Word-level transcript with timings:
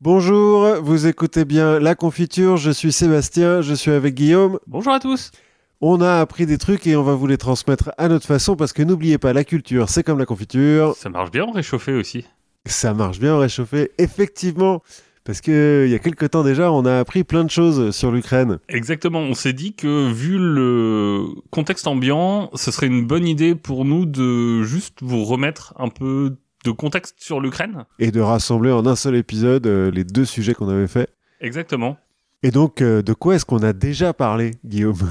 Bonjour, 0.00 0.76
vous 0.80 1.08
écoutez 1.08 1.44
bien 1.44 1.80
La 1.80 1.96
Confiture, 1.96 2.56
je 2.56 2.70
suis 2.70 2.92
Sébastien, 2.92 3.62
je 3.62 3.74
suis 3.74 3.90
avec 3.90 4.14
Guillaume. 4.14 4.60
Bonjour 4.68 4.92
à 4.92 5.00
tous. 5.00 5.32
On 5.80 6.00
a 6.00 6.20
appris 6.20 6.46
des 6.46 6.56
trucs 6.56 6.86
et 6.86 6.94
on 6.94 7.02
va 7.02 7.16
vous 7.16 7.26
les 7.26 7.36
transmettre 7.36 7.90
à 7.98 8.06
notre 8.06 8.24
façon 8.24 8.54
parce 8.54 8.72
que 8.72 8.84
n'oubliez 8.84 9.18
pas, 9.18 9.32
la 9.32 9.42
culture, 9.42 9.88
c'est 9.88 10.04
comme 10.04 10.20
la 10.20 10.24
confiture. 10.24 10.94
Ça 10.94 11.08
marche 11.08 11.32
bien 11.32 11.46
en 11.46 11.50
réchauffé 11.50 11.94
aussi. 11.94 12.24
Ça 12.64 12.94
marche 12.94 13.18
bien 13.18 13.34
en 13.34 13.40
réchauffé, 13.40 13.90
effectivement. 13.98 14.84
Parce 15.24 15.40
que 15.40 15.82
il 15.88 15.90
y 15.90 15.96
a 15.96 15.98
quelques 15.98 16.30
temps 16.30 16.44
déjà, 16.44 16.70
on 16.70 16.86
a 16.86 17.00
appris 17.00 17.24
plein 17.24 17.42
de 17.42 17.50
choses 17.50 17.90
sur 17.90 18.12
l'Ukraine. 18.12 18.60
Exactement, 18.68 19.18
on 19.18 19.34
s'est 19.34 19.52
dit 19.52 19.74
que 19.74 20.12
vu 20.12 20.38
le 20.38 21.24
contexte 21.50 21.88
ambiant, 21.88 22.50
ce 22.54 22.70
serait 22.70 22.86
une 22.86 23.04
bonne 23.04 23.26
idée 23.26 23.56
pour 23.56 23.84
nous 23.84 24.06
de 24.06 24.62
juste 24.62 24.98
vous 25.02 25.24
remettre 25.24 25.74
un 25.76 25.88
peu 25.88 26.36
de 26.68 26.72
contexte 26.76 27.16
sur 27.18 27.40
l'Ukraine. 27.40 27.84
Et 27.98 28.10
de 28.10 28.20
rassembler 28.20 28.70
en 28.70 28.84
un 28.86 28.96
seul 28.96 29.16
épisode 29.16 29.66
euh, 29.66 29.90
les 29.90 30.04
deux 30.04 30.24
sujets 30.24 30.54
qu'on 30.54 30.68
avait 30.68 30.86
faits. 30.88 31.10
Exactement. 31.40 31.96
Et 32.42 32.50
donc, 32.50 32.82
euh, 32.82 33.02
de 33.02 33.12
quoi 33.14 33.34
est-ce 33.36 33.44
qu'on 33.44 33.62
a 33.62 33.72
déjà 33.72 34.12
parlé, 34.12 34.52
Guillaume? 34.64 35.10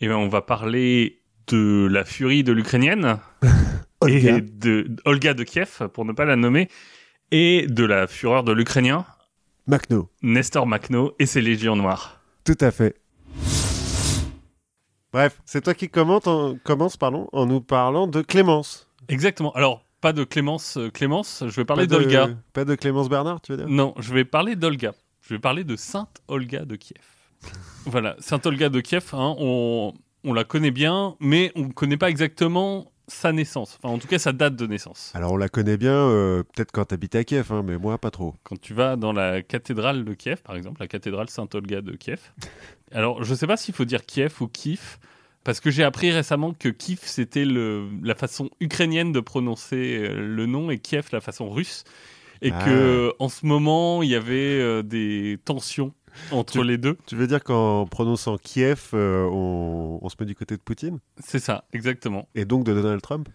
Eh 0.00 0.06
bien, 0.08 0.16
on 0.16 0.28
va 0.28 0.42
parler 0.42 1.20
de 1.48 1.86
la 1.90 2.04
furie 2.04 2.42
de 2.42 2.52
l'Ukrainienne 2.52 3.18
Olga. 4.00 4.36
et 4.36 4.40
de 4.40 4.86
Olga 5.04 5.34
de 5.34 5.44
Kiev, 5.44 5.88
pour 5.92 6.04
ne 6.04 6.12
pas 6.12 6.24
la 6.24 6.36
nommer, 6.36 6.68
et 7.30 7.66
de 7.68 7.84
la 7.84 8.06
fureur 8.06 8.44
de 8.44 8.52
l'Ukrainien, 8.52 9.04
Macno. 9.66 10.10
Nestor 10.22 10.66
Makhno 10.66 11.14
et 11.18 11.26
ses 11.26 11.40
légions 11.40 11.76
noires. 11.76 12.20
Tout 12.44 12.58
à 12.60 12.70
fait. 12.70 12.96
Bref, 15.12 15.40
c'est 15.44 15.62
toi 15.62 15.74
qui 15.74 15.88
en- 15.94 16.56
commence 16.64 16.96
pardon, 16.96 17.28
en 17.32 17.46
nous 17.46 17.60
parlant 17.60 18.06
de 18.06 18.20
Clémence. 18.20 18.88
Exactement. 19.08 19.52
Alors, 19.52 19.83
pas 20.04 20.12
de 20.12 20.24
Clémence, 20.24 20.76
euh, 20.76 20.90
Clémence, 20.90 21.44
je 21.46 21.56
vais 21.56 21.64
parler 21.64 21.86
d'Olga. 21.86 22.28
Pas 22.52 22.66
de 22.66 22.74
Clémence 22.74 23.08
Bernard, 23.08 23.40
tu 23.40 23.52
veux 23.52 23.56
dire? 23.56 23.70
Non, 23.70 23.94
je 23.98 24.12
vais 24.12 24.26
parler 24.26 24.54
d'Olga. 24.54 24.92
Je 25.22 25.32
vais 25.32 25.40
parler 25.40 25.64
de 25.64 25.76
Sainte 25.76 26.20
Olga 26.28 26.66
de 26.66 26.76
Kiev. 26.76 27.00
voilà, 27.86 28.14
Sainte 28.18 28.44
Olga 28.44 28.68
de 28.68 28.80
Kiev, 28.82 29.14
hein, 29.14 29.34
on, 29.38 29.94
on 30.22 30.34
la 30.34 30.44
connaît 30.44 30.72
bien, 30.72 31.16
mais 31.20 31.52
on 31.56 31.68
ne 31.68 31.72
connaît 31.72 31.96
pas 31.96 32.10
exactement 32.10 32.92
sa 33.08 33.32
naissance. 33.32 33.78
Enfin, 33.82 33.94
en 33.94 33.98
tout 33.98 34.06
cas, 34.06 34.18
sa 34.18 34.34
date 34.34 34.56
de 34.56 34.66
naissance. 34.66 35.10
Alors 35.14 35.32
on 35.32 35.36
la 35.38 35.48
connaît 35.48 35.78
bien, 35.78 35.96
euh, 35.96 36.42
peut-être 36.42 36.70
quand 36.70 36.84
t'habites 36.84 37.14
à 37.14 37.24
Kiev, 37.24 37.50
hein, 37.50 37.62
mais 37.64 37.78
moi 37.78 37.96
pas 37.96 38.10
trop. 38.10 38.34
Quand 38.42 38.60
tu 38.60 38.74
vas 38.74 38.96
dans 38.96 39.14
la 39.14 39.40
cathédrale 39.40 40.04
de 40.04 40.12
Kiev, 40.12 40.42
par 40.42 40.54
exemple, 40.54 40.82
la 40.82 40.86
cathédrale 40.86 41.30
Sainte 41.30 41.54
Olga 41.54 41.80
de 41.80 41.92
Kiev. 41.92 42.20
Alors, 42.92 43.24
je 43.24 43.30
ne 43.30 43.36
sais 43.38 43.46
pas 43.46 43.56
s'il 43.56 43.72
faut 43.72 43.86
dire 43.86 44.04
Kiev 44.04 44.34
ou 44.42 44.48
Kiev, 44.48 44.98
parce 45.44 45.60
que 45.60 45.70
j'ai 45.70 45.84
appris 45.84 46.10
récemment 46.10 46.52
que 46.54 46.68
Kiev, 46.70 47.00
c'était 47.02 47.44
la 47.44 48.14
façon 48.14 48.50
ukrainienne 48.60 49.12
de 49.12 49.20
prononcer 49.20 49.98
euh, 50.00 50.26
le 50.26 50.46
nom 50.46 50.70
et 50.70 50.78
Kiev, 50.78 51.06
la 51.12 51.20
façon 51.20 51.48
russe. 51.50 51.84
Et 52.42 52.50
Ah. 52.52 52.64
que 52.64 53.12
en 53.18 53.28
ce 53.28 53.46
moment, 53.46 54.02
il 54.02 54.10
y 54.10 54.14
avait 54.16 54.34
euh, 54.60 54.82
des 54.82 55.38
tensions 55.44 55.94
entre 56.30 56.52
Tu- 56.60 56.64
les 56.64 56.78
deux. 56.78 56.96
Tu 57.06 57.14
veux 57.16 57.26
dire 57.26 57.42
qu'en 57.42 57.86
prononçant 57.86 58.36
Kiev, 58.38 58.90
euh, 58.94 59.24
on, 59.30 59.98
on 60.02 60.08
se 60.08 60.16
met 60.20 60.26
du 60.26 60.34
côté 60.34 60.56
de 60.56 60.60
Poutine? 60.60 60.98
C'est 61.24 61.38
ça, 61.38 61.64
exactement. 61.72 62.28
Et 62.34 62.44
donc 62.44 62.64
de 62.64 62.74
Donald 62.74 63.00
Trump? 63.02 63.28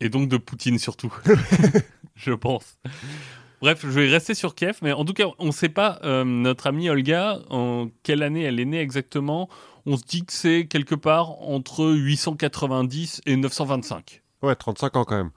Et 0.00 0.08
donc 0.08 0.28
de 0.28 0.36
Poutine 0.36 0.78
surtout, 0.78 1.14
je 2.16 2.32
pense. 2.32 2.78
Bref, 3.62 3.80
je 3.82 3.88
vais 3.88 4.08
rester 4.08 4.34
sur 4.34 4.56
Kiev, 4.56 4.78
mais 4.82 4.92
en 4.92 5.04
tout 5.04 5.12
cas, 5.12 5.26
on 5.38 5.46
ne 5.46 5.52
sait 5.52 5.68
pas, 5.68 6.00
euh, 6.02 6.24
notre 6.24 6.66
amie 6.66 6.90
Olga, 6.90 7.38
en 7.48 7.88
quelle 8.02 8.24
année 8.24 8.42
elle 8.42 8.58
est 8.58 8.64
née 8.64 8.80
exactement. 8.80 9.48
On 9.86 9.96
se 9.96 10.02
dit 10.02 10.24
que 10.24 10.32
c'est 10.32 10.66
quelque 10.66 10.96
part 10.96 11.40
entre 11.42 11.86
890 11.86 13.22
et 13.24 13.36
925. 13.36 14.20
Ouais, 14.42 14.56
35 14.56 14.96
ans 14.96 15.04
quand 15.04 15.16
même. 15.16 15.30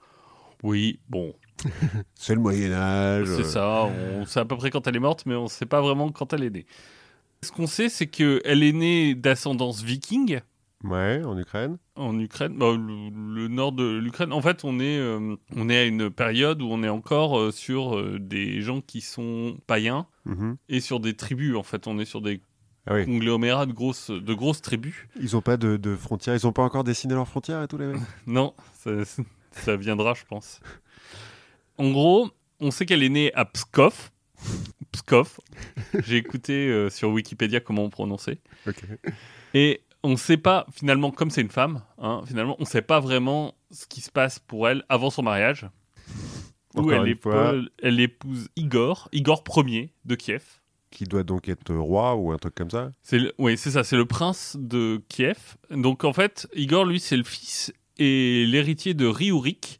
Oui, 0.64 1.00
bon, 1.08 1.36
C'est 2.16 2.34
le 2.34 2.42
Moyen-Âge. 2.42 3.28
c'est 3.28 3.44
ça. 3.44 3.86
On 3.86 4.26
sait 4.26 4.40
à 4.40 4.46
peu 4.46 4.58
près 4.58 4.72
quand 4.72 4.88
elle 4.88 4.96
est 4.96 5.00
morte, 5.00 5.24
mais 5.28 5.36
on 5.36 5.44
ne 5.44 5.50
sait 5.50 5.68
pas 5.68 5.82
vraiment 5.82 6.12
quand 6.12 6.34
elle 6.34 6.44
est 6.44 6.50
née. 6.50 6.66
Ce 7.44 7.52
qu'on 7.52 7.68
sait, 7.68 7.90
c'est 7.90 8.08
qu'elle 8.08 8.64
est 8.64 8.74
née 8.74 9.14
d'ascendance 9.14 9.84
viking 9.84 10.40
Ouais, 10.88 11.22
en 11.26 11.38
Ukraine? 11.38 11.78
en 11.96 12.20
Ukraine, 12.20 12.58
bah, 12.58 12.76
le, 12.78 13.10
le 13.34 13.48
nord 13.48 13.72
de 13.72 13.98
l'Ukraine. 13.98 14.32
En 14.34 14.42
fait, 14.42 14.64
on 14.66 14.80
est, 14.80 14.98
euh, 14.98 15.36
on 15.56 15.70
est 15.70 15.78
à 15.78 15.84
une 15.86 16.10
période 16.10 16.62
où 16.62 16.68
on 16.70 16.84
est 16.84 16.90
encore 16.90 17.40
euh, 17.40 17.52
sur 17.52 17.98
euh, 17.98 18.20
des 18.20 18.62
gens 18.62 18.82
qui 18.82 19.02
sont 19.02 19.58
païens 19.68 20.08
Mhm. 20.26 20.58
et 20.70 20.80
sur 20.80 21.00
des 21.00 21.16
tribus. 21.16 21.56
En 21.56 21.64
fait, 21.64 21.88
on 21.88 21.98
est 22.00 22.06
sur 22.06 22.20
des 22.22 22.42
Ah 22.88 22.96
oui. 22.96 23.06
conglomérats 23.06 23.66
de 23.66 23.72
grosses, 23.74 24.10
de 24.12 24.34
grosses 24.34 24.62
tribus. 24.62 24.96
Ils 25.20 25.36
ont 25.38 25.42
pas 25.42 25.56
de, 25.58 25.78
de 25.78 25.96
frontières, 25.96 26.36
ils 26.36 26.46
ont 26.48 26.52
pas 26.54 26.64
encore 26.64 26.84
dessiné 26.84 27.14
leurs 27.14 27.28
frontières 27.28 27.62
et 27.64 27.68
tout 27.68 27.78
les 27.78 27.88
mecs? 27.88 28.02
Non, 28.28 28.54
ça, 28.74 28.92
ça 29.52 29.76
viendra, 29.78 30.14
je 30.14 30.26
pense. 30.26 30.60
En 31.78 31.92
gros, 31.92 32.30
on 32.60 32.72
sait 32.72 32.86
qu'elle 32.86 33.04
est 33.04 33.10
née 33.10 33.34
à 33.34 33.46
Pskov. 33.46 34.12
Pskov. 34.92 35.40
J'ai 36.06 36.18
écouté 36.18 36.68
euh, 36.70 36.90
sur 36.90 37.10
Wikipédia 37.12 37.60
comment 37.60 37.84
on 37.84 37.90
prononçait. 37.90 38.40
Ok. 38.68 38.84
Et 39.54 39.82
on 40.06 40.12
ne 40.12 40.16
sait 40.18 40.38
pas, 40.38 40.66
finalement, 40.72 41.12
comme 41.12 41.30
c'est 41.30 41.42
une 41.42 41.50
femme, 41.50 41.82
hein, 41.98 42.22
finalement, 42.26 42.56
on 42.60 42.64
ne 42.64 42.68
sait 42.68 42.82
pas 42.82 43.00
vraiment 43.00 43.56
ce 43.72 43.86
qui 43.88 44.02
se 44.02 44.12
passe 44.12 44.40
pour 44.40 44.68
elle 44.70 44.84
avant 44.90 45.10
son 45.10 45.24
mariage. 45.24 45.68
Où 46.76 46.92
elle, 46.92 47.08
épouse, 47.08 47.70
elle 47.82 48.00
épouse 48.02 48.50
Igor, 48.58 49.08
Igor 49.14 49.44
Ier 49.66 49.92
de 50.04 50.16
Kiev. 50.16 50.44
Qui 50.92 51.06
doit 51.06 51.24
donc 51.24 51.48
être 51.50 51.74
roi 51.74 52.16
ou 52.16 52.32
un 52.32 52.38
truc 52.38 52.54
comme 52.56 52.70
ça 52.70 52.92
C'est 53.02 53.18
le- 53.20 53.34
oui, 53.38 53.58
c'est 53.58 53.72
ça, 53.72 53.84
c'est 53.84 53.96
le 53.98 54.06
prince 54.06 54.58
de 54.60 55.02
Kiev. 55.10 55.56
Donc 55.72 56.04
en 56.04 56.12
fait, 56.14 56.48
Igor, 56.54 56.86
lui, 56.86 57.00
c'est 57.00 57.18
le 57.18 57.24
fils 57.24 57.74
et 57.98 58.46
l'héritier 58.46 58.94
de 58.94 59.06
Riourik. 59.08 59.80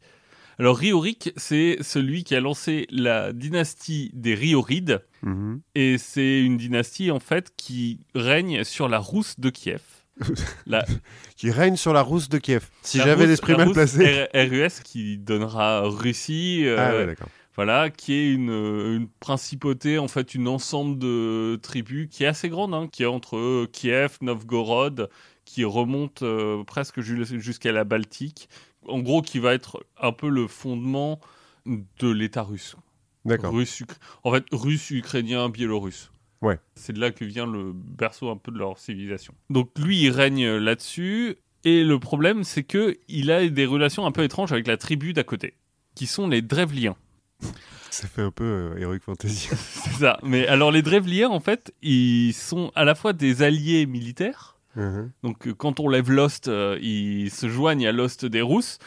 Alors 0.58 0.78
Riourik, 0.78 1.32
c'est 1.36 1.76
celui 1.82 2.24
qui 2.24 2.34
a 2.34 2.40
lancé 2.40 2.86
la 2.90 3.32
dynastie 3.34 4.10
des 4.14 4.34
Riorides. 4.34 5.04
Mhm. 5.22 5.60
Et 5.74 5.98
c'est 5.98 6.40
une 6.40 6.56
dynastie, 6.56 7.10
en 7.10 7.20
fait, 7.20 7.52
qui 7.58 8.00
règne 8.14 8.64
sur 8.64 8.88
la 8.88 8.98
Rousse 8.98 9.38
de 9.38 9.50
Kiev. 9.50 9.82
La, 10.66 10.84
Qui 11.36 11.50
règne 11.50 11.76
sur 11.76 11.92
la 11.92 12.02
rousse 12.02 12.28
de 12.28 12.38
Kiev. 12.38 12.68
Si 12.82 12.98
j'avais 12.98 13.26
l'esprit 13.26 13.54
mal 13.54 13.72
placé. 13.72 14.26
R- 14.32 14.48
RUS 14.66 14.80
qui 14.82 15.18
donnera 15.18 15.82
Russie, 15.82 16.62
euh, 16.64 16.76
Ah 16.78 16.94
ouais, 16.96 17.06
d'accord. 17.06 17.28
voilà, 17.54 17.90
qui 17.90 18.14
est 18.14 18.32
une, 18.32 18.50
une 18.50 19.08
principauté, 19.20 19.98
en 19.98 20.08
fait, 20.08 20.34
une 20.34 20.48
ensemble 20.48 20.98
de 20.98 21.58
tribus 21.62 22.08
qui 22.10 22.24
est 22.24 22.28
assez 22.28 22.48
grande, 22.48 22.72
hein, 22.74 22.88
qui 22.90 23.02
est 23.02 23.06
entre 23.06 23.36
euh, 23.36 23.68
Kiev, 23.70 24.16
Novgorod, 24.22 25.10
qui 25.44 25.64
remonte 25.64 26.22
euh, 26.22 26.64
presque 26.64 27.00
ju- 27.02 27.24
jusqu'à 27.40 27.72
la 27.72 27.84
Baltique. 27.84 28.48
En 28.88 29.00
gros, 29.00 29.20
qui 29.20 29.38
va 29.38 29.52
être 29.52 29.84
un 30.00 30.12
peu 30.12 30.28
le 30.28 30.46
fondement 30.46 31.20
de 31.66 32.08
l'État 32.10 32.42
russe. 32.42 32.76
D'accord. 33.24 33.52
Russe, 33.52 33.82
en 34.22 34.32
fait, 34.32 34.44
russe, 34.52 34.90
ukrainien, 34.90 35.48
biélorusse. 35.48 36.10
Ouais. 36.42 36.58
C'est 36.74 36.92
de 36.92 37.00
là 37.00 37.10
que 37.10 37.24
vient 37.24 37.46
le 37.46 37.72
berceau 37.72 38.30
un 38.30 38.36
peu 38.36 38.52
de 38.52 38.58
leur 38.58 38.78
civilisation. 38.78 39.34
Donc 39.50 39.70
lui, 39.78 40.02
il 40.02 40.10
règne 40.10 40.56
là-dessus. 40.56 41.36
Et 41.64 41.82
le 41.82 41.98
problème, 41.98 42.44
c'est 42.44 42.62
que 42.62 42.96
il 43.08 43.30
a 43.30 43.46
des 43.48 43.66
relations 43.66 44.06
un 44.06 44.12
peu 44.12 44.22
étranges 44.22 44.52
avec 44.52 44.66
la 44.66 44.76
tribu 44.76 45.12
d'à 45.12 45.24
côté, 45.24 45.54
qui 45.94 46.06
sont 46.06 46.28
les 46.28 46.42
Drevliens. 46.42 46.96
Ça 47.90 48.08
fait 48.08 48.22
un 48.22 48.30
peu 48.30 48.44
euh, 48.44 48.78
Heroic 48.78 49.00
Fantasy. 49.00 49.48
C'est 49.56 49.94
ça. 49.94 50.18
Mais 50.22 50.46
alors 50.46 50.70
les 50.70 50.82
Drevliens, 50.82 51.30
en 51.30 51.40
fait, 51.40 51.72
ils 51.82 52.34
sont 52.34 52.70
à 52.74 52.84
la 52.84 52.94
fois 52.94 53.12
des 53.12 53.42
alliés 53.42 53.86
militaires. 53.86 54.58
Mhm. 54.74 55.12
Donc 55.22 55.46
euh, 55.46 55.54
quand 55.54 55.80
on 55.80 55.88
lève 55.88 56.10
l'Ost, 56.10 56.48
euh, 56.48 56.78
ils 56.82 57.30
se 57.30 57.48
joignent 57.48 57.86
à 57.86 57.92
l'Ost 57.92 58.26
des 58.26 58.42
Rousses. 58.42 58.78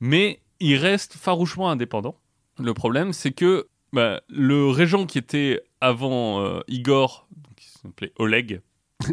Mais 0.00 0.40
ils 0.60 0.76
restent 0.76 1.14
farouchement 1.14 1.70
indépendants. 1.70 2.18
Le 2.58 2.74
problème, 2.74 3.12
c'est 3.12 3.32
que 3.32 3.68
bah, 3.92 4.20
le 4.28 4.68
régent 4.68 5.06
qui 5.06 5.18
était 5.18 5.62
avant 5.80 6.40
euh, 6.40 6.60
Igor, 6.68 7.28
qui 7.56 7.68
s'appelait 7.70 8.12
Oleg, 8.18 8.60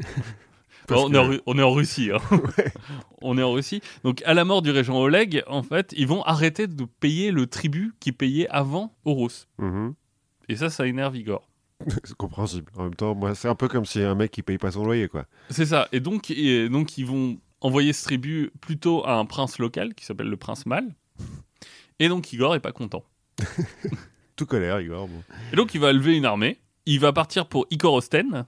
on, 0.90 1.14
est 1.14 1.18
en, 1.18 1.24
que- 1.24 1.30
Ru- 1.30 1.42
on 1.46 1.58
est 1.58 1.64
en 1.64 1.72
Russie. 1.72 2.10
hein. 2.14 2.20
on 3.22 3.38
est 3.38 3.44
en 3.44 3.52
Russie. 3.54 3.82
Donc, 4.04 4.22
à 4.26 4.34
la 4.34 4.44
mort 4.46 4.62
du 4.62 4.72
régent 4.72 4.98
Oleg, 5.00 5.44
en 5.48 5.64
fait, 5.64 5.94
ils 5.98 6.08
vont 6.08 6.24
arrêter 6.24 6.68
de 6.68 6.86
payer 6.86 7.32
le 7.32 7.48
tribut 7.48 7.94
qu'ils 8.00 8.16
payaient 8.16 8.48
avant 8.50 8.96
aux 9.06 9.16
Russes. 9.16 9.48
Mhm. 9.60 9.94
Et 10.50 10.56
ça, 10.56 10.70
ça 10.70 10.86
énerve 10.88 11.16
Igor. 11.16 11.48
C'est 12.04 12.16
compréhensible. 12.16 12.72
En 12.78 12.84
même 12.84 12.96
temps, 12.96 13.16
moi, 13.16 13.36
c'est 13.36 13.48
un 13.48 13.56
peu 13.56 13.68
comme 13.68 13.86
si 13.86 14.02
un 14.02 14.16
mec 14.16 14.32
qui 14.32 14.42
paye 14.44 14.58
pas 14.58 14.72
son 14.72 14.84
loyer, 14.86 15.08
quoi. 15.10 15.26
C'est 15.50 15.66
ça. 15.66 15.88
Et 15.92 16.00
donc, 16.00 16.32
et 16.32 16.70
donc, 16.70 16.98
ils 16.98 17.06
vont 17.06 17.38
envoyer 17.62 17.94
ce 17.94 18.04
tribut 18.06 18.52
plutôt 18.62 19.06
à 19.06 19.16
un 19.16 19.26
prince 19.26 19.58
local 19.60 19.94
qui 19.94 20.06
s'appelle 20.06 20.28
le 20.30 20.38
prince 20.38 20.66
Mal. 20.66 20.94
Et 22.00 22.10
donc, 22.10 22.32
Igor 22.34 22.56
est 22.56 22.60
pas 22.62 22.72
content. 22.74 23.04
Tout 24.36 24.46
colère, 24.46 24.80
Igor. 24.82 25.08
bon. 25.08 25.24
Et 25.52 25.56
donc, 25.56 25.74
il 25.76 25.80
va 25.82 25.92
lever 25.94 26.16
une 26.18 26.26
armée. 26.26 26.60
Il 26.86 27.00
va 27.00 27.14
partir 27.14 27.48
pour 27.48 27.66
Ikorosten, 27.72 28.46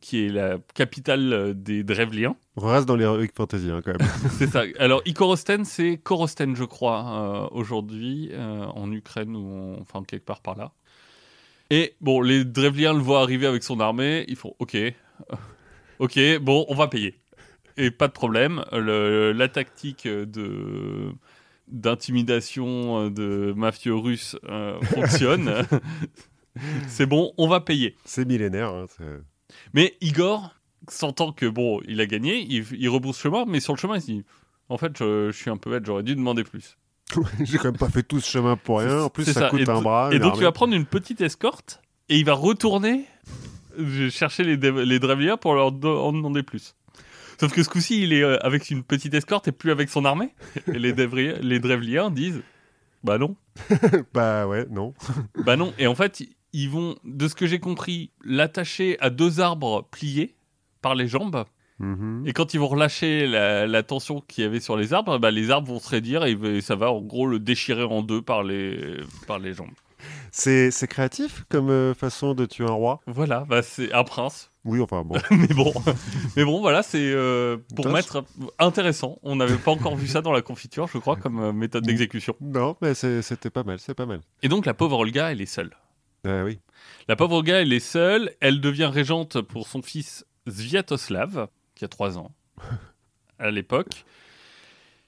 qui 0.00 0.24
est 0.24 0.28
la 0.28 0.58
capitale 0.74 1.32
euh, 1.32 1.52
des 1.54 1.82
Drevliens. 1.82 2.36
On 2.56 2.66
reste 2.68 2.86
dans 2.86 2.96
l'Heroic 2.96 3.28
Fantasy, 3.34 3.70
hein, 3.70 3.82
quand 3.84 3.98
même. 3.98 4.08
C'est 4.38 4.46
ça. 4.48 4.62
Alors, 4.78 5.02
Ikorosten, 5.06 5.64
c'est 5.64 5.96
Korosten, 6.02 6.54
je 6.54 6.64
crois, 6.64 7.04
euh, 7.04 7.48
aujourd'hui, 7.58 8.30
euh, 8.32 8.64
en 8.66 8.90
Ukraine 8.92 9.34
ou 9.36 9.74
en- 9.76 9.80
enfin 9.80 10.02
quelque 10.04 10.24
part 10.24 10.40
par 10.40 10.56
là. 10.56 10.72
Et 11.70 11.94
bon, 12.00 12.20
les 12.20 12.44
Drevliens 12.44 12.92
le 12.92 13.00
voient 13.00 13.22
arriver 13.22 13.46
avec 13.46 13.62
son 13.64 13.80
armée. 13.80 14.24
Ils 14.28 14.36
font 14.36 14.54
OK, 14.60 14.76
OK, 15.98 16.18
bon, 16.40 16.64
on 16.68 16.74
va 16.74 16.88
payer. 16.88 17.18
Et 17.76 17.90
pas 17.90 18.06
de 18.06 18.12
problème. 18.12 18.64
Le- 18.72 19.32
la 19.32 19.48
tactique 19.48 20.06
de 20.06 21.10
d'intimidation 21.68 23.06
euh, 23.06 23.10
de 23.10 23.54
mafieux 23.56 23.94
russes 23.94 24.36
euh, 24.48 24.80
fonctionne. 24.82 25.66
c'est 26.88 27.06
bon, 27.06 27.32
on 27.38 27.48
va 27.48 27.60
payer. 27.60 27.96
C'est 28.04 28.26
millénaire. 28.26 28.72
hein, 28.72 28.86
Mais 29.72 29.96
Igor, 30.00 30.54
sentant 30.88 31.32
que 31.32 31.46
bon, 31.46 31.80
il 31.86 32.00
a 32.00 32.06
gagné, 32.06 32.46
il, 32.48 32.64
il 32.78 32.88
rebrousse 32.88 33.20
chemin, 33.20 33.44
mais 33.46 33.60
sur 33.60 33.74
le 33.74 33.78
chemin, 33.78 33.96
il 33.96 34.00
se 34.00 34.06
dit 34.06 34.24
En 34.68 34.78
fait, 34.78 34.96
je, 34.98 35.30
je 35.30 35.36
suis 35.36 35.50
un 35.50 35.56
peu 35.56 35.70
bête, 35.70 35.84
j'aurais 35.86 36.02
dû 36.02 36.14
demander 36.14 36.44
plus. 36.44 36.76
J'ai 37.42 37.58
quand 37.58 37.64
même 37.68 37.76
pas 37.76 37.90
fait 37.90 38.02
tout 38.02 38.20
ce 38.20 38.30
chemin 38.30 38.56
pour 38.56 38.80
rien. 38.80 39.02
En 39.02 39.10
plus, 39.10 39.24
ça, 39.24 39.32
ça. 39.32 39.50
coûte 39.50 39.60
Et 39.60 39.70
un 39.70 39.82
bras. 39.82 40.10
Et 40.12 40.18
donc, 40.18 40.34
il 40.36 40.42
va 40.42 40.52
prendre 40.52 40.74
une 40.74 40.86
petite 40.86 41.20
escorte 41.20 41.80
et 42.08 42.18
il 42.18 42.24
va 42.24 42.34
retourner 42.34 43.04
euh, 43.78 44.10
chercher 44.10 44.44
les, 44.44 44.56
les 44.56 44.98
pour 45.40 45.54
leur 45.54 45.72
demander 45.72 46.42
plus. 46.42 46.74
Sauf 47.38 47.52
que 47.52 47.62
ce 47.62 47.68
coup-ci, 47.68 48.02
il 48.02 48.12
est 48.12 48.22
euh, 48.22 48.38
avec 48.44 48.70
une 48.70 48.82
petite 48.82 49.14
escorte 49.14 49.48
et 49.48 49.52
plus 49.52 49.70
avec 49.70 49.88
son 49.88 50.04
armée. 50.04 50.34
Et 50.68 50.78
les, 50.78 50.92
Drevliens 50.92 52.10
disent 52.10 52.42
Bah 53.02 53.18
non. 53.18 53.36
Bah 54.14 54.46
ouais, 54.46 54.66
non. 54.70 54.94
Bah 55.44 55.56
non. 55.56 55.72
Et 55.78 55.86
en 55.86 55.94
fait, 55.94 56.22
ils 56.52 56.70
vont, 56.70 56.96
de 57.04 57.28
ce 57.28 57.34
que 57.34 57.46
j'ai 57.46 57.58
compris, 57.58 58.10
l'attacher 58.24 58.96
à 59.00 59.10
deux 59.10 59.40
arbres 59.40 59.88
pliés 59.90 60.34
par 60.82 60.94
les 60.94 61.08
jambes. 61.08 61.44
Mhm. 61.80 62.22
Et 62.26 62.32
quand 62.32 62.54
ils 62.54 62.60
vont 62.60 62.68
relâcher 62.68 63.26
la, 63.26 63.66
la 63.66 63.82
tension 63.82 64.20
qu'il 64.20 64.44
y 64.44 64.46
avait 64.46 64.60
sur 64.60 64.76
les 64.76 64.92
arbres, 64.92 65.18
bah, 65.18 65.30
les 65.30 65.50
arbres 65.50 65.68
vont 65.68 65.80
se 65.80 65.88
raidir 65.88 66.24
et 66.24 66.60
ça 66.60 66.76
va 66.76 66.92
en 66.92 67.00
gros 67.00 67.26
le 67.26 67.40
déchirer 67.40 67.82
en 67.82 68.02
deux 68.02 68.22
par 68.22 68.44
les, 68.44 69.00
par 69.26 69.38
les 69.38 69.54
jambes. 69.54 69.72
C'est 70.30 70.70
c'est 70.70 70.88
créatif 70.88 71.44
comme 71.48 71.70
euh, 71.70 71.94
façon 71.94 72.34
de 72.34 72.46
tuer 72.46 72.64
un 72.64 72.72
roi? 72.72 73.00
Voilà, 73.06 73.44
bah, 73.48 73.62
c'est 73.62 73.92
un 73.92 74.04
prince. 74.04 74.50
Oui, 74.64 74.80
enfin 74.80 75.02
bon. 75.04 75.16
mais 75.30 75.48
bon, 75.48 75.72
mais 76.36 76.44
bon, 76.44 76.60
voilà, 76.60 76.82
c'est 76.82 77.12
euh, 77.12 77.58
pour 77.76 77.88
mettre 77.88 78.24
intéressant. 78.58 79.18
On 79.22 79.36
n'avait 79.36 79.58
pas 79.58 79.70
encore 79.70 79.96
vu 79.96 80.06
ça 80.06 80.22
dans 80.22 80.32
la 80.32 80.42
confiture, 80.42 80.88
je 80.88 80.98
crois, 80.98 81.16
comme 81.16 81.38
euh, 81.40 81.52
méthode 81.52 81.84
d'exécution. 81.84 82.34
non, 82.40 82.76
mais 82.80 82.94
c'était 82.94 83.50
pas 83.50 83.62
mal, 83.62 83.78
c'est 83.78 83.94
pas 83.94 84.06
mal. 84.06 84.20
Et 84.42 84.48
donc 84.48 84.66
la 84.66 84.74
pauvre 84.74 84.98
Olga, 84.98 85.32
elle 85.32 85.40
est 85.40 85.46
seule. 85.46 85.76
Ah 86.26 86.44
oui. 86.44 86.60
La 87.08 87.16
pauvre 87.16 87.36
Olga, 87.36 87.60
elle 87.60 87.72
est 87.72 87.80
seule. 87.80 88.32
Elle 88.40 88.60
devient 88.60 88.90
régente 88.92 89.42
pour 89.42 89.68
son 89.68 89.82
fils 89.82 90.24
Sviatoslav, 90.48 91.48
qui 91.74 91.84
a 91.84 91.88
3 91.88 92.18
ans 92.18 92.32
à 93.38 93.50
l'époque. 93.50 94.04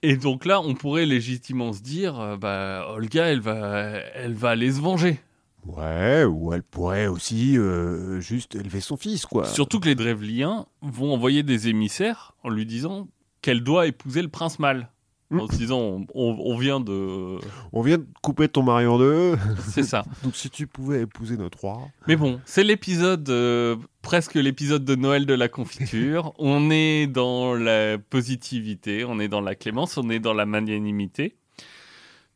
Et 0.03 0.17
donc 0.17 0.45
là, 0.45 0.61
on 0.61 0.75
pourrait 0.75 1.07
légitimement 1.07 1.73
se 1.73 1.81
dire, 1.81 2.21
euh, 2.21 2.37
bah, 2.37 2.87
Olga, 2.91 3.27
elle 3.27 3.41
va, 3.41 3.89
elle 4.15 4.35
va 4.35 4.51
aller 4.51 4.71
se 4.71 4.81
venger. 4.81 5.21
Ouais, 5.67 6.25
ou 6.25 6.53
elle 6.53 6.63
pourrait 6.63 7.07
aussi 7.07 7.59
euh, 7.59 8.21
juste 8.21 8.55
élever 8.55 8.81
son 8.81 8.97
fils, 8.97 9.27
quoi. 9.27 9.45
Surtout 9.47 9.81
que 9.81 9.87
les 9.89 9.95
Drevliens 9.95 10.67
vont 10.83 11.13
envoyer 11.13 11.43
des 11.43 11.69
émissaires 11.69 12.35
en 12.45 12.49
lui 12.51 12.67
disant 12.67 13.09
qu'elle 13.43 13.63
doit 13.63 13.87
épouser 13.87 14.23
le 14.23 14.29
prince 14.29 14.59
mâle. 14.59 14.91
Mm. 15.31 15.41
En 15.41 15.49
se 15.49 15.57
disant, 15.57 15.81
on, 15.81 16.07
on- 16.15 16.39
on 16.39 16.57
vient 16.57 16.79
de... 16.79 17.39
On 17.73 17.83
vient 17.83 17.99
de 17.99 18.07
couper 18.23 18.49
ton 18.49 18.63
mari 18.63 18.87
en 18.87 18.97
deux, 18.97 19.37
C'est 19.73 19.83
ça. 19.83 20.05
donc 20.23 20.37
si 20.37 20.51
tu 20.51 20.69
pouvais 20.69 21.03
épouser 21.03 21.37
notre 21.37 21.59
roi. 21.59 21.81
Mais 22.07 22.15
bon, 22.15 22.41
c'est 22.45 22.63
l'épisode, 22.63 23.29
euh, 23.29 23.75
presque 24.03 24.35
l'épisode 24.35 24.85
de 24.85 24.95
Noël 24.95 25.27
de 25.27 25.35
la 25.35 25.49
confiture. 25.49 26.33
on 26.39 26.71
est 26.71 27.09
dans 27.09 27.55
la 27.55 27.99
positivité, 27.99 29.05
on 29.05 29.19
est 29.19 29.27
dans 29.27 29.41
la 29.41 29.57
clémence, 29.57 29.97
on 29.97 30.09
est 30.11 30.21
dans 30.21 30.33
la 30.35 30.47
magnanimité. 30.47 31.35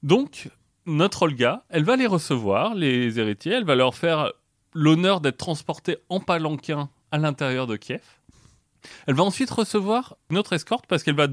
Donc, 0.02 0.48
notre 0.86 1.22
Olga, 1.22 1.64
elle 1.68 1.84
va 1.84 1.96
les 1.96 2.06
recevoir, 2.06 2.74
les 2.74 3.18
héritiers, 3.18 3.52
elle 3.52 3.64
va 3.64 3.74
leur 3.74 3.94
faire 3.94 4.32
l'honneur 4.74 5.20
d'être 5.20 5.36
transportés 5.36 5.98
en 6.08 6.20
palanquin 6.20 6.88
à 7.10 7.18
l'intérieur 7.18 7.66
de 7.66 7.76
Kiev. 7.76 8.02
Elle 9.06 9.14
va 9.14 9.24
ensuite 9.24 9.50
recevoir 9.50 10.16
une 10.30 10.38
autre 10.38 10.54
escorte 10.54 10.86
parce 10.86 11.02
qu'elle 11.02 11.14
va, 11.14 11.26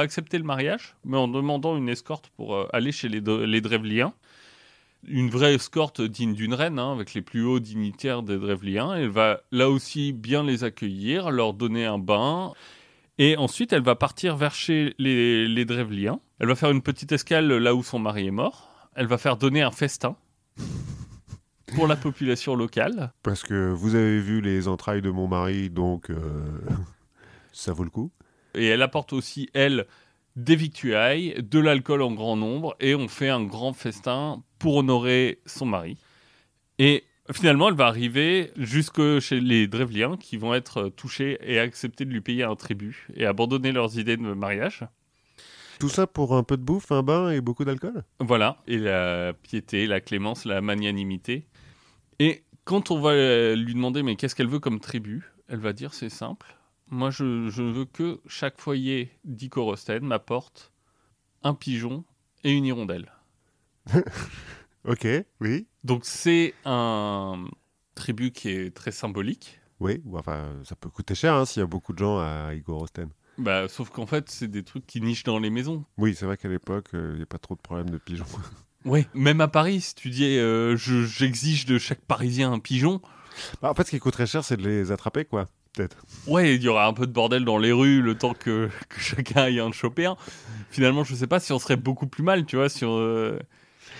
accepter 0.00 0.36
le 0.38 0.44
mariage, 0.44 0.96
mais 1.04 1.16
en 1.16 1.28
demandant 1.28 1.76
une 1.76 1.88
escorte 1.88 2.28
pour 2.36 2.56
euh, 2.56 2.66
aller 2.72 2.90
chez 2.90 3.08
les, 3.08 3.20
les 3.20 3.60
Drevliens 3.60 4.12
une 5.06 5.30
vraie 5.30 5.54
escorte 5.54 6.00
digne 6.00 6.34
d'une 6.34 6.54
reine, 6.54 6.78
hein, 6.78 6.92
avec 6.92 7.14
les 7.14 7.22
plus 7.22 7.44
hauts 7.44 7.60
dignitaires 7.60 8.22
des 8.22 8.38
Drevliens. 8.38 8.94
Elle 8.94 9.08
va 9.08 9.40
là 9.52 9.70
aussi 9.70 10.12
bien 10.12 10.42
les 10.42 10.64
accueillir, 10.64 11.30
leur 11.30 11.54
donner 11.54 11.84
un 11.86 11.98
bain. 11.98 12.52
Et 13.18 13.36
ensuite, 13.36 13.72
elle 13.72 13.82
va 13.82 13.94
partir 13.94 14.36
vers 14.36 14.54
chez 14.54 14.94
les, 14.98 15.48
les 15.48 15.64
Drevliens. 15.64 16.20
Elle 16.38 16.48
va 16.48 16.54
faire 16.54 16.70
une 16.70 16.82
petite 16.82 17.12
escale 17.12 17.48
là 17.48 17.74
où 17.74 17.82
son 17.82 17.98
mari 17.98 18.26
est 18.26 18.32
mort. 18.32 18.77
Elle 18.98 19.06
va 19.06 19.16
faire 19.16 19.36
donner 19.36 19.62
un 19.62 19.70
festin 19.70 20.16
pour 21.76 21.86
la 21.86 21.94
population 21.94 22.56
locale. 22.56 23.12
Parce 23.22 23.44
que 23.44 23.70
vous 23.70 23.94
avez 23.94 24.18
vu 24.18 24.40
les 24.40 24.66
entrailles 24.66 25.02
de 25.02 25.10
mon 25.10 25.28
mari, 25.28 25.70
donc 25.70 26.10
euh, 26.10 26.18
ça 27.52 27.72
vaut 27.72 27.84
le 27.84 27.90
coup. 27.90 28.10
Et 28.56 28.66
elle 28.66 28.82
apporte 28.82 29.12
aussi, 29.12 29.50
elle, 29.54 29.86
des 30.34 30.56
victuailles, 30.56 31.36
de 31.40 31.60
l'alcool 31.60 32.02
en 32.02 32.10
grand 32.10 32.34
nombre, 32.34 32.74
et 32.80 32.96
on 32.96 33.06
fait 33.06 33.28
un 33.28 33.44
grand 33.44 33.72
festin 33.72 34.42
pour 34.58 34.74
honorer 34.74 35.38
son 35.46 35.66
mari. 35.66 35.96
Et 36.80 37.04
finalement, 37.30 37.68
elle 37.68 37.76
va 37.76 37.86
arriver 37.86 38.50
jusque 38.56 39.20
chez 39.20 39.38
les 39.38 39.68
Drevliens, 39.68 40.16
qui 40.16 40.38
vont 40.38 40.54
être 40.54 40.88
touchés 40.88 41.38
et 41.42 41.60
accepter 41.60 42.04
de 42.04 42.10
lui 42.10 42.20
payer 42.20 42.42
un 42.42 42.56
tribut, 42.56 43.06
et 43.14 43.26
abandonner 43.26 43.70
leurs 43.70 43.96
idées 43.96 44.16
de 44.16 44.22
mariage. 44.34 44.88
Tout 45.78 45.88
ça 45.88 46.06
pour 46.06 46.34
un 46.36 46.42
peu 46.42 46.56
de 46.56 46.62
bouffe, 46.62 46.90
un 46.90 47.02
bain 47.02 47.30
et 47.30 47.40
beaucoup 47.40 47.64
d'alcool? 47.64 48.04
Voilà, 48.20 48.58
et 48.66 48.78
la 48.78 49.32
piété, 49.32 49.86
la 49.86 50.00
clémence, 50.00 50.44
la 50.44 50.60
magnanimité. 50.60 51.46
Et 52.18 52.44
quand 52.64 52.90
on 52.90 53.00
va 53.00 53.54
lui 53.54 53.74
demander 53.74 54.02
mais 54.02 54.16
qu'est-ce 54.16 54.34
qu'elle 54.34 54.48
veut 54.48 54.58
comme 54.58 54.80
tribu, 54.80 55.30
elle 55.48 55.60
va 55.60 55.72
dire 55.72 55.94
c'est 55.94 56.08
simple. 56.08 56.56
Moi 56.90 57.10
je, 57.10 57.48
je 57.48 57.62
veux 57.62 57.84
que 57.84 58.20
chaque 58.26 58.58
foyer 58.60 59.10
d'Icorosten 59.24 60.04
m'apporte 60.04 60.72
un 61.42 61.54
pigeon 61.54 62.04
et 62.44 62.52
une 62.52 62.64
hirondelle. 62.64 63.12
Ok, 64.84 65.06
oui. 65.40 65.66
Donc 65.84 66.04
c'est 66.04 66.54
un 66.64 67.46
tribu 67.94 68.30
qui 68.30 68.48
est 68.48 68.74
très 68.74 68.90
symbolique. 68.92 69.60
Oui, 69.80 70.00
ou 70.06 70.16
enfin, 70.16 70.48
ça 70.64 70.76
peut 70.76 70.88
coûter 70.88 71.14
cher 71.14 71.34
hein, 71.34 71.44
s'il 71.44 71.60
y 71.60 71.62
a 71.62 71.66
beaucoup 71.66 71.92
de 71.92 71.98
gens 71.98 72.18
à 72.18 72.54
Igor 72.54 72.82
Osten. 72.82 73.10
Bah, 73.38 73.68
sauf 73.68 73.90
qu'en 73.90 74.06
fait 74.06 74.28
c'est 74.30 74.48
des 74.48 74.62
trucs 74.64 74.86
qui 74.86 75.00
nichent 75.00 75.22
dans 75.24 75.38
les 75.38 75.50
maisons. 75.50 75.84
Oui, 75.96 76.14
c'est 76.14 76.26
vrai 76.26 76.36
qu'à 76.36 76.48
l'époque, 76.48 76.86
euh, 76.94 77.10
il 77.12 77.16
n'y 77.18 77.22
a 77.22 77.26
pas 77.26 77.38
trop 77.38 77.54
de 77.54 77.60
problèmes 77.60 77.90
de 77.90 77.98
pigeons. 77.98 78.26
Oui. 78.84 79.06
Même 79.12 79.40
à 79.40 79.48
Paris, 79.48 79.80
si 79.80 79.94
tu 79.96 80.08
dis 80.08 80.24
euh, 80.38 80.76
je- 80.76 81.04
j'exige 81.04 81.66
de 81.66 81.78
chaque 81.78 82.00
Parisien 82.00 82.52
un 82.52 82.60
pigeon, 82.60 83.00
Bah, 83.60 83.70
en 83.70 83.74
fait, 83.74 83.84
ce 83.84 83.90
qui 83.90 83.98
coûte 83.98 84.12
très 84.14 84.26
cher, 84.26 84.44
c'est 84.44 84.56
de 84.56 84.62
les 84.66 84.92
attraper, 84.92 85.24
quoi. 85.24 85.46
Peut-être. 85.74 85.96
Ouais, 86.28 86.54
il 86.54 86.62
y 86.62 86.68
aura 86.68 86.86
un 86.86 86.92
peu 86.92 87.06
de 87.06 87.12
bordel 87.12 87.44
dans 87.44 87.58
les 87.58 87.72
rues 87.72 88.00
le 88.00 88.14
temps 88.16 88.34
que, 88.34 88.68
que 88.88 89.00
chacun 89.00 89.42
aille 89.42 89.60
en 89.60 89.72
choper 89.72 90.06
un. 90.06 90.16
Finalement, 90.70 91.02
je 91.04 91.14
sais 91.16 91.26
pas 91.26 91.40
si 91.40 91.52
on 91.52 91.58
serait 91.58 91.76
beaucoup 91.76 92.06
plus 92.06 92.22
mal, 92.22 92.46
tu 92.46 92.54
vois, 92.56 92.68
si, 92.68 92.84
on- 92.84 93.36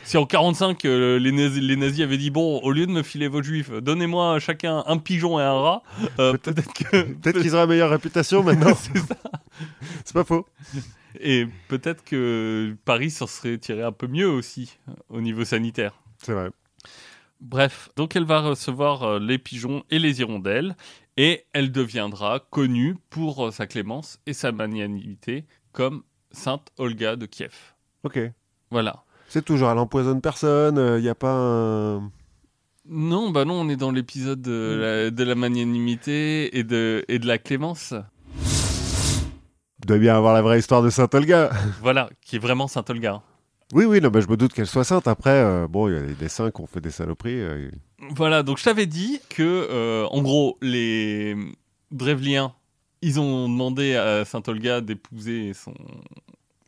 si 0.09 0.17
en 0.17 0.25
45 0.25 0.87
euh, 0.87 1.19
les, 1.19 1.33
nazis, 1.33 1.63
les 1.63 1.77
nazis 1.77 2.01
avaient 2.03 2.17
dit 2.17 2.31
bon, 2.31 2.61
au 2.61 2.73
lieu 2.73 2.87
de 2.87 2.91
me 2.91 3.03
filer 3.03 3.29
vos 3.29 3.43
juifs, 3.43 3.71
donnez-moi 3.71 4.39
chacun 4.39 4.83
un 4.87 4.97
pigeon 4.97 5.39
et 5.39 5.43
un 5.43 5.53
rat. 5.53 5.83
euh, 6.19 6.33
peut-être 6.33 6.73
qu'ils 7.43 7.55
auraient 7.55 7.65
une 7.65 7.69
meilleure 7.69 7.91
réputation 7.91 8.43
maintenant. 8.45 8.75
c'est 8.75 8.97
ça. 8.97 9.17
c'est 10.07 10.15
pas 10.15 10.25
faux. 10.25 10.47
Et 11.21 11.47
peut-être 11.69 12.03
que 12.05 12.75
Paris 12.87 13.11
s'en 13.11 13.27
serait 13.27 13.59
tiré 13.59 13.83
un 13.83 13.93
peu 13.93 14.07
mieux 14.07 14.27
aussi 14.31 14.79
euh, 14.89 14.93
au 15.11 15.21
niveau 15.21 15.45
sanitaire. 15.45 15.93
C'est 16.23 16.33
vrai. 16.33 16.49
Bref, 17.43 17.91
donc 17.95 18.17
elle 18.17 18.25
va 18.25 18.41
recevoir 18.41 19.21
les 19.21 19.37
pigeons 19.37 19.85
et 19.91 19.99
les 19.99 20.21
hirondelles 20.21 20.75
et 21.19 21.45
elle 21.53 21.71
deviendra 21.71 22.41
connue 22.51 22.97
pour 23.11 23.53
sa 23.53 23.67
clémence 23.67 24.21
et 24.25 24.33
sa 24.33 24.53
magnanimité 24.53 25.45
comme 25.73 26.03
Sainte 26.31 26.73
Olga 26.79 27.17
de 27.17 27.27
Kiev. 27.27 27.75
Ok. 28.05 28.19
Voilà. 28.71 29.05
C'est 29.29 29.45
toujours, 29.45 29.71
elle 29.71 29.79
empoisonne 29.79 30.21
personne, 30.21 30.77
il 30.99 31.03
n'y 31.03 31.09
a 31.09 31.15
pas 31.15 31.33
un... 31.33 32.11
Non, 32.91 33.31
bah 33.31 33.45
non, 33.45 33.61
on 33.61 33.69
est 33.69 33.77
dans 33.77 33.91
l'épisode 33.91 34.41
de, 34.41 34.79
la, 34.81 35.11
de 35.11 35.23
la 35.25 35.35
magnanimité 35.35 36.57
et 36.59 36.65
de, 36.65 37.05
et 37.09 37.19
de 37.19 37.27
la 37.27 37.37
clémence. 37.37 37.93
Il 39.81 39.87
doit 39.87 39.99
bien 39.99 40.17
avoir 40.17 40.33
la 40.33 40.41
vraie 40.41 40.59
histoire 40.59 40.83
de 40.83 40.89
Saint 40.91 41.09
Olga. 41.13 41.51
Voilà, 41.83 42.09
qui 42.23 42.37
est 42.37 42.39
vraiment 42.39 42.67
Sainte 42.67 42.89
Olga. 42.89 43.21
Oui, 43.75 43.85
oui, 43.85 44.01
non, 44.01 44.09
bah, 44.09 44.21
je 44.21 44.27
me 44.29 44.37
doute 44.39 44.55
qu'elle 44.55 44.67
soit 44.67 44.85
sainte. 44.85 45.07
Après, 45.07 45.31
euh, 45.31 45.69
bon, 45.69 45.89
il 45.89 45.95
y 45.95 45.99
a 45.99 46.01
des 46.01 46.29
saints 46.31 46.51
qui 46.51 46.63
ont 46.63 46.67
fait 46.67 46.81
des 46.81 46.91
saloperies. 46.91 47.39
euh, 47.43 47.71
Voilà, 48.17 48.43
donc 48.43 48.57
je 48.57 48.65
t'avais 48.65 48.87
dit 48.87 49.21
que, 49.29 49.43
euh, 49.43 50.07
en 50.07 50.23
gros, 50.23 50.57
les 50.63 51.37
Drevliens, 51.91 52.55
ils 53.03 53.21
ont 53.21 53.47
demandé 53.51 53.95
à 53.95 54.25
Sainte 54.25 54.49
Olga 54.49 54.81
d'épouser 54.81 55.53
son, 55.53 55.75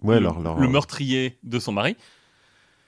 Ouais, 0.03 0.17
le, 0.17 0.25
leur, 0.25 0.41
leur- 0.41 0.59
le 0.59 0.69
meurtrier 0.69 1.39
de 1.43 1.59
son 1.59 1.73
mari. 1.73 1.97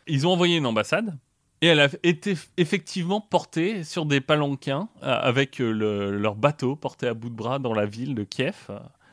Ils 0.07 0.27
ont 0.27 0.33
envoyé 0.33 0.57
une 0.57 0.67
ambassade 0.67 1.17
et 1.61 1.67
elle 1.69 1.81
a 1.81 1.89
été 2.03 2.37
effectivement 2.57 3.21
portée 3.21 3.85
sur 3.85 4.05
des 4.07 4.21
palanquins 4.21 4.89
euh, 5.03 5.07
avec 5.21 5.61
euh, 5.61 5.71
le- 5.71 6.19
leur 6.19 6.35
bateau 6.35 6.75
porté 6.77 7.07
à 7.07 7.15
bout 7.15 7.29
de 7.31 7.35
bras 7.37 7.59
dans 7.59 7.73
la 7.75 7.87
ville 7.87 8.15
de 8.15 8.25
Kiev. 8.25 8.69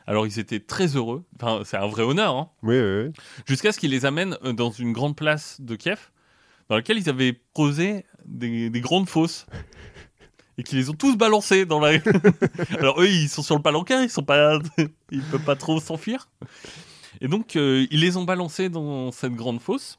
Alors 0.06 0.26
ils 0.26 0.38
étaient 0.40 0.58
très 0.60 0.96
heureux, 0.96 1.24
enfin 1.36 1.60
c'est 1.64 1.76
un 1.76 1.86
vrai 1.86 2.02
honneur, 2.02 2.34
hein. 2.34 2.50
Oui, 2.64 2.76
oui, 2.80 3.04
oui. 3.06 3.12
jusqu'à 3.46 3.70
ce 3.70 3.78
qu'ils 3.78 3.92
les 3.92 4.04
amènent 4.04 4.36
euh, 4.44 4.52
dans 4.52 4.70
une 4.72 4.92
grande 4.92 5.14
place 5.14 5.60
de 5.60 5.76
Kiev 5.76 6.10
dans 6.68 6.74
laquelle 6.76 6.98
ils 6.98 7.08
avaient 7.08 7.40
creusé 7.54 8.04
des, 8.26 8.70
des 8.70 8.80
grandes 8.80 9.08
fosses. 9.08 9.46
Et 10.58 10.62
qu'ils 10.62 10.78
les 10.78 10.90
ont 10.90 10.94
tous 10.94 11.16
balancés 11.16 11.64
dans 11.64 11.80
la. 11.80 11.98
Alors 12.78 13.00
eux, 13.00 13.08
ils 13.08 13.28
sont 13.30 13.42
sur 13.42 13.56
le 13.56 13.62
palanquin, 13.62 14.02
ils 14.02 14.10
sont 14.10 14.22
pas, 14.24 14.58
ils 15.10 15.22
peuvent 15.22 15.44
pas 15.44 15.56
trop 15.56 15.80
s'enfuir. 15.80 16.28
Et 17.22 17.28
donc, 17.28 17.56
euh, 17.56 17.86
ils 17.90 18.00
les 18.00 18.18
ont 18.18 18.24
balancés 18.24 18.68
dans 18.68 19.10
cette 19.10 19.32
grande 19.32 19.60
fosse 19.60 19.98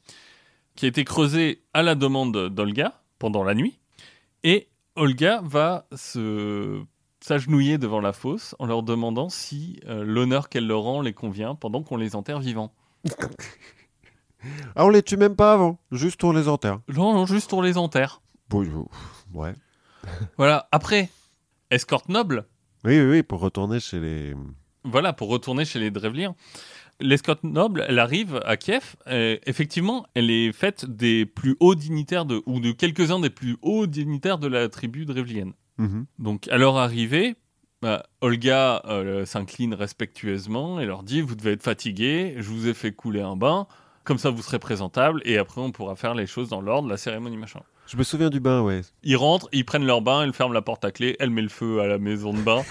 qui 0.74 0.86
a 0.86 0.88
été 0.88 1.04
creusée 1.04 1.62
à 1.74 1.82
la 1.82 1.94
demande 1.94 2.48
d'Olga 2.48 3.00
pendant 3.18 3.44
la 3.44 3.54
nuit. 3.54 3.78
Et 4.44 4.68
Olga 4.96 5.40
va 5.44 5.86
se 5.94 6.82
s'agenouiller 7.20 7.78
devant 7.78 8.00
la 8.00 8.12
fosse 8.12 8.56
en 8.58 8.66
leur 8.66 8.82
demandant 8.82 9.28
si 9.28 9.78
euh, 9.86 10.02
l'honneur 10.04 10.48
qu'elle 10.48 10.66
leur 10.66 10.82
rend 10.82 11.00
les 11.00 11.12
convient 11.12 11.54
pendant 11.54 11.82
qu'on 11.82 11.96
les 11.96 12.16
enterre 12.16 12.40
vivants. 12.40 12.74
Ah, 14.74 14.84
on 14.84 14.88
les 14.88 15.04
tue 15.04 15.16
même 15.16 15.36
pas 15.36 15.52
avant, 15.52 15.78
juste 15.92 16.24
on 16.24 16.32
les 16.32 16.48
enterre. 16.48 16.80
Non, 16.88 17.14
non, 17.14 17.26
juste 17.26 17.52
on 17.52 17.60
les 17.60 17.78
enterre. 17.78 18.22
Bon, 18.48 18.64
euh, 18.64 18.84
ouais. 19.34 19.54
Voilà. 20.36 20.68
Après, 20.72 21.10
escorte 21.70 22.08
noble. 22.08 22.44
Oui, 22.84 22.98
oui, 22.98 23.08
oui, 23.08 23.22
pour 23.22 23.38
retourner 23.38 23.78
chez 23.78 24.00
les. 24.00 24.34
Voilà, 24.82 25.12
pour 25.12 25.28
retourner 25.28 25.64
chez 25.64 25.78
les 25.78 25.92
Drevliens. 25.92 26.34
L'escorte 27.00 27.42
noble, 27.42 27.84
elle 27.88 27.98
arrive 27.98 28.40
à 28.44 28.56
Kiev. 28.56 28.96
et 29.10 29.40
effectivement, 29.46 30.06
elle 30.14 30.30
est 30.30 30.52
faite 30.52 30.84
des 30.84 31.26
plus 31.26 31.56
hauts 31.58 31.74
dignitaires 31.74 32.24
de, 32.24 32.42
ou 32.46 32.60
de 32.60 32.72
quelques-uns 32.72 33.20
des 33.20 33.30
plus 33.30 33.56
hauts 33.62 33.86
dignitaires 33.86 34.38
de 34.38 34.46
la 34.46 34.68
tribu 34.68 35.04
drevlienne. 35.04 35.52
Mhm. 35.78 36.06
Donc, 36.18 36.48
à 36.48 36.58
leur 36.58 36.76
arrivée, 36.76 37.36
bah, 37.82 38.04
Olga 38.20 38.80
euh, 38.86 39.26
s'incline 39.26 39.74
respectueusement 39.74 40.78
et 40.78 40.86
leur 40.86 41.02
dit 41.02 41.20
Vous 41.20 41.34
devez 41.34 41.52
être 41.52 41.64
fatigué, 41.64 42.36
je 42.38 42.48
vous 42.48 42.68
ai 42.68 42.74
fait 42.74 42.92
couler 42.92 43.20
un 43.20 43.34
bain, 43.34 43.66
comme 44.04 44.18
ça 44.18 44.30
vous 44.30 44.42
serez 44.42 44.60
présentable, 44.60 45.20
et 45.24 45.36
après 45.36 45.60
on 45.60 45.72
pourra 45.72 45.96
faire 45.96 46.14
les 46.14 46.28
choses 46.28 46.48
dans 46.48 46.60
l'ordre, 46.60 46.88
la 46.88 46.96
cérémonie, 46.96 47.36
machin. 47.36 47.60
Je 47.88 47.96
me 47.96 48.04
souviens 48.04 48.30
du 48.30 48.38
bain, 48.38 48.62
ouais. 48.62 48.82
Ils 49.02 49.16
rentrent, 49.16 49.48
ils 49.52 49.64
prennent 49.64 49.84
leur 49.84 50.00
bain, 50.00 50.22
elle 50.22 50.32
ferme 50.32 50.52
la 50.52 50.62
porte 50.62 50.84
à 50.84 50.92
clé, 50.92 51.16
elle 51.18 51.30
met 51.30 51.42
le 51.42 51.48
feu 51.48 51.80
à 51.80 51.88
la 51.88 51.98
maison 51.98 52.32
de 52.32 52.40
bain, 52.40 52.62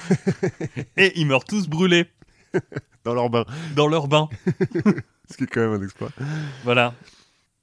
et 0.97 1.11
ils 1.19 1.27
meurent 1.27 1.43
tous 1.43 1.67
brûlés 1.67 2.05
Dans 3.03 3.13
leur 3.15 3.29
bain. 3.29 3.45
dans 3.75 3.87
leur 3.87 4.07
bain. 4.07 4.29
Ce 5.29 5.37
qui 5.37 5.45
est 5.45 5.47
quand 5.47 5.61
même 5.61 5.81
un 5.81 5.83
exploit. 5.83 6.09
Voilà. 6.63 6.93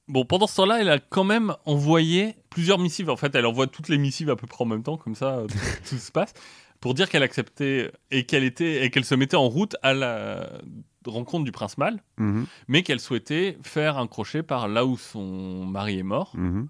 Bon, 0.09 0.25
pendant 0.25 0.47
ce 0.47 0.57
temps-là, 0.57 0.81
elle 0.81 0.89
a 0.89 0.99
quand 0.99 1.23
même 1.25 1.55
envoyé 1.67 2.35
plusieurs 2.51 2.79
missives. 2.79 3.09
En 3.11 3.17
fait, 3.17 3.35
elle 3.35 3.47
envoie 3.47 3.67
toutes 3.67 3.89
les 3.89 3.99
missives 3.99 4.31
à 4.31 4.37
peu 4.37 4.47
près 4.47 4.65
en 4.65 4.67
même 4.67 4.83
temps, 4.83 4.97
comme 4.97 5.15
ça, 5.15 5.37
euh, 5.37 5.47
tout, 5.47 5.59
tout 5.91 5.99
se 5.99 6.11
passe, 6.11 6.33
pour 6.81 6.95
dire 6.95 7.09
qu'elle 7.09 7.23
acceptait 7.23 7.93
et 8.11 8.25
qu'elle 8.25 8.43
était 8.45 8.85
et 8.85 8.91
qu'elle 8.91 9.05
se 9.05 9.15
mettait 9.15 9.37
en 9.37 9.49
route 9.49 9.77
à 9.83 9.93
la 9.95 10.49
rencontre 11.07 11.45
du 11.45 11.53
prince 11.53 11.79
Mal, 11.79 12.03
Mhm, 12.19 12.47
mais 12.67 12.83
qu'elle 12.83 13.01
souhaitait 13.01 13.59
faire 13.63 13.99
un 13.99 14.07
crochet 14.07 14.43
par 14.43 14.67
là 14.69 14.85
où 14.87 14.97
son 14.99 15.65
mari 15.67 15.99
est 15.99 16.03
mort 16.03 16.33
mhm. 16.35 16.69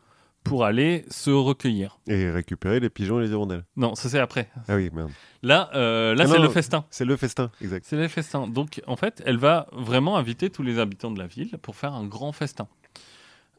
Pour 0.48 0.64
aller 0.64 1.04
se 1.10 1.30
recueillir. 1.30 1.98
Et 2.06 2.30
récupérer 2.30 2.80
les 2.80 2.90
pigeons 2.90 3.20
et 3.20 3.24
les 3.24 3.30
hirondelles. 3.30 3.64
Non, 3.76 3.94
ça 3.94 4.08
c'est 4.08 4.18
après. 4.18 4.50
Ah 4.68 4.76
oui, 4.76 4.90
merde. 4.92 5.10
Là, 5.42 5.70
euh, 5.74 6.14
là 6.14 6.24
Ah 6.26 6.30
c'est 6.30 6.38
le 6.38 6.48
festin. 6.48 6.84
C'est 6.90 7.04
le 7.04 7.16
festin, 7.16 7.50
exact. 7.60 7.86
C'est 7.88 7.96
le 7.96 8.08
festin. 8.08 8.46
Donc, 8.48 8.82
en 8.86 8.96
fait, 8.96 9.22
elle 9.26 9.38
va 9.38 9.66
vraiment 9.72 10.16
inviter 10.16 10.50
tous 10.50 10.62
les 10.62 10.78
habitants 10.78 11.10
de 11.10 11.18
la 11.18 11.26
ville 11.26 11.58
pour 11.62 11.76
faire 11.76 11.92
un 11.94 12.06
grand 12.06 12.32
festin. 12.32 12.68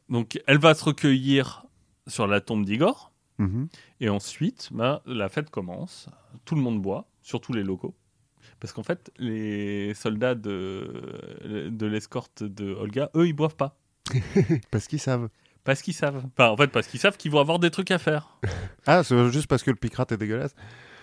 Donc, 0.08 0.40
elle 0.46 0.58
va 0.58 0.74
se 0.74 0.84
recueillir 0.84 1.64
sur 2.06 2.26
la 2.26 2.40
tombe 2.40 2.64
d'Igor. 2.64 3.12
Mhm. 3.38 3.68
Et 4.00 4.08
ensuite, 4.08 4.68
bah, 4.72 5.02
la 5.06 5.28
fête 5.28 5.50
commence. 5.50 6.08
Tout 6.44 6.54
le 6.56 6.60
monde 6.60 6.82
boit, 6.82 7.08
surtout 7.22 7.52
les 7.52 7.62
locaux. 7.62 7.94
Parce 8.58 8.74
qu'en 8.74 8.82
fait, 8.82 9.10
les 9.18 9.94
soldats 9.94 10.34
de, 10.34 11.70
de 11.70 11.86
l'escorte 11.86 12.42
de 12.42 12.74
Olga, 12.74 13.10
eux, 13.14 13.26
ils 13.26 13.32
boivent 13.32 13.56
pas. 13.56 13.78
Parce 14.70 14.86
qu'ils 14.86 15.00
savent. 15.00 15.28
Parce 15.64 15.82
qu'ils 15.82 15.94
savent. 15.94 16.22
Enfin, 16.36 16.50
en 16.50 16.56
fait, 16.56 16.68
parce 16.68 16.86
qu'ils 16.86 17.00
savent 17.00 17.16
qu'ils 17.16 17.30
vont 17.30 17.40
avoir 17.40 17.58
des 17.58 17.70
trucs 17.70 17.90
à 17.90 17.98
faire. 17.98 18.38
Ah, 18.86 19.04
c'est 19.04 19.30
juste 19.30 19.46
parce 19.46 19.62
que 19.62 19.70
le 19.70 19.76
picrate 19.76 20.10
est 20.12 20.16
dégueulasse. 20.16 20.54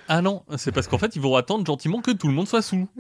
Ah 0.08 0.22
non, 0.22 0.44
c'est 0.58 0.72
parce 0.72 0.88
qu'en 0.88 0.98
fait, 0.98 1.16
ils 1.16 1.22
vont 1.22 1.36
attendre 1.36 1.66
gentiment 1.66 2.02
que 2.02 2.12
tout 2.12 2.28
le 2.28 2.34
monde 2.34 2.48
soit 2.48 2.62
sous. 2.62 2.90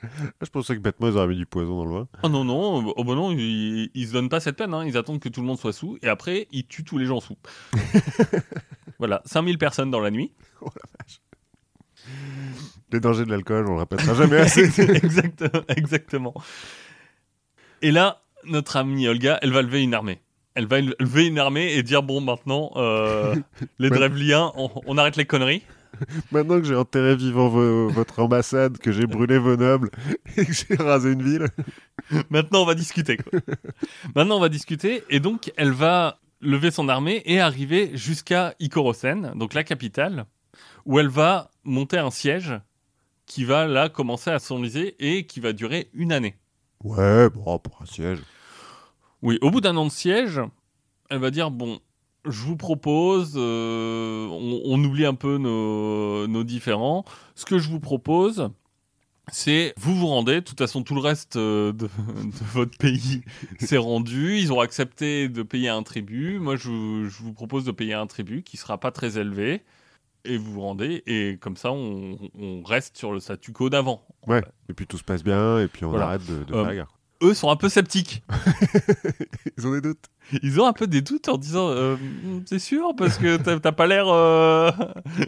Ah, 0.00 0.06
Je 0.42 0.50
pensais 0.50 0.76
que 0.76 0.80
bêtement 0.80 1.08
ils 1.08 1.16
auraient 1.16 1.26
mis 1.26 1.36
du 1.36 1.44
poison 1.46 1.76
dans 1.78 1.84
le 1.84 1.90
vin. 1.98 2.08
Oh 2.22 2.28
non, 2.28 2.44
non, 2.44 2.92
oh 2.96 3.02
bah 3.02 3.16
non 3.16 3.32
ils, 3.32 3.90
ils 3.94 4.06
se 4.06 4.12
donnent 4.12 4.28
pas 4.28 4.38
cette 4.38 4.56
peine, 4.56 4.72
hein. 4.72 4.84
ils 4.86 4.96
attendent 4.96 5.18
que 5.18 5.28
tout 5.28 5.40
le 5.40 5.46
monde 5.48 5.58
soit 5.58 5.72
sous, 5.72 5.98
et 6.02 6.08
après, 6.08 6.46
ils 6.52 6.64
tuent 6.64 6.84
tous 6.84 6.98
les 6.98 7.04
gens 7.06 7.18
sous. 7.18 7.36
voilà, 9.00 9.22
5000 9.24 9.58
personnes 9.58 9.90
dans 9.90 9.98
la 9.98 10.12
nuit. 10.12 10.30
Les 12.92 13.00
dangers 13.00 13.24
de 13.24 13.30
l'alcool, 13.30 13.66
on 13.66 13.72
le 13.74 13.80
répétera 13.80 14.14
jamais 14.14 14.36
assez. 14.36 14.80
exactement, 14.80 15.62
exactement. 15.68 16.34
Et 17.82 17.90
là, 17.90 18.22
notre 18.44 18.76
amie 18.76 19.06
Olga, 19.08 19.38
elle 19.42 19.52
va 19.52 19.62
lever 19.62 19.82
une 19.82 19.94
armée. 19.94 20.20
Elle 20.54 20.66
va 20.66 20.80
lever 20.80 21.26
une 21.26 21.38
armée 21.38 21.72
et 21.74 21.82
dire, 21.82 22.02
bon, 22.02 22.20
maintenant, 22.20 22.72
euh, 22.76 23.34
les. 23.78 23.90
Drevliens, 23.90 24.52
on, 24.56 24.70
on 24.86 24.98
arrête 24.98 25.16
les 25.16 25.24
conneries. 25.26 25.62
Maintenant 26.32 26.58
que 26.60 26.64
j'ai 26.64 26.74
enterré 26.76 27.16
vivant 27.16 27.48
vo- 27.48 27.88
votre 27.88 28.20
ambassade, 28.20 28.76
que 28.78 28.92
j'ai 28.92 29.06
brûlé 29.06 29.38
vos 29.38 29.56
nobles 29.56 29.90
et 30.36 30.44
que 30.44 30.52
j'ai 30.52 30.74
rasé 30.76 31.12
une 31.12 31.22
ville. 31.22 31.46
Maintenant, 32.30 32.62
on 32.62 32.66
va 32.66 32.74
discuter. 32.74 33.16
quoi. 33.16 33.40
Maintenant, 34.14 34.36
on 34.36 34.40
va 34.40 34.48
discuter. 34.50 35.02
Et 35.10 35.18
donc, 35.18 35.50
elle 35.56 35.72
va 35.72 36.18
lever 36.40 36.70
son 36.70 36.88
armée 36.88 37.22
et 37.24 37.40
arriver 37.40 37.90
jusqu'à 37.94 38.54
Ikorosène, 38.60 39.32
donc 39.34 39.54
la 39.54 39.64
capitale, 39.64 40.26
où 40.84 41.00
elle 41.00 41.08
va 41.08 41.50
monter 41.64 41.98
un 41.98 42.10
siège 42.10 42.54
qui 43.26 43.44
va 43.44 43.66
là 43.66 43.88
commencer 43.88 44.30
à 44.30 44.38
s'enliser 44.38 44.94
et 45.00 45.26
qui 45.26 45.40
va 45.40 45.52
durer 45.52 45.88
une 45.94 46.12
année. 46.12 46.36
Ouais, 46.84 47.28
bon, 47.30 47.58
pour 47.58 47.80
un 47.82 47.86
siège. 47.86 48.18
Oui, 49.22 49.38
au 49.42 49.50
bout 49.50 49.60
d'un 49.60 49.76
an 49.76 49.84
de 49.86 49.90
siège, 49.90 50.40
elle 51.10 51.18
va 51.18 51.30
dire 51.30 51.50
bon, 51.50 51.80
je 52.24 52.42
vous 52.44 52.56
propose, 52.56 53.34
euh, 53.36 54.26
on, 54.28 54.60
on 54.64 54.84
oublie 54.84 55.06
un 55.06 55.14
peu 55.14 55.38
nos, 55.38 56.26
nos 56.28 56.44
différends. 56.44 57.04
Ce 57.34 57.44
que 57.44 57.58
je 57.58 57.68
vous 57.68 57.80
propose, 57.80 58.50
c'est 59.32 59.74
vous 59.76 59.94
vous 59.96 60.06
rendez. 60.06 60.36
De 60.36 60.40
toute 60.40 60.58
façon, 60.58 60.82
tout 60.84 60.94
le 60.94 61.00
reste 61.00 61.36
euh, 61.36 61.72
de, 61.72 61.86
de 61.86 62.44
votre 62.52 62.78
pays 62.78 63.22
s'est 63.58 63.76
rendu. 63.76 64.38
Ils 64.38 64.52
ont 64.52 64.60
accepté 64.60 65.28
de 65.28 65.42
payer 65.42 65.68
un 65.68 65.82
tribut. 65.82 66.38
Moi, 66.38 66.54
je, 66.56 66.68
vous- 66.70 67.08
je 67.08 67.22
vous 67.22 67.32
propose 67.32 67.64
de 67.64 67.72
payer 67.72 67.94
un 67.94 68.06
tribut 68.06 68.42
qui 68.44 68.56
sera 68.56 68.78
pas 68.78 68.92
très 68.92 69.18
élevé. 69.18 69.62
Et 70.24 70.36
vous 70.36 70.52
vous 70.52 70.60
rendez, 70.60 71.02
et 71.06 71.38
comme 71.40 71.56
ça, 71.56 71.70
on, 71.72 72.18
on 72.38 72.62
reste 72.62 72.96
sur 72.98 73.12
le 73.12 73.20
statu 73.20 73.52
quo 73.52 73.70
d'avant. 73.70 74.02
Ouais. 74.26 74.42
Et 74.68 74.74
puis 74.74 74.86
tout 74.86 74.98
se 74.98 75.04
passe 75.04 75.22
bien, 75.24 75.58
et 75.60 75.68
puis 75.68 75.84
on 75.84 75.90
Voilà. 75.90 76.06
arrête 76.06 76.26
de, 76.26 76.44
de 76.44 76.52
Euh, 76.52 76.56
faire 76.58 76.64
la 76.64 76.74
guerre. 76.74 76.94
Eux 77.22 77.34
sont 77.34 77.50
un 77.50 77.56
peu 77.56 77.68
sceptiques. 77.68 78.22
Ils 79.58 79.66
ont 79.66 79.72
des 79.72 79.80
doutes. 79.80 80.04
Ils 80.42 80.60
ont 80.60 80.66
un 80.66 80.72
peu 80.72 80.86
des 80.86 81.00
doutes 81.00 81.28
en 81.28 81.36
disant 81.36 81.68
euh, 81.70 81.96
C'est 82.46 82.58
sûr 82.60 82.94
Parce 82.96 83.18
que 83.18 83.36
t'as 83.38 83.72
pas 83.72 83.86
l'air. 83.86 84.06
euh, 84.08 84.70
Elle 85.16 85.24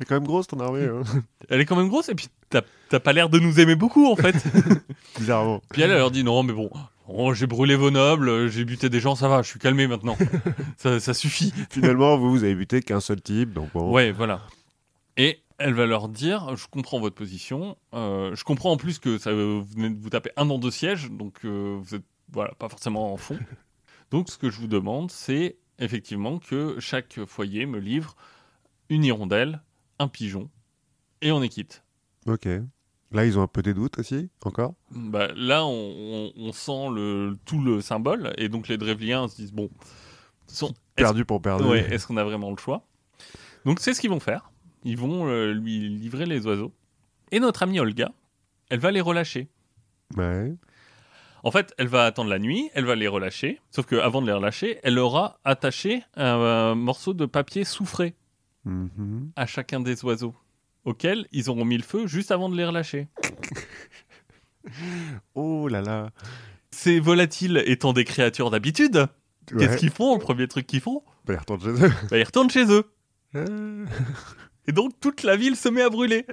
est 0.00 0.04
quand 0.06 0.14
même 0.16 0.24
grosse 0.26 0.46
ton 0.48 0.58
armée, 0.60 0.86
hein. 0.86 1.02
Elle 1.48 1.60
est 1.60 1.66
quand 1.66 1.76
même 1.76 1.88
grosse 1.88 2.08
et 2.08 2.14
puis 2.14 2.28
t'as 2.48 2.62
t'as 2.88 2.98
pas 3.00 3.12
l'air 3.12 3.28
de 3.28 3.38
nous 3.38 3.60
aimer 3.60 3.76
beaucoup 3.76 4.10
en 4.10 4.16
fait. 4.16 4.34
bizarrement. 5.18 5.60
puis 5.70 5.82
elle, 5.82 5.90
elle 5.92 5.98
leur 5.98 6.10
dit 6.10 6.24
Non, 6.24 6.42
mais 6.42 6.52
bon, 6.52 6.68
oh, 7.14 7.34
j'ai 7.34 7.46
brûlé 7.46 7.76
vos 7.76 7.90
nobles, 7.90 8.48
j'ai 8.48 8.64
buté 8.64 8.88
des 8.88 9.00
gens, 9.00 9.14
ça 9.14 9.28
va, 9.28 9.42
je 9.42 9.48
suis 9.48 9.58
calmé 9.58 9.86
maintenant. 9.86 10.16
ça, 10.76 11.00
ça 11.00 11.14
suffit. 11.14 11.52
Finalement, 11.70 12.16
vous, 12.16 12.30
vous 12.30 12.44
avez 12.44 12.54
buté 12.54 12.80
qu'un 12.82 13.00
seul 13.00 13.20
type, 13.20 13.52
donc 13.52 13.72
bon. 13.72 13.90
Ouais, 13.92 14.12
voilà. 14.12 14.42
Et 15.16 15.42
elle 15.58 15.74
va 15.74 15.86
leur 15.86 16.08
dire 16.08 16.56
Je 16.56 16.66
comprends 16.68 17.00
votre 17.00 17.14
position. 17.14 17.76
euh, 17.94 18.34
je 18.34 18.44
comprends 18.44 18.72
en 18.72 18.76
plus 18.76 18.98
que 18.98 19.18
ça, 19.18 19.32
vous 19.32 19.62
venez 19.64 19.90
de 19.90 20.00
vous 20.00 20.10
taper 20.10 20.30
un 20.36 20.48
an 20.50 20.58
de 20.58 20.70
siège, 20.70 21.10
donc 21.10 21.44
euh, 21.44 21.78
vous 21.80 21.94
êtes 21.94 22.04
voilà, 22.32 22.52
pas 22.58 22.68
forcément 22.68 23.12
en 23.12 23.16
fond. 23.16 23.38
Donc 24.10 24.28
ce 24.30 24.38
que 24.38 24.50
je 24.50 24.58
vous 24.58 24.66
demande, 24.68 25.10
c'est 25.10 25.56
effectivement 25.78 26.38
que 26.38 26.78
chaque 26.80 27.24
foyer 27.26 27.66
me 27.66 27.78
livre 27.78 28.16
une 28.88 29.04
hirondelle, 29.04 29.62
un 29.98 30.08
pigeon, 30.08 30.50
et 31.22 31.30
on 31.32 31.42
est 31.42 31.48
quitte. 31.48 31.84
Ok. 32.26 32.48
Là, 33.12 33.26
ils 33.26 33.38
ont 33.38 33.42
un 33.42 33.46
peu 33.48 33.60
des 33.62 33.74
doutes 33.74 33.98
aussi, 33.98 34.28
encore. 34.44 34.74
Bah, 34.92 35.28
là, 35.34 35.64
on, 35.66 35.70
on- 35.72 36.32
on 36.36 36.52
sent 36.52 36.88
le, 36.94 37.36
tout 37.44 37.60
le 37.60 37.80
symbole, 37.80 38.32
et 38.38 38.48
donc 38.48 38.68
les 38.68 38.78
Drevliens 38.78 39.26
se 39.28 39.36
disent 39.36 39.52
Bon, 39.52 39.68
est-ce 40.48 40.64
Perdu 40.94 41.24
pour. 41.24 41.40
Ouais, 41.44 41.86
est-ce 41.92 42.06
qu'on 42.06 42.16
a 42.16 42.24
vraiment 42.24 42.50
le 42.50 42.56
choix? 42.56 42.86
Donc 43.64 43.80
c'est 43.80 43.94
ce 43.94 44.00
qu'ils 44.00 44.10
vont 44.10 44.20
faire. 44.20 44.50
Ils 44.84 44.96
vont 44.96 45.26
euh, 45.28 45.52
lui 45.52 45.88
livrer 45.88 46.24
les 46.26 46.46
oiseaux. 46.46 46.72
Et 47.32 47.40
notre 47.40 47.62
amie 47.62 47.80
Olga, 47.80 48.12
elle 48.70 48.78
va 48.80 48.90
les 48.90 49.00
relâcher. 49.00 49.48
Ouais. 50.16 50.54
En 51.42 51.50
fait, 51.50 51.72
elle 51.78 51.86
va 51.88 52.04
attendre 52.06 52.28
la 52.30 52.38
nuit, 52.38 52.70
elle 52.74 52.84
va 52.84 52.94
les 52.94 53.08
relâcher. 53.08 53.60
Sauf 53.70 53.86
qu'avant 53.86 54.20
de 54.22 54.26
les 54.26 54.32
relâcher, 54.32 54.78
elle 54.82 54.98
aura 54.98 55.38
attaché 55.44 56.02
un, 56.16 56.74
morceau 56.74 57.12
de 57.14 57.26
papier 57.26 57.64
soufré 57.64 58.14
Mhm. 58.66 59.30
à 59.36 59.46
chacun 59.46 59.80
des 59.80 60.04
oiseaux, 60.04 60.34
auquel 60.84 61.26
ils 61.32 61.48
auront 61.50 61.64
mis 61.64 61.76
le 61.76 61.82
feu 61.82 62.06
juste 62.06 62.30
avant 62.30 62.48
de 62.48 62.56
les 62.56 62.64
relâcher. 62.64 63.08
Oh 65.34 65.68
là 65.68 65.80
là. 65.80 66.10
Ces 66.70 67.00
volatiles 67.00 67.62
étant 67.66 67.92
des 67.92 68.04
créatures 68.04 68.50
d'habitude, 68.50 69.06
Ouais. 69.52 69.66
qu'est-ce 69.66 69.78
qu'ils 69.78 69.90
font 69.90 70.14
Le 70.14 70.20
premier 70.20 70.46
truc 70.46 70.66
qu'ils 70.66 70.80
font, 70.80 71.02
Bah, 71.24 71.34
ils 71.34 71.38
retournent 71.38 71.60
chez 71.60 71.70
eux. 71.70 71.90
bah, 72.10 72.18
ils 72.18 72.22
retournent 72.24 72.50
chez 72.50 72.70
eux. 72.70 72.84
Euh, 73.34 73.86
Et 74.68 74.72
donc 74.72 74.92
toute 75.00 75.22
la 75.22 75.34
ville 75.36 75.56
se 75.56 75.68
met 75.68 75.82
à 75.82 75.88
brûler. 75.90 76.26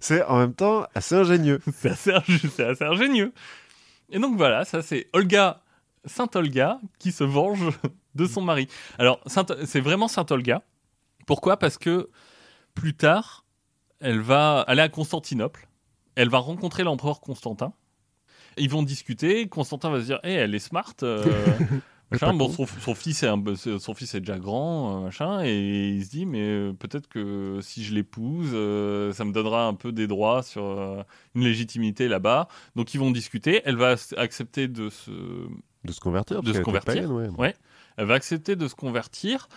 C'est 0.00 0.22
en 0.24 0.38
même 0.38 0.54
temps 0.54 0.86
assez 0.94 1.14
ingénieux. 1.14 1.60
C'est 1.72 1.90
assez, 1.90 2.12
c'est 2.54 2.64
assez 2.64 2.84
ingénieux. 2.84 3.32
Et 4.10 4.18
donc 4.18 4.36
voilà, 4.36 4.64
ça 4.64 4.82
c'est 4.82 5.08
Olga, 5.12 5.62
Sainte 6.04 6.36
Olga, 6.36 6.78
qui 6.98 7.10
se 7.12 7.24
venge 7.24 7.60
de 8.14 8.26
son 8.26 8.42
mari. 8.42 8.68
Alors, 8.98 9.20
c'est 9.64 9.80
vraiment 9.80 10.06
Sainte 10.08 10.30
Olga. 10.32 10.62
Pourquoi? 11.26 11.56
Parce 11.56 11.78
que 11.78 12.10
plus 12.74 12.94
tard, 12.94 13.44
elle 14.00 14.20
va 14.20 14.60
aller 14.60 14.82
à 14.82 14.88
Constantinople. 14.88 15.68
Elle 16.14 16.28
va 16.28 16.38
rencontrer 16.38 16.82
l'empereur 16.84 17.20
Constantin. 17.20 17.72
Ils 18.58 18.68
vont 18.68 18.82
discuter. 18.82 19.48
Constantin 19.48 19.90
va 19.90 20.00
se 20.00 20.04
dire 20.06 20.20
Eh, 20.24 20.32
elle 20.32 20.54
est 20.54 20.58
smart. 20.58 20.92
euh, 21.02 21.24
machin. 22.10 22.34
Bon, 22.34 22.50
son, 22.50 22.66
son 22.66 22.94
fils 22.94 23.22
est 23.22 23.28
un, 23.28 23.40
peu- 23.40 23.56
son 23.56 23.94
fils 23.94 24.14
est 24.14 24.20
déjà 24.20 24.38
grand, 24.38 24.98
euh, 24.98 25.04
machin, 25.04 25.42
et 25.42 25.88
il 25.90 26.04
se 26.04 26.10
dit, 26.10 26.26
mais 26.26 26.40
euh, 26.42 26.72
peut-être 26.74 27.08
que 27.08 27.60
si 27.62 27.82
je 27.84 27.94
l'épouse, 27.94 28.50
euh, 28.52 29.12
ça 29.14 29.24
me 29.24 29.32
donnera 29.32 29.66
un 29.66 29.72
peu 29.74 29.92
des 29.92 30.06
droits 30.06 30.42
sur 30.42 30.64
euh, 30.64 31.02
une 31.34 31.44
légitimité 31.44 32.08
là-bas. 32.08 32.48
Donc 32.76 32.92
ils 32.92 32.98
vont 32.98 33.10
discuter. 33.10 33.62
Elle 33.64 33.76
va 33.76 33.94
ac- 33.94 34.14
accepter 34.18 34.68
de 34.68 34.90
se, 34.90 35.10
De 35.84 35.92
se 35.92 36.00
convertir. 36.00 36.42
De 36.42 36.42
parce 36.42 36.48
se 36.48 36.52
qu'elle 36.52 36.60
était 36.60 36.64
convertir. 36.64 37.08
païenne, 37.08 37.12
ouais. 37.12 37.28
Ouais. 37.38 37.56
elle 37.96 38.06
va 38.06 38.14
accepter 38.14 38.56
de 38.56 38.68
se 38.68 38.74
convertir, 38.74 39.48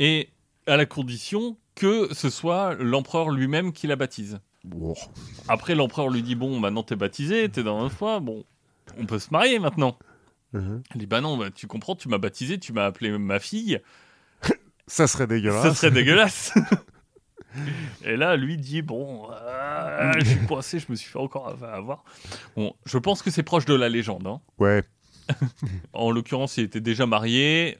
et 0.00 0.30
à 0.66 0.76
la 0.76 0.86
condition 0.86 1.56
que 1.74 2.12
ce 2.12 2.30
soit 2.30 2.74
l'empereur 2.74 3.30
lui-même 3.30 3.72
qui 3.72 3.86
la 3.86 3.96
baptise. 3.96 4.40
Après, 5.48 5.74
l'empereur 5.74 6.08
lui 6.10 6.22
dit, 6.22 6.34
bon, 6.34 6.60
maintenant 6.60 6.82
t'es 6.82 6.96
baptisé, 6.96 7.48
t'es 7.48 7.62
dans 7.62 7.82
la 7.82 7.88
foi, 7.88 8.20
bon, 8.20 8.44
on 8.98 9.06
peut 9.06 9.18
se 9.18 9.30
marier 9.30 9.58
maintenant. 9.58 9.98
Mhm. 10.52 10.82
Elle 10.92 10.98
dit, 11.00 11.06
bah 11.06 11.20
non, 11.20 11.36
bah, 11.36 11.50
tu 11.50 11.66
comprends, 11.66 11.94
tu 11.96 12.08
m'as 12.08 12.18
baptisé, 12.18 12.58
tu 12.58 12.72
m'as 12.72 12.84
appelé 12.84 13.16
ma 13.16 13.38
fille. 13.38 13.80
Ça 14.86 15.06
serait 15.06 15.26
dégueulasse. 15.26 15.62
Ça 15.62 15.74
serait 15.74 15.90
dégueulasse. 15.90 16.52
Et 18.04 18.16
là, 18.16 18.36
lui 18.36 18.56
dit 18.56 18.80
bon, 18.82 19.28
euh, 19.32 20.12
je 20.20 20.24
suis 20.24 20.46
coincé, 20.46 20.78
je 20.78 20.86
me 20.88 20.94
suis 20.94 21.10
fait 21.10 21.18
encore 21.18 21.48
avoir. 21.64 22.04
Bon, 22.56 22.74
je 22.84 22.96
pense 22.98 23.22
que 23.22 23.30
c'est 23.30 23.42
proche 23.42 23.64
de 23.64 23.74
la 23.74 23.88
légende. 23.88 24.26
hein. 24.26 24.40
Ouais. 24.58 24.84
En 25.92 26.10
l'occurrence, 26.10 26.56
il 26.58 26.64
était 26.64 26.80
déjà 26.80 27.06
marié, 27.06 27.78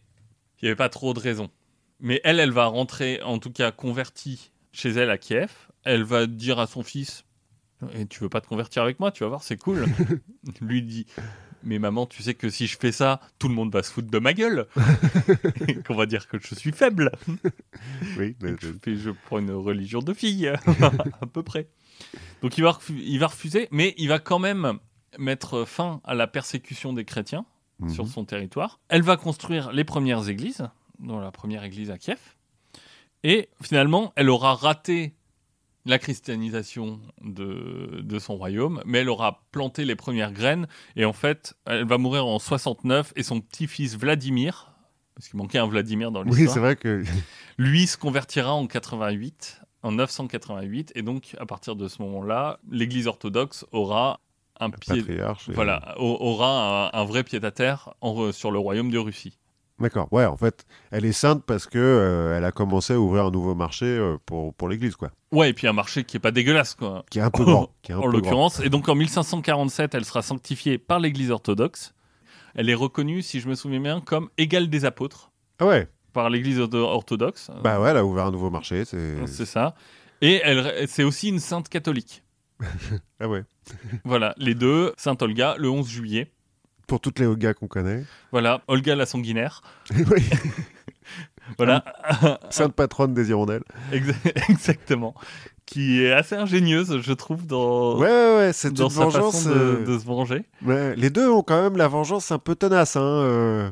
il 0.61 0.65
n'y 0.65 0.69
avait 0.69 0.77
pas 0.77 0.89
trop 0.89 1.15
de 1.15 1.21
raisons. 1.21 1.51
Mais 2.01 2.21
elle, 2.25 2.41
elle 2.41 2.51
va 2.53 2.67
rentrer, 2.67 3.21
en 3.23 3.39
tout 3.39 3.51
cas 3.53 3.71
convertie 3.73 4.51
chez 4.73 4.91
elle 4.91 5.11
à 5.11 5.19
Kiev. 5.19 5.51
Elle 5.85 6.03
va 6.05 6.27
dire 6.27 6.59
à 6.59 6.67
son 6.67 6.83
fils 6.83 7.25
Et 7.95 8.07
Tu 8.07 8.21
veux 8.21 8.29
pas 8.29 8.41
te 8.41 8.47
convertir 8.47 8.83
avec 8.83 9.01
moi 9.01 9.11
Tu 9.13 9.23
vas 9.23 9.29
voir, 9.29 9.43
c'est 9.43 9.57
cool. 9.57 9.87
Lui 10.61 10.83
dit 10.83 11.07
Mais 11.63 11.79
maman, 11.79 12.07
tu 12.07 12.23
sais 12.23 12.35
que 12.35 12.49
si 12.51 12.67
je 12.67 12.79
fais 12.79 12.93
ça, 12.93 13.21
tout 13.39 13.49
le 13.49 13.55
monde 13.55 13.73
va 13.73 13.83
se 13.83 13.91
foutre 13.93 14.11
de 14.11 14.19
ma 14.19 14.33
gueule. 14.35 14.67
Qu'on 15.87 15.95
va 15.95 16.07
dire 16.07 16.29
que 16.29 16.39
je 16.41 16.55
suis 16.55 16.73
faible. 16.73 17.13
Oui. 18.19 18.37
mais- 18.43 18.55
Je, 18.61 18.69
fais- 18.83 18.97
je 18.97 19.11
prends 19.11 19.39
une 19.39 19.53
religion 19.53 20.01
de 20.01 20.13
fille, 20.15 20.49
à 20.49 21.27
peu 21.33 21.43
près. 21.43 21.69
Donc 22.43 22.57
il 22.59 22.63
va, 22.65 22.71
refu- 22.73 22.99
il 23.03 23.19
va 23.19 23.27
refuser, 23.29 23.69
mais 23.71 23.95
il 23.99 24.09
va 24.09 24.19
quand 24.19 24.39
même 24.39 24.79
mettre 25.19 25.65
fin 25.67 26.01
à 26.05 26.15
la 26.15 26.27
persécution 26.27 26.93
des 26.93 27.05
chrétiens 27.05 27.45
Mhm. 27.79 27.89
sur 27.91 28.07
son 28.09 28.25
territoire. 28.27 28.79
Elle 28.89 29.03
va 29.03 29.17
construire 29.17 29.73
les 29.73 29.85
premières 29.85 30.29
églises, 30.29 30.69
dont 31.01 31.19
la 31.19 31.31
première 31.31 31.65
église 31.65 31.91
à 31.91 31.99
Kiev. 31.99 32.19
Et 33.23 33.49
finalement, 33.63 34.13
elle 34.17 34.31
aura 34.31 34.55
raté 34.55 35.15
la 35.87 35.99
christianisation 35.99 37.01
de, 37.23 38.01
de 38.03 38.19
son 38.19 38.37
royaume, 38.37 38.83
mais 38.85 38.99
elle 38.99 39.09
aura 39.09 39.43
planté 39.51 39.85
les 39.85 39.97
premières 39.97 40.33
graines. 40.33 40.69
Et 40.97 41.05
en 41.05 41.13
fait, 41.13 41.55
elle 41.67 41.85
va 41.87 41.99
mourir 41.99 42.27
en 42.27 42.39
69 42.39 43.13
et 43.17 43.23
son 43.23 43.41
petit-fils 43.41 43.97
Vladimir, 43.97 44.75
parce 45.15 45.29
qu'il 45.29 45.39
manquait 45.39 45.59
un 45.59 45.67
Vladimir 45.67 46.11
dans 46.13 46.23
l'histoire, 46.23 46.47
Oui, 46.49 46.53
c'est 46.53 46.61
vrai 46.61 46.77
que. 46.77 47.03
lui 47.59 47.87
se 47.87 47.97
convertira 47.97 48.53
en 48.55 48.67
88, 48.67 49.63
en 49.83 49.93
988, 49.93 50.93
et 50.95 51.03
donc 51.03 51.35
à 51.39 51.47
partir 51.47 51.77
de 51.77 51.89
ce 51.89 52.01
moment-là, 52.03 52.61
l'Église 52.71 53.07
orthodoxe 53.07 53.65
aura 53.73 54.21
un 54.61 54.69
pied, 54.71 55.01
voilà, 55.55 55.95
au- 55.99 56.19
aura 56.21 56.91
un, 56.95 57.01
un 57.01 57.05
vrai 57.05 57.25
pied-à-terre 57.25 57.95
en- 58.03 58.33
sur 58.33 58.51
le 58.51 58.59
royaume 58.59 58.91
de 58.91 58.99
Russie. 58.99 59.39
D'accord. 59.81 60.09
Ouais, 60.13 60.27
en 60.27 60.37
fait, 60.37 60.65
elle 60.91 61.05
est 61.05 61.13
sainte 61.13 61.45
parce 61.47 61.67
que 61.67 61.79
euh, 61.79 62.37
elle 62.37 62.45
a 62.45 62.53
commencé 62.53 62.93
à 62.93 63.01
ouvrir 63.01 63.25
un 63.27 63.31
nouveau 63.31 63.55
marché 63.55 63.87
euh, 63.87 64.17
pour, 64.27 64.53
pour 64.55 64.69
l'église, 64.69 64.95
quoi. 64.97 65.11
Ouais, 65.33 65.51
et 65.51 65.53
puis 65.55 65.67
un 65.67 65.73
marché 65.73 66.05
qui 66.05 66.17
est 66.17 66.21
pas 66.21 66.31
dégueulasse, 66.33 66.75
quoi. 66.75 67.05
Qui 67.11 67.19
est 67.19 67.23
un 67.23 67.31
peu 67.31 67.45
grand. 67.45 67.71
Qui 67.83 67.93
est 67.93 67.95
un 67.95 67.99
en 67.99 68.03
peu 68.03 68.09
grand. 68.09 68.17
l'occurrence. 68.19 68.61
Et 68.61 68.69
donc 68.69 68.89
en 68.89 68.95
1547, 68.95 69.95
elle 69.95 70.05
sera 70.05 70.23
sanctifiée 70.23 70.79
par 70.79 71.01
l'Église 71.01 71.31
orthodoxe. 71.31 71.95
Elle 72.55 72.69
est 72.69 72.75
reconnue, 72.75 73.23
si 73.23 73.41
je 73.41 73.49
me 73.49 73.55
souviens 73.55 73.81
bien, 73.81 74.01
comme 74.01 74.29
égale 74.37 74.69
des 74.69 74.85
apôtres 74.85 75.31
Ah 75.61 75.67
ouais. 75.67 75.89
par 76.13 76.29
l'Église 76.31 76.59
ortho- 76.59 76.77
orthodoxe. 76.83 77.51
Bah 77.63 77.81
ouais, 77.81 77.91
elle 77.91 77.97
a 77.97 78.05
ouvert 78.05 78.27
un 78.27 78.31
nouveau 78.33 78.51
marché. 78.51 78.85
C'est. 78.85 79.27
C'est 79.27 79.47
ça. 79.47 79.75
Et 80.21 80.41
elle, 80.45 80.87
c'est 80.89 81.05
aussi 81.05 81.29
une 81.29 81.39
sainte 81.39 81.69
catholique. 81.69 82.23
Ah 83.23 83.29
ouais. 83.29 83.45
Voilà, 84.05 84.35
les 84.39 84.55
deux, 84.55 84.93
Sainte 84.97 85.23
Olga, 85.23 85.55
le 85.59 85.69
11 85.71 85.87
juillet. 85.89 86.33
Pour 86.91 87.01
toutes 87.01 87.21
les 87.21 87.27
Olga 87.27 87.55
qu'on 87.55 87.69
connaît. 87.69 88.03
Voilà, 88.33 88.63
Olga 88.67 88.97
la 88.97 89.07
sanguinaire. 89.07 89.63
oui. 89.95 90.29
Voilà, 91.57 91.85
Sainte 92.51 92.75
patronne 92.75 93.13
des 93.15 93.31
hirondelles. 93.31 93.65
Exa- 93.93 94.15
exactement. 94.51 95.15
Qui 95.67 96.05
est 96.05 96.13
assez 96.13 96.37
ingénieuse, 96.37 97.01
je 97.01 97.13
trouve, 97.13 97.45
dans, 97.47 97.97
Ouais, 97.99 98.07
ouais, 98.09 98.37
ouais. 98.37 98.53
C'est 98.53 98.73
dans 98.73 98.89
une 98.89 98.95
sa 98.95 99.05
vengeance. 99.05 99.37
façon 99.45 99.49
de, 99.51 99.55
euh, 99.55 99.85
de 99.85 99.99
se 99.99 100.05
venger. 100.05 100.45
ouais, 100.65 100.95
Les 100.97 101.11
deux 101.11 101.29
ont 101.29 101.43
quand 101.43 101.61
même 101.61 101.77
la 101.77 101.89
vengeance 101.89 102.31
un 102.31 102.39
peu 102.39 102.55
tenace. 102.55 102.95
Hein. 102.97 103.01
euh. 103.03 103.71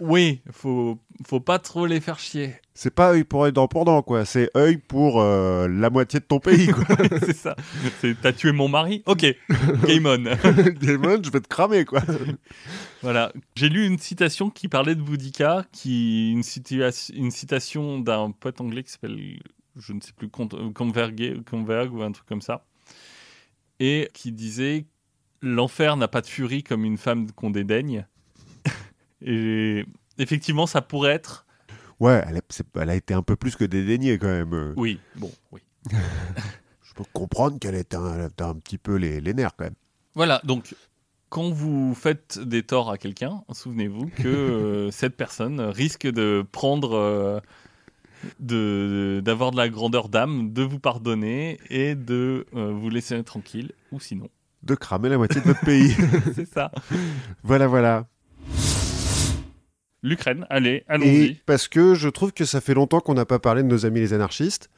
Oui, 0.00 0.40
faut, 0.50 0.98
faut 1.26 1.40
pas 1.40 1.58
trop 1.58 1.84
les 1.84 2.00
faire 2.00 2.18
chier. 2.18 2.54
C'est 2.72 2.94
pas 2.94 3.12
œil 3.12 3.24
pour 3.24 3.44
œil, 3.44 3.52
dent 3.52 3.68
pour 3.68 3.84
dent, 3.84 4.02
quoi. 4.02 4.24
C'est 4.24 4.50
œil 4.56 4.78
pour 4.78 5.20
euh, 5.20 5.68
la 5.68 5.90
moitié 5.90 6.20
de 6.20 6.24
ton 6.24 6.40
pays, 6.40 6.68
quoi. 6.68 6.84
c'est 7.20 7.36
ça. 7.36 7.54
C'est 8.00 8.18
t'as 8.18 8.32
tué 8.32 8.52
mon 8.52 8.68
mari 8.68 9.02
Ok, 9.04 9.26
game 9.86 10.06
on. 10.06 10.16
Damon, 10.80 11.22
je 11.22 11.30
vais 11.30 11.40
te 11.40 11.48
cramer, 11.48 11.84
quoi. 11.84 12.00
Voilà. 13.02 13.32
J'ai 13.54 13.68
lu 13.68 13.86
une 13.86 13.98
citation 13.98 14.48
qui 14.48 14.68
parlait 14.68 14.94
de 14.94 15.02
Boudica, 15.02 15.66
qui 15.72 16.32
une, 16.32 16.42
citation 16.42 17.98
d'un 17.98 18.30
poète 18.30 18.62
anglais 18.62 18.82
qui 18.82 18.92
s'appelle, 18.92 19.18
je 19.76 19.92
ne 19.92 20.00
sais 20.00 20.12
plus, 20.16 20.30
Con- 20.30 20.48
euh, 20.54 20.72
Converge 20.72 21.42
Converge 21.48 21.90
ou 21.90 22.02
un 22.02 22.12
truc 22.12 22.26
comme 22.26 22.42
ça, 22.42 22.64
et 23.78 24.08
qui 24.14 24.32
disait 24.32 24.86
L'enfer 25.42 25.96
n'a 25.96 26.08
pas 26.08 26.20
de 26.20 26.26
furie 26.26 26.62
comme 26.62 26.84
une 26.84 26.98
femme 26.98 27.30
qu'on 27.32 27.50
dédaigne. 27.50 28.06
Et 29.22 29.84
effectivement, 30.18 30.66
ça 30.66 30.82
pourrait 30.82 31.12
être. 31.12 31.46
Ouais, 31.98 32.22
elle 32.26 32.38
a, 32.38 32.40
c'est- 32.48 32.66
elle 32.76 32.90
a 32.90 32.94
été 32.94 33.12
un 33.14 33.22
peu 33.22 33.36
plus 33.36 33.56
que 33.56 33.64
dédaignée, 33.64 34.18
quand 34.18 34.28
même. 34.28 34.74
Oui, 34.76 34.98
bon, 35.16 35.30
oui. 35.52 35.60
Je 36.82 36.94
peux 36.94 37.04
comprendre 37.12 37.58
qu'elle 37.58 37.74
était 37.74 37.96
un, 37.96 38.24
un 38.38 38.54
petit 38.54 38.78
peu 38.78 38.96
les, 38.96 39.20
les 39.20 39.34
nerfs, 39.34 39.54
quand 39.56 39.64
même. 39.64 39.74
Voilà, 40.14 40.40
donc. 40.44 40.74
Quand 41.28 41.48
vous 41.50 41.94
faites 41.94 42.40
des 42.40 42.64
torts 42.64 42.90
à 42.90 42.98
quelqu'un, 42.98 43.44
souvenez-vous 43.52 44.08
que 44.16 44.26
euh, 44.26 44.90
cette 44.90 45.16
personne 45.16 45.60
risque 45.60 46.08
de 46.08 46.44
prendre 46.50 46.94
euh, 46.96 47.38
de 48.40 49.22
d'avoir 49.24 49.52
de 49.52 49.56
la 49.56 49.68
grandeur 49.68 50.08
d'âme, 50.08 50.52
de 50.52 50.62
vous 50.64 50.80
pardonner 50.80 51.58
et 51.70 51.94
de 51.94 52.46
euh, 52.56 52.72
vous 52.72 52.90
laisser 52.90 53.22
tranquille, 53.22 53.70
ou 53.92 54.00
sinon. 54.00 54.28
De 54.64 54.74
cramer 54.74 55.08
la 55.08 55.18
moitié 55.18 55.40
de 55.40 55.46
votre 55.46 55.60
pays. 55.64 55.94
C'est 56.34 56.52
ça. 56.52 56.72
voilà, 57.44 57.68
voilà. 57.68 58.08
L'Ukraine, 60.02 60.46
allez, 60.50 60.84
allons-y. 60.88 61.40
parce 61.46 61.68
que 61.68 61.94
je 61.94 62.08
trouve 62.08 62.32
que 62.32 62.44
ça 62.44 62.60
fait 62.60 62.74
longtemps 62.74 63.00
qu'on 63.00 63.14
n'a 63.14 63.26
pas 63.26 63.38
parlé 63.38 63.62
de 63.62 63.68
nos 63.68 63.84
amis 63.86 64.00
les 64.00 64.12
anarchistes. 64.12 64.70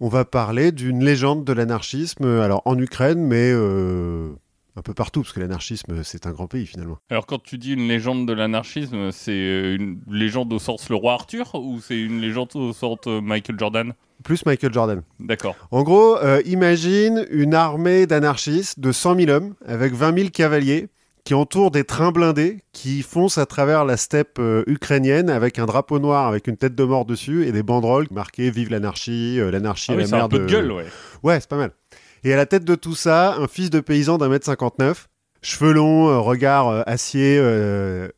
On 0.00 0.08
va 0.08 0.24
parler 0.24 0.72
d'une 0.72 1.04
légende 1.04 1.44
de 1.44 1.52
l'anarchisme, 1.52 2.24
alors 2.24 2.62
en 2.64 2.78
Ukraine, 2.78 3.26
mais 3.26 3.52
euh, 3.52 4.32
un 4.76 4.82
peu 4.82 4.94
partout, 4.94 5.22
parce 5.22 5.32
que 5.32 5.40
l'anarchisme, 5.40 6.02
c'est 6.02 6.26
un 6.26 6.32
grand 6.32 6.48
pays 6.48 6.66
finalement. 6.66 6.98
Alors 7.08 7.26
quand 7.26 7.42
tu 7.42 7.58
dis 7.58 7.74
une 7.74 7.86
légende 7.86 8.26
de 8.26 8.32
l'anarchisme, 8.32 9.12
c'est 9.12 9.32
euh, 9.32 9.76
une 9.76 10.00
légende 10.08 10.52
au 10.52 10.58
sens 10.58 10.88
le 10.88 10.96
roi 10.96 11.12
Arthur 11.12 11.54
ou 11.54 11.80
c'est 11.80 12.00
une 12.00 12.20
légende 12.20 12.50
au 12.54 12.72
sens 12.72 12.98
euh, 13.06 13.20
Michael 13.20 13.58
Jordan? 13.58 13.92
Plus 14.24 14.44
Michael 14.46 14.72
Jordan. 14.72 15.02
D'accord. 15.20 15.54
En 15.70 15.82
gros, 15.82 16.16
euh, 16.18 16.42
imagine 16.46 17.26
une 17.30 17.54
armée 17.54 18.06
d'anarchistes 18.06 18.80
de 18.80 18.90
100 18.90 19.16
000 19.16 19.30
hommes, 19.30 19.54
avec 19.66 19.92
20 19.92 20.16
000 20.16 20.30
cavaliers, 20.30 20.88
qui 21.24 21.34
entourent 21.34 21.70
des 21.70 21.84
trains 21.84 22.12
blindés, 22.12 22.58
qui 22.72 23.02
foncent 23.02 23.38
à 23.38 23.46
travers 23.46 23.84
la 23.84 23.96
steppe 23.96 24.38
euh, 24.38 24.62
ukrainienne, 24.66 25.30
avec 25.30 25.58
un 25.58 25.66
drapeau 25.66 25.98
noir, 25.98 26.28
avec 26.28 26.46
une 26.46 26.56
tête 26.56 26.74
de 26.74 26.84
mort 26.84 27.06
dessus, 27.06 27.46
et 27.46 27.52
des 27.52 27.62
banderoles 27.62 28.06
marquées 28.10 28.50
«Vive 28.52 28.70
l'anarchie, 28.70 29.40
euh, 29.40 29.50
l'anarchie 29.50 29.92
Ah 29.92 29.94
oui, 29.94 30.02
la 30.02 30.06
c'est 30.06 30.16
mère 30.16 30.24
un 30.24 30.28
peu 30.28 30.40
de 30.40 30.46
gueule, 30.46 30.70
ouais. 30.70 30.86
Ouais, 31.22 31.40
c'est 31.40 31.48
pas 31.48 31.56
mal. 31.56 31.72
Et 32.24 32.32
à 32.32 32.36
la 32.36 32.46
tête 32.46 32.64
de 32.64 32.74
tout 32.74 32.94
ça, 32.94 33.36
un 33.36 33.48
fils 33.48 33.70
de 33.70 33.80
paysan 33.80 34.18
d'un 34.18 34.28
mètre 34.28 34.44
59, 34.44 35.08
cheveux 35.40 35.72
longs, 35.72 36.08
euh, 36.08 36.18
regard 36.18 36.84
acier, 36.86 37.40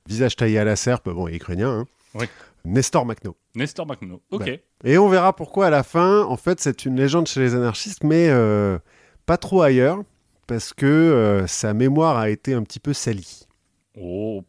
visage 0.09 0.37
taillé 0.37 0.59
à 0.59 0.65
la 0.65 0.77
serpe, 0.77 1.09
bon, 1.09 1.29
ukrainien, 1.29 1.71
hein. 1.71 1.85
Oui. 2.15 2.27
Nestor 2.67 3.07
Makhno. 3.07 3.37
Nestor 3.55 3.87
Makhno. 3.87 4.21
Ok. 4.31 4.43
Ouais. 4.43 4.63
Et 4.85 4.99
on 4.99 5.09
verra 5.09 5.35
pourquoi 5.35 5.67
à 5.67 5.71
la 5.71 5.83
fin, 5.83 6.23
en 6.23 6.37
fait, 6.37 6.61
c'est 6.61 6.85
une 6.85 6.97
légende 6.97 7.29
chez 7.29 7.41
les 7.41 7.55
anarchistes, 7.55 8.03
mais 8.03 8.29
euh, 8.29 8.79
pas 9.25 9.37
trop 9.37 9.63
ailleurs, 9.63 10.03
parce 10.47 10.73
que 10.73 10.87
euh, 10.87 11.47
sa 11.47 11.75
mémoire 11.75 12.17
a 12.17 12.31
été 12.31 12.55
un 12.55 12.63
petit 12.63 12.81
peu 12.81 12.93
salie. 12.93 13.47
Oh, 13.99 14.45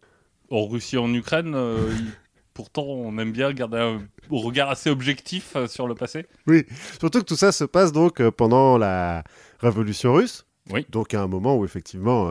en 0.49 0.67
Russie, 0.67 0.97
en 0.97 1.13
Ukraine, 1.13 1.53
euh, 1.55 1.93
pourtant 2.53 2.83
on 2.83 3.17
aime 3.17 3.31
bien 3.31 3.51
garder 3.53 3.77
un 3.77 4.07
regard 4.29 4.69
assez 4.69 4.89
objectif 4.89 5.55
euh, 5.55 5.67
sur 5.67 5.87
le 5.87 5.95
passé. 5.95 6.27
Surtout 6.99 7.19
que 7.19 7.25
tout 7.25 7.35
ça 7.35 7.51
se 7.51 7.63
passe 7.63 7.91
donc 7.91 8.27
pendant 8.29 8.77
la 8.77 9.23
Révolution 9.59 10.13
russe. 10.13 10.45
Oui. 10.69 10.85
Donc 10.89 11.13
à 11.13 11.21
un 11.21 11.27
moment 11.27 11.55
où 11.55 11.63
effectivement 11.63 12.29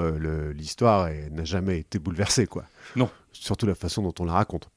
l'histoire 0.53 1.09
n'a 1.31 1.45
jamais 1.45 1.79
été 1.79 1.99
bouleversée, 1.99 2.47
quoi. 2.47 2.67
Non. 2.95 3.09
Surtout 3.33 3.67
la 3.67 3.75
façon 3.75 4.03
dont 4.03 4.15
on 4.21 4.27
la 4.27 4.35
raconte. 4.35 4.69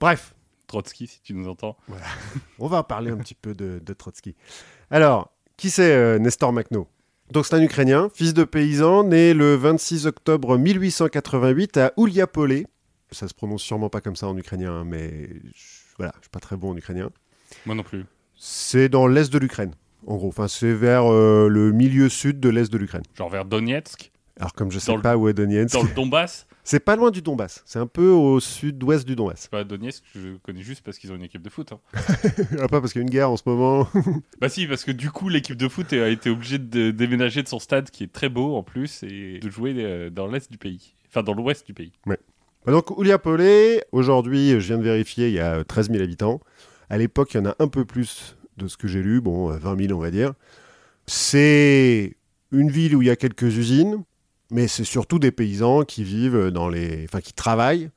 Bref, 0.00 0.34
Trotsky, 0.66 1.06
si 1.06 1.20
tu 1.20 1.34
nous 1.34 1.46
entends. 1.46 1.76
on 2.58 2.68
va 2.68 2.82
parler 2.82 3.10
un 3.10 3.18
petit 3.18 3.34
peu 3.34 3.54
de, 3.54 3.80
de 3.84 3.92
Trotsky. 3.92 4.34
Alors, 4.90 5.30
qui 5.58 5.68
c'est 5.68 6.18
Nestor 6.18 6.54
Makhno 6.54 6.88
Donc 7.30 7.46
c'est 7.46 7.54
un 7.54 7.62
Ukrainien, 7.62 8.08
fils 8.12 8.34
de 8.34 8.44
paysan, 8.44 9.04
né 9.04 9.34
le 9.34 9.54
26 9.54 10.06
octobre 10.06 10.58
1888 10.58 11.76
à 11.76 11.92
Ouliapolé, 11.96 12.66
Ça 13.12 13.26
se 13.28 13.34
prononce 13.34 13.62
sûrement 13.62 13.88
pas 13.88 14.00
comme 14.00 14.14
ça 14.16 14.28
en 14.28 14.36
ukrainien, 14.36 14.72
hein, 14.72 14.84
mais 14.86 15.28
je- 15.54 15.94
voilà, 15.96 16.12
je 16.16 16.22
suis 16.22 16.30
pas 16.30 16.38
très 16.40 16.56
bon 16.56 16.70
en 16.70 16.76
ukrainien. 16.76 17.10
Moi 17.66 17.74
non 17.74 17.82
plus. 17.82 18.04
C'est 18.36 18.88
dans 18.88 19.06
l'est 19.08 19.32
de 19.32 19.38
l'Ukraine, 19.38 19.74
en 20.06 20.16
gros. 20.16 20.28
Enfin, 20.28 20.46
c'est 20.48 20.72
vers 20.72 21.10
euh, 21.12 21.48
le 21.48 21.72
milieu 21.72 22.08
sud 22.08 22.38
de 22.40 22.48
l'est 22.48 22.72
de 22.72 22.78
l'Ukraine. 22.78 23.02
Genre 23.16 23.28
vers 23.28 23.44
Donetsk, 23.44 24.12
Alors, 24.38 24.52
comme 24.54 24.70
je 24.70 24.78
sais 24.78 24.90
Dans 24.92 24.96
le- 24.96 25.02
pas 25.02 25.16
où 25.16 25.28
est 25.28 25.34
Donetsk, 25.34 25.72
dans 25.74 25.82
le 25.82 25.92
Donbass? 25.94 26.46
C'est 26.64 26.80
pas 26.80 26.96
loin 26.96 27.10
du 27.10 27.22
Donbass. 27.22 27.62
C'est 27.66 27.78
un 27.78 27.86
peu 27.86 28.10
au 28.10 28.38
sud-ouest 28.40 29.06
du 29.06 29.16
Donbass. 29.16 29.40
C'est 29.42 29.50
pas 29.50 29.64
Donetsk, 29.64 30.02
je 30.14 30.36
connais 30.42 30.62
juste 30.62 30.82
parce 30.84 30.98
qu'ils 30.98 31.10
ont 31.12 31.16
une 31.16 31.22
équipe 31.24 31.42
de 31.42 31.50
foot. 31.50 31.72
hein. 31.72 31.80
Ah, 32.58 32.68
pas 32.68 32.80
parce 32.80 32.92
qu'il 32.92 33.00
y 33.00 33.02
a 33.02 33.06
une 33.06 33.10
guerre 33.10 33.30
en 33.30 33.36
ce 33.36 33.42
moment. 33.46 33.88
Bah 34.40 34.48
si, 34.48 34.66
parce 34.66 34.84
que 34.84 34.92
du 34.92 35.10
coup, 35.10 35.28
l'équipe 35.28 35.56
de 35.56 35.68
foot 35.68 35.92
a 35.92 36.08
été 36.08 36.30
obligée 36.30 36.58
de 36.58 36.90
déménager 36.90 37.42
de 37.42 37.48
son 37.48 37.58
stade 37.58 37.90
qui 37.90 38.04
est 38.04 38.12
très 38.12 38.28
beau 38.28 38.56
en 38.56 38.62
plus 38.62 39.02
et 39.02 39.38
de 39.38 39.50
jouer 39.50 39.74
euh, 39.78 40.10
dans 40.10 40.26
l'est 40.26 40.50
du 40.50 40.58
pays. 40.58 40.94
Enfin, 41.08 41.22
dans 41.22 41.34
l'ouest 41.34 41.66
du 41.66 41.74
pays. 41.74 41.92
Donc, 42.66 42.90
Ouliapolé, 42.96 43.82
aujourd'hui, 43.92 44.50
je 44.52 44.58
viens 44.58 44.78
de 44.78 44.82
vérifier, 44.82 45.28
il 45.28 45.34
y 45.34 45.40
a 45.40 45.64
13 45.64 45.90
000 45.90 46.02
habitants. 46.02 46.40
À 46.88 46.98
l'époque, 46.98 47.32
il 47.34 47.38
y 47.38 47.40
en 47.40 47.46
a 47.46 47.56
un 47.58 47.68
peu 47.68 47.84
plus 47.84 48.36
de 48.58 48.68
ce 48.68 48.76
que 48.76 48.86
j'ai 48.86 49.02
lu, 49.02 49.20
bon, 49.20 49.50
euh, 49.50 49.56
20 49.56 49.86
000, 49.86 49.98
on 49.98 50.00
va 50.00 50.10
dire. 50.10 50.34
C'est 51.06 52.16
une 52.52 52.70
ville 52.70 52.94
où 52.96 53.02
il 53.02 53.06
y 53.08 53.10
a 53.10 53.16
quelques 53.16 53.56
usines, 53.56 54.04
mais 54.50 54.68
c'est 54.68 54.84
surtout 54.84 55.18
des 55.18 55.30
paysans 55.32 55.82
qui 55.84 56.04
vivent 56.04 56.48
dans 56.50 56.68
les. 56.68 57.04
Enfin, 57.04 57.20
qui 57.20 57.32
travaillent 57.32 57.90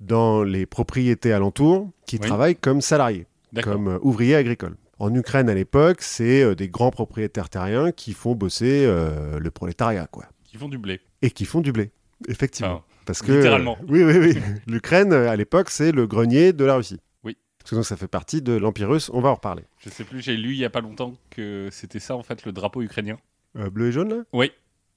dans 0.00 0.42
les 0.42 0.66
propriétés 0.66 1.32
alentours, 1.32 1.90
qui 2.06 2.16
Oui. 2.20 2.26
travaillent 2.26 2.56
comme 2.56 2.80
salariés, 2.80 3.26
comme 3.62 3.88
euh, 3.88 3.98
ouvriers 4.02 4.34
agricoles. 4.36 4.76
En 4.98 5.14
Ukraine, 5.14 5.48
à 5.48 5.54
l'époque, 5.54 6.00
c'est 6.02 6.42
euh, 6.42 6.54
des 6.54 6.68
grands 6.68 6.90
propriétaires 6.90 7.48
terriens 7.48 7.92
qui 7.92 8.12
font 8.12 8.34
bosser 8.34 8.84
euh, 8.86 9.38
le 9.38 9.50
prolétariat, 9.50 10.06
quoi. 10.06 10.24
Ils 10.52 10.58
font 10.58 10.68
du 10.68 10.78
blé. 10.78 11.00
Et 11.22 11.30
qui 11.30 11.44
font 11.44 11.60
du 11.60 11.72
blé, 11.72 11.90
effectivement. 12.28 12.76
Enfin, 12.76 12.84
Parce 13.06 13.22
que, 13.22 13.32
Littéralement. 13.32 13.76
oui, 13.88 14.02
oui, 14.04 14.16
oui. 14.18 14.34
L'Ukraine, 14.66 15.12
à 15.12 15.36
l'époque, 15.36 15.70
c'est 15.70 15.92
le 15.92 16.06
grenier 16.06 16.52
de 16.52 16.64
la 16.64 16.76
Russie. 16.76 16.98
Oui. 17.24 17.36
Parce 17.58 17.70
que 17.70 17.76
donc, 17.76 17.84
ça 17.84 17.96
fait 17.96 18.08
partie 18.08 18.40
de 18.42 18.52
l'Empire 18.52 18.88
russe. 18.90 19.10
On 19.12 19.20
va 19.20 19.28
en 19.30 19.34
reparler. 19.34 19.64
je 19.78 19.90
sais 19.90 20.04
plus, 20.04 20.20
j'ai 20.22 20.36
lu 20.36 20.50
il 20.52 20.58
y 20.58 20.64
a 20.64 20.70
pas 20.70 20.80
longtemps 20.80 21.14
que 21.30 21.68
c'était 21.72 22.00
ça 22.00 22.16
en 22.16 22.22
fait 22.22 22.44
le 22.46 22.52
drapeau 22.52 22.80
ukrainien. 22.82 23.18
Euh, 23.58 23.70
bleu 23.70 23.88
et 23.88 23.92
jaune, 23.92 24.10
là? 24.10 24.22
Oui. 24.32 24.50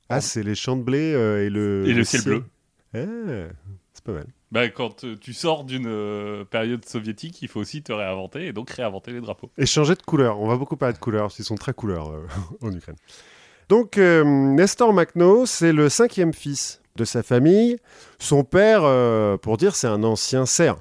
Ah, 0.09 0.21
c'est 0.21 0.43
les 0.43 0.55
champs 0.55 0.75
de 0.75 0.83
blé 0.83 1.13
euh, 1.13 1.45
et 1.45 1.49
le... 1.49 1.87
Et 1.87 1.93
le 1.93 2.03
ciel 2.03 2.23
bleu. 2.23 2.43
Ah, 2.93 2.99
c'est 3.93 4.03
pas 4.03 4.13
mal. 4.13 4.25
Bah, 4.51 4.67
quand 4.69 5.03
euh, 5.03 5.15
tu 5.15 5.33
sors 5.33 5.63
d'une 5.63 5.87
euh, 5.87 6.43
période 6.43 6.83
soviétique, 6.83 7.41
il 7.43 7.47
faut 7.47 7.59
aussi 7.59 7.83
te 7.83 7.93
réinventer 7.93 8.47
et 8.47 8.53
donc 8.53 8.71
réinventer 8.71 9.11
les 9.11 9.21
drapeaux. 9.21 9.51
Et 9.57 9.67
changer 9.67 9.93
de 9.93 10.01
couleur. 10.01 10.39
On 10.39 10.47
va 10.47 10.57
beaucoup 10.57 10.75
parler 10.75 10.93
de 10.93 10.99
couleurs, 10.99 11.25
parce 11.25 11.35
qu'ils 11.35 11.45
sont 11.45 11.55
très 11.55 11.73
couleurs 11.73 12.09
euh, 12.09 12.25
en 12.61 12.71
Ukraine. 12.71 12.95
Donc, 13.67 13.99
euh, 13.99 14.23
Nestor 14.23 14.93
Makhno, 14.93 15.45
c'est 15.45 15.71
le 15.71 15.89
cinquième 15.89 16.33
fils 16.33 16.81
de 16.95 17.05
sa 17.05 17.21
famille. 17.21 17.77
Son 18.17 18.43
père, 18.43 18.81
euh, 18.83 19.37
pour 19.37 19.57
dire, 19.57 19.75
c'est 19.75 19.87
un 19.87 20.03
ancien 20.03 20.47
serf. 20.47 20.79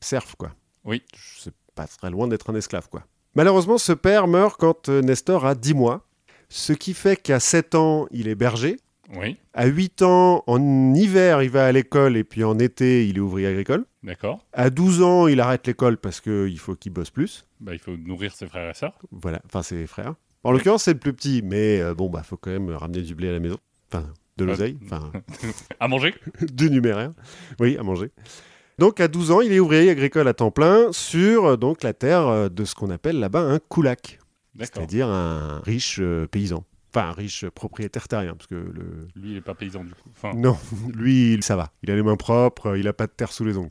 Serf, 0.00 0.36
quoi. 0.36 0.52
Oui. 0.84 1.02
C'est 1.38 1.54
pas 1.74 1.88
très 1.88 2.10
loin 2.10 2.28
d'être 2.28 2.48
un 2.50 2.54
esclave, 2.54 2.88
quoi. 2.88 3.02
Malheureusement, 3.34 3.78
ce 3.78 3.92
père 3.92 4.28
meurt 4.28 4.56
quand 4.58 4.88
Nestor 4.88 5.44
a 5.44 5.56
10 5.56 5.74
mois. 5.74 6.07
Ce 6.48 6.72
qui 6.72 6.94
fait 6.94 7.16
qu'à 7.16 7.40
7 7.40 7.74
ans, 7.74 8.06
il 8.10 8.28
est 8.28 8.34
berger. 8.34 8.76
Oui, 9.16 9.38
À 9.54 9.66
8 9.66 10.02
ans, 10.02 10.44
en 10.46 10.92
hiver, 10.94 11.42
il 11.42 11.48
va 11.48 11.66
à 11.66 11.72
l'école 11.72 12.16
et 12.18 12.24
puis 12.24 12.44
en 12.44 12.58
été, 12.58 13.08
il 13.08 13.16
est 13.16 13.20
ouvrier 13.20 13.46
agricole. 13.46 13.86
d'accord. 14.02 14.44
À 14.52 14.68
12 14.68 15.02
ans, 15.02 15.26
il 15.28 15.40
arrête 15.40 15.66
l'école 15.66 15.96
parce 15.96 16.20
qu'il 16.20 16.58
faut 16.58 16.74
qu'il 16.74 16.92
bosse 16.92 17.08
plus. 17.10 17.46
Bah, 17.60 17.72
il 17.72 17.78
faut 17.78 17.96
nourrir 17.96 18.34
ses 18.34 18.46
frères 18.46 18.68
et 18.68 18.74
sœurs. 18.74 18.98
Voilà, 19.10 19.40
enfin 19.46 19.62
ses 19.62 19.86
frères. 19.86 20.14
En 20.44 20.52
l'occurrence, 20.52 20.84
c'est 20.84 20.92
le 20.92 20.98
plus 20.98 21.14
petit, 21.14 21.40
mais 21.42 21.80
euh, 21.80 21.94
bon, 21.94 22.10
bah, 22.10 22.22
faut 22.22 22.36
quand 22.36 22.50
même 22.50 22.68
ramener 22.70 23.00
du 23.00 23.14
blé 23.14 23.28
à 23.30 23.32
la 23.32 23.40
maison. 23.40 23.56
Enfin, 23.90 24.04
de 24.36 24.44
l'oseille, 24.44 24.76
enfin, 24.84 25.10
À 25.80 25.88
manger 25.88 26.14
du 26.52 26.70
numéraire. 26.70 27.12
Oui, 27.60 27.76
à 27.78 27.82
manger. 27.82 28.10
Donc, 28.78 29.00
à 29.00 29.08
12 29.08 29.30
ans, 29.30 29.40
il 29.40 29.52
est 29.52 29.58
ouvrier 29.58 29.88
agricole 29.90 30.28
à 30.28 30.34
temps 30.34 30.50
plein 30.50 30.92
sur 30.92 31.46
euh, 31.46 31.56
donc 31.56 31.82
la 31.82 31.94
terre 31.94 32.28
euh, 32.28 32.48
de 32.50 32.64
ce 32.66 32.74
qu'on 32.74 32.90
appelle 32.90 33.18
là-bas 33.18 33.40
un 33.40 33.58
koulak. 33.58 34.18
C'est-à-dire 34.58 35.08
un 35.08 35.60
riche 35.60 35.98
euh, 36.00 36.26
paysan. 36.26 36.64
Enfin, 36.94 37.08
un 37.08 37.12
riche 37.12 37.46
propriétaire 37.50 38.08
terrien, 38.08 38.34
parce 38.34 38.46
que 38.46 38.54
le, 38.54 39.08
Lui, 39.14 39.32
il 39.32 39.36
est 39.36 39.42
pas 39.42 39.54
paysan 39.54 39.84
du 39.84 39.90
coup. 39.90 40.08
Enfin, 40.10 40.32
Non, 40.34 40.56
lui, 40.94 41.38
ça 41.42 41.56
va. 41.56 41.70
Il 41.82 41.90
a 41.90 41.96
les 41.96 42.02
mains 42.02 42.16
propres, 42.16 42.76
il 42.76 42.88
a 42.88 42.92
pas 42.92 43.06
de 43.06 43.12
terre 43.12 43.32
sous 43.32 43.44
les 43.44 43.56
ongles. 43.56 43.70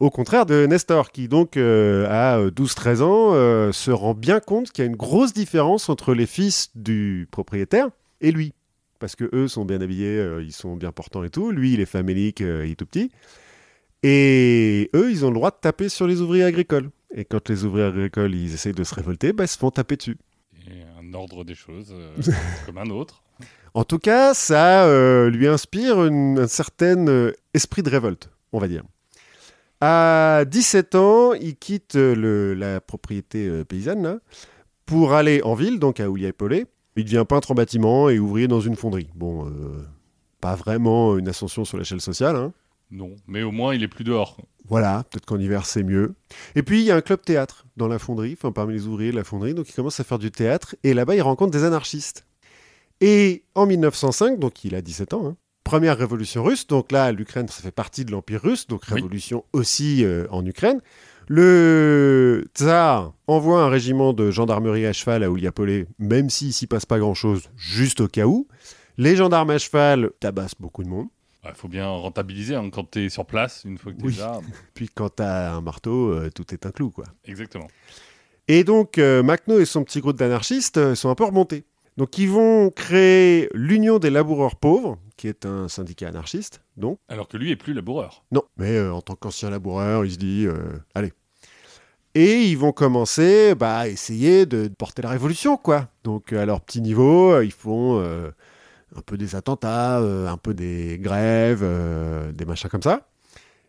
Au 0.00 0.10
contraire 0.10 0.46
de 0.46 0.66
Nestor, 0.66 1.12
qui 1.12 1.28
donc 1.28 1.56
euh, 1.56 2.06
à 2.08 2.48
12-13 2.50 3.02
ans 3.02 3.34
euh, 3.34 3.70
se 3.70 3.92
rend 3.92 4.14
bien 4.14 4.40
compte 4.40 4.72
qu'il 4.72 4.84
y 4.84 4.86
a 4.86 4.90
une 4.90 4.96
grosse 4.96 5.32
différence 5.32 5.88
entre 5.88 6.12
les 6.12 6.26
fils 6.26 6.70
du 6.74 7.28
propriétaire 7.30 7.88
et 8.20 8.32
lui. 8.32 8.52
Parce 8.98 9.16
que 9.16 9.28
eux 9.32 9.48
sont 9.48 9.64
bien 9.64 9.80
habillés, 9.80 10.18
euh, 10.18 10.42
ils 10.42 10.52
sont 10.52 10.76
bien 10.76 10.92
portants 10.92 11.24
et 11.24 11.30
tout. 11.30 11.50
Lui, 11.50 11.74
il 11.74 11.80
est 11.80 11.86
famélique, 11.86 12.40
euh, 12.40 12.64
il 12.66 12.72
est 12.72 12.74
tout 12.76 12.86
petit. 12.86 13.10
Et 14.02 14.90
eux, 14.94 15.10
ils 15.10 15.24
ont 15.24 15.28
le 15.28 15.34
droit 15.34 15.50
de 15.50 15.56
taper 15.60 15.88
sur 15.88 16.06
les 16.06 16.20
ouvriers 16.20 16.44
agricoles. 16.44 16.90
Et 17.14 17.24
quand 17.24 17.48
les 17.48 17.64
ouvriers 17.64 17.86
agricoles, 17.86 18.34
ils 18.34 18.54
essayent 18.54 18.72
de 18.72 18.84
se 18.84 18.94
révolter, 18.94 19.32
bah, 19.32 19.44
ils 19.44 19.48
se 19.48 19.58
font 19.58 19.70
taper 19.70 19.96
dessus. 19.96 20.16
et 20.66 20.82
un 20.98 21.12
ordre 21.14 21.44
des 21.44 21.54
choses 21.54 21.90
euh, 21.92 22.14
comme 22.66 22.78
un 22.78 22.88
autre. 22.90 23.22
En 23.74 23.84
tout 23.84 23.98
cas, 23.98 24.34
ça 24.34 24.84
euh, 24.86 25.30
lui 25.30 25.46
inspire 25.48 26.04
une- 26.04 26.38
un 26.38 26.46
certain 26.46 27.06
euh, 27.08 27.32
esprit 27.54 27.82
de 27.82 27.90
révolte, 27.90 28.30
on 28.52 28.58
va 28.58 28.68
dire. 28.68 28.82
À 29.80 30.44
17 30.46 30.94
ans, 30.94 31.32
il 31.34 31.56
quitte 31.56 31.94
le- 31.94 32.54
la 32.54 32.80
propriété 32.80 33.46
euh, 33.48 33.64
paysanne 33.64 34.02
là, 34.02 34.18
pour 34.86 35.12
aller 35.14 35.42
en 35.42 35.54
ville, 35.54 35.78
donc 35.78 36.00
à 36.00 36.08
Ouliaïpolé. 36.08 36.66
Il 36.96 37.04
devient 37.04 37.24
peintre 37.28 37.50
en 37.50 37.54
bâtiment 37.54 38.08
et 38.10 38.18
ouvrier 38.18 38.46
dans 38.48 38.60
une 38.60 38.76
fonderie. 38.76 39.08
Bon, 39.14 39.50
pas 40.40 40.54
vraiment 40.56 41.16
une 41.16 41.28
ascension 41.28 41.64
sur 41.64 41.78
l'échelle 41.78 42.00
sociale. 42.02 42.36
hein. 42.36 42.52
Non, 42.90 43.16
mais 43.26 43.42
au 43.42 43.50
moins, 43.50 43.74
il 43.74 43.82
est 43.82 43.88
plus 43.88 44.04
dehors. 44.04 44.36
Voilà, 44.72 45.04
peut-être 45.10 45.26
qu'en 45.26 45.38
hiver 45.38 45.66
c'est 45.66 45.82
mieux. 45.82 46.14
Et 46.56 46.62
puis 46.62 46.80
il 46.80 46.84
y 46.86 46.90
a 46.90 46.96
un 46.96 47.02
club 47.02 47.20
théâtre 47.20 47.66
dans 47.76 47.88
la 47.88 47.98
fonderie, 47.98 48.32
enfin 48.38 48.52
parmi 48.52 48.72
les 48.72 48.86
ouvriers 48.86 49.10
de 49.10 49.16
la 49.16 49.22
fonderie, 49.22 49.52
donc 49.52 49.68
il 49.68 49.74
commence 49.74 50.00
à 50.00 50.04
faire 50.04 50.18
du 50.18 50.30
théâtre 50.30 50.74
et 50.82 50.94
là-bas 50.94 51.14
il 51.14 51.20
rencontre 51.20 51.50
des 51.52 51.64
anarchistes. 51.64 52.24
Et 53.02 53.44
en 53.54 53.66
1905, 53.66 54.38
donc 54.38 54.64
il 54.64 54.74
a 54.74 54.80
17 54.80 55.12
ans, 55.12 55.26
hein, 55.26 55.36
première 55.62 55.98
révolution 55.98 56.42
russe, 56.42 56.66
donc 56.66 56.90
là 56.90 57.12
l'Ukraine 57.12 57.48
ça 57.48 57.60
fait 57.62 57.70
partie 57.70 58.06
de 58.06 58.12
l'Empire 58.12 58.40
russe, 58.40 58.66
donc 58.66 58.80
Oui. 58.88 58.94
révolution 58.94 59.44
aussi 59.52 60.04
euh, 60.06 60.26
en 60.30 60.44
Ukraine. 60.46 60.80
Le 61.28 62.46
tsar 62.54 63.12
envoie 63.26 63.62
un 63.62 63.68
régiment 63.68 64.12
de 64.14 64.30
gendarmerie 64.30 64.86
à 64.86 64.92
cheval 64.94 65.22
à 65.22 65.30
Ouliapolé, 65.30 65.86
même 65.98 66.30
s'il 66.30 66.52
s'y 66.54 66.66
passe 66.66 66.86
pas 66.86 66.98
grand-chose, 66.98 67.50
juste 67.56 68.00
au 68.00 68.08
cas 68.08 68.24
où. 68.24 68.48
Les 68.96 69.16
gendarmes 69.16 69.50
à 69.50 69.58
cheval 69.58 70.10
tabassent 70.20 70.58
beaucoup 70.58 70.82
de 70.82 70.88
monde. 70.88 71.08
Il 71.44 71.54
faut 71.54 71.68
bien 71.68 71.88
rentabiliser 71.88 72.54
hein, 72.54 72.70
quand 72.70 72.88
tu 72.90 73.04
es 73.04 73.08
sur 73.08 73.26
place, 73.26 73.62
une 73.64 73.76
fois 73.76 73.92
que 73.92 73.98
tu 73.98 74.04
es 74.04 74.08
Oui. 74.08 74.16
là. 74.16 74.40
Puis 74.74 74.88
quand 74.88 75.08
t'as 75.08 75.52
un 75.52 75.60
marteau, 75.60 76.12
euh, 76.12 76.30
tout 76.32 76.54
est 76.54 76.66
un 76.66 76.70
clou, 76.70 76.90
quoi. 76.90 77.04
Exactement. 77.24 77.66
Et 78.46 78.62
donc, 78.62 78.98
euh, 78.98 79.22
Macno 79.24 79.58
et 79.58 79.64
son 79.64 79.82
petit 79.82 80.00
groupe 80.00 80.16
d'anarchistes 80.16 80.76
euh, 80.76 80.94
sont 80.94 81.10
un 81.10 81.14
peu 81.16 81.24
remontés. 81.24 81.64
Donc, 81.96 82.16
ils 82.18 82.28
vont 82.30 82.70
créer 82.70 83.48
l'Union 83.54 83.98
des 83.98 84.10
laboureurs 84.10 84.56
pauvres, 84.56 84.98
qui 85.16 85.26
est 85.28 85.44
un 85.44 85.68
syndicat 85.68 86.08
anarchiste, 86.08 86.62
donc. 86.76 86.98
Alors 87.08 87.26
que 87.28 87.36
lui 87.36 87.50
est 87.50 87.56
plus 87.56 87.74
laboureur. 87.74 88.24
Non, 88.30 88.42
mais 88.56 88.80
en 88.80 89.02
tant 89.02 89.14
qu'ancien 89.14 89.50
laboureur, 89.50 90.04
il 90.04 90.12
se 90.12 90.16
dit, 90.18 90.46
allez. 90.94 91.12
Et 92.14 92.44
ils 92.44 92.56
vont 92.56 92.72
commencer 92.72 93.54
bah, 93.54 93.78
à 93.78 93.88
essayer 93.88 94.46
de 94.46 94.68
porter 94.68 95.02
la 95.02 95.10
révolution, 95.10 95.56
quoi. 95.58 95.88
Donc, 96.04 96.32
à 96.32 96.46
leur 96.46 96.60
petit 96.62 96.80
niveau, 96.80 97.42
ils 97.42 97.52
font 97.52 98.02
un 98.96 99.00
peu 99.00 99.16
des 99.16 99.34
attentats, 99.34 100.00
euh, 100.00 100.28
un 100.28 100.36
peu 100.36 100.54
des 100.54 100.98
grèves, 101.00 101.62
euh, 101.62 102.32
des 102.32 102.44
machins 102.44 102.70
comme 102.70 102.82
ça. 102.82 103.08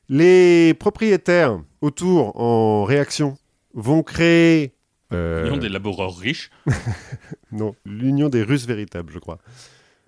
Les 0.09 0.73
propriétaires 0.73 1.59
autour, 1.81 2.39
en 2.39 2.83
réaction, 2.83 3.37
vont 3.73 4.03
créer... 4.03 4.73
euh, 5.13 5.49
ont 5.51 5.57
des 5.57 5.69
laboureurs 5.69 6.17
riches. 6.17 6.51
non, 7.51 7.75
l'Union 7.85 8.29
des 8.29 8.43
Russes 8.43 8.65
véritables, 8.65 9.11
je 9.13 9.19
crois. 9.19 9.39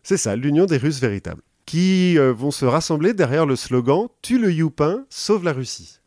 C'est 0.04 0.18
ça, 0.18 0.36
l'Union 0.36 0.66
des 0.66 0.78
Russes 0.78 1.00
véritables. 1.00 1.42
Qui 1.66 2.18
vont 2.18 2.52
se 2.52 2.64
rassembler 2.64 3.16
derrière 3.16 3.48
le 3.48 3.56
slogan 3.56 4.08
Tue 4.22 4.38
le 4.38 4.52
Youpin, 4.52 5.06
sauve 5.10 5.44
la 5.44 5.52
Russie. 5.52 6.00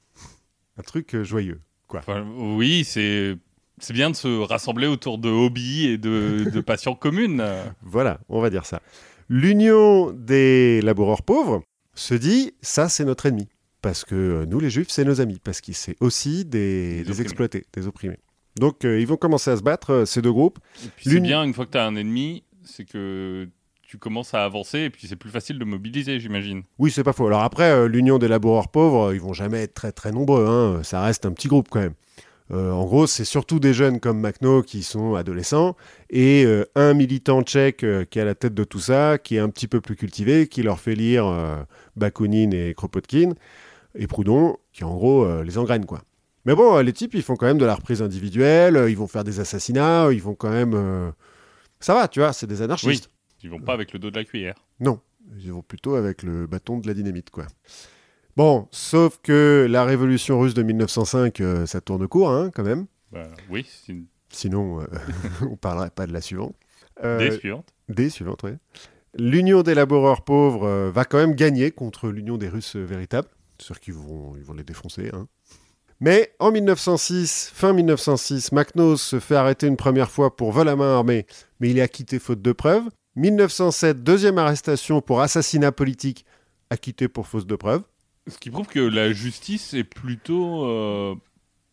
Un 0.77 0.83
truc 0.83 1.21
joyeux. 1.23 1.61
Enfin, 1.89 2.25
oui, 2.37 2.85
c'est 2.85 3.37
c'est 3.81 3.93
bien 3.93 4.11
de 4.11 4.17
se 4.17 4.41
rassembler 4.41 4.87
autour 4.87 5.19
de 5.19 5.29
hobbies 5.29 5.87
et 5.87 5.99
de, 5.99 6.51
de 6.53 6.61
passions 6.61 6.95
communes. 6.97 7.43
Voilà, 7.83 8.21
on 8.29 8.41
va 8.41 8.51
dire 8.51 8.65
ça. 8.67 8.81
L'Union 9.29 10.11
des 10.13 10.81
laboureurs 10.81 11.23
pauvres 11.23 11.63
se 11.95 12.15
dit 12.15 12.53
Ça, 12.63 12.89
c'est 12.89 13.05
notre 13.05 13.27
ennemi. 13.27 13.49
Parce 13.83 14.05
que 14.05 14.45
nous, 14.47 14.59
les 14.59 14.71
Juifs, 14.71 14.89
c'est 14.91 15.05
nos 15.05 15.21
amis. 15.21 15.39
Parce 15.43 15.61
qu'ils 15.61 15.75
c'est 15.75 15.97
aussi 16.01 16.45
des, 16.45 16.99
Des 16.99 17.03
des 17.05 17.11
opprimés. 17.11 17.23
exploités, 17.23 17.67
des 17.73 17.87
opprimés. 17.87 18.19
Donc, 18.59 18.85
euh, 18.85 18.99
ils 19.01 19.07
vont 19.07 19.17
commencer 19.17 19.51
à 19.53 19.57
se 19.57 19.63
battre, 19.63 19.91
euh, 19.93 20.05
ces 20.05 20.21
deux 20.21 20.33
groupes. 20.33 20.59
C'est 21.01 21.21
bien, 21.21 21.45
une 21.45 21.55
fois 21.55 21.65
que 21.67 21.71
tu 21.73 21.79
as 21.79 21.85
un 21.87 21.95
ennemi, 21.95 22.43
c'est 22.65 22.85
que 22.85 23.49
tu 23.87 23.97
commences 23.99 24.35
à 24.35 24.45
avancer 24.45 24.81
et 24.81 24.91
puis 24.91 25.07
c'est 25.07 25.17
plus 25.17 25.31
facile 25.31 25.59
de 25.61 25.65
mobiliser, 25.65 26.19
j'imagine. 26.19 26.63
Oui, 26.79 26.91
c'est 26.91 27.05
pas 27.05 27.13
faux. 27.13 27.27
Alors 27.29 27.43
après, 27.43 27.71
euh, 27.71 27.87
l'Union 27.89 28.19
des 28.19 28.27
laboureurs 28.29 28.69
pauvres, 28.69 29.15
ils 29.15 29.21
vont 29.21 29.33
jamais 29.33 29.63
être 29.63 29.75
très 29.75 29.93
très 29.93 30.11
nombreux. 30.11 30.45
hein. 30.47 30.83
Ça 30.83 31.01
reste 31.03 31.25
un 31.25 31.33
petit 31.33 31.47
groupe 31.49 31.69
quand 31.71 31.81
même. 31.81 31.95
Euh, 32.51 32.71
en 32.71 32.85
gros, 32.87 33.07
c'est 33.07 33.25
surtout 33.25 33.61
des 33.61 33.75
jeunes 33.75 34.01
comme 34.01 34.21
Macno 34.21 34.63
qui 34.63 34.83
sont 34.83 35.15
adolescents 35.15 35.77
et 36.09 36.45
euh, 36.47 36.65
un 36.75 36.95
militant 36.95 37.43
tchèque 37.43 37.85
euh, 37.85 38.05
qui 38.05 38.19
est 38.19 38.23
à 38.23 38.25
la 38.25 38.35
tête 38.35 38.55
de 38.55 38.65
tout 38.65 38.81
ça, 38.81 39.19
qui 39.19 39.37
est 39.37 39.39
un 39.39 39.51
petit 39.51 39.69
peu 39.69 39.81
plus 39.81 39.97
cultivé, 39.97 40.49
qui 40.49 40.63
leur 40.63 40.81
fait 40.81 40.95
lire 40.95 41.67
Bakounine 41.97 42.55
et 42.55 42.75
Kropotkin. 42.75 43.35
et 43.95 44.07
Proudhon 44.07 44.57
qui 44.73 44.85
en 44.85 44.95
gros 44.95 45.43
les 45.43 45.59
engraine 45.59 45.85
quoi. 45.85 46.03
Mais 46.45 46.55
bon, 46.55 46.79
les 46.79 46.93
types 46.93 47.15
ils 47.15 47.23
font 47.23 47.37
quand 47.37 47.47
même 47.47 47.59
de 47.59 47.67
la 47.67 47.75
reprise 47.75 48.01
individuelle, 48.01 48.87
ils 48.89 48.97
vont 48.97 49.09
faire 49.09 49.25
des 49.25 49.41
assassinats, 49.41 50.09
ils 50.13 50.23
vont 50.23 50.35
quand 50.35 50.51
même... 50.51 51.13
Ça 51.81 51.95
va, 51.95 52.09
tu 52.09 52.21
vois, 52.21 52.33
c'est 52.33 52.47
des 52.47 52.63
anarchistes. 52.63 53.11
Ils 53.43 53.51
vont 53.51 53.61
pas 53.61 53.75
avec 53.75 53.93
le 53.93 53.99
dos 53.99 54.11
de 54.11 54.17
la 54.17 54.25
cuillère. 54.25 54.57
Non, 54.81 55.01
ils 55.39 55.53
vont 55.53 55.63
plutôt 55.63 55.95
avec 55.95 56.23
le 56.23 56.47
bâton 56.47 56.79
de 56.79 56.87
la 56.87 56.95
dynamite 56.95 57.31
quoi. 57.31 57.47
Bon, 58.39 58.69
sauf 58.71 59.19
que 59.21 59.67
la 59.69 59.85
révolution 59.85 60.39
russe 60.39 60.55
de 60.55 60.63
1905, 60.63 61.41
euh, 61.41 61.67
ça 61.67 61.81
tourne 61.81 62.07
court 62.07 62.31
hein, 62.31 62.53
quand 62.55 62.63
même. 62.63 62.87
Bah, 63.11 63.27
oui, 63.51 63.67
une 63.89 64.07
Sinon, 64.31 64.81
euh, 64.81 64.87
on 65.51 65.57
parlerait 65.57 65.91
pas 65.91 66.07
de 66.07 66.13
la 66.13 66.21
suivante. 66.21 66.55
Euh, 67.03 67.19
idée 67.21 67.37
suivante. 67.37 67.75
D 67.89 68.09
suivante, 68.09 68.45
oui. 68.45 68.53
L'Union 69.19 69.63
des 69.63 69.75
laboureurs 69.75 70.23
pauvres 70.23 70.69
euh, 70.69 70.89
va 70.89 71.05
quand 71.05 71.19
même 71.19 71.35
gagner 71.35 71.73
contre 71.73 72.11
l'Union 72.11 72.37
des 72.37 72.49
Russes 72.49 72.77
véritables. 72.77 73.27
C'est 73.59 73.67
sûr 73.67 73.81
qu'ils 73.81 73.95
vont, 73.95 74.37
ils 74.37 74.45
vont 74.45 74.55
les 74.55 74.63
défoncer. 74.63 75.11
hein. 75.13 75.27
Mais 75.99 76.33
en 76.39 76.53
1906, 76.53 77.51
fin 77.53 77.73
1906, 77.73 78.53
McNose 78.53 79.03
se 79.03 79.19
fait 79.19 79.35
arrêter 79.35 79.67
une 79.67 79.77
première 79.77 80.13
fois 80.13 80.37
pour 80.37 80.53
vol 80.53 80.69
à 80.69 80.77
main 80.77 80.95
armée, 80.95 81.27
mais 81.59 81.71
il 81.71 81.79
est 81.79 81.83
acquitté 81.83 82.21
faute 82.21 82.41
de 82.41 82.53
preuves. 82.53 82.85
1907, 83.17 84.05
deuxième 84.05 84.39
arrestation 84.39 85.01
pour 85.01 85.23
assassinat 85.23 85.73
politique, 85.73 86.25
acquitté 86.71 87.09
pour 87.09 87.27
fausse 87.27 87.45
de 87.45 87.57
preuves. 87.57 87.83
Ce 88.29 88.39
qui 88.39 88.51
prouve 88.51 88.67
que 88.67 88.81
la 88.81 89.13
justice 89.13 89.75
est 89.75 89.85
plutôt. 89.85 90.65
euh, 90.67 91.15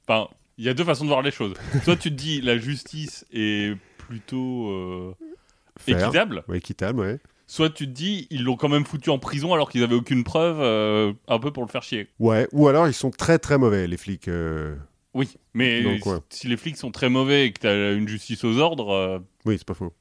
Enfin, 0.07 0.27
il 0.57 0.65
y 0.65 0.69
a 0.69 0.73
deux 0.73 0.83
façons 0.83 1.03
de 1.03 1.09
voir 1.09 1.21
les 1.21 1.31
choses. 1.31 1.53
Soit 1.83 1.97
tu 1.97 2.09
te 2.11 2.15
dis 2.15 2.41
la 2.41 2.57
justice 2.57 3.25
est 3.33 3.75
plutôt 3.97 4.69
euh, 4.69 5.13
équitable, 5.87 6.43
Ouais, 6.47 6.57
équitable, 6.59 6.99
ouais. 6.99 7.19
soit 7.47 7.69
tu 7.71 7.85
te 7.87 7.91
dis 7.91 8.27
ils 8.29 8.43
l'ont 8.43 8.55
quand 8.55 8.69
même 8.69 8.85
foutu 8.85 9.09
en 9.09 9.17
prison 9.19 9.53
alors 9.53 9.69
qu'ils 9.69 9.83
avaient 9.83 9.95
aucune 9.95 10.23
preuve, 10.23 10.57
euh, 10.61 11.11
un 11.27 11.39
peu 11.39 11.51
pour 11.51 11.63
le 11.65 11.69
faire 11.69 11.81
chier. 11.83 12.07
Ouais, 12.19 12.47
ou 12.51 12.67
alors 12.67 12.87
ils 12.87 12.93
sont 12.93 13.09
très 13.11 13.39
très 13.39 13.57
mauvais, 13.57 13.87
les 13.87 13.97
flics. 13.97 14.27
euh, 14.27 14.75
Oui, 15.15 15.29
mais 15.55 15.81
Donc, 15.81 16.05
ouais. 16.05 16.17
si 16.29 16.47
les 16.47 16.55
flics 16.57 16.77
sont 16.77 16.91
très 16.91 17.09
mauvais 17.09 17.47
et 17.47 17.51
que 17.51 17.61
tu 17.61 17.67
as 17.67 17.91
une 17.93 18.07
justice 18.07 18.43
aux 18.43 18.57
ordres, 18.59 18.91
euh, 18.93 19.19
Oui, 19.45 19.55
c'est 19.57 19.65
pas 19.67 19.73
faux. 19.73 19.91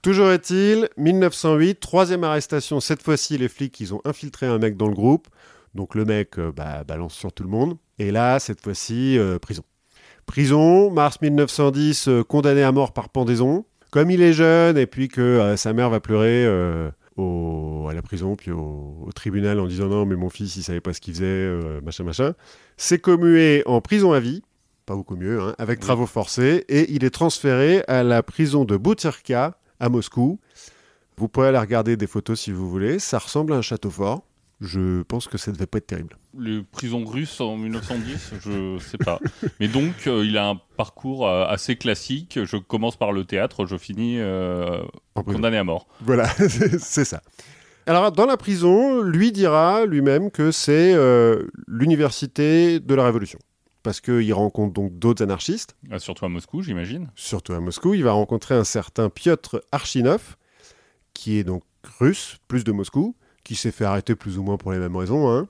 Toujours 0.00 0.30
est-il, 0.30 0.88
1908, 0.96 1.80
troisième 1.80 2.22
arrestation. 2.22 2.78
Cette 2.78 3.02
fois-ci, 3.02 3.36
les 3.36 3.48
flics, 3.48 3.78
ils 3.80 3.92
ont 3.94 4.00
infiltré 4.04 4.46
un 4.46 4.58
mec 4.58 4.76
dans 4.76 4.86
le 4.86 4.94
groupe. 4.94 5.26
Donc 5.78 5.94
le 5.94 6.04
mec 6.04 6.38
euh, 6.40 6.50
bah, 6.50 6.82
balance 6.82 7.14
sur 7.14 7.32
tout 7.32 7.44
le 7.44 7.48
monde. 7.48 7.76
Et 8.00 8.10
là, 8.10 8.40
cette 8.40 8.60
fois-ci, 8.60 9.16
euh, 9.16 9.38
prison. 9.38 9.62
Prison, 10.26 10.90
mars 10.90 11.20
1910, 11.22 12.08
euh, 12.08 12.24
condamné 12.24 12.64
à 12.64 12.72
mort 12.72 12.92
par 12.92 13.08
pendaison. 13.10 13.64
Comme 13.92 14.10
il 14.10 14.20
est 14.20 14.32
jeune 14.32 14.76
et 14.76 14.86
puis 14.86 15.06
que 15.08 15.54
sa 15.56 15.72
mère 15.72 15.88
va 15.88 16.00
pleurer 16.00 16.46
au- 17.16 17.86
à 17.88 17.94
la 17.94 18.02
prison, 18.02 18.36
puis 18.36 18.50
au, 18.50 19.04
au 19.06 19.12
tribunal 19.14 19.60
en 19.60 19.66
disant 19.66 19.86
non, 19.86 20.04
mais 20.04 20.14
mon 20.16 20.28
fils, 20.28 20.56
il 20.56 20.62
savait 20.62 20.80
pas 20.82 20.92
ce 20.92 21.00
qu'il 21.00 21.14
faisait, 21.14 21.24
euh, 21.24 21.80
machin, 21.80 22.04
machin. 22.04 22.34
C'est 22.76 22.98
commué 22.98 23.62
en 23.64 23.80
prison 23.80 24.12
à 24.12 24.20
vie, 24.20 24.42
pas 24.84 24.94
beaucoup 24.94 25.16
mieux, 25.16 25.40
hein, 25.40 25.54
avec 25.58 25.80
travaux 25.80 26.04
forcés, 26.06 26.64
et 26.68 26.92
il 26.92 27.02
est 27.04 27.10
transféré 27.10 27.82
à 27.88 28.02
la 28.02 28.22
prison 28.22 28.64
de 28.66 28.76
Butyrka 28.76 29.58
à 29.80 29.88
Moscou. 29.88 30.38
Vous 31.16 31.28
pourrez 31.28 31.48
aller 31.48 31.58
regarder 31.58 31.96
des 31.96 32.06
photos 32.06 32.38
si 32.40 32.52
vous 32.52 32.68
voulez. 32.68 32.98
Ça 32.98 33.18
ressemble 33.18 33.54
à 33.54 33.56
un 33.56 33.62
château 33.62 33.90
fort. 33.90 34.22
Je 34.60 35.02
pense 35.02 35.28
que 35.28 35.38
ça 35.38 35.52
devait 35.52 35.66
pas 35.66 35.78
être 35.78 35.86
terrible. 35.86 36.16
les 36.36 36.62
prisons 36.62 37.04
russes 37.04 37.40
en 37.40 37.56
1910, 37.56 38.32
je 38.44 38.78
sais 38.80 38.98
pas. 38.98 39.20
Mais 39.60 39.68
donc, 39.68 39.94
euh, 40.08 40.24
il 40.26 40.36
a 40.36 40.48
un 40.48 40.60
parcours 40.76 41.28
euh, 41.28 41.46
assez 41.46 41.76
classique. 41.76 42.40
Je 42.44 42.56
commence 42.56 42.96
par 42.96 43.12
le 43.12 43.24
théâtre, 43.24 43.66
je 43.66 43.76
finis 43.76 44.18
euh, 44.18 44.82
condamné 45.14 45.58
à 45.58 45.64
mort. 45.64 45.86
Voilà, 46.00 46.26
c'est 46.78 47.04
ça. 47.04 47.22
Alors, 47.86 48.10
dans 48.12 48.26
la 48.26 48.36
prison, 48.36 49.00
lui 49.02 49.30
dira 49.32 49.86
lui-même 49.86 50.30
que 50.32 50.50
c'est 50.50 50.92
euh, 50.92 51.46
l'université 51.68 52.80
de 52.80 52.94
la 52.94 53.04
Révolution. 53.04 53.38
Parce 53.84 54.00
qu'il 54.00 54.34
rencontre 54.34 54.74
donc 54.74 54.98
d'autres 54.98 55.22
anarchistes, 55.22 55.76
Euh, 55.92 55.98
surtout 56.00 56.24
à 56.26 56.28
Moscou, 56.28 56.62
j'imagine. 56.62 57.08
surtout 57.14 57.52
à 57.52 57.60
Moscou. 57.60 57.94
Il 57.94 58.02
va 58.02 58.10
rencontrer 58.12 58.54
un 58.56 58.64
certain 58.64 59.08
Piotr 59.08 59.60
Archinov, 59.72 60.36
qui 61.14 61.38
est 61.38 61.44
donc 61.44 61.62
russe, 62.00 62.38
plus 62.48 62.64
de 62.64 62.72
Moscou, 62.72 63.14
qui 63.44 63.54
s'est 63.54 63.70
fait 63.70 63.84
arrêter 63.84 64.14
plus 64.14 64.38
ou 64.38 64.42
moins 64.42 64.56
pour 64.56 64.72
les 64.72 64.78
mêmes 64.78 64.96
raisons, 64.96 65.30
hein, 65.30 65.48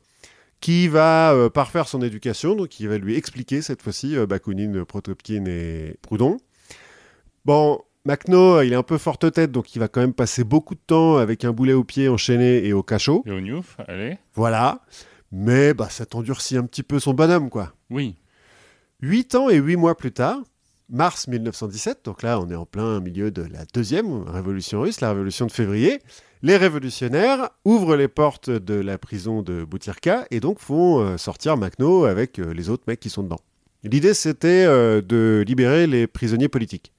qui 0.61 0.88
va 0.88 1.33
euh, 1.33 1.48
parfaire 1.51 1.88
son 1.88 2.03
éducation, 2.03 2.55
donc 2.55 2.81
il 2.81 2.88
va 2.88 2.98
lui 2.98 3.16
expliquer 3.16 3.62
cette 3.62 3.83
fois-ci 3.83 4.16
euh, 4.16 4.27
Bakounine, 4.27 4.85
Protopkin 4.85 5.44
et 5.46 5.96
Proudhon. 6.03 6.38
Bon, 7.44 7.81
Macno, 8.05 8.62
il 8.62 8.72
est 8.72 8.77
un 8.77 8.83
peu 8.83 8.98
forte 8.98 9.33
tête, 9.33 9.53
donc 9.53 9.74
il 9.74 9.79
va 9.79 9.88
quand 9.88 10.01
même 10.01 10.14
passer 10.14 10.44
beaucoup 10.44 10.74
de 10.74 10.81
temps 10.87 11.16
avec 11.16 11.44
un 11.44 11.53
boulet 11.53 11.72
au 11.72 11.85
pied 11.85 12.09
enchaîné 12.09 12.66
et 12.66 12.72
au 12.72 12.83
cachot. 12.83 13.22
Et 13.27 13.31
au 13.31 13.40
Newf, 13.40 13.77
allez. 13.87 14.18
Voilà. 14.35 14.81
Mais 15.31 15.74
bah, 15.74 15.88
ça 15.90 16.07
t'endurcit 16.07 16.57
un 16.57 16.64
petit 16.64 16.83
peu 16.83 17.01
son 17.01 17.12
bonhomme, 17.12 17.51
quoi. 17.51 17.74
Oui. 17.90 18.16
Huit 19.01 19.35
ans 19.35 19.48
et 19.48 19.57
huit 19.57 19.77
mois 19.77 19.96
plus 19.96 20.12
tard, 20.12 20.40
mars 20.88 21.29
1917, 21.29 22.05
donc 22.05 22.22
là 22.22 22.40
on 22.40 22.51
est 22.51 22.55
en 22.57 22.66
plein 22.66 22.98
milieu 23.01 23.31
de 23.31 23.42
la 23.42 23.64
deuxième 23.72 24.22
révolution 24.22 24.81
russe, 24.81 25.01
la 25.01 25.11
révolution 25.11 25.46
de 25.46 25.53
février, 25.53 26.01
les 26.42 26.57
révolutionnaires 26.57 27.51
ouvrent 27.64 27.96
les 27.96 28.09
portes 28.09 28.51
de 28.51 28.74
la 28.74 28.98
prison 28.98 29.42
de 29.42 29.64
Butyrka 29.64 30.27
et 30.31 30.40
donc 30.40 30.59
font 30.61 31.01
euh, 31.01 31.16
sortir 31.16 31.57
Makhno 31.57 32.05
avec 32.05 32.38
euh, 32.38 32.53
les 32.53 32.68
autres 32.68 32.85
mecs 32.87 33.01
qui 33.01 33.11
sont 33.11 33.22
dedans. 33.22 33.40
L'idée 33.85 34.14
c'était 34.14 34.64
euh, 34.66 35.01
de 35.03 35.44
libérer 35.46 35.87
les 35.87 36.07
prisonniers 36.07 36.48
politiques. 36.48 36.92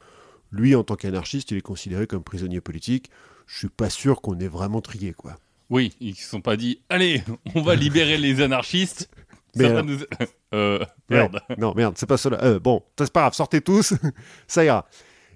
Lui 0.52 0.75
en 0.75 0.84
tant 0.84 0.95
qu'anarchiste, 0.95 1.52
il 1.52 1.58
est 1.58 1.62
considéré 1.62 2.08
comme 2.08 2.23
prisonnier 2.23 2.62
politique. 2.62 3.10
Je 3.47 3.58
suis 3.60 3.69
pas 3.69 3.89
sûr 3.89 4.21
qu'on 4.21 4.38
ait 4.39 4.47
vraiment 4.47 4.82
trié 4.82 5.13
quoi. 5.13 5.36
Oui, 5.69 5.93
ils 5.99 6.15
se 6.15 6.28
sont 6.28 6.41
pas 6.41 6.58
dit, 6.58 6.82
allez, 6.89 7.23
on 7.54 7.62
va 7.62 7.75
libérer 7.75 8.17
les 8.17 8.41
anarchistes. 8.41 9.10
Mais 9.56 9.63
Ça 9.65 9.69
va 9.73 9.80
alors- 9.80 9.86
nous... 9.86 9.99
Euh, 10.52 10.84
merde. 11.12 11.39
Ouais, 11.47 11.56
non, 11.60 11.75
merde, 11.75 11.93
c'est 11.95 12.08
pas 12.08 12.17
cela. 12.17 12.43
Euh, 12.43 12.60
bon, 12.60 12.82
c'est 12.97 13.13
pas 13.13 13.19
grave, 13.21 13.34
sortez 13.36 13.62
tous, 13.62 13.93
ça 14.47 14.65
ira. 14.65 14.88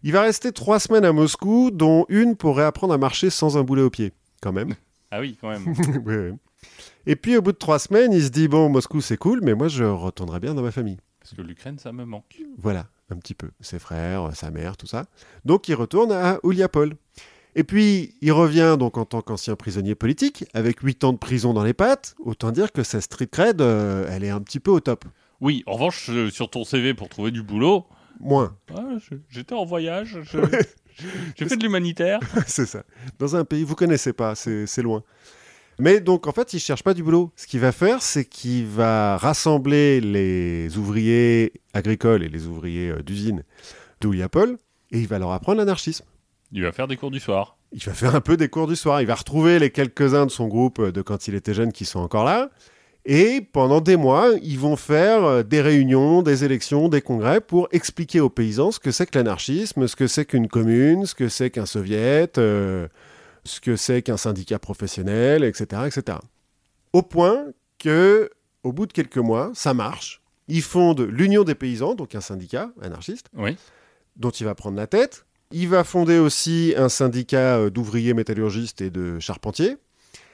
Il 0.06 0.12
va 0.12 0.22
rester 0.22 0.52
trois 0.52 0.80
semaines 0.80 1.06
à 1.06 1.14
Moscou, 1.14 1.72
dont 1.72 2.06
une 2.10 2.36
pour 2.36 2.58
réapprendre 2.58 2.94
à 2.94 2.98
marcher 2.98 3.30
sans 3.30 3.58
un 3.58 3.64
boulet 3.64 3.82
au 3.82 3.90
pied, 3.90 4.12
quand 4.42 4.52
même. 4.52 4.76
Ah 5.16 5.20
oui, 5.20 5.38
quand 5.40 5.50
même. 5.50 5.76
Oui, 6.08 6.16
oui. 6.16 6.32
Et 7.06 7.16
puis 7.16 7.38
au 7.38 7.44
bout 7.44 7.52
de 7.52 7.58
trois 7.58 7.78
semaines, 7.78 8.12
il 8.14 8.24
se 8.24 8.30
dit 8.30 8.48
bon, 8.48 8.68
Moscou 8.68 9.00
c'est 9.00 9.16
cool, 9.16 9.42
mais 9.44 9.54
moi 9.54 9.68
je 9.68 9.84
retournerai 9.84 10.40
bien 10.40 10.56
dans 10.56 10.64
ma 10.64 10.72
famille. 10.72 10.98
Parce 11.20 11.36
que 11.36 11.44
l'Ukraine, 11.44 11.78
ça 11.78 11.92
me 11.92 12.04
manque. 12.04 12.42
Voilà, 12.58 12.88
un 13.12 13.18
petit 13.18 13.36
peu. 13.36 13.52
Ses 13.62 13.78
frères, 13.78 14.36
sa 14.36 14.50
mère, 14.50 14.76
tout 14.76 14.88
ça. 14.88 15.06
Donc 15.46 15.68
il 15.68 15.76
retourne 15.76 16.12
à 16.12 16.40
Ouliapol. 16.42 16.96
Et 17.56 17.64
puis 17.64 18.16
il 18.22 18.32
revient 18.32 18.76
donc 18.80 18.98
en 18.98 19.06
tant 19.06 19.22
qu'ancien 19.22 19.56
prisonnier 19.56 19.94
politique, 19.94 20.46
avec 20.56 20.80
huit 20.80 21.04
ans 21.04 21.14
de 21.14 21.20
prison 21.20 21.54
dans 21.54 21.64
les 21.64 21.76
pattes. 21.76 22.16
Autant 22.20 22.50
dire 22.50 22.72
que 22.72 22.82
sa 22.82 23.00
street 23.00 23.28
cred, 23.28 23.62
euh, 23.62 24.08
elle 24.10 24.24
est 24.24 24.32
un 24.32 24.42
petit 24.42 24.60
peu 24.60 24.72
au 24.72 24.80
top. 24.80 25.06
Oui, 25.42 25.62
en 25.68 25.74
revanche, 25.74 26.10
euh, 26.10 26.32
sur 26.32 26.50
ton 26.50 26.64
CV 26.64 26.96
pour 26.96 27.08
trouver 27.08 27.30
du 27.30 27.44
boulot, 27.44 27.86
Moins. 28.20 28.56
j'étais 29.30 29.56
en 29.56 29.66
voyage, 29.66 30.20
j'ai 31.36 31.46
fait 31.48 31.58
de 31.58 31.64
l'humanitaire. 31.64 32.20
c'est 32.48 32.66
ça. 32.66 32.84
Dans 33.20 33.36
un 33.36 33.46
pays, 33.46 33.64
vous 33.64 33.76
connaissez 33.76 34.14
pas, 34.14 34.36
c'est 34.36 34.82
loin. 34.82 35.04
Mais 35.80 36.00
donc, 36.00 36.28
en 36.28 36.32
fait, 36.32 36.54
il 36.54 36.60
cherche 36.60 36.84
pas 36.84 36.94
du 36.94 37.04
boulot. 37.04 37.32
Ce 37.36 37.48
qu'il 37.48 37.60
va 37.60 37.72
faire, 37.72 38.02
c'est 38.02 38.26
qu'il 38.26 38.66
va 38.68 39.18
rassembler 39.18 40.02
les 40.02 40.78
ouvriers 40.78 41.54
agricoles 41.74 42.24
et 42.24 42.30
les 42.30 42.46
ouvriers 42.46 42.90
euh, 42.90 43.02
d'usine 43.02 43.44
d'Ouliapol 44.00 44.58
et 44.92 45.00
il 45.00 45.08
va 45.08 45.18
leur 45.18 45.32
apprendre 45.32 45.58
l'anarchisme. 45.58 46.06
Il 46.52 46.62
va 46.62 46.72
faire 46.72 46.88
des 46.88 46.98
cours 46.98 47.10
du 47.10 47.20
soir. 47.20 47.58
Il 47.72 47.84
va 47.84 47.94
faire 47.94 48.14
un 48.14 48.22
peu 48.22 48.38
des 48.38 48.50
cours 48.50 48.68
du 48.68 48.76
soir. 48.76 49.02
Il 49.02 49.08
va 49.08 49.16
retrouver 49.16 49.58
les 49.58 49.72
quelques-uns 49.72 50.28
de 50.28 50.32
son 50.32 50.48
groupe 50.48 50.80
euh, 50.80 50.92
de 50.92 51.02
quand 51.02 51.28
il 51.28 51.34
était 51.36 51.54
jeune 51.54 51.72
qui 51.72 51.86
sont 51.86 52.00
encore 52.00 52.24
là. 52.24 52.50
Et 53.06 53.42
pendant 53.42 53.82
des 53.82 53.98
mois, 53.98 54.30
ils 54.42 54.58
vont 54.60 54.78
faire 54.78 55.24
euh, 55.26 55.44
des 55.44 55.62
réunions, 55.62 56.22
des 56.22 56.46
élections, 56.46 56.88
des 56.88 57.02
congrès 57.02 57.42
pour 57.42 57.68
expliquer 57.72 58.22
aux 58.22 58.30
paysans 58.30 58.72
ce 58.72 58.80
que 58.80 58.92
c'est 58.92 59.06
que 59.06 59.18
l'anarchisme, 59.18 59.88
ce 59.88 59.96
que 59.98 60.08
c'est 60.08 60.26
qu'une 60.26 60.48
commune, 60.48 61.06
ce 61.06 61.14
que 61.14 61.28
c'est 61.28 61.50
qu'un 61.50 61.66
soviet, 61.66 62.38
euh, 62.38 62.88
ce 63.44 63.60
que 63.60 63.76
c'est 63.76 64.02
qu'un 64.04 64.16
syndicat 64.16 64.58
professionnel, 64.58 65.44
etc., 65.44 65.82
etc. 65.86 66.18
Au 66.94 67.02
point 67.02 67.48
que, 67.78 68.30
au 68.64 68.72
bout 68.72 68.86
de 68.86 68.94
quelques 68.94 69.18
mois, 69.18 69.52
ça 69.54 69.74
marche. 69.74 70.22
Ils 70.48 70.62
fondent 70.62 71.02
l'Union 71.02 71.44
des 71.44 71.56
paysans, 71.56 71.96
donc 71.96 72.16
un 72.16 72.22
syndicat 72.22 72.72
anarchiste, 72.82 73.28
Oui. 73.36 73.58
dont 74.16 74.30
il 74.30 74.46
va 74.46 74.56
prendre 74.56 74.78
la 74.78 74.88
tête. 74.88 75.26
Il 75.52 75.68
va 75.68 75.84
fonder 75.84 76.20
aussi 76.20 76.74
un 76.78 76.88
syndicat 76.90 77.58
euh, 77.58 77.70
d'ouvriers 77.70 78.14
métallurgistes 78.14 78.80
et 78.82 78.90
de 78.90 79.20
charpentiers, 79.20 79.76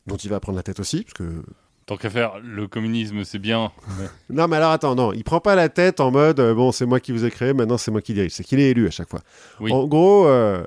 dont 0.05 0.17
il 0.17 0.29
va 0.29 0.39
prendre 0.39 0.55
la 0.57 0.63
tête 0.63 0.79
aussi, 0.79 1.01
parce 1.01 1.13
que 1.13 1.41
Tant 1.89 1.97
qu'à 1.97 2.11
faire, 2.11 2.33
le 2.43 2.67
communisme, 2.67 3.23
c'est 3.23 3.39
bien. 3.39 3.71
non, 4.29 4.47
mais 4.47 4.57
alors 4.57 4.69
attends, 4.69 4.93
non, 4.93 5.11
il 5.11 5.23
prend 5.23 5.39
pas 5.39 5.55
la 5.55 5.69
tête 5.69 5.99
en 5.99 6.11
mode 6.11 6.39
euh, 6.39 6.53
bon, 6.53 6.71
c'est 6.71 6.85
moi 6.85 6.99
qui 6.99 7.11
vous 7.11 7.25
ai 7.25 7.31
créé, 7.31 7.51
maintenant 7.51 7.79
c'est 7.79 7.89
moi 7.89 7.99
qui 7.99 8.13
dirige. 8.13 8.31
C'est 8.31 8.43
qu'il 8.43 8.59
est 8.59 8.69
élu 8.69 8.85
à 8.85 8.91
chaque 8.91 9.09
fois. 9.09 9.21
Oui. 9.59 9.71
En 9.73 9.87
gros, 9.87 10.27
euh, 10.27 10.63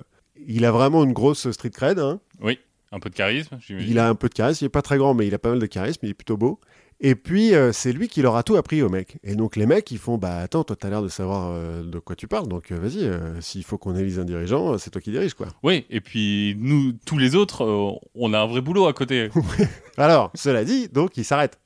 il 0.49 0.65
a 0.65 0.73
vraiment 0.73 1.05
une 1.05 1.13
grosse 1.13 1.49
street 1.53 1.71
cred. 1.71 2.01
hein. 2.01 2.19
Oui, 2.41 2.59
un 2.91 2.99
peu 2.99 3.09
de 3.09 3.15
charisme. 3.15 3.57
Il 3.69 4.01
a 4.01 4.09
un 4.09 4.17
peu 4.17 4.29
de 4.29 4.35
charisme, 4.35 4.65
il 4.65 4.67
est 4.67 4.69
pas 4.69 4.83
très 4.83 4.97
grand, 4.97 5.15
mais 5.15 5.29
il 5.29 5.33
a 5.33 5.39
pas 5.39 5.51
mal 5.51 5.61
de 5.61 5.67
charisme, 5.67 6.01
il 6.03 6.11
est 6.11 6.15
plutôt 6.15 6.37
beau. 6.37 6.59
Et 7.05 7.17
puis, 7.17 7.53
euh, 7.53 7.73
c'est 7.73 7.93
lui 7.93 8.07
qui 8.07 8.23
leur 8.23 8.37
a 8.37 8.45
tout 8.45 8.55
appris 8.55 8.81
aux 8.81 8.89
mecs. 8.89 9.17
Et 9.25 9.35
donc, 9.35 9.57
les 9.57 9.67
mecs, 9.67 9.91
ils 9.91 9.99
font 9.99 10.19
Bah 10.19 10.37
attends, 10.39 10.63
toi, 10.63 10.77
t'as 10.77 10.89
l'air 10.89 11.03
de 11.03 11.09
savoir 11.09 11.51
euh, 11.51 11.83
de 11.83 11.99
quoi 11.99 12.15
tu 12.15 12.29
parles, 12.29 12.47
donc 12.47 12.71
euh, 12.71 12.79
vas-y, 12.79 13.11
s'il 13.43 13.65
faut 13.65 13.77
qu'on 13.77 13.97
élise 13.97 14.21
un 14.21 14.25
dirigeant, 14.25 14.79
c'est 14.79 14.91
toi 14.91 15.01
qui 15.01 15.11
dirige, 15.11 15.35
quoi. 15.35 15.49
Oui, 15.65 15.85
et 15.91 16.01
puis 16.01 16.57
nous, 16.61 16.93
tous 17.05 17.19
les 17.19 17.35
autres, 17.35 18.01
on 18.15 18.33
a 18.33 18.39
un 18.39 18.47
vrai 18.47 18.61
boulot 18.61 18.87
à 18.87 18.93
côté. 18.93 19.31
Alors, 19.97 20.31
cela 20.35 20.65
dit, 20.65 20.89
donc, 20.89 21.17
il 21.17 21.25
s'arrête. 21.25 21.59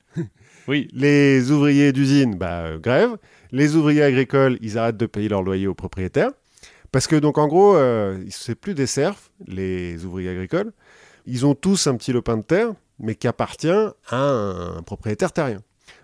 Oui. 0.67 0.89
Les 0.91 1.51
ouvriers 1.51 1.93
d'usine, 1.93 2.35
bah, 2.35 2.77
grève. 2.77 3.15
Les 3.51 3.75
ouvriers 3.75 4.03
agricoles, 4.03 4.57
ils 4.61 4.77
arrêtent 4.77 4.97
de 4.97 5.05
payer 5.05 5.29
leur 5.29 5.43
loyer 5.43 5.67
aux 5.67 5.75
propriétaires. 5.75 6.31
Parce 6.91 7.05
que, 7.05 7.15
donc, 7.15 7.37
en 7.37 7.47
gros, 7.47 7.77
c'est 8.31 8.55
plus 8.55 8.73
des 8.73 8.87
serfs, 8.87 9.31
les 9.45 10.03
ouvriers 10.03 10.29
agricoles. 10.29 10.73
Ils 11.25 11.45
ont 11.45 11.55
tous 11.55 11.87
un 11.87 11.95
petit 11.95 12.11
lopin 12.11 12.37
de 12.37 12.41
terre, 12.41 12.73
mais 12.99 13.15
qui 13.15 13.27
appartient 13.27 13.67
à 14.09 14.17
un 14.17 14.81
propriétaire 14.83 15.31
terrien. 15.31 15.61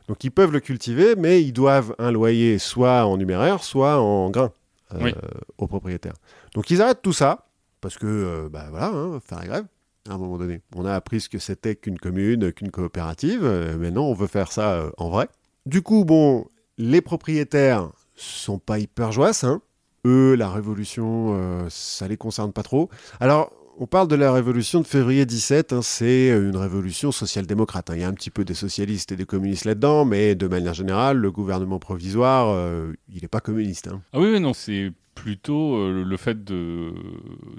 Donc, 0.08 0.24
ils 0.24 0.32
peuvent 0.32 0.52
le 0.52 0.60
cultiver, 0.60 1.16
mais 1.16 1.42
ils 1.42 1.54
doivent 1.54 1.96
un 1.98 2.12
loyer 2.12 2.60
soit 2.60 3.06
en 3.06 3.18
numéraire, 3.18 3.64
soit 3.64 4.00
en 4.00 4.30
grain 4.30 4.52
euh, 4.94 4.98
Oui. 5.02 5.14
aux 5.58 5.68
propriétaires. 5.68 6.14
Donc, 6.56 6.70
ils 6.70 6.82
arrêtent 6.82 7.02
tout 7.02 7.14
ça, 7.14 7.48
parce 7.82 7.98
que, 7.98 8.06
euh, 8.06 8.50
bah, 8.50 8.66
voilà, 8.70 8.88
hein, 8.88 9.20
faire 9.26 9.40
la 9.40 9.46
grève 9.46 9.66
à 10.10 10.14
un 10.14 10.18
moment 10.18 10.38
donné. 10.38 10.62
On 10.76 10.86
a 10.86 10.94
appris 10.94 11.22
ce 11.22 11.30
que 11.30 11.40
c'était 11.40 11.76
qu'une 11.76 11.98
commune, 11.98 12.52
qu'une 12.52 12.72
coopérative. 12.72 13.42
euh, 13.46 13.78
maintenant, 13.78 14.04
on 14.04 14.14
veut 14.14 14.28
faire 14.28 14.52
ça 14.52 14.74
euh, 14.74 14.92
en 14.98 15.10
vrai. 15.10 15.30
Du 15.66 15.82
coup, 15.82 16.04
bon, 16.04 16.46
les 16.78 17.00
propriétaires 17.02 17.90
sont 18.16 18.60
pas 18.60 18.80
hyper 18.80 19.14
joyeux. 19.14 19.32
Hein. 19.44 19.62
Eux, 20.06 20.36
la 20.36 20.50
révolution, 20.50 21.34
euh, 21.38 21.66
ça 21.70 22.10
les 22.10 22.18
concerne 22.18 22.52
pas 22.52 22.64
trop. 22.64 22.90
Alors, 23.22 23.54
on 23.80 23.88
parle 23.88 24.08
de 24.08 24.16
la 24.16 24.32
révolution 24.32 24.82
de 24.82 24.86
février 24.88 25.26
17. 25.26 25.74
hein, 25.74 25.82
c'est 25.82 26.30
une 26.30 26.56
révolution 26.58 27.12
social-démocrate. 27.12 27.90
hein. 27.90 27.96
Il 27.96 28.02
y 28.02 28.04
a 28.04 28.08
un 28.08 28.14
petit 28.14 28.30
peu 28.30 28.46
des 28.46 28.54
socialistes 28.54 29.12
et 29.12 29.16
des 29.16 29.26
communistes 29.26 29.66
là-dedans, 29.66 30.06
mais 30.06 30.36
de 30.36 30.48
manière 30.48 30.74
générale, 30.74 31.18
le 31.18 31.32
gouvernement 31.32 31.80
provisoire, 31.80 32.50
euh, 32.50 32.94
il 33.14 33.22
n'est 33.22 33.28
pas 33.28 33.40
communiste. 33.42 33.88
hein. 33.88 34.02
Ah 34.14 34.20
oui, 34.20 34.30
oui, 34.34 34.40
non, 34.40 34.54
c'est 34.54 34.92
plutôt 35.16 35.76
euh, 35.78 36.04
le 36.04 36.18
fait 36.18 36.44
de, 36.44 36.94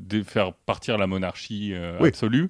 de 0.00 0.22
faire 0.22 0.52
partir 0.54 0.98
la 0.98 1.06
monarchie 1.06 1.72
euh, 1.74 1.98
Oui. 2.00 2.08
absolue. 2.08 2.48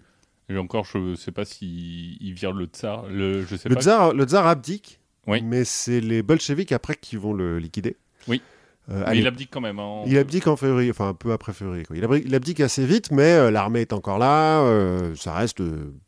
Et 0.51 0.59
encore, 0.59 0.85
je 0.85 0.99
ne 0.99 1.15
sais 1.15 1.33
pas 1.33 1.45
s'il 1.47 2.17
il 2.23 2.35
vire 2.35 2.53
le 2.53 2.67
tsar. 2.67 3.07
Le, 3.09 3.45
je 3.47 3.57
sais 3.57 3.69
Le 3.69 3.77
pas. 3.77 3.81
tsar, 3.81 4.13
le 4.13 4.25
tsar 4.25 4.47
abdique, 4.47 5.01
Oui. 5.27 5.41
mais 5.43 5.65
c'est 5.65 6.01
les 6.01 6.23
bolcheviks 6.23 6.73
après 6.73 6.97
qui 6.97 7.17
vont 7.17 7.33
le 7.33 7.59
liquider. 7.59 7.97
Oui. 8.29 8.43
Euh, 8.91 9.05
Mais 9.09 9.19
il 9.19 9.27
abdique 9.27 9.49
quand 9.51 9.61
même. 9.61 9.79
hein. 9.79 10.03
Il 10.07 10.19
abdique 10.19 10.47
en 10.47 10.57
février, 10.57 10.91
enfin 10.91 11.09
un 11.09 11.15
peu 11.15 11.33
après 11.33 11.53
février. 11.53 11.85
quoi. 11.85 11.97
Il, 11.97 12.35
abdique 12.35 12.61
assez 12.61 12.85
vite, 12.85 13.11
mais 13.11 13.33
euh, 13.33 13.51
l'armée 13.51 13.81
est 13.81 13.93
encore 13.93 14.19
là. 14.19 14.61
euh, 14.61 15.15
ça 15.17 15.35
reste 15.35 15.63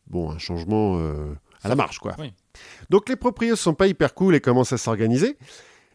bon 0.07 0.31
un 0.31 0.39
changement 0.39 0.99
à 1.63 1.69
la 1.69 1.75
marche, 1.75 1.99
quoi. 1.99 2.15
Oui. 2.19 2.33
Donc 2.91 3.09
les 3.09 3.17
propriétaires 3.17 3.59
sont 3.59 3.75
pas 3.75 3.87
hyper 3.87 4.15
cool 4.15 4.35
et 4.35 4.41
commencent 4.41 4.73
à 4.73 4.79
s'organiser. 4.79 5.37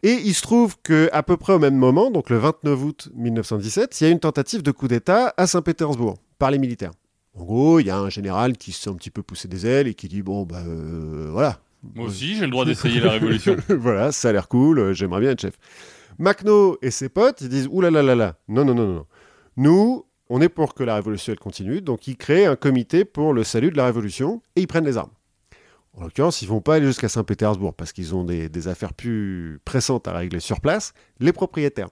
Et 0.02 0.14
il 0.24 0.34
se 0.34 0.42
trouve 0.42 0.76
que 0.82 1.08
à 1.12 1.22
peu 1.22 1.36
près 1.36 1.52
au 1.52 1.60
même 1.60 1.76
moment, 1.76 2.10
donc 2.10 2.28
le 2.28 2.36
29 2.36 2.82
août 2.82 3.08
1917, 3.14 4.00
il 4.00 4.04
y 4.04 4.06
a 4.08 4.10
une 4.10 4.18
tentative 4.18 4.62
de 4.62 4.72
coup 4.72 4.88
d'État 4.88 5.32
à 5.36 5.46
Saint-Pétersbourg 5.46 6.16
par 6.40 6.50
les 6.50 6.58
militaires. 6.58 6.90
En 7.34 7.44
gros, 7.44 7.78
il 7.78 7.86
y 7.86 7.90
a 7.90 7.96
un 7.96 8.10
général 8.10 8.56
qui 8.58 8.72
se 8.72 8.82
sent 8.82 8.90
un 8.90 8.94
petit 8.94 9.10
peu 9.10 9.22
poussé 9.22 9.46
des 9.46 9.64
ailes 9.66 9.86
et 9.86 9.94
qui 9.94 10.08
dit 10.08 10.22
bon 10.22 10.42
bah 10.42 10.62
voilà, 11.30 11.60
Moi 11.94 12.06
aussi, 12.06 12.34
j'ai 12.34 12.44
le 12.46 12.50
droit 12.50 12.64
d'essayer 12.64 12.98
la 13.00 13.12
révolution. 13.12 13.56
voilà, 13.68 14.10
ça 14.10 14.30
a 14.30 14.32
l'air 14.32 14.48
cool, 14.48 14.92
j'aimerais 14.92 15.20
bien 15.20 15.30
être 15.30 15.40
chef. 15.40 15.54
Macno 16.22 16.78
et 16.82 16.90
ses 16.90 17.08
potes, 17.08 17.40
ils 17.40 17.48
disent 17.48 17.68
Ouh 17.70 17.80
là 17.80 17.90
là 17.90 18.02
là 18.02 18.14
là, 18.14 18.36
non, 18.48 18.64
non, 18.64 18.74
non, 18.74 18.86
non. 18.86 19.06
Nous, 19.56 20.06
on 20.28 20.40
est 20.40 20.48
pour 20.48 20.74
que 20.74 20.84
la 20.84 20.94
révolution 20.94 21.32
elle 21.32 21.38
continue, 21.38 21.82
donc 21.82 22.06
ils 22.06 22.16
créent 22.16 22.46
un 22.46 22.56
comité 22.56 23.04
pour 23.04 23.34
le 23.34 23.44
salut 23.44 23.70
de 23.70 23.76
la 23.76 23.86
révolution 23.86 24.40
et 24.56 24.62
ils 24.62 24.66
prennent 24.66 24.84
les 24.84 24.96
armes. 24.96 25.10
En 25.94 26.04
l'occurrence, 26.04 26.40
ils 26.40 26.48
vont 26.48 26.60
pas 26.60 26.76
aller 26.76 26.86
jusqu'à 26.86 27.08
Saint-Pétersbourg 27.08 27.74
parce 27.74 27.92
qu'ils 27.92 28.14
ont 28.14 28.24
des, 28.24 28.48
des 28.48 28.68
affaires 28.68 28.94
plus 28.94 29.60
pressantes 29.64 30.08
à 30.08 30.12
régler 30.12 30.40
sur 30.40 30.60
place. 30.60 30.94
Les 31.20 31.32
propriétaires. 31.32 31.88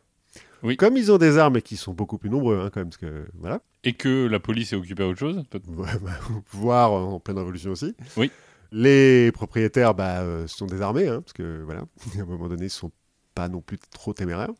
Oui. 0.62 0.76
Comme 0.76 0.96
ils 0.96 1.10
ont 1.10 1.18
des 1.18 1.36
armes 1.36 1.56
et 1.56 1.62
qu'ils 1.62 1.76
sont 1.76 1.92
beaucoup 1.92 2.16
plus 2.16 2.30
nombreux, 2.30 2.60
hein, 2.60 2.70
quand 2.72 2.80
même, 2.80 2.90
parce 2.90 2.98
que 2.98 3.26
voilà, 3.34 3.60
Et 3.84 3.94
que 3.94 4.26
la 4.26 4.38
police 4.40 4.72
est 4.72 4.76
occupée 4.76 5.02
à 5.02 5.08
autre 5.08 5.18
chose. 5.18 5.42
Ouais, 5.76 5.88
bah, 6.02 6.12
voire 6.52 6.92
en 6.92 7.18
pleine 7.18 7.38
révolution 7.38 7.72
aussi. 7.72 7.94
Oui. 8.16 8.30
Les 8.72 9.32
propriétaires 9.32 9.94
bah, 9.94 10.20
euh, 10.20 10.46
sont 10.46 10.66
désarmés, 10.66 11.08
hein, 11.08 11.20
parce 11.22 11.32
que 11.32 11.62
voilà, 11.64 11.82
à 12.18 12.22
un 12.22 12.26
moment 12.26 12.48
donné, 12.48 12.66
ils 12.66 12.70
sont 12.70 12.92
pas 13.34 13.48
non 13.48 13.60
plus 13.60 13.78
trop 13.92 14.12
téméraires. 14.12 14.50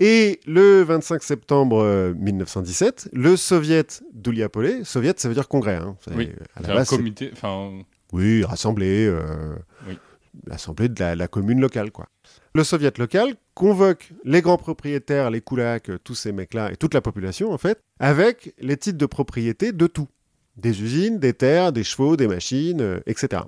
Et 0.00 0.40
le 0.46 0.82
25 0.82 1.22
septembre 1.22 1.80
euh, 1.82 2.14
1917, 2.14 3.10
le 3.12 3.36
soviet 3.36 4.02
d'Ouliapolé, 4.12 4.82
soviet 4.84 5.14
ça 5.18 5.28
veut 5.28 5.34
dire 5.34 5.46
congrès, 5.48 5.76
hein, 5.76 5.96
Oui, 6.16 6.30
à 6.56 6.62
la 6.62 6.80
un 6.80 6.84
comité. 6.84 7.30
Enfin, 7.32 7.70
oui, 8.12 8.42
rassemblée, 8.44 9.06
euh, 9.06 9.54
Oui. 9.88 9.96
l'assemblée 10.48 10.88
de 10.88 10.98
la, 10.98 11.14
la 11.14 11.28
commune 11.28 11.60
locale, 11.60 11.92
quoi. 11.92 12.08
Le 12.56 12.64
soviet 12.64 12.98
local 12.98 13.34
convoque 13.54 14.10
les 14.24 14.42
grands 14.42 14.56
propriétaires, 14.58 15.30
les 15.30 15.40
koulaks, 15.40 15.90
euh, 15.90 15.98
tous 16.02 16.14
ces 16.16 16.32
mecs-là 16.32 16.72
et 16.72 16.76
toute 16.76 16.94
la 16.94 17.00
population, 17.00 17.52
en 17.52 17.58
fait, 17.58 17.80
avec 18.00 18.52
les 18.58 18.76
titres 18.76 18.98
de 18.98 19.06
propriété 19.06 19.70
de 19.72 19.86
tout. 19.86 20.08
Des 20.56 20.82
usines, 20.82 21.18
des 21.18 21.34
terres, 21.34 21.72
des 21.72 21.82
chevaux, 21.84 22.16
des 22.16 22.28
machines, 22.28 22.80
euh, 22.80 23.00
etc. 23.06 23.42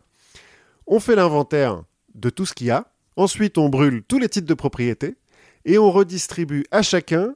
On 0.88 0.98
fait 1.00 1.14
l'inventaire 1.16 1.82
de 2.14 2.30
tout 2.30 2.46
ce 2.46 2.54
qu'il 2.54 2.68
y 2.68 2.70
a. 2.70 2.86
Ensuite, 3.16 3.58
on 3.58 3.68
brûle 3.68 4.02
tous 4.02 4.18
les 4.18 4.28
titres 4.28 4.46
de 4.46 4.54
propriété 4.54 5.16
et 5.64 5.78
on 5.78 5.90
redistribue 5.90 6.64
à 6.70 6.82
chacun 6.82 7.34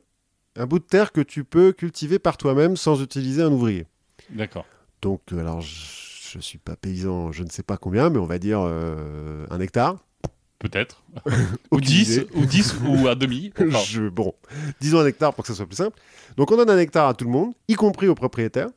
un 0.56 0.66
bout 0.66 0.78
de 0.78 0.84
terre 0.84 1.12
que 1.12 1.20
tu 1.20 1.44
peux 1.44 1.72
cultiver 1.72 2.18
par 2.18 2.36
toi-même 2.36 2.76
sans 2.76 3.00
utiliser 3.02 3.42
un 3.42 3.52
ouvrier. 3.52 3.86
d'accord. 4.30 4.66
Donc, 5.02 5.20
euh, 5.32 5.38
alors, 5.40 5.60
je 5.62 6.36
ne 6.36 6.42
suis 6.42 6.58
pas 6.58 6.76
paysan, 6.76 7.32
je 7.32 7.42
ne 7.44 7.48
sais 7.48 7.62
pas 7.62 7.76
combien, 7.78 8.10
mais 8.10 8.18
on 8.18 8.26
va 8.26 8.38
dire 8.38 8.60
euh, 8.62 9.46
un 9.50 9.60
hectare. 9.60 9.96
Peut-être. 10.58 11.02
ou 11.26 11.76
Aucune 11.76 11.86
10, 11.88 12.12
idée. 12.16 12.26
ou 12.34 12.44
10, 12.44 12.74
ou 12.86 13.08
à 13.08 13.14
demi. 13.14 13.50
Enfin, 13.58 13.78
Je- 13.86 14.08
bon, 14.10 14.34
disons 14.80 14.98
un 15.00 15.06
hectare 15.06 15.32
pour 15.32 15.44
que 15.44 15.48
ça 15.48 15.54
soit 15.54 15.66
plus 15.66 15.76
simple. 15.76 15.98
Donc, 16.36 16.50
on 16.52 16.56
donne 16.56 16.68
un 16.68 16.78
hectare 16.78 17.08
à 17.08 17.14
tout 17.14 17.24
le 17.24 17.30
monde, 17.30 17.54
y 17.68 17.74
compris 17.74 18.08
aux 18.08 18.14
propriétaires. 18.14 18.68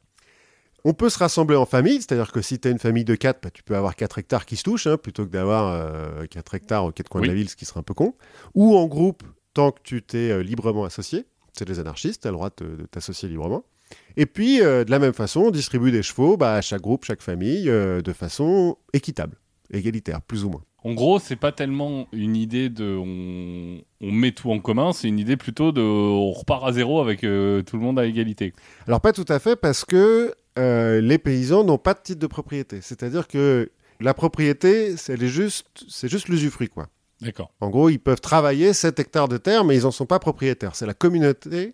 On 0.85 0.93
peut 0.93 1.09
se 1.09 1.17
rassembler 1.17 1.55
en 1.55 1.65
famille, 1.65 1.95
c'est-à-dire 2.01 2.31
que 2.31 2.41
si 2.41 2.59
tu 2.59 2.67
as 2.67 2.71
une 2.71 2.79
famille 2.79 3.05
de 3.05 3.15
4, 3.15 3.51
tu 3.53 3.63
peux 3.63 3.75
avoir 3.75 3.95
4 3.95 4.19
hectares 4.19 4.45
qui 4.45 4.57
se 4.57 4.63
touchent, 4.63 4.87
hein, 4.87 4.97
plutôt 4.97 5.25
que 5.25 5.31
d'avoir 5.31 6.27
4 6.27 6.55
hectares 6.55 6.85
aux 6.85 6.91
quatre 6.91 7.07
coins 7.09 7.21
Oui. 7.21 7.27
de 7.27 7.31
la 7.33 7.37
ville, 7.37 7.49
ce 7.49 7.55
qui 7.55 7.65
serait 7.65 7.79
un 7.79 7.83
peu 7.83 7.93
con. 7.93 8.15
Ou 8.53 8.75
en 8.75 8.85
groupe, 8.87 9.23
tant 9.53 9.71
que 9.71 9.79
tu 9.83 10.01
t'es 10.01 10.31
euh, 10.31 10.43
librement 10.43 10.83
associé. 10.83 11.25
C'est 11.57 11.65
des 11.65 11.79
anarchistes, 11.79 12.23
tu 12.23 12.27
as 12.27 12.31
le 12.31 12.37
droit 12.37 12.49
de, 12.57 12.85
t'associer 12.91 13.29
librement. 13.29 13.63
Et 14.17 14.25
puis, 14.25 14.61
euh, 14.61 14.83
de 14.83 14.91
la 14.91 14.99
même 14.99 15.13
façon, 15.13 15.41
on 15.41 15.51
distribue 15.51 15.91
des 15.91 16.01
chevaux 16.03 16.35
bah, 16.35 16.55
à 16.55 16.61
chaque 16.61 16.81
groupe, 16.81 17.05
chaque 17.05 17.21
famille, 17.21 17.69
euh, 17.69 18.01
de 18.01 18.11
façon 18.11 18.77
équitable, 18.91 19.37
égalitaire, 19.71 20.21
plus 20.21 20.43
ou 20.45 20.49
moins. 20.49 20.63
En 20.83 20.93
gros, 20.95 21.19
c'est 21.19 21.37
pas 21.37 21.51
tellement 21.53 22.07
une 22.11 22.35
idée 22.35 22.69
de 22.69 22.97
on, 22.97 23.81
on 24.01 24.11
met 24.11 24.31
tout 24.33 24.51
en 24.51 24.59
commun, 24.59 24.91
c'est 24.91 25.07
une 25.07 25.19
idée 25.19 25.37
plutôt 25.37 25.71
de 25.71 25.81
on 25.81 26.31
repart 26.31 26.65
à 26.65 26.73
zéro 26.73 26.99
avec 26.99 27.23
euh, 27.23 27.61
tout 27.61 27.77
le 27.77 27.83
monde 27.83 27.97
à 27.99 28.05
égalité. 28.05 28.51
Alors 28.85 28.99
pas 28.99 29.13
tout 29.13 29.25
à 29.29 29.39
fait 29.39 29.55
parce 29.55 29.85
que 29.85 30.33
euh, 30.59 31.01
les 31.01 31.17
paysans 31.17 31.63
n'ont 31.63 31.77
pas 31.77 31.93
de 31.93 31.99
titre 32.03 32.19
de 32.19 32.27
propriété. 32.27 32.79
C'est-à-dire 32.81 33.27
que 33.27 33.71
la 33.99 34.13
propriété, 34.13 34.97
c'est 34.97 35.17
juste, 35.27 35.65
c'est 35.89 36.07
juste 36.09 36.27
l'usufruit 36.29 36.69
quoi. 36.69 36.87
D'accord. 37.21 37.51
En 37.61 37.69
gros, 37.69 37.89
ils 37.89 37.99
peuvent 37.99 38.19
travailler 38.21 38.73
7 38.73 38.99
hectares 38.99 39.27
de 39.29 39.37
terre, 39.37 39.63
mais 39.63 39.77
ils 39.77 39.83
n'en 39.83 39.91
sont 39.91 40.05
pas 40.05 40.19
propriétaires. 40.19 40.75
C'est 40.75 40.85
la 40.85 40.93
communauté, 40.93 41.73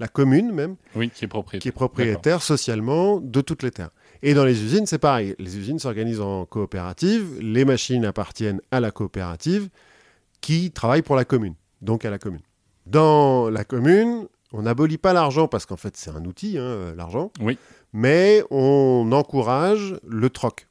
la 0.00 0.08
commune 0.08 0.50
même, 0.52 0.74
Oui, 0.96 1.10
qui 1.10 1.24
est 1.24 1.28
propriétaire. 1.28 1.62
qui 1.62 1.68
est 1.68 1.72
propriétaire 1.72 2.42
socialement 2.42 3.20
de 3.20 3.40
toutes 3.40 3.62
les 3.62 3.70
terres. 3.70 3.90
Et 4.22 4.34
dans 4.34 4.44
les 4.44 4.60
usines, 4.64 4.86
c'est 4.86 4.98
pareil. 4.98 5.36
Les 5.38 5.56
usines 5.56 5.78
s'organisent 5.78 6.20
en 6.20 6.44
coopérative. 6.46 7.38
Les 7.40 7.64
machines 7.64 8.04
appartiennent 8.04 8.60
à 8.72 8.80
la 8.80 8.90
coopérative 8.90 9.68
qui 10.40 10.72
travaille 10.72 11.02
pour 11.02 11.14
la 11.14 11.24
commune, 11.24 11.54
donc 11.80 12.04
à 12.04 12.10
la 12.10 12.18
commune. 12.18 12.40
Dans 12.86 13.48
la 13.50 13.62
commune, 13.64 14.26
on 14.52 14.62
n'abolit 14.62 14.98
pas 14.98 15.12
l'argent 15.12 15.46
parce 15.46 15.66
qu'en 15.66 15.76
fait, 15.76 15.96
c'est 15.96 16.10
un 16.10 16.24
outil, 16.24 16.58
hein, 16.58 16.94
l'argent. 16.96 17.30
Oui. 17.40 17.56
Mais 17.92 18.42
on 18.50 19.10
encourage 19.12 19.96
le 20.06 20.30
troc. 20.30 20.68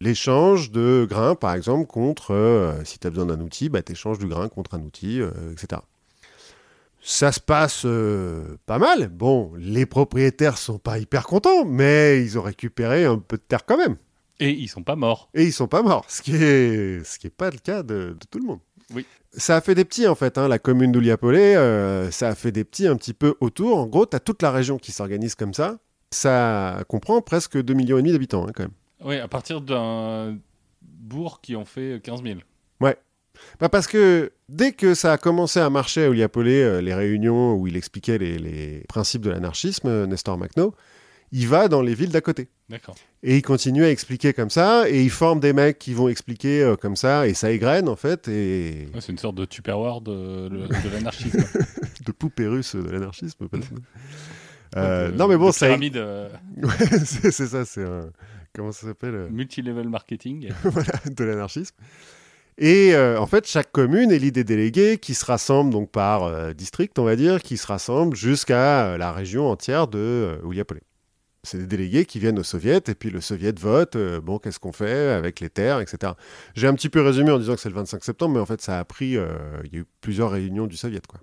L'échange 0.00 0.70
de 0.70 1.06
grains, 1.08 1.34
par 1.34 1.54
exemple, 1.54 1.86
contre, 1.86 2.32
euh, 2.32 2.84
si 2.84 2.98
tu 2.98 3.06
as 3.06 3.10
besoin 3.10 3.26
d'un 3.26 3.40
outil, 3.40 3.68
bah, 3.68 3.82
tu 3.82 3.92
échanges 3.92 4.18
du 4.18 4.26
grain 4.26 4.48
contre 4.48 4.74
un 4.74 4.82
outil, 4.82 5.20
euh, 5.20 5.30
etc. 5.52 5.82
Ça 7.00 7.32
se 7.32 7.40
passe 7.40 7.82
euh, 7.84 8.56
pas 8.66 8.78
mal. 8.78 9.08
Bon, 9.08 9.52
les 9.56 9.86
propriétaires 9.86 10.58
sont 10.58 10.78
pas 10.78 10.98
hyper 10.98 11.26
contents, 11.26 11.64
mais 11.64 12.22
ils 12.22 12.38
ont 12.38 12.42
récupéré 12.42 13.06
un 13.06 13.18
peu 13.18 13.38
de 13.38 13.42
terre 13.42 13.64
quand 13.64 13.76
même. 13.76 13.96
Et 14.40 14.50
ils 14.50 14.68
sont 14.68 14.82
pas 14.82 14.94
morts. 14.94 15.30
Et 15.34 15.44
ils 15.44 15.52
sont 15.52 15.66
pas 15.66 15.82
morts, 15.82 16.04
ce 16.08 16.22
qui 16.22 16.36
est, 16.36 17.04
ce 17.04 17.18
qui 17.18 17.26
est 17.26 17.30
pas 17.30 17.50
le 17.50 17.58
cas 17.58 17.82
de, 17.82 18.16
de 18.18 18.26
tout 18.30 18.38
le 18.38 18.46
monde. 18.46 18.60
Oui. 18.94 19.04
Ça 19.32 19.56
a 19.56 19.60
fait 19.60 19.74
des 19.74 19.84
petits 19.84 20.06
en 20.06 20.14
fait, 20.14 20.38
hein, 20.38 20.48
la 20.48 20.58
commune 20.58 20.92
d'Ouliapolé, 20.92 21.54
euh, 21.54 22.10
ça 22.10 22.28
a 22.28 22.34
fait 22.34 22.52
des 22.52 22.64
petits 22.64 22.86
un 22.86 22.96
petit 22.96 23.12
peu 23.12 23.34
autour. 23.40 23.78
En 23.78 23.86
gros, 23.86 24.06
tu 24.06 24.16
as 24.16 24.20
toute 24.20 24.42
la 24.42 24.50
région 24.50 24.78
qui 24.78 24.92
s'organise 24.92 25.34
comme 25.34 25.54
ça. 25.54 25.78
Ça 26.10 26.84
comprend 26.88 27.20
presque 27.20 27.56
2,5 27.56 27.74
millions 27.74 28.00
d'habitants 28.00 28.46
hein, 28.46 28.52
quand 28.54 28.64
même. 28.64 28.72
Oui, 29.04 29.16
à 29.16 29.28
partir 29.28 29.60
d'un 29.60 30.38
bourg 30.82 31.40
qui 31.40 31.54
en 31.56 31.64
fait 31.64 32.00
15 32.02 32.22
000. 32.22 32.40
Bah 33.60 33.68
parce 33.68 33.86
que 33.86 34.32
dès 34.48 34.72
que 34.72 34.94
ça 34.94 35.12
a 35.12 35.18
commencé 35.18 35.60
à 35.60 35.70
marcher 35.70 36.04
à 36.04 36.10
Ouliapolé, 36.10 36.60
euh, 36.62 36.80
les 36.80 36.94
réunions 36.94 37.54
où 37.54 37.66
il 37.66 37.76
expliquait 37.76 38.18
les, 38.18 38.38
les 38.38 38.84
principes 38.88 39.22
de 39.22 39.30
l'anarchisme, 39.30 39.88
euh, 39.88 40.06
Nestor 40.06 40.38
Makhno, 40.38 40.74
il 41.32 41.46
va 41.46 41.68
dans 41.68 41.82
les 41.82 41.94
villes 41.94 42.10
d'à 42.10 42.20
côté. 42.20 42.48
D'accord. 42.68 42.96
Et 43.22 43.36
il 43.36 43.42
continue 43.42 43.84
à 43.84 43.90
expliquer 43.90 44.32
comme 44.32 44.50
ça, 44.50 44.88
et 44.88 45.02
il 45.02 45.10
forme 45.10 45.40
des 45.40 45.52
mecs 45.52 45.78
qui 45.78 45.92
vont 45.92 46.08
expliquer 46.08 46.62
euh, 46.62 46.76
comme 46.76 46.96
ça, 46.96 47.26
et 47.26 47.34
ça 47.34 47.50
égrène 47.50 47.88
en 47.88 47.96
fait, 47.96 48.28
et 48.28 48.88
Ouais, 48.94 49.00
c'est 49.00 49.12
une 49.12 49.18
sorte 49.18 49.34
de 49.34 49.44
Tupperware 49.44 50.00
de 50.00 50.48
l'anarchisme. 50.92 51.44
de 52.06 52.12
poupée 52.12 52.46
russe 52.46 52.76
de 52.76 52.90
l'anarchisme. 52.90 53.48
peut-être. 53.48 53.68
De- 54.74 54.78
Euh, 54.80 55.10
non 55.12 55.28
mais 55.28 55.36
bon, 55.36 55.48
de 55.48 55.52
ça, 55.54 55.66
pyramide, 55.66 55.96
euh, 55.96 56.28
Ouais, 56.62 56.98
c'est 57.04 57.30
c'est 57.30 57.46
ça, 57.46 57.64
c'est 57.64 57.84
un 57.84 58.10
comment 58.54 58.72
ça 58.72 58.86
s'appelle 58.86 59.14
euh, 59.14 59.28
Multilevel 59.30 59.88
marketing. 59.88 60.50
voilà, 60.64 60.92
de 61.06 61.24
l'anarchisme. 61.24 61.74
Et 62.60 62.92
euh, 62.94 63.20
en 63.20 63.26
fait, 63.26 63.46
chaque 63.46 63.70
commune 63.70 64.10
élit 64.10 64.32
des 64.32 64.42
délégués 64.42 64.98
qui 64.98 65.14
se 65.14 65.24
rassemblent 65.24 65.70
donc 65.72 65.90
par 65.92 66.24
euh, 66.24 66.52
district, 66.54 66.98
on 66.98 67.04
va 67.04 67.14
dire, 67.14 67.40
qui 67.40 67.56
se 67.56 67.66
rassemblent 67.68 68.16
jusqu'à 68.16 68.86
euh, 68.86 68.98
la 68.98 69.12
région 69.12 69.48
entière 69.48 69.86
de 69.86 69.98
euh, 69.98 70.38
Ouliapollé. 70.42 70.80
C'est 71.44 71.58
des 71.58 71.66
délégués 71.68 72.04
qui 72.04 72.18
viennent 72.18 72.38
au 72.40 72.42
soviet 72.42 72.88
et 72.88 72.94
puis 72.96 73.10
le 73.10 73.20
soviet 73.20 73.56
vote, 73.60 73.94
euh, 73.94 74.20
bon, 74.20 74.38
qu'est-ce 74.40 74.58
qu'on 74.58 74.72
fait 74.72 75.10
avec 75.12 75.38
les 75.38 75.48
terres, 75.50 75.78
etc. 75.80 76.14
J'ai 76.56 76.66
un 76.66 76.74
petit 76.74 76.88
peu 76.88 77.00
résumé 77.00 77.30
en 77.30 77.38
disant 77.38 77.54
que 77.54 77.60
c'est 77.60 77.68
le 77.68 77.76
25 77.76 78.02
septembre, 78.02 78.34
mais 78.34 78.40
en 78.40 78.46
fait, 78.46 78.60
ça 78.60 78.80
a 78.80 78.84
pris, 78.84 79.16
euh, 79.16 79.28
il 79.64 79.72
y 79.72 79.76
a 79.76 79.80
eu 79.82 79.86
plusieurs 80.00 80.32
réunions 80.32 80.66
du 80.66 80.76
soviet, 80.76 81.00
quoi. 81.06 81.20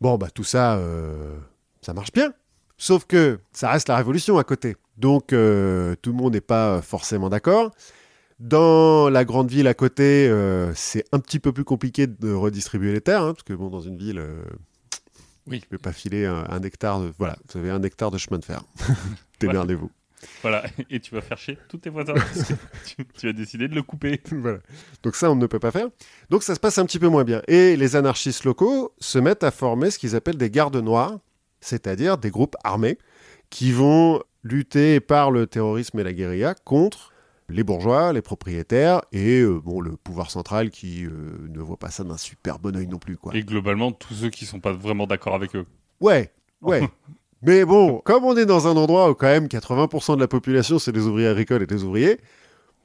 Bon, 0.00 0.18
bah 0.18 0.28
tout 0.34 0.42
ça, 0.42 0.74
euh, 0.78 1.36
ça 1.82 1.94
marche 1.94 2.10
bien. 2.12 2.34
Sauf 2.78 3.04
que 3.06 3.38
ça 3.52 3.70
reste 3.70 3.88
la 3.88 3.96
révolution 3.96 4.38
à 4.38 4.44
côté. 4.44 4.76
Donc 4.96 5.32
euh, 5.32 5.94
tout 6.02 6.10
le 6.10 6.16
monde 6.16 6.32
n'est 6.34 6.40
pas 6.40 6.82
forcément 6.82 7.28
d'accord. 7.28 7.70
Dans 8.40 9.08
la 9.08 9.24
grande 9.24 9.50
ville 9.50 9.68
à 9.68 9.74
côté, 9.74 10.26
euh, 10.28 10.72
c'est 10.74 11.04
un 11.12 11.20
petit 11.20 11.38
peu 11.38 11.52
plus 11.52 11.64
compliqué 11.64 12.06
de 12.08 12.32
redistribuer 12.32 12.92
les 12.92 13.00
terres, 13.00 13.22
hein, 13.22 13.34
parce 13.34 13.44
que 13.44 13.52
bon, 13.52 13.68
dans 13.68 13.80
une 13.80 13.96
ville, 13.96 14.18
euh, 14.18 14.42
Oui. 15.46 15.60
tu 15.60 15.68
peux 15.68 15.78
pas 15.78 15.92
filer 15.92 16.26
un, 16.26 16.44
un 16.48 16.60
hectare 16.62 17.00
de... 17.00 17.12
Voilà, 17.18 17.36
vous 17.52 17.58
avez 17.58 17.70
un 17.70 17.82
hectare 17.84 18.10
de 18.10 18.18
chemin 18.18 18.38
de 18.38 18.44
fer. 18.44 18.62
Démerdez-vous. 19.40 19.90
Voilà, 20.40 20.64
et 20.90 20.98
tu 21.00 21.14
vas 21.14 21.20
faire 21.20 21.38
chier 21.38 21.58
tous 21.68 21.78
tes 21.78 21.90
voisins. 21.90 22.14
parce 22.14 22.42
que 22.44 22.54
tu, 22.96 23.06
tu 23.18 23.28
as 23.28 23.32
décidé 23.32 23.68
de 23.68 23.74
le 23.76 23.82
couper. 23.82 24.20
voilà. 24.32 24.58
Donc 25.04 25.14
ça, 25.14 25.30
on 25.30 25.36
ne 25.36 25.46
peut 25.46 25.58
pas 25.60 25.70
faire. 25.70 25.88
Donc 26.30 26.42
ça 26.42 26.54
se 26.56 26.60
passe 26.60 26.78
un 26.78 26.84
petit 26.86 26.98
peu 26.98 27.08
moins 27.08 27.24
bien. 27.24 27.42
Et 27.48 27.76
les 27.76 27.94
anarchistes 27.96 28.44
locaux 28.44 28.92
se 28.98 29.18
mettent 29.20 29.44
à 29.44 29.50
former 29.52 29.90
ce 29.92 29.98
qu'ils 30.00 30.16
appellent 30.16 30.36
des 30.36 30.50
gardes 30.50 30.76
noirs, 30.76 31.18
c'est-à-dire 31.62 32.18
des 32.18 32.30
groupes 32.30 32.56
armés 32.64 32.98
qui 33.48 33.72
vont 33.72 34.22
lutter 34.44 35.00
par 35.00 35.30
le 35.30 35.46
terrorisme 35.46 35.98
et 36.00 36.02
la 36.04 36.12
guérilla 36.12 36.54
contre 36.64 37.12
les 37.48 37.64
bourgeois, 37.64 38.12
les 38.12 38.22
propriétaires 38.22 39.02
et 39.12 39.40
euh, 39.40 39.60
bon, 39.60 39.80
le 39.80 39.96
pouvoir 39.96 40.30
central 40.30 40.70
qui 40.70 41.04
euh, 41.04 41.10
ne 41.48 41.60
voit 41.60 41.76
pas 41.76 41.90
ça 41.90 42.02
d'un 42.04 42.16
super 42.16 42.58
bon 42.58 42.74
oeil 42.76 42.86
non 42.86 42.98
plus. 42.98 43.16
Quoi. 43.16 43.34
Et 43.36 43.42
globalement, 43.42 43.92
tous 43.92 44.14
ceux 44.14 44.30
qui 44.30 44.46
sont 44.46 44.60
pas 44.60 44.72
vraiment 44.72 45.06
d'accord 45.06 45.34
avec 45.34 45.54
eux. 45.54 45.66
Ouais, 46.00 46.32
ouais. 46.62 46.88
Mais 47.42 47.64
bon, 47.64 48.00
comme 48.04 48.24
on 48.24 48.36
est 48.36 48.46
dans 48.46 48.68
un 48.68 48.76
endroit 48.76 49.10
où 49.10 49.14
quand 49.14 49.26
même 49.26 49.46
80% 49.46 50.14
de 50.16 50.20
la 50.20 50.28
population 50.28 50.78
c'est 50.78 50.92
des 50.92 51.06
ouvriers 51.06 51.26
agricoles 51.28 51.62
et 51.62 51.66
des 51.66 51.82
ouvriers, 51.82 52.18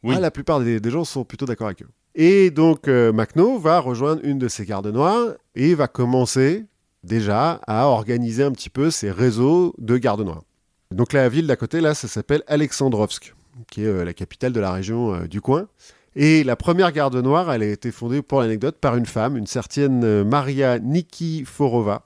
Oui. 0.03 0.15
ah, 0.17 0.19
la 0.19 0.31
plupart 0.31 0.59
des, 0.59 0.79
des 0.79 0.89
gens 0.89 1.03
sont 1.05 1.23
plutôt 1.23 1.45
d'accord 1.45 1.67
avec 1.67 1.83
eux. 1.83 1.89
Et 2.15 2.49
donc 2.49 2.87
euh, 2.87 3.13
Macno 3.13 3.59
va 3.59 3.79
rejoindre 3.79 4.21
une 4.25 4.39
de 4.39 4.47
ces 4.47 4.65
gardes 4.65 4.87
noirs 4.87 5.35
et 5.55 5.75
va 5.75 5.87
commencer 5.87 6.65
déjà 7.07 7.61
à 7.65 7.87
organiser 7.87 8.43
un 8.43 8.51
petit 8.51 8.69
peu 8.69 8.91
ses 8.91 9.09
réseaux 9.09 9.73
de 9.79 9.97
gardes 9.97 10.21
noirs. 10.21 10.43
Donc 10.91 11.13
la 11.13 11.27
ville 11.29 11.47
d'à 11.47 11.55
côté 11.55 11.81
là, 11.81 11.93
ça 11.93 12.07
s'appelle 12.07 12.43
Alexandrovsk, 12.47 13.33
qui 13.71 13.83
est 13.83 13.87
euh, 13.87 14.05
la 14.05 14.13
capitale 14.13 14.53
de 14.53 14.59
la 14.59 14.71
région 14.71 15.13
euh, 15.13 15.27
du 15.27 15.41
coin. 15.41 15.67
Et 16.15 16.43
la 16.43 16.55
première 16.55 16.91
garde 16.91 17.15
noire, 17.15 17.51
elle 17.51 17.63
a 17.63 17.67
été 17.67 17.91
fondée 17.91 18.21
pour 18.21 18.41
l'anecdote 18.41 18.77
par 18.79 18.95
une 18.95 19.05
femme, 19.05 19.37
une 19.37 19.47
certaine 19.47 20.03
euh, 20.03 20.23
Maria 20.23 20.79
Nikiforova, 20.79 22.05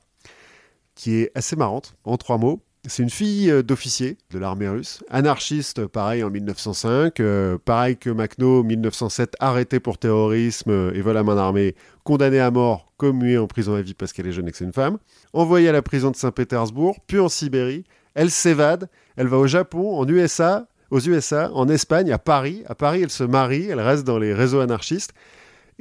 qui 0.96 1.16
est 1.16 1.32
assez 1.36 1.56
marrante, 1.56 1.96
en 2.04 2.18
trois 2.18 2.38
mots. 2.38 2.62
C'est 2.88 3.04
une 3.04 3.12
fille 3.12 3.52
euh, 3.52 3.62
d'officier 3.62 4.18
de 4.32 4.40
l'armée 4.40 4.68
russe, 4.68 5.04
anarchiste, 5.08 5.86
pareil 5.86 6.24
en 6.24 6.32
1905, 6.32 7.20
euh, 7.20 7.60
pareil 7.64 7.96
que 7.96 8.10
Makhno, 8.10 8.64
1907, 8.64 9.36
arrêté 9.40 9.80
pour 9.80 10.00
terrorisme 10.00 10.72
euh, 10.72 10.94
et 10.96 11.02
vol 11.02 11.16
à 11.16 11.22
main 11.22 11.38
armée, 11.38 11.76
condamné 12.04 12.40
à 12.40 12.50
mort, 12.50 12.92
commuée 12.98 13.38
en 13.38 13.46
prison 13.46 13.76
à 13.76 13.84
vie 13.84 13.94
parce 13.94 14.14
qu'elle 14.14 14.26
est 14.26 14.32
jeune 14.32 14.48
et 14.48 14.52
que 14.52 14.58
c'est 14.58 14.66
une 14.66 14.74
femme, 14.74 14.98
envoyée 15.32 15.70
à 15.70 15.74
la 15.74 15.84
prison 15.84 16.10
de 16.10 16.16
Saint-Pétersbourg, 16.16 16.98
puis 17.06 17.20
en 17.20 17.30
Sibérie. 17.30 17.84
Elle 18.16 18.32
s'évade, 18.32 18.90
elle 19.16 19.28
va 19.28 19.38
au 19.38 19.46
Japon, 19.46 19.96
en 20.00 20.08
USA, 20.08 20.68
aux 20.90 21.00
USA, 21.00 21.52
en 21.54 21.70
Espagne, 21.70 22.12
à 22.12 22.18
Paris. 22.18 22.64
À 22.68 22.74
Paris, 22.74 23.04
elle 23.04 23.12
se 23.12 23.24
marie, 23.24 23.68
elle 23.70 23.80
reste 23.80 24.06
dans 24.06 24.18
les 24.18 24.34
réseaux 24.34 24.60
anarchistes. 24.60 25.14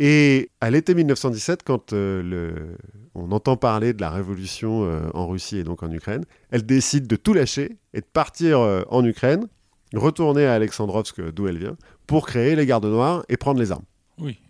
Et 0.03 0.51
à 0.63 0.71
l'été 0.71 0.95
1917, 0.95 1.63
quand 1.63 1.93
euh, 1.93 2.23
le- 2.23 2.79
on 3.15 3.31
entend 3.33 3.59
parler 3.59 3.93
de 3.93 4.01
la 4.01 4.09
révolution 4.11 4.85
euh, 4.85 5.03
en 5.13 5.29
Russie 5.29 5.59
et 5.59 5.63
donc 5.65 5.83
en 5.83 5.91
Ukraine, 5.93 6.25
elle 6.51 6.65
décide 6.65 7.07
de 7.07 7.17
tout 7.17 7.35
lâcher 7.35 7.77
et 7.93 8.01
de 8.01 8.07
partir 8.07 8.61
euh, 8.61 8.81
en 8.89 9.05
Ukraine, 9.05 9.47
retourner 9.95 10.47
à 10.47 10.55
Alexandrovsk, 10.55 11.21
d'où 11.33 11.49
elle 11.49 11.59
vient, 11.59 11.77
pour 12.07 12.27
créer 12.27 12.57
les 12.57 12.65
gardes 12.65 12.87
noirs 12.87 13.27
et 13.29 13.37
prendre 13.37 13.61
les 13.61 13.73
armes. 13.73 13.85
Oui. 14.17 14.41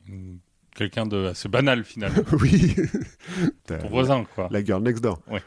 Quelqu'un 0.76 1.04
de 1.04 1.26
assez 1.26 1.48
banal 1.48 1.82
finalement. 1.82 2.22
oui. 2.40 2.76
Ton 3.66 3.88
voisin, 3.88 4.24
quoi. 4.36 4.46
La 4.52 4.64
girl 4.64 4.82
next 4.84 5.02
door. 5.02 5.18
Ouais. 5.28 5.42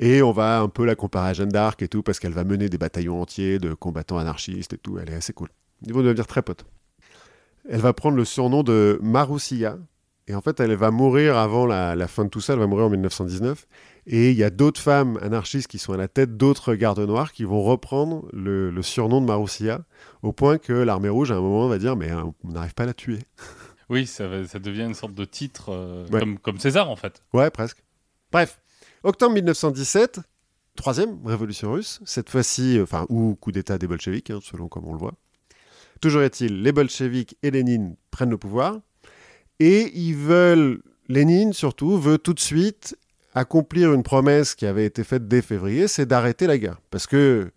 Et 0.00 0.22
on 0.22 0.32
va 0.32 0.60
un 0.60 0.68
peu 0.68 0.84
la 0.84 0.96
comparer 0.96 1.28
à 1.30 1.32
Jeanne 1.34 1.48
d'Arc 1.50 1.82
et 1.82 1.88
tout, 1.88 2.02
parce 2.02 2.18
qu'elle 2.18 2.32
va 2.32 2.42
mener 2.42 2.68
des 2.68 2.78
bataillons 2.78 3.20
entiers 3.22 3.60
de 3.60 3.74
combattants 3.74 4.18
anarchistes 4.18 4.72
et 4.72 4.78
tout. 4.78 4.98
Elle 4.98 5.10
est 5.10 5.14
assez 5.14 5.32
cool. 5.32 5.48
Ils 5.86 5.92
vont 5.92 6.02
devenir 6.02 6.26
très 6.26 6.42
potes. 6.42 6.64
Elle 7.68 7.80
va 7.80 7.92
prendre 7.92 8.16
le 8.16 8.24
surnom 8.24 8.62
de 8.62 8.98
Maroussia. 9.02 9.78
Et 10.26 10.34
en 10.34 10.40
fait, 10.42 10.60
elle 10.60 10.74
va 10.74 10.90
mourir 10.90 11.36
avant 11.38 11.64
la, 11.64 11.94
la 11.96 12.06
fin 12.08 12.24
de 12.24 12.28
tout 12.28 12.40
ça. 12.40 12.52
Elle 12.54 12.58
va 12.58 12.66
mourir 12.66 12.86
en 12.86 12.90
1919. 12.90 13.66
Et 14.06 14.30
il 14.30 14.36
y 14.36 14.44
a 14.44 14.50
d'autres 14.50 14.80
femmes 14.80 15.18
anarchistes 15.22 15.68
qui 15.68 15.78
sont 15.78 15.92
à 15.92 15.96
la 15.96 16.08
tête 16.08 16.36
d'autres 16.36 16.74
gardes 16.74 17.00
noirs 17.00 17.32
qui 17.32 17.44
vont 17.44 17.62
reprendre 17.62 18.26
le, 18.32 18.70
le 18.70 18.82
surnom 18.82 19.20
de 19.20 19.26
Maroussia, 19.26 19.80
au 20.22 20.32
point 20.32 20.58
que 20.58 20.72
l'armée 20.72 21.08
rouge, 21.10 21.30
à 21.30 21.36
un 21.36 21.40
moment, 21.40 21.68
va 21.68 21.78
dire 21.78 21.96
Mais 21.96 22.10
hein, 22.10 22.32
on 22.44 22.48
n'arrive 22.52 22.74
pas 22.74 22.82
à 22.84 22.86
la 22.86 22.94
tuer. 22.94 23.18
Oui, 23.90 24.06
ça, 24.06 24.28
va- 24.28 24.46
ça 24.46 24.58
devient 24.58 24.82
une 24.82 24.92
sorte 24.92 25.14
de 25.14 25.24
titre 25.24 25.70
euh, 25.70 26.06
Ouais. 26.12 26.20
comme, 26.20 26.38
comme 26.38 26.58
César 26.58 26.90
en 26.90 26.96
fait. 26.96 27.22
Ouais, 27.32 27.48
presque. 27.48 27.82
Bref, 28.30 28.60
octobre 29.02 29.32
1917, 29.32 30.20
troisième 30.76 31.26
révolution 31.26 31.72
russe, 31.72 31.98
cette 32.04 32.28
fois-ci, 32.28 32.78
enfin, 32.82 33.06
ou 33.08 33.34
coup 33.40 33.50
d'État 33.50 33.78
des 33.78 33.86
bolcheviks, 33.86 34.28
hein, 34.28 34.40
selon 34.42 34.68
comme 34.68 34.84
on 34.86 34.92
le 34.92 34.98
voit. 34.98 35.14
Toujours 36.00 36.22
est-il, 36.22 36.62
les 36.62 36.72
bolcheviks 36.72 37.36
et 37.42 37.50
Lénine 37.50 37.96
prennent 38.10 38.30
le 38.30 38.38
pouvoir, 38.38 38.78
et 39.60 39.90
ils 39.98 40.14
veulent, 40.14 40.80
Lénine 41.08 41.52
surtout, 41.52 41.98
veut 41.98 42.18
tout 42.18 42.34
de 42.34 42.40
suite 42.40 42.96
accomplir 43.34 43.92
une 43.92 44.02
promesse 44.02 44.54
qui 44.54 44.66
avait 44.66 44.84
été 44.86 45.04
faite 45.04 45.28
dès 45.28 45.42
février, 45.42 45.88
c'est 45.88 46.06
d'arrêter 46.06 46.46
la 46.46 46.58
guerre. 46.58 46.80
Parce 46.90 47.06
que 47.06 47.50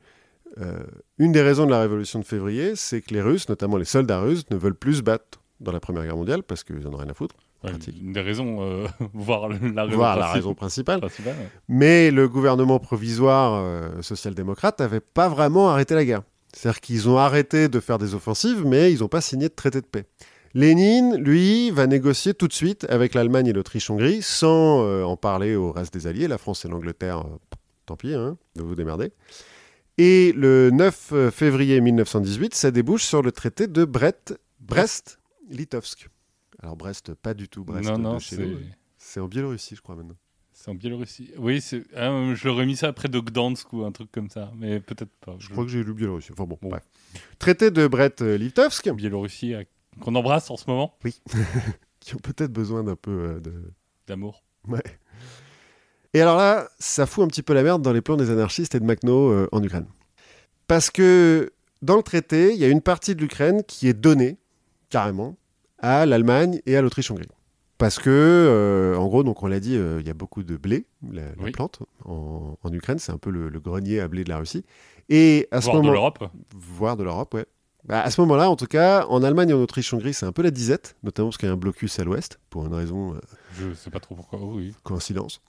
euh, 0.59 0.79
une 1.17 1.31
des 1.31 1.41
raisons 1.41 1.65
de 1.65 1.71
la 1.71 1.79
révolution 1.81 2.19
de 2.19 2.25
février, 2.25 2.75
c'est 2.75 3.01
que 3.01 3.13
les 3.13 3.21
Russes, 3.21 3.47
notamment 3.49 3.77
les 3.77 3.85
soldats 3.85 4.19
russes, 4.21 4.43
ne 4.51 4.57
veulent 4.57 4.75
plus 4.75 4.95
se 4.95 5.01
battre 5.01 5.39
dans 5.59 5.71
la 5.71 5.79
Première 5.79 6.03
Guerre 6.03 6.17
mondiale, 6.17 6.43
parce 6.43 6.63
qu'ils 6.63 6.85
en 6.87 6.93
ont 6.93 6.97
rien 6.97 7.09
à 7.09 7.13
foutre, 7.13 7.35
Ouais, 7.63 7.69
une 8.01 8.11
des 8.11 8.21
raisons, 8.21 8.57
euh, 8.63 8.87
voire 9.13 9.47
la 9.47 9.83
raison, 9.83 9.95
voire 9.95 10.15
la 10.15 10.21
principale- 10.25 10.33
raison 10.33 10.53
principale. 10.55 10.99
principale, 10.99 11.35
ouais. 11.37 11.49
Mais 11.69 12.09
le 12.09 12.27
gouvernement 12.27 12.79
provisoire 12.79 13.53
euh, 13.63 14.01
social-démocrate 14.01 14.79
n'avait 14.79 14.99
pas 14.99 15.29
vraiment 15.29 15.69
arrêté 15.69 15.93
la 15.93 16.03
guerre. 16.03 16.23
C'est-à-dire 16.53 16.81
qu'ils 16.81 17.07
ont 17.09 17.17
arrêté 17.17 17.67
de 17.69 17.79
faire 17.79 17.97
des 17.97 18.13
offensives, 18.13 18.65
mais 18.65 18.91
ils 18.91 18.99
n'ont 18.99 19.07
pas 19.07 19.21
signé 19.21 19.47
de 19.49 19.53
traité 19.53 19.81
de 19.81 19.85
paix. 19.85 20.05
Lénine, 20.53 21.15
lui, 21.15 21.71
va 21.71 21.87
négocier 21.87 22.33
tout 22.33 22.47
de 22.49 22.53
suite 22.53 22.85
avec 22.89 23.13
l'Allemagne 23.13 23.47
et 23.47 23.53
l'Autriche-Hongrie, 23.53 24.21
sans 24.21 24.83
euh, 24.83 25.03
en 25.03 25.15
parler 25.15 25.55
au 25.55 25.71
reste 25.71 25.93
des 25.93 26.07
alliés, 26.07 26.27
la 26.27 26.37
France 26.37 26.65
et 26.65 26.67
l'Angleterre, 26.67 27.19
euh, 27.19 27.37
tant 27.85 27.95
pis, 27.95 28.13
hein, 28.13 28.37
de 28.57 28.61
vous 28.63 28.75
démerder. 28.75 29.11
Et 29.97 30.33
le 30.33 30.69
9 30.71 31.29
février 31.31 31.79
1918, 31.79 32.53
ça 32.53 32.71
débouche 32.71 33.03
sur 33.03 33.21
le 33.21 33.31
traité 33.31 33.67
de 33.67 33.85
Brest- 33.85 34.37
Brest-Litovsk. 34.59 36.09
Alors 36.61 36.75
Brest, 36.75 37.13
pas 37.13 37.33
du 37.33 37.47
tout 37.49 37.63
Brest 37.63 37.89
non, 37.89 37.97
de 37.97 38.03
non, 38.03 38.19
chez 38.19 38.35
c'est 38.35 38.45
nous. 38.45 38.57
C'est 38.97 39.19
en 39.19 39.27
Biélorussie, 39.27 39.75
je 39.75 39.81
crois 39.81 39.95
maintenant. 39.95 40.15
C'est 40.61 40.69
en 40.71 40.75
Biélorussie. 40.75 41.31
Oui, 41.37 41.59
c'est- 41.61 41.83
ah, 41.95 42.33
je 42.33 42.47
l'aurais 42.47 42.65
mis 42.65 42.75
ça 42.75 42.87
après 42.89 43.07
de 43.09 43.19
Gdansk 43.19 43.71
ou 43.73 43.83
un 43.83 43.91
truc 43.91 44.11
comme 44.11 44.29
ça, 44.29 44.51
mais 44.57 44.79
peut-être 44.79 45.11
pas. 45.25 45.35
Je 45.39 45.49
crois 45.49 45.63
que 45.65 45.69
j'ai 45.71 45.83
lu 45.83 45.93
Biélorussie. 45.93 46.31
Enfin 46.33 46.45
bon, 46.45 46.57
Bon. 46.61 46.69
bref. 46.69 46.83
Traité 47.39 47.71
de 47.71 47.87
Biélorussie 48.95 49.53
euh, 49.55 49.63
qu'on 49.99 50.15
embrasse 50.15 50.49
en 50.51 50.57
ce 50.57 50.65
moment, 50.69 50.97
qui 51.99 52.15
ont 52.15 52.19
peut-être 52.19 52.51
besoin 52.53 52.83
d'un 52.83 52.95
peu 52.95 53.11
euh, 53.11 53.39
de... 53.39 53.53
d'amour. 54.07 54.43
Ouais. 54.67 54.83
Et 56.13 56.21
alors 56.21 56.37
là, 56.37 56.67
ça 56.77 57.05
fout 57.05 57.23
un 57.23 57.27
petit 57.27 57.41
peu 57.41 57.53
la 57.53 57.63
merde 57.63 57.81
dans 57.81 57.93
les 57.93 58.01
plans 58.01 58.17
des 58.17 58.29
anarchistes 58.29 58.75
et 58.75 58.79
de 58.79 58.85
Makhno 58.85 59.31
euh, 59.31 59.47
en 59.51 59.63
Ukraine. 59.63 59.87
Parce 60.67 60.89
que 60.91 61.51
dans 61.81 61.95
le 61.97 62.03
traité, 62.03 62.53
il 62.53 62.59
y 62.59 62.65
a 62.65 62.67
une 62.67 62.81
partie 62.81 63.15
de 63.15 63.21
l'Ukraine 63.21 63.63
qui 63.63 63.87
est 63.87 63.93
donnée, 63.93 64.37
carrément, 64.89 65.37
à 65.79 66.05
l'Allemagne 66.05 66.61
et 66.65 66.75
à 66.75 66.81
l'Autriche-Hongrie. 66.81 67.27
Parce 67.81 67.97
que, 67.99 68.09
euh, 68.09 68.95
en 68.95 69.07
gros, 69.07 69.23
donc 69.23 69.41
on 69.43 69.47
l'a 69.47 69.59
dit, 69.59 69.75
euh, 69.75 69.99
il 70.01 70.07
y 70.07 70.09
a 70.09 70.13
beaucoup 70.13 70.43
de 70.43 70.55
blé, 70.55 70.85
la, 71.11 71.23
la 71.23 71.27
Oui. 71.39 71.51
plante, 71.51 71.79
en, 72.05 72.57
en 72.61 72.73
Ukraine. 72.73 72.99
C'est 72.99 73.11
un 73.11 73.17
peu 73.17 73.29
le, 73.31 73.49
le 73.49 73.59
grenier 73.59 73.99
à 73.99 74.07
blé 74.07 74.23
de 74.23 74.29
la 74.29 74.37
Russie. 74.37 74.63
Et 75.09 75.47
à 75.51 75.59
ce 75.61 75.65
Voire 75.65 75.77
de 75.77 75.81
moment, 75.81 75.93
l'Europe. 75.93 76.23
voire 76.55 76.95
de 76.95 77.03
l'Europe, 77.03 77.33
ouais. 77.33 77.45
Bah, 77.83 77.99
à 78.01 78.11
ce 78.11 78.21
moment-là, 78.21 78.49
en 78.51 78.55
tout 78.55 78.67
cas, 78.67 79.07
en 79.07 79.23
Allemagne 79.23 79.49
et 79.49 79.53
en 79.53 79.59
Autriche-Hongrie, 79.61 80.13
c'est 80.13 80.27
un 80.27 80.31
peu 80.31 80.43
la 80.43 80.51
disette, 80.51 80.95
notamment 81.01 81.29
parce 81.29 81.37
qu'il 81.39 81.47
y 81.47 81.49
a 81.49 81.53
un 81.53 81.57
blocus 81.57 81.97
à 81.97 82.03
l'ouest, 82.03 82.39
pour 82.51 82.65
une 82.67 82.73
raison, 82.75 83.15
euh, 83.15 83.19
Je 83.59 83.73
sais 83.73 83.89
pas 83.89 83.99
trop 83.99 84.13
pourquoi. 84.13 84.37
Oh, 84.41 84.53
oui. 84.57 84.75
coïncidence, 84.83 85.41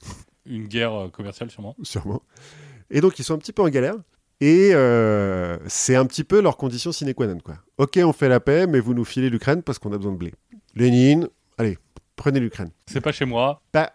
Une 0.46 0.66
guerre 0.66 0.94
euh, 0.94 1.08
commerciale 1.10 1.50
sûrement. 1.50 1.76
sûrement. 1.82 2.22
Et 2.90 3.02
donc, 3.02 3.18
ils 3.18 3.24
sont 3.24 3.34
un 3.34 3.38
petit 3.38 3.52
peu 3.52 3.60
en 3.62 3.68
galère. 3.68 3.96
Et 4.40 4.70
c'est 5.68 5.94
un 5.94 6.06
petit 6.06 6.24
peu 6.24 6.40
leur 6.40 6.56
condition 6.56 6.90
sine 6.90 7.12
qua 7.14 7.26
non. 7.28 7.38
Quoi. 7.38 7.56
Ok, 7.78 8.00
on 8.02 8.12
fait 8.12 8.28
la 8.28 8.40
paix, 8.40 8.66
mais 8.66 8.80
vous 8.80 8.94
nous 8.94 9.04
filez 9.04 9.30
l'Ukraine 9.30 9.62
parce 9.62 9.78
qu'on 9.78 9.92
a 9.92 9.96
besoin 9.98 10.12
de 10.12 10.16
blé. 10.16 10.32
Lénine, 10.74 11.28
prenez 12.22 12.38
l'Ukraine. 12.38 12.70
C'est 12.86 13.00
pas 13.00 13.10
chez 13.10 13.24
moi. 13.24 13.60
Bah, 13.72 13.92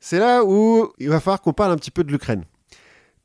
c'est 0.00 0.18
là 0.18 0.42
où 0.42 0.90
il 0.98 1.10
va 1.10 1.20
falloir 1.20 1.42
qu'on 1.42 1.52
parle 1.52 1.72
un 1.72 1.76
petit 1.76 1.90
peu 1.90 2.02
de 2.02 2.10
l'Ukraine. 2.10 2.44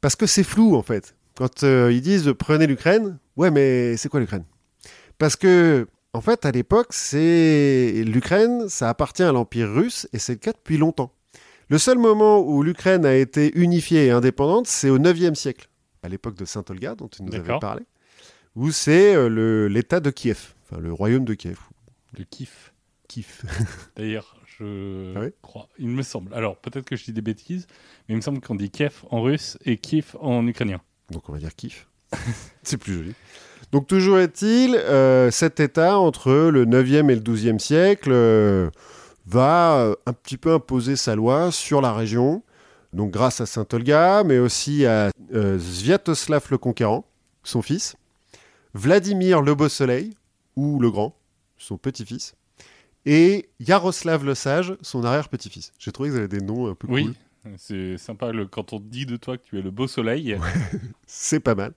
Parce 0.01 0.18
que 0.18 0.26
c'est 0.26 0.43
flou, 0.43 0.76
en 0.76 0.82
fait. 0.82 1.16
Quand 1.38 1.64
euh, 1.64 1.93
ils 1.93 2.01
disent 2.01 2.34
prenez 2.38 2.68
l'Ukraine, 2.68 3.18
Ouais, 3.38 3.51
mais 3.51 3.95
c'est 3.95 4.09
quoi 4.09 4.20
l'Ukraine? 4.20 4.43
Parce 5.18 5.38
que, 5.38 5.88
en 6.12 6.20
fait, 6.20 6.45
à 6.45 6.51
l'époque, 6.51 6.88
c'est 6.89 8.03
l'Ukraine, 8.05 8.68
ça 8.68 8.89
appartient 8.89 9.24
à 9.24 9.32
l'Empire 9.32 9.72
russe 9.72 10.09
et 10.12 10.20
c'est 10.20 10.34
le 10.34 10.39
cas 10.39 10.51
depuis 10.51 10.78
longtemps. 10.78 11.14
Le 11.70 11.78
seul 11.78 11.97
moment 11.97 12.41
où 12.41 12.64
l'Ukraine 12.64 13.05
a 13.05 13.16
été 13.16 13.57
unifiée 13.57 14.07
et 14.07 14.12
indépendante, 14.12 14.68
c'est 14.68 14.89
au 14.89 14.99
9e 14.99 15.36
siècle, 15.36 15.70
à 16.03 16.09
l'époque 16.09 16.36
de 16.36 16.43
Saint-Olga, 16.43 16.95
dont 16.95 17.07
tu 17.07 17.24
nous 17.24 17.34
avais 17.34 17.57
parlé, 17.59 17.84
où 18.57 18.72
c'est 18.72 19.16
euh, 19.16 19.70
l'État 19.70 20.01
de 20.01 20.09
Kiev, 20.09 20.53
enfin 20.64 20.82
le 20.82 20.91
royaume 20.91 21.24
de 21.24 21.34
Kiev. 21.34 21.59
Le 22.18 22.26
kiff. 23.12 23.41
Kiev. 23.41 23.68
D'ailleurs, 23.97 24.36
je 24.57 25.14
Ah 25.16 25.22
oui 25.22 25.34
crois, 25.41 25.68
il 25.78 25.89
me 25.89 26.01
semble. 26.01 26.34
Alors, 26.34 26.57
peut-être 26.57 26.86
que 26.86 26.95
je 26.95 27.03
dis 27.03 27.14
des 27.14 27.22
bêtises, 27.22 27.68
mais 28.07 28.14
il 28.14 28.16
me 28.16 28.22
semble 28.22 28.39
qu'on 28.39 28.55
dit 28.55 28.70
Kiev 28.70 29.03
en 29.09 29.22
russe 29.22 29.57
et 29.66 29.78
Kiev 29.78 30.16
en 30.20 30.47
ukrainien. 30.47 30.82
Donc 31.09 31.28
on 31.30 31.34
va 31.34 31.39
dire 31.39 31.55
Kiev. 31.55 31.86
c'est 32.64 32.78
plus 32.78 32.93
joli. 32.93 33.14
Donc 33.72 33.88
toujours 33.88 34.20
est-il, 34.20 34.76
euh, 34.76 35.32
cet 35.32 35.59
État, 35.59 35.97
entre 35.99 36.32
le 36.32 36.66
9e 36.66 37.09
et 37.09 37.16
le 37.16 37.22
12e 37.22 37.59
siècle, 37.59 38.09
euh, 38.12 38.70
va 39.26 39.78
euh, 39.78 39.95
un 40.05 40.14
petit 40.14 40.38
peu 40.38 40.53
imposer 40.53 40.95
sa 40.95 41.16
loi 41.16 41.51
sur 41.51 41.82
la 41.82 41.93
région, 41.93 42.43
donc 42.93 43.12
grâce 43.12 43.39
à 43.39 43.45
Saint-Olga, 43.45 44.24
mais 44.26 44.39
aussi 44.39 44.86
à 44.86 45.09
euh, 45.34 45.59
Sviatoslav 45.59 46.47
le 46.49 46.57
Conquérant, 46.57 47.05
son 47.43 47.62
fils, 47.62 47.95
Vladimir 48.74 49.41
le 49.41 49.55
Beau 49.55 49.70
Soleil, 49.70 50.16
ou 50.55 50.80
le 50.80 50.91
Grand, 50.91 51.16
son 51.57 51.78
petit-fils, 51.78 52.36
et 53.06 53.49
Yaroslav 53.60 54.24
le 54.26 54.36
Sage, 54.36 54.76
son 54.82 55.04
arrière-petit-fils. 55.04 55.72
J'ai 55.80 55.91
trouvé 55.91 56.10
que 56.10 56.14
vous 56.14 56.20
avez 56.20 56.28
des 56.28 56.41
noms 56.41 56.68
un 56.70 56.76
peu 56.76 56.88
Oui, 56.89 57.06
cool. 57.06 57.54
c'est 57.58 57.97
sympa 57.97 58.32
le, 58.32 58.45
quand 58.45 58.74
on 58.74 58.80
dit 58.80 59.06
de 59.06 59.18
toi 59.18 59.38
que 59.38 59.43
tu 59.43 59.58
es 59.58 59.62
le 59.62 59.72
beau 59.72 59.88
soleil. 59.88 60.38
C'est 61.08 61.39
pas 61.39 61.56
mal. 61.56 61.74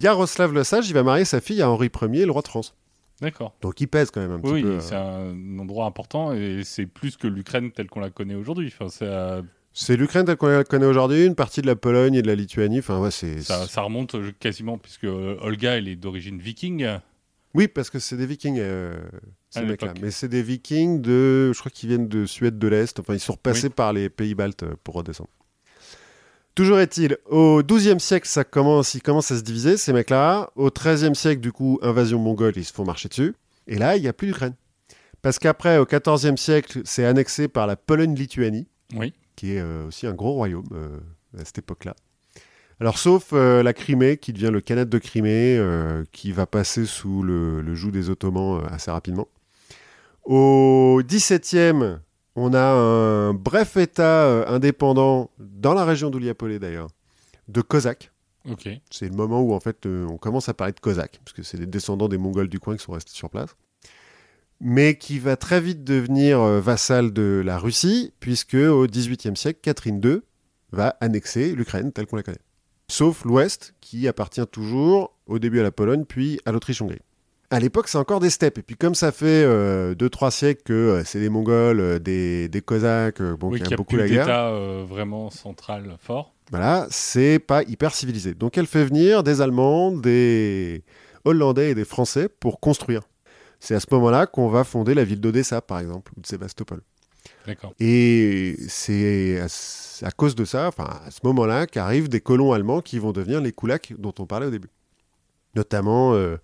Yaroslav 0.00 0.52
le 0.52 0.64
Sage, 0.64 0.88
il 0.88 0.94
va 0.94 1.02
marier 1.02 1.24
sa 1.24 1.40
fille 1.40 1.62
à 1.62 1.70
Henri 1.70 1.90
Ier, 2.12 2.26
le 2.26 2.32
roi 2.32 2.42
de 2.42 2.48
France. 2.48 2.74
D'accord. 3.20 3.54
Donc 3.62 3.80
il 3.80 3.86
pèse 3.86 4.10
quand 4.10 4.20
même 4.20 4.32
un 4.32 4.40
petit 4.40 4.52
Oui, 4.52 4.62
peu. 4.62 4.68
euh, 4.72 4.80
c'est 4.80 4.96
un 4.96 5.58
endroit 5.58 5.86
important 5.86 6.32
et 6.32 6.62
c'est 6.64 6.84
plus 6.86 7.16
que 7.16 7.26
l'Ukraine 7.28 7.70
telle 7.70 7.86
qu'on 7.88 8.00
la 8.00 8.10
connaît 8.10 8.34
aujourd'hui. 8.34 8.72
Enfin, 8.76 8.88
ça, 8.90 9.42
C'est 9.72 9.96
l'Ukraine 9.96 10.26
telle 10.26 10.36
qu'on 10.36 10.48
la 10.48 10.64
connaît 10.64 10.84
aujourd'hui, 10.86 11.24
une 11.24 11.36
partie 11.36 11.62
de 11.62 11.66
la 11.68 11.76
Pologne 11.76 12.14
et 12.14 12.22
de 12.22 12.26
la 12.26 12.34
Lituanie. 12.34 12.80
Enfin, 12.80 12.98
ouais, 12.98 13.12
c'est. 13.12 13.40
ça, 13.40 13.66
ça 13.68 13.82
remonte 13.82 14.16
quasiment, 14.40 14.78
puisque 14.78 15.04
euh, 15.04 15.36
Olga, 15.40 15.76
elle 15.78 15.86
est 15.88 15.96
d'origine 15.96 16.38
viking. 16.40 16.86
Oui, 17.54 17.68
parce 17.68 17.88
que 17.88 18.00
c'est 18.00 18.16
des 18.16 18.26
Vikings, 18.26 18.58
euh, 18.58 18.96
ces 19.54 19.64
mecs-là. 19.64 19.94
Mais 20.00 20.10
c'est 20.10 20.28
des 20.28 20.42
Vikings 20.42 21.00
de, 21.00 21.52
je 21.52 21.58
crois 21.58 21.70
qu'ils 21.70 21.88
viennent 21.88 22.08
de 22.08 22.26
Suède 22.26 22.58
de 22.58 22.68
l'Est. 22.68 22.98
Enfin, 23.00 23.14
ils 23.14 23.20
sont 23.20 23.32
repassés 23.32 23.70
par 23.70 23.92
les 23.92 24.08
pays 24.10 24.34
baltes 24.34 24.62
euh, 24.62 24.74
pour 24.84 24.94
redescendre. 24.94 25.30
Toujours 26.54 26.78
est-il, 26.78 27.18
au 27.26 27.62
XIIe 27.64 27.98
siècle, 27.98 28.28
ça 28.28 28.44
commence, 28.44 28.94
ils 28.94 29.02
commencent 29.02 29.32
à 29.32 29.38
se 29.38 29.42
diviser, 29.42 29.76
ces 29.76 29.92
mecs-là. 29.92 30.50
Au 30.54 30.70
XIIIe 30.70 31.16
siècle, 31.16 31.40
du 31.40 31.50
coup, 31.50 31.80
invasion 31.82 32.20
mongole, 32.20 32.52
ils 32.56 32.64
se 32.64 32.72
font 32.72 32.84
marcher 32.84 33.08
dessus. 33.08 33.34
Et 33.66 33.76
là, 33.76 33.96
il 33.96 34.02
n'y 34.02 34.08
a 34.08 34.12
plus 34.12 34.28
d'Ukraine. 34.28 34.54
Parce 35.20 35.38
qu'après, 35.38 35.78
au 35.78 35.86
XIVe 35.86 36.36
siècle, 36.36 36.82
c'est 36.84 37.04
annexé 37.06 37.48
par 37.48 37.66
la 37.66 37.76
Pologne-Lituanie. 37.76 38.68
Oui. 38.94 39.12
qui 39.34 39.54
est 39.54 39.60
euh, 39.60 39.86
aussi 39.86 40.06
un 40.06 40.12
gros 40.12 40.32
royaume 40.32 40.68
euh, 40.72 40.98
à 41.40 41.44
cette 41.44 41.58
époque-là. 41.58 41.96
Alors, 42.78 42.98
sauf 42.98 43.30
euh, 43.32 43.62
la 43.62 43.72
Crimée, 43.72 44.18
qui 44.18 44.32
devient 44.32 44.50
le 44.52 44.60
Khanat 44.60 44.84
de 44.84 44.98
Crimée, 44.98 45.60
qui 46.12 46.30
va 46.32 46.46
passer 46.46 46.86
sous 46.86 47.22
le, 47.22 47.62
le 47.62 47.74
joug 47.74 47.90
des 47.90 48.10
Ottomans 48.10 48.64
assez 48.70 48.90
rapidement. 48.90 49.28
Au 50.24 51.02
XVIIe, 51.04 51.98
on 52.34 52.54
a 52.54 52.64
un 52.64 53.34
bref 53.34 53.76
État 53.76 54.24
euh, 54.24 54.44
indépendant, 54.46 55.30
dans 55.38 55.74
la 55.74 55.84
région 55.84 56.10
d'Ouliapolé 56.10 56.58
d'ailleurs, 56.58 56.88
de 57.48 57.60
Cosaques. 57.60 58.10
C'est 58.90 59.08
le 59.08 59.14
moment 59.14 59.40
où 59.40 59.52
en 59.52 59.60
fait 59.60 59.86
euh, 59.86 60.06
on 60.08 60.16
commence 60.16 60.48
à 60.48 60.54
parler 60.54 60.72
de 60.72 60.80
Cosaques, 60.80 61.20
parce 61.24 61.34
que 61.34 61.42
c'est 61.42 61.58
les 61.58 61.66
descendants 61.66 62.08
des 62.08 62.18
Mongols 62.18 62.48
du 62.48 62.58
coin 62.58 62.76
qui 62.76 62.82
sont 62.82 62.92
restés 62.92 63.12
sur 63.12 63.28
place. 63.28 63.56
Mais 64.60 64.96
qui 64.96 65.18
va 65.18 65.36
très 65.36 65.60
vite 65.60 65.84
devenir 65.84 66.40
euh, 66.40 66.60
vassal 66.60 67.12
de 67.12 67.42
la 67.44 67.58
Russie, 67.58 68.12
puisque 68.20 68.54
au 68.54 68.86
XVIIIe 68.86 69.36
siècle, 69.36 69.60
Catherine 69.62 70.00
II 70.02 70.20
va 70.72 70.96
annexer 71.00 71.54
l'Ukraine 71.54 71.92
telle 71.92 72.06
qu'on 72.06 72.16
la 72.16 72.22
connaît. 72.22 72.38
Sauf 72.88 73.24
l'Ouest, 73.24 73.74
qui 73.80 74.08
appartient 74.08 74.46
toujours 74.46 75.16
au 75.26 75.38
début 75.38 75.60
à 75.60 75.62
la 75.62 75.70
Pologne, 75.70 76.04
puis 76.06 76.40
à 76.46 76.52
l'Autriche-Hongrie. 76.52 77.00
À 77.54 77.60
l'époque, 77.60 77.86
c'est 77.86 77.98
encore 77.98 78.18
des 78.18 78.30
steppes. 78.30 78.58
Et 78.58 78.62
puis 78.62 78.74
comme 78.74 78.96
ça 78.96 79.12
fait 79.12 79.46
2-3 79.46 80.32
siècles 80.32 80.62
que 80.64 80.72
euh, 80.72 81.04
c'est 81.04 81.20
des 81.20 81.28
Mongols, 81.28 81.78
euh, 81.78 81.98
des, 82.00 82.48
des 82.48 82.60
Cosaques, 82.60 83.20
euh, 83.20 83.36
bon, 83.36 83.48
oui, 83.50 83.58
qui 83.58 83.62
qu'il 83.62 83.70
y 83.70 83.74
a 83.74 83.76
a 83.76 83.76
beaucoup 83.76 83.96
la 83.96 84.08
guerre. 84.08 84.26
d'État 84.26 84.48
euh, 84.48 84.84
vraiment 84.84 85.30
central 85.30 85.96
fort. 86.00 86.34
Voilà, 86.50 86.88
c'est 86.90 87.38
pas 87.38 87.62
hyper 87.62 87.94
civilisé. 87.94 88.34
Donc 88.34 88.58
elle 88.58 88.66
fait 88.66 88.84
venir 88.84 89.22
des 89.22 89.40
Allemands, 89.40 89.92
des 89.92 90.82
Hollandais 91.24 91.70
et 91.70 91.74
des 91.76 91.84
Français 91.84 92.28
pour 92.28 92.58
construire. 92.58 93.02
C'est 93.60 93.76
à 93.76 93.80
ce 93.80 93.86
moment-là 93.92 94.26
qu'on 94.26 94.48
va 94.48 94.64
fonder 94.64 94.92
la 94.94 95.04
ville 95.04 95.20
d'Odessa, 95.20 95.60
par 95.62 95.78
exemple, 95.78 96.10
ou 96.16 96.22
de 96.22 96.26
Sébastopol. 96.26 96.80
D'accord. 97.46 97.72
Et 97.78 98.56
c'est 98.66 99.40
à, 99.40 100.06
à 100.08 100.10
cause 100.10 100.34
de 100.34 100.44
ça, 100.44 100.66
enfin 100.66 100.88
à 101.06 101.12
ce 101.12 101.20
moment-là, 101.22 101.68
qu'arrivent 101.68 102.08
des 102.08 102.20
colons 102.20 102.52
allemands 102.52 102.80
qui 102.80 102.98
vont 102.98 103.12
devenir 103.12 103.40
les 103.40 103.52
Koulaks 103.52 103.94
dont 103.96 104.12
on 104.18 104.26
parlait 104.26 104.46
au 104.46 104.50
début. 104.50 104.70
Notamment 105.54 106.14
euh, 106.14 106.36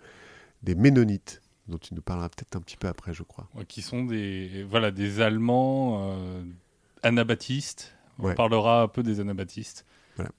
des 0.63 0.75
Ménonites, 0.75 1.41
dont 1.69 1.79
tu 1.79 1.95
nous 1.95 2.03
parleras 2.03 2.29
peut-être 2.29 2.57
un 2.57 2.61
petit 2.61 2.77
peu 2.77 2.89
après, 2.89 3.13
je 3.15 3.23
crois. 3.23 3.49
Ouais, 3.55 3.65
Qui 3.65 3.83
sont 3.83 4.05
des, 4.05 4.65
voilà, 4.69 4.91
des 4.91 5.21
Allemands 5.21 6.11
euh, 6.13 6.43
anabaptistes. 7.03 7.95
On 8.19 8.25
Ouais. 8.27 8.35
parlera 8.35 8.83
un 8.83 8.89
peu 8.89 9.03
des 9.03 9.21
anabaptistes. 9.21 9.87
Voilà. 10.17 10.31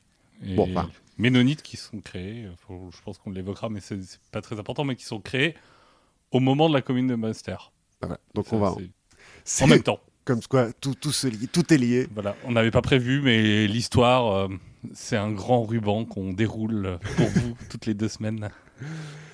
Et 0.45 0.55
Bon, 0.55 0.69
enfin. 0.71 0.89
Ménonites 1.17 1.61
qui 1.61 1.77
sont 1.77 1.99
créés, 1.99 2.45
euh, 2.45 2.51
faut- 2.57 2.89
je 2.95 3.01
pense 3.03 3.17
qu'on 3.17 3.31
l'évoquera, 3.31 3.69
mais 3.69 3.79
c'est 3.79 3.99
pas 4.31 4.41
très 4.41 4.59
important, 4.59 4.83
mais 4.83 4.95
qui 4.95 5.03
sont 5.05 5.19
créés 5.19 5.55
au 6.31 6.39
moment 6.39 6.69
de 6.69 6.73
la 6.73 6.81
commune 6.81 7.07
de 7.07 7.15
Munster. 7.15 7.57
Voilà. 8.01 8.19
Donc 8.33 8.47
Ça, 8.47 8.55
on 8.55 8.59
va. 8.59 8.75
En 9.61 9.67
même 9.67 9.83
temps. 9.83 9.99
Comme 10.23 10.41
quoi, 10.43 10.71
tout, 10.73 10.93
tout, 10.93 11.11
se 11.11 11.25
lie- 11.27 11.47
tout 11.47 11.73
est 11.73 11.77
lié. 11.77 12.07
Voilà, 12.13 12.35
on 12.45 12.51
n'avait 12.51 12.69
pas 12.71 12.83
prévu, 12.83 13.21
mais 13.21 13.65
l'histoire, 13.67 14.31
euh, 14.35 14.47
c'est 14.93 15.17
un 15.17 15.31
grand 15.31 15.63
ruban 15.63 16.05
qu'on 16.05 16.31
déroule 16.33 16.99
pour 17.17 17.27
vous 17.27 17.57
toutes 17.69 17.87
les 17.87 17.95
deux 17.95 18.07
semaines. 18.09 18.49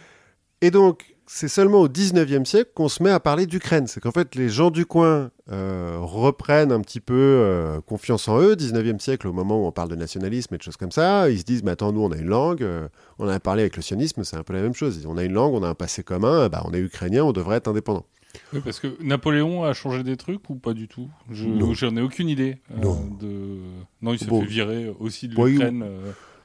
Et 0.61 0.71
donc, 0.71 1.13
c'est 1.29 1.49
seulement 1.49 1.81
au 1.81 1.87
19e 1.89 2.45
siècle 2.45 2.71
qu'on 2.73 2.87
se 2.87 3.03
met 3.03 3.09
à 3.11 3.19
parler 3.19 3.45
d'Ukraine. 3.45 3.85
C'est 3.87 3.99
qu'en 3.99 4.11
fait, 4.11 4.33
les 4.35 4.47
gens 4.49 4.71
du 4.71 4.85
coin 4.85 5.29
euh, 5.51 5.97
reprennent 5.99 6.71
un 6.71 6.79
petit 6.81 7.01
peu 7.01 7.13
euh, 7.15 7.81
confiance 7.81 8.27
en 8.27 8.39
eux. 8.41 8.55
19e 8.55 8.99
siècle, 8.99 9.27
au 9.27 9.33
moment 9.33 9.61
où 9.61 9.67
on 9.67 9.71
parle 9.71 9.89
de 9.89 9.95
nationalisme 9.95 10.55
et 10.55 10.57
de 10.57 10.63
choses 10.63 10.77
comme 10.77 10.91
ça, 10.91 11.29
ils 11.29 11.39
se 11.39 11.43
disent, 11.43 11.63
mais 11.63 11.71
attends, 11.71 11.91
nous, 11.91 12.01
on 12.01 12.11
a 12.11 12.17
une 12.17 12.27
langue. 12.29 12.63
euh, 12.63 12.87
on 13.19 13.27
a 13.27 13.39
parlé 13.39 13.61
avec 13.63 13.75
le 13.75 13.81
sionisme, 13.81 14.23
c'est 14.23 14.37
un 14.37 14.43
peu 14.43 14.53
la 14.53 14.61
même 14.61 14.73
chose. 14.73 15.05
On 15.07 15.17
a 15.17 15.23
une 15.23 15.33
langue, 15.33 15.53
on 15.53 15.63
a 15.63 15.67
un 15.69 15.75
passé 15.75 16.01
commun, 16.01 16.47
bah, 16.49 16.63
on 16.65 16.73
est 16.73 16.79
ukrainien, 16.79 17.23
on 17.25 17.33
devrait 17.33 17.57
être 17.57 17.67
indépendant. 17.67 18.05
Oui, 18.53 18.61
parce 18.63 18.79
que 18.79 18.95
Napoléon 19.03 19.63
a 19.63 19.73
changé 19.73 20.03
des 20.03 20.15
trucs 20.15 20.49
ou 20.49 20.55
pas 20.55 20.73
du 20.73 20.87
tout? 20.87 21.09
Je 21.31 21.45
Non. 21.45 21.73
J'en 21.73 21.95
ai 21.97 22.01
aucune 22.01 22.29
idée. 22.29 22.57
Non. 22.81 22.99
de... 23.19 23.57
non, 24.01 24.13
il 24.13 24.19
s'est 24.19 24.25
Bon. 24.25 24.41
fait 24.41 24.47
virer 24.47 24.93
aussi 24.99 25.27
de 25.27 25.35
Bon, 25.35 25.47
il- 25.47 25.53
l'Ukraine. 25.53 25.83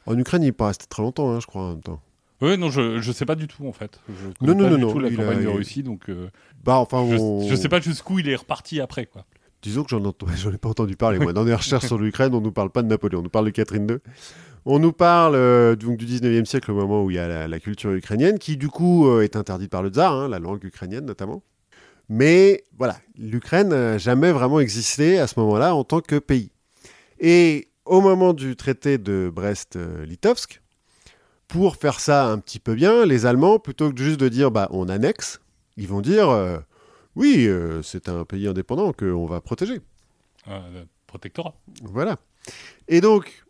En 0.07 0.19
Ukraine, 0.19 0.43
il 0.43 0.47
n'est 0.47 0.53
pas 0.53 0.67
resté 0.69 0.87
très 0.89 1.03
longtemps, 1.03 1.31
hein, 1.31 1.39
je 1.41 1.47
crois, 1.47 1.63
en 1.63 1.69
même 1.71 1.83
temps. 1.83 2.01
Oui, 2.43 2.59
non, 2.59 2.71
je, 2.71 3.01
je 3.01 3.13
sais 3.13 3.25
pas 3.25 3.35
du 3.37 3.47
tout 3.49 3.67
en 3.67 3.73
fait. 3.73 3.99
Je 4.09 4.27
Non, 4.47 4.55
pas 4.55 4.69
non, 4.69 4.77
du 4.77 4.83
non, 4.83 4.93
tout 4.93 4.99
la 4.99 5.09
il 5.09 5.15
a- 5.21 5.25
campagne 5.25 5.39
de 5.39 5.43
il- 5.45 5.49
Russie, 5.49 5.83
donc 5.83 6.09
euh, 6.11 6.29
Bah, 6.65 6.77
enfin, 6.77 7.07
je, 7.11 7.17
on- 7.17 7.49
je 7.49 7.55
sais 7.55 7.69
pas 7.69 7.81
jusqu'où 7.81 8.19
il 8.19 8.29
est 8.29 8.37
reparti 8.37 8.81
après. 8.81 9.07
quoi. 9.07 9.25
Disons 9.63 9.85
que 9.85 9.91
j'en 9.91 10.05
ent- 10.05 10.15
ai 10.55 10.59
pas 10.59 10.69
entendu 10.69 10.97
parler. 10.97 11.19
Moi, 11.21 11.33
dans 11.33 11.45
les 11.45 11.55
recherches 11.55 11.87
sur 11.87 11.99
l'Ukraine, 11.99 12.35
on 12.35 12.41
nous 12.41 12.51
parle 12.53 12.71
pas 12.71 12.83
de 12.83 12.89
Napoléon, 12.89 13.21
on 13.21 13.23
nous 13.23 13.31
parle 13.31 13.45
de 13.47 13.51
Catherine 13.51 13.89
II. 13.89 13.99
On 14.65 14.79
nous 14.79 14.93
parle 14.93 15.35
euh, 15.37 15.75
donc 15.77 15.97
du 15.97 16.07
19e 16.07 16.45
siècle, 16.45 16.71
au 16.71 16.75
moment 16.75 17.03
où 17.05 17.11
il 17.11 17.15
y 17.17 17.19
a 17.19 17.27
la, 17.29 17.49
la 17.49 17.61
culture 17.61 17.93
ukrainienne, 17.93 18.39
qui 18.39 18.57
du 18.57 18.69
coup 18.69 19.09
euh, 19.09 19.23
est 19.23 19.37
interdite 19.37 19.71
par 19.71 19.83
le 19.83 19.89
tsar, 19.91 20.13
hein, 20.13 20.29
la 20.29 20.39
langue 20.39 20.63
ukrainienne 20.65 21.05
notamment. 21.05 21.43
Mais 22.09 22.65
voilà, 22.79 22.97
l'Ukraine 23.17 23.69
n'a 23.69 23.99
jamais 23.99 24.33
vraiment 24.33 24.59
existé 24.61 25.19
à 25.19 25.27
ce 25.27 25.39
moment-là 25.41 25.75
en 25.75 25.85
tant 25.85 26.01
que 26.01 26.19
pays. 26.19 26.51
Et 27.21 27.69
au 27.85 28.01
moment 28.01 28.33
du 28.35 28.55
traité 28.57 28.99
de 28.99 29.31
Brest-Litovsk, 29.35 30.62
pour 31.53 31.77
faire 31.77 32.01
ça 32.01 32.27
un 32.27 32.39
petit 32.39 32.59
peu 32.59 32.75
bien, 32.75 33.05
les 33.07 33.27
Allemands, 33.27 33.59
plutôt 33.59 33.93
que 33.93 33.99
juste 34.03 34.19
de 34.21 34.29
dire 34.29 34.51
bah, 34.51 34.69
on 34.71 34.89
annexe, 34.89 35.41
ils 35.77 35.87
vont 35.89 36.01
dire 36.01 36.31
euh, 36.31 36.59
oui, 37.15 37.47
euh, 37.47 37.83
c'est 37.83 38.09
un 38.09 38.25
pays 38.25 38.49
indépendant 38.49 38.93
qu'on 38.93 39.27
va 39.27 39.41
protéger. 39.41 39.81
Euh, 40.49 40.85
protectorat. 41.07 41.55
Voilà. 41.83 42.17
Et 42.89 43.01
donc, 43.01 43.45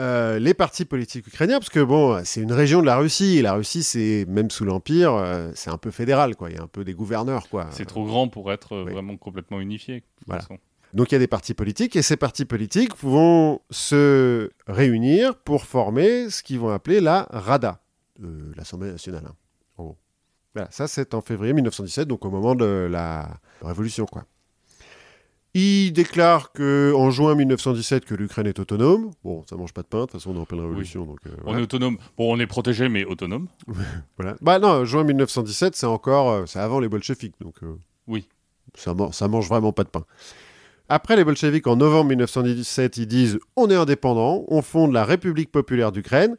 euh, 0.00 0.38
les 0.38 0.54
partis 0.54 0.84
politiques 0.84 1.26
ukrainiens, 1.26 1.58
parce 1.58 1.70
que 1.70 1.80
bon, 1.80 2.22
c'est 2.24 2.40
une 2.40 2.52
région 2.52 2.80
de 2.80 2.86
la 2.86 2.96
Russie, 2.96 3.38
et 3.38 3.42
la 3.42 3.54
Russie, 3.54 3.82
c'est 3.82 4.24
même 4.28 4.50
sous 4.50 4.64
l'Empire, 4.64 5.12
euh, 5.14 5.50
c'est 5.54 5.70
un 5.70 5.78
peu 5.78 5.90
fédéral, 5.90 6.36
quoi. 6.36 6.50
Il 6.50 6.56
y 6.56 6.58
a 6.58 6.62
un 6.62 6.68
peu 6.68 6.84
des 6.84 6.94
gouverneurs, 6.94 7.48
quoi. 7.48 7.66
C'est 7.72 7.84
trop 7.86 8.06
grand 8.06 8.28
pour 8.28 8.52
être 8.52 8.74
euh, 8.76 8.84
oui. 8.86 8.92
vraiment 8.92 9.16
complètement 9.16 9.60
unifié. 9.60 9.96
de 9.96 10.00
toute 10.00 10.26
Voilà. 10.28 10.42
façon. 10.42 10.58
Donc 10.94 11.10
il 11.10 11.14
y 11.14 11.16
a 11.16 11.18
des 11.18 11.26
partis 11.26 11.54
politiques, 11.54 11.96
et 11.96 12.02
ces 12.02 12.16
partis 12.16 12.44
politiques 12.44 12.92
vont 13.02 13.60
se 13.70 14.50
réunir 14.66 15.34
pour 15.36 15.64
former 15.64 16.30
ce 16.30 16.42
qu'ils 16.42 16.58
vont 16.58 16.70
appeler 16.70 17.00
la 17.00 17.26
Rada, 17.30 17.80
euh, 18.22 18.52
l'Assemblée 18.56 18.90
nationale, 18.90 19.24
hein, 19.26 19.34
en 19.76 19.84
gros. 19.84 19.96
Voilà, 20.54 20.70
ça 20.70 20.88
c'est 20.88 21.12
en 21.14 21.20
février 21.20 21.52
1917, 21.52 22.08
donc 22.08 22.24
au 22.24 22.30
moment 22.30 22.54
de 22.54 22.88
la 22.90 23.38
Révolution, 23.62 24.06
quoi. 24.06 24.24
Il 25.54 25.92
déclare 25.92 26.52
que 26.52 26.92
en 26.94 27.10
juin 27.10 27.34
1917 27.34 28.04
que 28.04 28.14
l'Ukraine 28.14 28.46
est 28.46 28.58
autonome. 28.58 29.10
Bon, 29.24 29.44
ça 29.48 29.56
mange 29.56 29.72
pas 29.72 29.82
de 29.82 29.86
pain, 29.88 30.00
de 30.00 30.02
toute 30.04 30.12
façon 30.12 30.30
on 30.30 30.36
est 30.36 30.40
en 30.40 30.44
pleine 30.44 30.60
révolution. 30.60 31.04
Donc, 31.06 31.18
euh, 31.26 31.30
On 31.46 31.56
est 31.56 31.62
autonome. 31.62 31.96
Bon, 32.16 32.32
on 32.34 32.38
est 32.38 32.46
protégé, 32.46 32.88
mais 32.88 33.04
autonome. 33.04 33.48
Voilà. 34.18 34.36
Bah 34.40 34.58
non, 34.58 34.84
juin 34.84 35.04
1917, 35.04 35.74
c'est 35.74 35.86
encore, 35.86 36.30
euh, 36.30 36.46
c'est 36.46 36.58
avant 36.60 36.80
les 36.80 36.88
bolcheviks, 36.88 37.34
donc 37.40 37.54
euh, 37.62 37.76
Oui. 38.06 38.28
ça, 38.74 38.94
ça 39.12 39.28
mange 39.28 39.48
vraiment 39.48 39.72
pas 39.72 39.84
de 39.84 39.88
pain. 39.88 40.04
Après 40.88 41.16
les 41.16 41.24
bolcheviks, 41.24 41.66
en 41.66 41.76
novembre 41.76 42.08
1917, 42.10 42.96
ils 42.96 43.06
disent 43.06 43.38
on 43.56 43.68
est 43.70 43.74
indépendant, 43.74 44.44
on 44.48 44.62
fonde 44.62 44.92
la 44.92 45.04
République 45.04 45.52
populaire 45.52 45.92
d'Ukraine, 45.92 46.36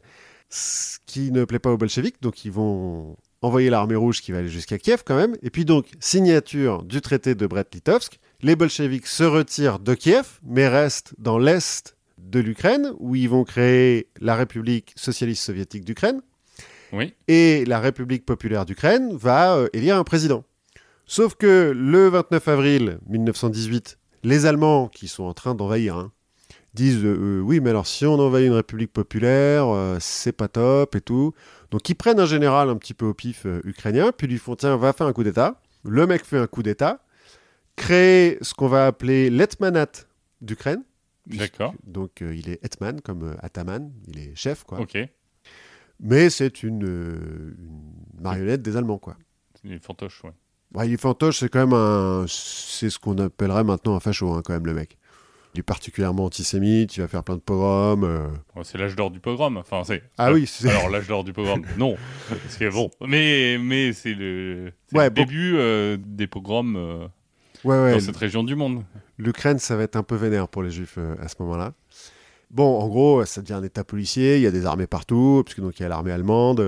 ce 0.48 0.98
qui 1.06 1.30
ne 1.30 1.44
plaît 1.44 1.60
pas 1.60 1.70
aux 1.70 1.76
bolcheviks, 1.76 2.20
donc 2.20 2.44
ils 2.44 2.50
vont 2.50 3.16
envoyer 3.42 3.70
l'armée 3.70 3.94
rouge 3.94 4.20
qui 4.20 4.32
va 4.32 4.38
aller 4.38 4.48
jusqu'à 4.48 4.78
Kiev 4.78 5.02
quand 5.06 5.16
même. 5.16 5.36
Et 5.42 5.50
puis 5.50 5.64
donc 5.64 5.86
signature 6.00 6.82
du 6.82 7.00
traité 7.00 7.36
de 7.36 7.46
Brest-Litovsk, 7.46 8.18
les 8.42 8.56
bolcheviks 8.56 9.06
se 9.06 9.22
retirent 9.22 9.78
de 9.78 9.94
Kiev, 9.94 10.40
mais 10.42 10.66
restent 10.66 11.14
dans 11.18 11.38
l'est 11.38 11.96
de 12.18 12.40
l'Ukraine, 12.40 12.92
où 12.98 13.14
ils 13.14 13.28
vont 13.28 13.44
créer 13.44 14.08
la 14.20 14.34
République 14.34 14.92
socialiste 14.96 15.44
soviétique 15.44 15.84
d'Ukraine 15.84 16.20
Oui. 16.92 17.14
et 17.28 17.64
la 17.66 17.78
République 17.78 18.26
populaire 18.26 18.66
d'Ukraine 18.66 19.16
va 19.16 19.54
euh, 19.56 19.68
élire 19.72 19.96
un 19.96 20.04
président. 20.04 20.44
Sauf 21.06 21.34
que 21.34 21.72
le 21.74 22.08
29 22.08 22.48
avril 22.48 22.98
1918, 23.08 23.98
les 24.22 24.46
Allemands, 24.46 24.88
qui 24.88 25.08
sont 25.08 25.24
en 25.24 25.34
train 25.34 25.54
d'envahir, 25.54 25.96
hein, 25.96 26.12
disent 26.74 27.04
euh, 27.04 27.38
euh, 27.38 27.40
oui, 27.40 27.60
mais 27.60 27.70
alors 27.70 27.86
si 27.86 28.06
on 28.06 28.14
envahit 28.14 28.46
une 28.46 28.52
République 28.54 28.92
populaire, 28.92 29.66
euh, 29.68 29.98
c'est 30.00 30.32
pas 30.32 30.48
top 30.48 30.94
et 30.94 31.00
tout. 31.00 31.32
Donc 31.70 31.88
ils 31.88 31.94
prennent 31.94 32.20
un 32.20 32.26
général 32.26 32.68
un 32.68 32.76
petit 32.76 32.94
peu 32.94 33.06
au 33.06 33.14
pif 33.14 33.46
euh, 33.46 33.60
ukrainien, 33.64 34.12
puis 34.16 34.26
lui 34.26 34.38
font 34.38 34.56
tiens, 34.56 34.76
va 34.76 34.92
faire 34.92 35.06
un 35.06 35.12
coup 35.12 35.24
d'État. 35.24 35.60
Le 35.84 36.06
mec 36.06 36.24
fait 36.24 36.38
un 36.38 36.46
coup 36.46 36.62
d'État, 36.62 37.02
crée 37.76 38.38
ce 38.42 38.54
qu'on 38.54 38.68
va 38.68 38.86
appeler 38.86 39.30
l'Etmanat 39.30 40.06
d'Ukraine. 40.40 40.84
D'accord. 41.26 41.74
Donc 41.84 42.20
il 42.22 42.48
est 42.50 42.64
Hetman 42.64 43.00
comme 43.00 43.36
Ataman, 43.40 43.92
il 44.08 44.18
est 44.18 44.34
chef 44.34 44.64
quoi. 44.64 44.80
Ok. 44.80 44.98
Mais 46.00 46.30
c'est 46.30 46.62
une, 46.62 46.82
une 46.82 47.94
marionnette 48.20 48.62
des 48.62 48.76
Allemands 48.76 48.98
quoi. 48.98 49.16
C'est 49.60 49.68
des 49.68 49.78
fantoches, 49.78 50.24
ouais. 50.24 50.32
Ouais, 50.74 50.86
il 50.88 50.94
est 50.94 51.00
fantoche, 51.00 51.38
c'est 51.40 51.48
quand 51.48 51.60
même 51.66 51.72
un. 51.72 52.24
C'est 52.28 52.90
ce 52.90 52.98
qu'on 52.98 53.18
appellerait 53.18 53.64
maintenant 53.64 53.96
un 53.96 54.00
facho, 54.00 54.32
hein, 54.32 54.42
quand 54.44 54.52
même, 54.52 54.66
le 54.66 54.74
mec. 54.74 54.96
Il 55.54 55.60
est 55.60 55.64
particulièrement 55.64 56.26
antisémite, 56.26 56.96
il 56.96 57.00
va 57.00 57.08
faire 57.08 57.24
plein 57.24 57.34
de 57.34 57.40
pogroms. 57.40 58.04
euh. 58.04 58.28
Ouais, 58.54 58.62
C'est 58.62 58.78
l'âge 58.78 58.94
d'or 58.94 59.10
du 59.10 59.18
pogrom. 59.18 59.56
Enfin, 59.56 59.82
c'est. 59.84 60.02
Ah 60.16 60.32
oui, 60.32 60.46
c'est. 60.46 60.68
Alors, 60.70 60.88
l'âge 60.88 61.08
d'or 61.08 61.24
du 61.24 61.32
pogrom, 61.32 61.62
non. 61.76 61.96
Parce 62.28 62.56
que 62.56 62.70
bon. 62.72 62.88
Mais, 63.04 63.58
mais 63.60 63.92
c'est 63.92 64.14
le, 64.14 64.72
c'est 64.86 64.96
Ouais, 64.96 65.04
le 65.04 65.10
bon. 65.10 65.22
début 65.22 65.54
euh, 65.56 65.96
des 65.98 66.28
pogroms 66.28 66.74
euh, 66.76 67.08
Ouais, 67.64 67.92
dans 67.94 67.98
cette 68.00 68.16
région 68.16 68.44
du 68.44 68.54
monde. 68.54 68.84
L'Ukraine, 69.18 69.58
ça 69.58 69.74
va 69.76 69.82
être 69.82 69.96
un 69.96 70.04
peu 70.04 70.14
vénère 70.14 70.46
pour 70.46 70.62
les 70.62 70.70
Juifs 70.70 70.98
à 71.20 71.26
ce 71.26 71.34
moment-là. 71.40 71.72
Bon, 72.52 72.78
en 72.80 72.88
gros, 72.88 73.24
ça 73.26 73.42
devient 73.42 73.52
un 73.54 73.62
État 73.64 73.82
policier, 73.84 74.36
il 74.36 74.42
y 74.42 74.46
a 74.46 74.50
des 74.52 74.66
armées 74.66 74.86
partout, 74.86 75.42
puisque 75.44 75.60
donc 75.60 75.78
il 75.78 75.82
y 75.82 75.86
a 75.86 75.88
l'armée 75.88 76.12
allemande. 76.12 76.60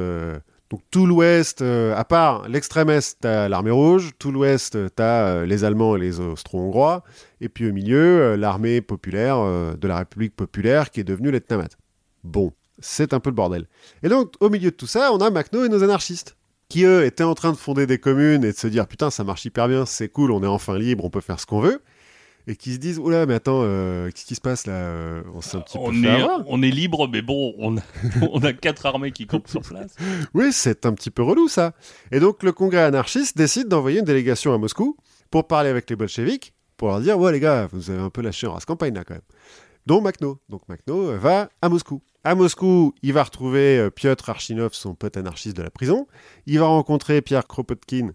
Donc 0.73 0.81
tout 0.91 1.05
l'ouest, 1.05 1.61
euh, 1.61 1.95
à 1.95 2.05
part 2.05 2.49
l'extrême 2.49 2.89
est, 2.89 3.19
t'as 3.21 3.47
l'armée 3.47 3.71
rouge, 3.71 4.13
tout 4.19 4.33
l'ouest, 4.33 4.75
euh, 4.75 4.89
t'as 4.89 5.27
euh, 5.27 5.45
les 5.45 5.65
Allemands 5.65 5.97
et 5.97 6.01
les 6.01 6.19
Austro-Hongrois, 6.19 7.05
et 7.43 7.51
puis 7.51 7.69
au 7.69 7.75
milieu, 7.75 8.37
l'armée 8.37 8.81
populaire 8.81 9.37
de 9.77 9.87
la 9.87 9.99
République 9.99 10.35
populaire 10.35 10.91
qui 10.91 11.01
est 11.01 11.05
devenue 11.05 11.31
l'Etnamat. 11.31 11.69
Bon, 12.25 12.55
c'est 12.79 13.13
un 13.13 13.21
peu 13.21 13.29
le 13.29 13.35
bordel. 13.35 13.67
Et 14.03 14.09
donc, 14.09 14.33
au 14.41 14.49
milieu 14.49 14.71
de 14.71 14.77
tout 14.77 14.87
ça, 14.87 15.13
on 15.13 15.19
a 15.19 15.29
Macno 15.29 15.63
et 15.67 15.69
nos 15.69 15.83
anarchistes, 15.83 16.37
qui 16.71 16.85
eux 16.85 17.05
étaient 17.05 17.23
en 17.23 17.35
train 17.35 17.53
de 17.53 17.59
fonder 17.59 17.87
des 17.87 17.99
communes 17.99 18.43
et 18.43 18.53
de 18.53 18.57
se 18.57 18.67
dire 18.67 18.87
putain, 18.87 19.11
ça 19.11 19.25
marche 19.25 19.45
hyper 19.45 19.69
bien, 19.69 19.85
c'est 19.85 20.09
cool, 20.09 20.31
on 20.31 20.43
est 20.43 20.47
enfin 20.47 20.79
libre, 20.79 21.05
on 21.05 21.11
peut 21.11 21.21
faire 21.21 21.39
ce 21.39 21.45
qu'on 21.45 21.61
veut. 21.61 21.83
Et 22.49 22.57
qui 22.57 22.73
se 22.73 22.79
disent, 22.79 22.99
oula, 22.99 23.25
mais 23.27 23.35
attends, 23.35 23.61
euh, 23.63 24.11
qu'est-ce 24.11 24.27
qui 24.27 24.35
se 24.35 24.41
passe 24.41 24.67
là 24.67 24.75
euh, 24.75 25.23
On 25.33 25.41
s'est 25.41 25.57
un 25.57 25.61
petit 25.61 25.79
peu 25.79 25.85
On 25.85 25.93
fait 25.93 26.09
est, 26.09 26.27
on 26.47 26.63
est 26.63 26.71
libre, 26.71 27.09
mais 27.09 27.23
bon, 27.23 27.55
on 27.59 27.77
a, 27.77 27.81
on 28.33 28.43
a 28.43 28.53
quatre 28.53 28.85
armées 28.87 29.13
qui 29.13 29.27
campent 29.27 29.49
sur 29.49 29.63
place. 29.63 29.95
Oui, 30.35 30.53
c'est 30.53 30.85
un 30.85 30.93
petit 30.93 31.11
peu 31.11 31.23
relou 31.23 31.49
ça. 31.49 31.73
Et 32.11 32.19
donc 32.19 32.43
le 32.43 32.53
congrès 32.53 32.83
anarchiste 32.83 33.37
décide 33.37 33.69
d'envoyer 33.69 34.01
une 34.01 34.05
délégation 34.05 34.53
à 34.53 34.59
Moscou 34.59 34.97
pour 35.31 35.47
parler 35.47 35.71
avec 35.71 35.89
les 35.89 35.95
bolcheviks, 35.95 36.53
pour 36.77 36.89
leur 36.89 37.01
dire 37.01 37.19
ouais 37.19 37.33
les 37.33 37.41
gars, 37.41 37.69
vous 37.73 37.91
avez 37.91 38.01
un 38.01 38.11
peu 38.11 38.23
lâché 38.23 38.47
en 38.47 38.55
race 38.55 38.65
campagne 38.65 38.95
là 38.95 39.05
quand 39.05 39.15
même. 39.15 39.23
Dont 39.87 40.01
Makhno. 40.01 40.39
Donc 40.49 40.69
Makhno 40.69 41.11
euh, 41.11 41.19
va 41.19 41.49
à 41.61 41.69
Moscou. 41.69 42.03
À 42.25 42.35
Moscou, 42.35 42.95
il 43.03 43.13
va 43.13 43.25
retrouver 43.25 43.89
Piotr 43.95 44.31
Archinov, 44.31 44.75
son 44.75 44.95
pote 44.95 45.17
anarchiste 45.17 45.57
de 45.57 45.63
la 45.63 45.71
prison. 45.71 46.07
Il 46.47 46.59
va 46.61 46.67
rencontrer 46.67 47.21
Pierre 47.21 47.47
Kropotkin, 47.49 48.13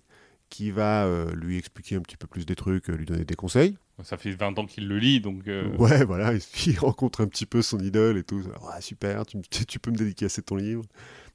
qui 0.49 0.71
va 0.71 1.05
euh, 1.05 1.33
lui 1.33 1.57
expliquer 1.57 1.95
un 1.95 2.01
petit 2.01 2.17
peu 2.17 2.27
plus 2.27 2.45
des 2.45 2.55
trucs, 2.55 2.89
euh, 2.89 2.93
lui 2.95 3.05
donner 3.05 3.25
des 3.25 3.35
conseils. 3.35 3.77
Ça 4.03 4.17
fait 4.17 4.31
20 4.31 4.59
ans 4.59 4.65
qu'il 4.65 4.87
le 4.87 4.99
lit, 4.99 5.19
donc. 5.19 5.47
euh, 5.47 5.67
Ouais, 5.77 6.05
voilà, 6.05 6.33
il, 6.65 6.79
rencontre 6.79 7.21
un 7.21 7.27
petit 7.27 7.45
peu 7.45 7.61
son 7.61 7.79
idole 7.79 8.17
et 8.17 8.23
tout. 8.23 8.41
Ouais, 8.61 8.81
super, 8.81 9.25
tu, 9.67 9.79
peux 9.79 9.91
me 9.91 9.97
dédicacer 9.97 10.41
ton 10.41 10.55
livre, 10.55 10.83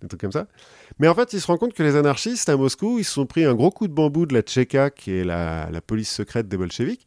des 0.01 0.09
trucs 0.09 0.21
comme 0.21 0.33
ça. 0.33 0.47
Mais 0.99 1.09
en 1.09 1.15
fait, 1.15 1.33
il 1.33 1.41
se 1.41 1.47
rend 1.47 1.57
compte 1.59 1.75
que 1.75 1.83
les 1.83 1.97
anarchistes 1.97 2.49
à 2.49 2.57
Moscou, 2.57 2.99
ils 2.99 3.05
se 3.05 3.13
sont 3.13 3.27
pris 3.27 3.45
un 3.45 3.55
gros 3.55 3.71
coup 3.71 3.89
de 3.89 3.93
bambou 3.93 4.27
de 4.27 4.35
la 4.35 4.43
Tchéka, 4.43 4.91
qui 4.91 5.13
est 5.13 5.25
la, 5.25 5.69
la 5.71 5.81
police 5.81 6.11
secrète 6.11 6.49
des 6.49 6.57
bolcheviks, 6.57 7.07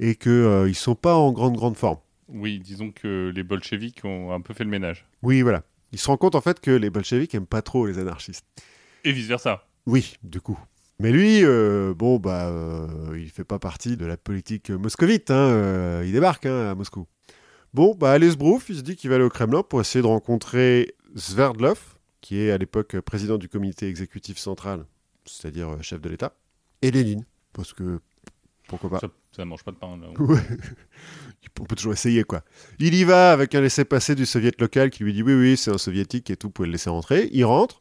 et 0.00 0.16
qu'ils 0.16 0.32
euh, 0.32 0.68
ils 0.68 0.74
sont 0.74 0.94
pas 0.94 1.14
en 1.14 1.32
grande, 1.32 1.56
grande 1.56 1.76
forme. 1.76 1.98
Oui, 2.28 2.58
disons 2.58 2.90
que 2.90 3.30
les 3.34 3.42
bolcheviks 3.42 4.04
ont 4.04 4.32
un 4.32 4.40
peu 4.40 4.54
fait 4.54 4.64
le 4.64 4.70
ménage. 4.70 5.04
Oui, 5.22 5.42
voilà. 5.42 5.62
Il 5.92 5.98
se 5.98 6.06
rend 6.06 6.16
compte 6.16 6.34
en 6.34 6.40
fait 6.40 6.60
que 6.60 6.70
les 6.70 6.90
bolcheviks 6.90 7.34
aiment 7.34 7.46
pas 7.46 7.62
trop 7.62 7.86
les 7.86 7.98
anarchistes. 7.98 8.46
Et 9.04 9.12
vice-versa. 9.12 9.66
Oui, 9.86 10.16
du 10.22 10.40
coup. 10.40 10.58
Mais 11.00 11.10
lui, 11.10 11.44
euh, 11.44 11.92
bon, 11.94 12.18
bah, 12.18 12.48
euh, 12.48 13.18
il 13.18 13.30
fait 13.30 13.44
pas 13.44 13.58
partie 13.58 13.96
de 13.96 14.06
la 14.06 14.16
politique 14.16 14.70
moscovite. 14.70 15.30
Hein, 15.30 15.34
euh, 15.34 16.02
il 16.06 16.12
débarque 16.12 16.46
hein, 16.46 16.70
à 16.70 16.74
Moscou. 16.74 17.06
Bon, 17.72 17.94
bah, 17.94 18.12
allez, 18.12 18.30
Sbrouf, 18.30 18.68
il 18.68 18.76
se 18.76 18.82
dit 18.82 18.94
qu'il 18.94 19.10
va 19.10 19.16
aller 19.16 19.24
au 19.24 19.30
Kremlin 19.30 19.64
pour 19.64 19.80
essayer 19.80 20.02
de 20.02 20.06
rencontrer 20.06 20.94
Sverdlov, 21.16 21.80
qui 22.20 22.38
est 22.38 22.52
à 22.52 22.58
l'époque 22.58 23.00
président 23.00 23.36
du 23.36 23.48
comité 23.48 23.88
exécutif 23.88 24.38
central, 24.38 24.86
c'est-à-dire 25.26 25.70
euh, 25.70 25.82
chef 25.82 26.00
de 26.00 26.08
l'État, 26.08 26.36
et 26.82 26.92
Lénine, 26.92 27.24
parce 27.52 27.72
que 27.72 27.98
pourquoi 28.68 28.90
pas. 28.90 29.00
Ça, 29.00 29.08
ça 29.32 29.44
mange 29.44 29.64
pas 29.64 29.72
de 29.72 29.76
pain. 29.76 29.96
Là. 29.96 30.08
Ouais. 30.20 30.40
On 31.60 31.64
peut 31.64 31.76
toujours 31.76 31.92
essayer, 31.92 32.24
quoi. 32.24 32.42
Il 32.78 32.94
y 32.94 33.04
va 33.04 33.32
avec 33.32 33.54
un 33.54 33.60
laissez-passer 33.60 34.14
du 34.14 34.26
soviet 34.26 34.52
local 34.60 34.90
qui 34.90 35.04
lui 35.04 35.12
dit 35.12 35.22
oui, 35.22 35.34
oui, 35.34 35.56
c'est 35.56 35.70
un 35.70 35.78
soviétique 35.78 36.30
et 36.30 36.36
tout, 36.36 36.46
vous 36.46 36.52
pouvez 36.52 36.68
le 36.68 36.72
laisser 36.72 36.90
rentrer. 36.90 37.28
Il 37.32 37.44
rentre. 37.44 37.80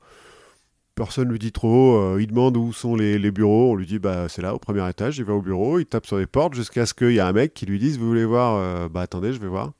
Personne 0.96 1.30
lui 1.30 1.40
dit 1.40 1.52
trop. 1.52 1.98
euh, 1.98 2.22
il 2.22 2.28
demande 2.28 2.56
où 2.56 2.72
sont 2.72 2.96
les, 2.96 3.32
bureaux. 3.32 3.72
On 3.72 3.76
lui 3.76 3.86
dit 3.86 4.00
bah 4.00 4.30
c'est 4.30 4.42
là, 4.42 4.54
au 4.54 4.60
premier 4.60 4.88
étage. 4.88 5.18
Il 5.18 5.26
va 5.26 5.34
au 5.34 5.42
bureau, 5.42 5.80
il 5.80 5.86
tape 5.86 6.06
sur 6.06 6.18
les 6.18 6.28
portes 6.28 6.54
jusqu'à 6.54 6.86
ce 6.86 6.94
qu'il 6.94 7.12
y 7.12 7.18
ait 7.18 7.22
un 7.22 7.34
mec 7.34 7.54
qui 7.54 7.66
lui 7.66 7.80
dise 7.80 7.98
vous 7.98 8.08
voulez 8.08 8.26
voir 8.26 8.56
euh, 8.56 8.90
Bah 8.90 9.02
attendez, 9.02 9.34
je 9.34 9.40
vais 9.40 9.48
voir. 9.48 9.72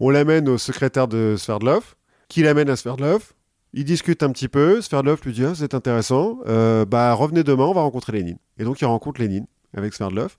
On 0.00 0.10
l'amène 0.10 0.48
au 0.48 0.58
secrétaire 0.58 1.08
de 1.08 1.34
Sverdlov, 1.38 1.94
qui 2.28 2.42
l'amène 2.42 2.70
à 2.70 2.76
Sverdlov? 2.76 3.32
Ils 3.72 3.84
discutent 3.84 4.22
un 4.22 4.30
petit 4.30 4.48
peu. 4.48 4.80
Sverdlov 4.80 5.20
lui 5.24 5.32
dit 5.32 5.44
ah, 5.44 5.54
c'est 5.54 5.74
intéressant. 5.74 6.40
Euh, 6.46 6.84
bah 6.84 7.14
revenez 7.14 7.44
demain, 7.44 7.64
on 7.64 7.74
va 7.74 7.82
rencontrer 7.82 8.12
Lénine. 8.12 8.38
Et 8.58 8.64
donc 8.64 8.80
il 8.80 8.84
rencontre 8.84 9.20
Lénine 9.20 9.46
avec 9.74 9.94
Sverdlov. 9.94 10.36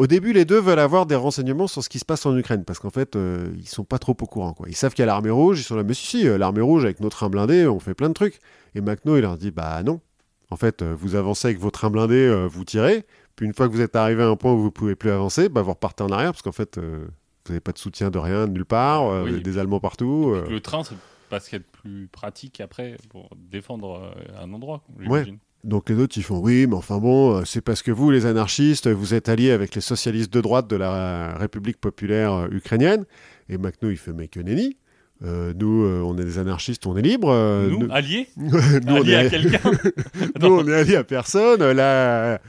Au 0.00 0.06
début, 0.06 0.32
les 0.32 0.46
deux 0.46 0.58
veulent 0.60 0.78
avoir 0.78 1.04
des 1.04 1.14
renseignements 1.14 1.66
sur 1.66 1.84
ce 1.84 1.90
qui 1.90 1.98
se 1.98 2.06
passe 2.06 2.24
en 2.24 2.34
Ukraine, 2.34 2.64
parce 2.64 2.78
qu'en 2.78 2.88
fait, 2.88 3.16
euh, 3.16 3.52
ils 3.58 3.68
sont 3.68 3.84
pas 3.84 3.98
trop 3.98 4.16
au 4.18 4.26
courant. 4.26 4.54
Quoi. 4.54 4.66
Ils 4.70 4.74
savent 4.74 4.94
qu'il 4.94 5.02
y 5.02 5.04
a 5.04 5.06
l'armée 5.06 5.28
rouge, 5.28 5.60
ils 5.60 5.64
sont 5.64 5.76
là, 5.76 5.82
mais 5.82 5.92
si, 5.92 6.06
si, 6.06 6.26
euh, 6.26 6.38
l'armée 6.38 6.62
rouge, 6.62 6.84
avec 6.84 7.00
nos 7.00 7.10
trains 7.10 7.28
blindés, 7.28 7.66
on 7.66 7.78
fait 7.80 7.92
plein 7.92 8.08
de 8.08 8.14
trucs. 8.14 8.38
Et 8.74 8.80
Macno, 8.80 9.16
il 9.16 9.20
leur 9.20 9.36
dit, 9.36 9.50
bah 9.50 9.82
non. 9.82 10.00
En 10.48 10.56
fait, 10.56 10.80
euh, 10.80 10.94
vous 10.98 11.16
avancez 11.16 11.48
avec 11.48 11.58
vos 11.58 11.70
trains 11.70 11.90
blindés, 11.90 12.14
euh, 12.26 12.46
vous 12.46 12.64
tirez, 12.64 13.04
puis 13.36 13.44
une 13.44 13.52
fois 13.52 13.68
que 13.68 13.72
vous 13.74 13.82
êtes 13.82 13.94
arrivé 13.94 14.22
à 14.22 14.28
un 14.28 14.36
point 14.36 14.52
où 14.54 14.58
vous 14.62 14.70
pouvez 14.70 14.96
plus 14.96 15.10
avancer, 15.10 15.50
bah 15.50 15.60
vous 15.60 15.72
repartez 15.72 16.02
en 16.02 16.08
arrière, 16.08 16.32
parce 16.32 16.40
qu'en 16.42 16.50
fait, 16.52 16.78
euh, 16.78 17.06
vous 17.44 17.52
n'avez 17.52 17.60
pas 17.60 17.72
de 17.72 17.78
soutien 17.78 18.10
de 18.10 18.18
rien, 18.18 18.46
de 18.48 18.52
nulle 18.52 18.64
part, 18.64 19.06
Oui. 19.24 19.42
des 19.42 19.58
Allemands 19.58 19.80
partout. 19.80 20.34
Le 20.48 20.60
train, 20.60 20.82
c'est 20.82 20.96
pas 21.28 21.40
ce 21.40 21.50
qu'il 21.50 21.58
y 21.58 21.60
a 21.60 21.64
de 21.64 21.78
plus 21.78 22.08
pratique 22.08 22.60
après 22.62 22.96
pour 23.10 23.28
défendre 23.36 24.14
un 24.40 24.50
endroit. 24.52 24.82
j'imagine. 24.98 25.38
Donc 25.62 25.90
les 25.90 25.96
autres, 25.96 26.16
ils 26.16 26.22
font 26.22 26.38
oui, 26.38 26.66
mais 26.66 26.74
enfin 26.74 26.98
bon, 26.98 27.36
euh, 27.36 27.42
c'est 27.44 27.60
parce 27.60 27.82
que 27.82 27.90
vous, 27.90 28.10
les 28.10 28.24
anarchistes, 28.26 28.88
vous 28.88 29.12
êtes 29.14 29.28
alliés 29.28 29.50
avec 29.50 29.74
les 29.74 29.80
socialistes 29.82 30.32
de 30.32 30.40
droite 30.40 30.68
de 30.68 30.76
la 30.76 31.34
République 31.36 31.78
populaire 31.78 32.32
euh, 32.32 32.48
ukrainienne. 32.50 33.04
Et 33.50 33.58
Macno, 33.58 33.90
il 33.90 33.96
fait 33.98 34.12
mais 34.12 34.28
que 34.28 34.40
nenni. 34.40 34.76
Euh, 35.22 35.52
nous, 35.54 35.84
euh, 35.84 36.00
on 36.02 36.16
est 36.16 36.24
des 36.24 36.38
anarchistes, 36.38 36.86
on 36.86 36.96
est 36.96 37.02
libres. 37.02 37.28
euh, 37.30 37.68
Nous, 37.68 37.80
nous, 37.80 37.92
alliés 37.92 38.28
nous, 38.38 38.50
on 38.88 38.96
Alliés 39.02 39.16
à 39.16 39.28
quelqu'un 39.28 39.70
nous, 40.40 40.48
on 40.48 40.66
est 40.66 40.74
alliés 40.74 40.96
à 40.96 41.04
personne. 41.04 41.60
La, 41.72 42.40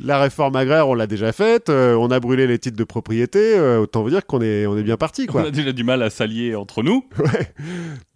la 0.00 0.18
réforme 0.18 0.56
agraire, 0.56 0.88
on 0.88 0.94
l'a 0.94 1.06
déjà 1.06 1.32
faite. 1.32 1.68
on 1.68 2.10
a 2.10 2.20
brûlé 2.20 2.46
les 2.46 2.58
titres 2.58 2.78
de 2.78 2.84
propriété. 2.84 3.60
autant 3.60 4.02
vous 4.02 4.08
dire 4.08 4.24
qu'on 4.24 4.40
est, 4.40 4.66
on 4.66 4.78
est 4.78 4.82
bien 4.82 4.96
parti, 4.96 5.26
On 5.34 5.38
a 5.44 5.50
déjà 5.50 5.72
du 5.72 5.84
mal 5.84 6.02
à 6.02 6.08
s'allier 6.08 6.54
entre 6.54 6.82
nous. 6.82 7.04
Ouais. 7.18 7.52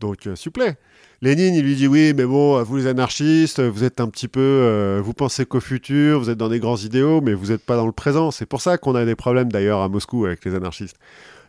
Donc, 0.01 0.21
s'il 0.23 0.47
vous 0.47 0.51
plaît. 0.53 0.79
Lénine, 1.21 1.57
il 1.57 1.65
lui 1.65 1.75
dit 1.75 1.89
oui, 1.89 2.13
mais 2.17 2.25
bon, 2.25 2.63
vous 2.63 2.77
les 2.77 2.87
anarchistes, 2.87 3.61
vous 3.61 3.83
êtes 3.83 4.01
un 4.01 4.07
petit 4.09 4.29
peu, 4.29 4.41
euh, 4.41 5.01
vous 5.03 5.15
pensez 5.15 5.47
qu'au 5.47 5.59
futur, 5.59 6.21
vous 6.21 6.31
êtes 6.31 6.39
dans 6.39 6.49
des 6.49 6.61
grands 6.61 6.77
idéaux, 6.77 7.21
mais 7.21 7.35
vous 7.35 7.47
n'êtes 7.47 7.65
pas 7.67 7.75
dans 7.75 7.87
le 7.87 7.93
présent. 7.93 8.31
C'est 8.31 8.47
pour 8.47 8.61
ça 8.61 8.79
qu'on 8.79 8.95
a 8.95 9.05
des 9.05 9.17
problèmes 9.17 9.51
d'ailleurs 9.51 9.81
à 9.81 9.89
Moscou 9.89 10.27
avec 10.27 10.45
les 10.45 10.55
anarchistes. 10.55 10.97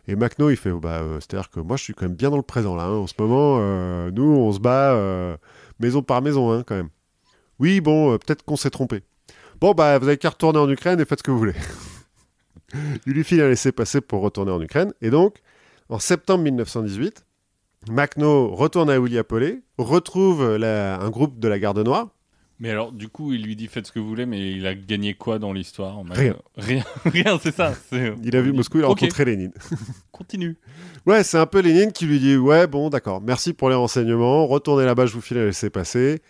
Et 0.08 0.16
Macno, 0.16 0.50
il 0.50 0.56
fait, 0.56 0.72
oh, 0.72 0.80
bah, 0.80 1.02
euh, 1.02 1.20
c'est-à-dire 1.20 1.50
que 1.50 1.60
moi, 1.60 1.76
je 1.76 1.84
suis 1.84 1.94
quand 1.94 2.06
même 2.06 2.16
bien 2.16 2.30
dans 2.30 2.36
le 2.36 2.42
présent 2.42 2.74
là. 2.74 2.82
hein. 2.82 2.96
En 2.96 3.06
ce 3.06 3.14
moment, 3.16 3.58
euh, 3.60 4.10
nous, 4.10 4.24
on 4.24 4.52
se 4.52 4.58
bat 4.58 4.98
maison 5.78 6.02
par 6.02 6.20
maison, 6.20 6.50
hein, 6.50 6.64
quand 6.66 6.74
même. 6.74 6.88
Oui, 7.60 7.80
bon, 7.80 8.18
peut-être 8.18 8.44
qu'on 8.44 8.56
s'est 8.56 8.70
trompé. 8.70 9.02
Bon, 9.60 9.72
bah, 9.72 9.98
vous 10.00 10.08
avez 10.08 10.16
qu'à 10.16 10.30
retourner 10.30 10.58
en 10.58 10.68
Ukraine 10.68 10.98
et 10.98 11.04
faites 11.04 11.20
ce 11.20 11.22
que 11.22 11.30
vous 11.30 11.38
voulez. 11.38 11.54
il 13.06 13.12
lui 13.12 13.22
file 13.22 13.40
un 13.40 13.48
laissez-passer 13.48 14.00
pour 14.00 14.20
retourner 14.22 14.50
en 14.50 14.60
Ukraine. 14.60 14.92
Et 15.00 15.10
donc, 15.10 15.36
en 15.88 16.00
septembre 16.00 16.42
1918, 16.42 17.24
Makhno 17.88 18.48
retourne 18.54 18.90
à 18.90 19.00
Ouliapolé, 19.00 19.62
retrouve 19.78 20.56
la- 20.56 21.00
un 21.00 21.10
groupe 21.10 21.38
de 21.38 21.48
la 21.48 21.58
Garde 21.58 21.78
Noire. 21.78 22.08
Mais 22.62 22.68
alors, 22.68 22.92
du 22.92 23.08
coup, 23.08 23.32
il 23.32 23.42
lui 23.42 23.56
dit 23.56 23.68
faites 23.68 23.86
ce 23.86 23.92
que 23.92 23.98
vous 23.98 24.06
voulez, 24.06 24.26
mais 24.26 24.52
il 24.52 24.66
a 24.66 24.74
gagné 24.74 25.14
quoi 25.14 25.38
dans 25.38 25.54
l'histoire 25.54 25.96
Rien. 26.10 26.36
Rien, 26.58 26.84
rien 27.06 27.38
c'est 27.42 27.54
ça. 27.54 27.72
c'est- 27.88 28.12
Il 28.22 28.36
a 28.36 28.42
vu 28.42 28.52
Moscou, 28.52 28.78
il 28.78 28.84
a 28.84 28.88
rencontré 28.88 29.24
Lénine. 29.24 29.52
Continue. 30.12 30.58
Ouais, 31.06 31.24
c'est 31.24 31.38
un 31.38 31.46
peu 31.46 31.60
Lénine 31.60 31.90
qui 31.90 32.04
lui 32.04 32.18
dit 32.20 32.36
Ouais, 32.36 32.66
bon, 32.66 32.90
d'accord, 32.90 33.22
merci 33.22 33.54
pour 33.54 33.70
les 33.70 33.74
renseignements, 33.76 34.46
retournez 34.46 34.84
là-bas, 34.84 35.06
je 35.06 35.14
vous 35.14 35.22
file 35.22 35.38
un 35.38 35.46
laissez-passer. 35.46 36.20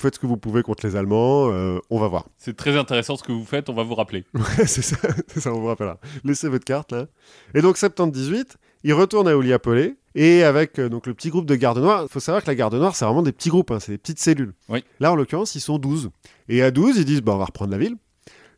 Faites 0.00 0.14
ce 0.16 0.18
que 0.18 0.26
vous 0.26 0.38
pouvez 0.38 0.62
contre 0.62 0.84
les 0.86 0.96
Allemands, 0.96 1.50
euh, 1.52 1.78
on 1.90 2.00
va 2.00 2.08
voir. 2.08 2.24
C'est 2.38 2.56
très 2.56 2.76
intéressant 2.76 3.16
ce 3.16 3.22
que 3.22 3.30
vous 3.32 3.44
faites, 3.44 3.68
on 3.68 3.74
va 3.74 3.84
vous 3.84 3.94
rappeler. 3.94 4.24
Ouais, 4.34 4.66
c'est 4.66 4.82
ça, 4.82 4.96
ça, 5.36 5.52
on 5.54 5.60
vous 5.60 5.66
rappellera. 5.66 6.00
Laissez 6.24 6.48
votre 6.48 6.64
carte 6.64 6.90
là. 6.90 7.06
Et 7.54 7.60
donc, 7.62 7.76
78, 7.76 8.56
il 8.84 8.94
retourne 8.94 9.28
à 9.28 9.36
Ouliapolé, 9.36 9.96
et 10.14 10.42
avec 10.42 10.78
euh, 10.78 10.88
donc, 10.88 11.06
le 11.06 11.14
petit 11.14 11.30
groupe 11.30 11.46
de 11.46 11.54
garde 11.54 11.78
noire, 11.78 12.02
il 12.02 12.08
faut 12.12 12.20
savoir 12.20 12.42
que 12.42 12.48
la 12.48 12.54
garde 12.54 12.74
noire, 12.74 12.96
c'est 12.96 13.04
vraiment 13.04 13.22
des 13.22 13.32
petits 13.32 13.48
groupes, 13.50 13.70
hein, 13.70 13.78
c'est 13.80 13.92
des 13.92 13.98
petites 13.98 14.18
cellules. 14.18 14.54
Oui. 14.68 14.82
Là, 14.98 15.12
en 15.12 15.14
l'occurrence, 15.14 15.54
ils 15.54 15.60
sont 15.60 15.78
12. 15.78 16.10
Et 16.48 16.62
à 16.62 16.70
12, 16.70 16.96
ils 16.98 17.04
disent 17.04 17.22
bah, 17.22 17.32
on 17.34 17.38
va 17.38 17.44
reprendre 17.44 17.70
la 17.70 17.78
ville. 17.78 17.96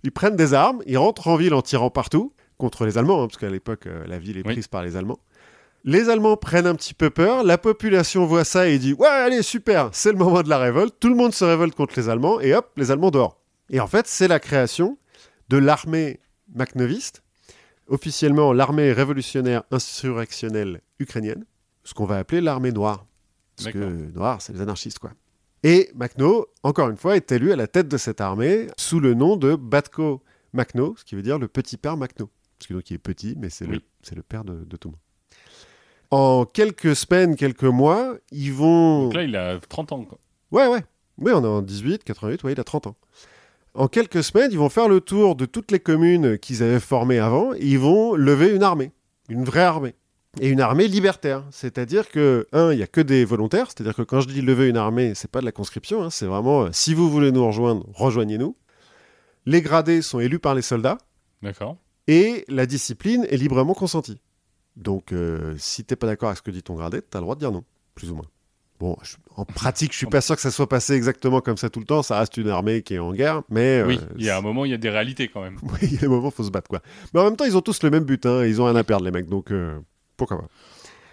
Ils 0.04 0.12
prennent 0.12 0.36
des 0.36 0.54
armes, 0.54 0.82
ils 0.86 0.98
rentrent 0.98 1.28
en 1.28 1.36
ville 1.36 1.54
en 1.54 1.62
tirant 1.62 1.90
partout, 1.90 2.32
contre 2.58 2.86
les 2.86 2.96
Allemands, 2.98 3.22
hein, 3.22 3.26
parce 3.26 3.38
qu'à 3.38 3.50
l'époque, 3.50 3.86
euh, 3.86 4.04
la 4.06 4.18
ville 4.18 4.36
est 4.38 4.46
Oui. 4.46 4.52
prise 4.54 4.68
par 4.68 4.82
les 4.82 4.96
Allemands. 4.96 5.18
Les 5.84 6.08
Allemands 6.08 6.36
prennent 6.36 6.66
un 6.68 6.76
petit 6.76 6.94
peu 6.94 7.10
peur, 7.10 7.42
la 7.42 7.58
population 7.58 8.24
voit 8.24 8.44
ça 8.44 8.68
et 8.68 8.78
dit 8.78 8.92
Ouais, 8.94 9.08
allez, 9.08 9.42
super, 9.42 9.90
c'est 9.92 10.12
le 10.12 10.18
moment 10.18 10.42
de 10.42 10.48
la 10.48 10.58
révolte, 10.58 10.94
tout 11.00 11.08
le 11.08 11.16
monde 11.16 11.34
se 11.34 11.44
révolte 11.44 11.74
contre 11.74 11.94
les 11.98 12.08
Allemands, 12.08 12.40
et 12.40 12.54
hop, 12.54 12.70
les 12.76 12.90
Allemands 12.92 13.10
dehors. 13.10 13.36
Et 13.68 13.80
en 13.80 13.86
fait, 13.88 14.06
c'est 14.06 14.28
la 14.28 14.38
création 14.38 14.96
de 15.48 15.56
l'armée 15.56 16.20
macnoviste, 16.54 17.21
officiellement 17.92 18.52
l'armée 18.52 18.92
révolutionnaire 18.92 19.62
insurrectionnelle 19.70 20.80
ukrainienne, 20.98 21.44
ce 21.84 21.94
qu'on 21.94 22.06
va 22.06 22.18
appeler 22.18 22.40
l'armée 22.40 22.72
noire. 22.72 23.06
Parce 23.56 23.70
que 23.70 23.78
noir, 24.12 24.40
c'est 24.42 24.52
les 24.54 24.60
anarchistes, 24.62 24.98
quoi. 24.98 25.12
Et 25.62 25.90
Makhno, 25.94 26.46
encore 26.64 26.88
une 26.88 26.96
fois, 26.96 27.14
est 27.16 27.30
élu 27.30 27.52
à 27.52 27.56
la 27.56 27.68
tête 27.68 27.86
de 27.86 27.96
cette 27.96 28.20
armée 28.20 28.66
sous 28.76 28.98
le 28.98 29.14
nom 29.14 29.36
de 29.36 29.54
Batko 29.54 30.22
Makhno, 30.52 30.94
ce 30.96 31.04
qui 31.04 31.14
veut 31.14 31.22
dire 31.22 31.38
le 31.38 31.46
petit 31.46 31.76
père 31.76 31.96
Makhno. 31.96 32.28
Parce 32.58 32.66
que 32.68 32.74
donc 32.74 32.90
il 32.90 32.94
est 32.94 32.98
petit, 32.98 33.36
mais 33.38 33.50
c'est 33.50 33.66
le, 33.66 33.74
Oui. 33.74 33.84
c'est 34.02 34.14
le 34.16 34.22
père 34.22 34.44
de, 34.44 34.64
de 34.64 34.76
tout 34.76 34.88
le 34.88 34.92
monde. 34.92 35.00
En 36.10 36.44
quelques 36.46 36.96
semaines, 36.96 37.36
quelques 37.36 37.62
mois, 37.62 38.16
ils 38.32 38.52
vont... 38.52 39.04
Donc 39.04 39.14
là, 39.14 39.22
il 39.22 39.36
a 39.36 39.60
30 39.60 39.92
ans. 39.92 40.04
Quoi. 40.04 40.18
Ouais, 40.50 40.66
ouais. 40.66 40.84
Oui, 41.18 41.32
on 41.34 41.42
est 41.44 41.46
en 41.46 41.62
18, 41.62 42.04
88, 42.04 42.42
ouais, 42.44 42.52
il 42.52 42.60
a 42.60 42.64
30 42.64 42.88
ans. 42.88 42.96
En 43.74 43.88
quelques 43.88 44.22
semaines, 44.22 44.50
ils 44.52 44.58
vont 44.58 44.68
faire 44.68 44.88
le 44.88 45.00
tour 45.00 45.34
de 45.34 45.46
toutes 45.46 45.70
les 45.70 45.80
communes 45.80 46.38
qu'ils 46.38 46.62
avaient 46.62 46.80
formées 46.80 47.18
avant 47.18 47.54
et 47.54 47.60
ils 47.60 47.78
vont 47.78 48.14
lever 48.14 48.54
une 48.54 48.62
armée, 48.62 48.92
une 49.28 49.44
vraie 49.44 49.62
armée. 49.62 49.94
Et 50.40 50.48
une 50.48 50.60
armée 50.60 50.88
libertaire. 50.88 51.44
C'est-à-dire 51.50 52.08
que, 52.08 52.46
un, 52.52 52.72
il 52.72 52.76
n'y 52.78 52.82
a 52.82 52.86
que 52.86 53.02
des 53.02 53.24
volontaires. 53.24 53.66
C'est-à-dire 53.68 53.94
que 53.94 54.02
quand 54.02 54.20
je 54.22 54.28
dis 54.28 54.40
lever 54.40 54.68
une 54.68 54.78
armée, 54.78 55.14
c'est 55.14 55.30
pas 55.30 55.40
de 55.40 55.44
la 55.44 55.52
conscription. 55.52 56.02
hein, 56.02 56.10
c'est 56.10 56.24
vraiment, 56.24 56.64
euh, 56.64 56.68
si 56.72 56.94
vous 56.94 57.10
voulez 57.10 57.32
nous 57.32 57.46
rejoindre, 57.46 57.86
rejoignez-nous. 57.92 58.56
Les 59.44 59.60
gradés 59.60 60.00
sont 60.00 60.20
élus 60.20 60.38
par 60.38 60.54
les 60.54 60.62
soldats 60.62 60.98
D'accord. 61.42 61.76
et 62.08 62.44
la 62.48 62.64
discipline 62.64 63.26
est 63.28 63.36
librement 63.36 63.74
consentie. 63.74 64.20
Donc, 64.76 65.12
euh, 65.12 65.54
si 65.58 65.84
t'es 65.84 65.96
pas 65.96 66.06
d'accord 66.06 66.28
avec 66.30 66.38
ce 66.38 66.42
que 66.42 66.50
dit 66.50 66.62
ton 66.62 66.76
gradé, 66.76 67.02
t'as 67.02 67.18
le 67.18 67.24
droit 67.24 67.34
de 67.34 67.40
dire 67.40 67.52
non, 67.52 67.64
plus 67.94 68.10
ou 68.10 68.14
moins. 68.14 68.26
Bon, 68.82 68.96
je- 69.02 69.16
en 69.36 69.44
pratique, 69.60 69.92
je 69.92 69.96
suis 69.98 70.06
pas 70.06 70.20
sûr 70.20 70.34
que 70.34 70.42
ça 70.42 70.50
soit 70.50 70.68
passé 70.68 70.94
exactement 70.94 71.40
comme 71.40 71.56
ça 71.56 71.70
tout 71.70 71.78
le 71.80 71.86
temps. 71.86 72.02
Ça 72.02 72.18
reste 72.18 72.36
une 72.36 72.48
armée 72.48 72.82
qui 72.82 72.94
est 72.94 72.98
en 72.98 73.12
guerre, 73.12 73.42
mais 73.48 73.78
euh, 73.80 73.86
oui, 73.86 74.00
il 74.16 74.24
y 74.24 74.28
a 74.30 74.36
un 74.36 74.40
moment, 74.40 74.64
il 74.64 74.72
y 74.72 74.74
a 74.74 74.78
des 74.78 74.90
réalités 74.90 75.28
quand 75.28 75.40
même. 75.40 75.56
oui, 75.62 75.78
il 75.82 75.92
y 75.94 75.96
a 75.98 76.00
des 76.00 76.08
moments, 76.08 76.30
faut 76.32 76.42
se 76.42 76.50
battre 76.50 76.68
quoi. 76.68 76.80
Mais 77.14 77.20
en 77.20 77.24
même 77.24 77.36
temps, 77.36 77.44
ils 77.44 77.56
ont 77.56 77.60
tous 77.62 77.82
le 77.84 77.90
même 77.90 78.04
but, 78.04 78.26
hein, 78.26 78.44
ils 78.44 78.60
ont 78.60 78.64
rien 78.66 78.74
à 78.76 78.82
perdre 78.84 79.04
les 79.04 79.10
mecs, 79.12 79.28
donc 79.28 79.52
euh, 79.52 79.78
pourquoi 80.16 80.38
pas. 80.38 80.48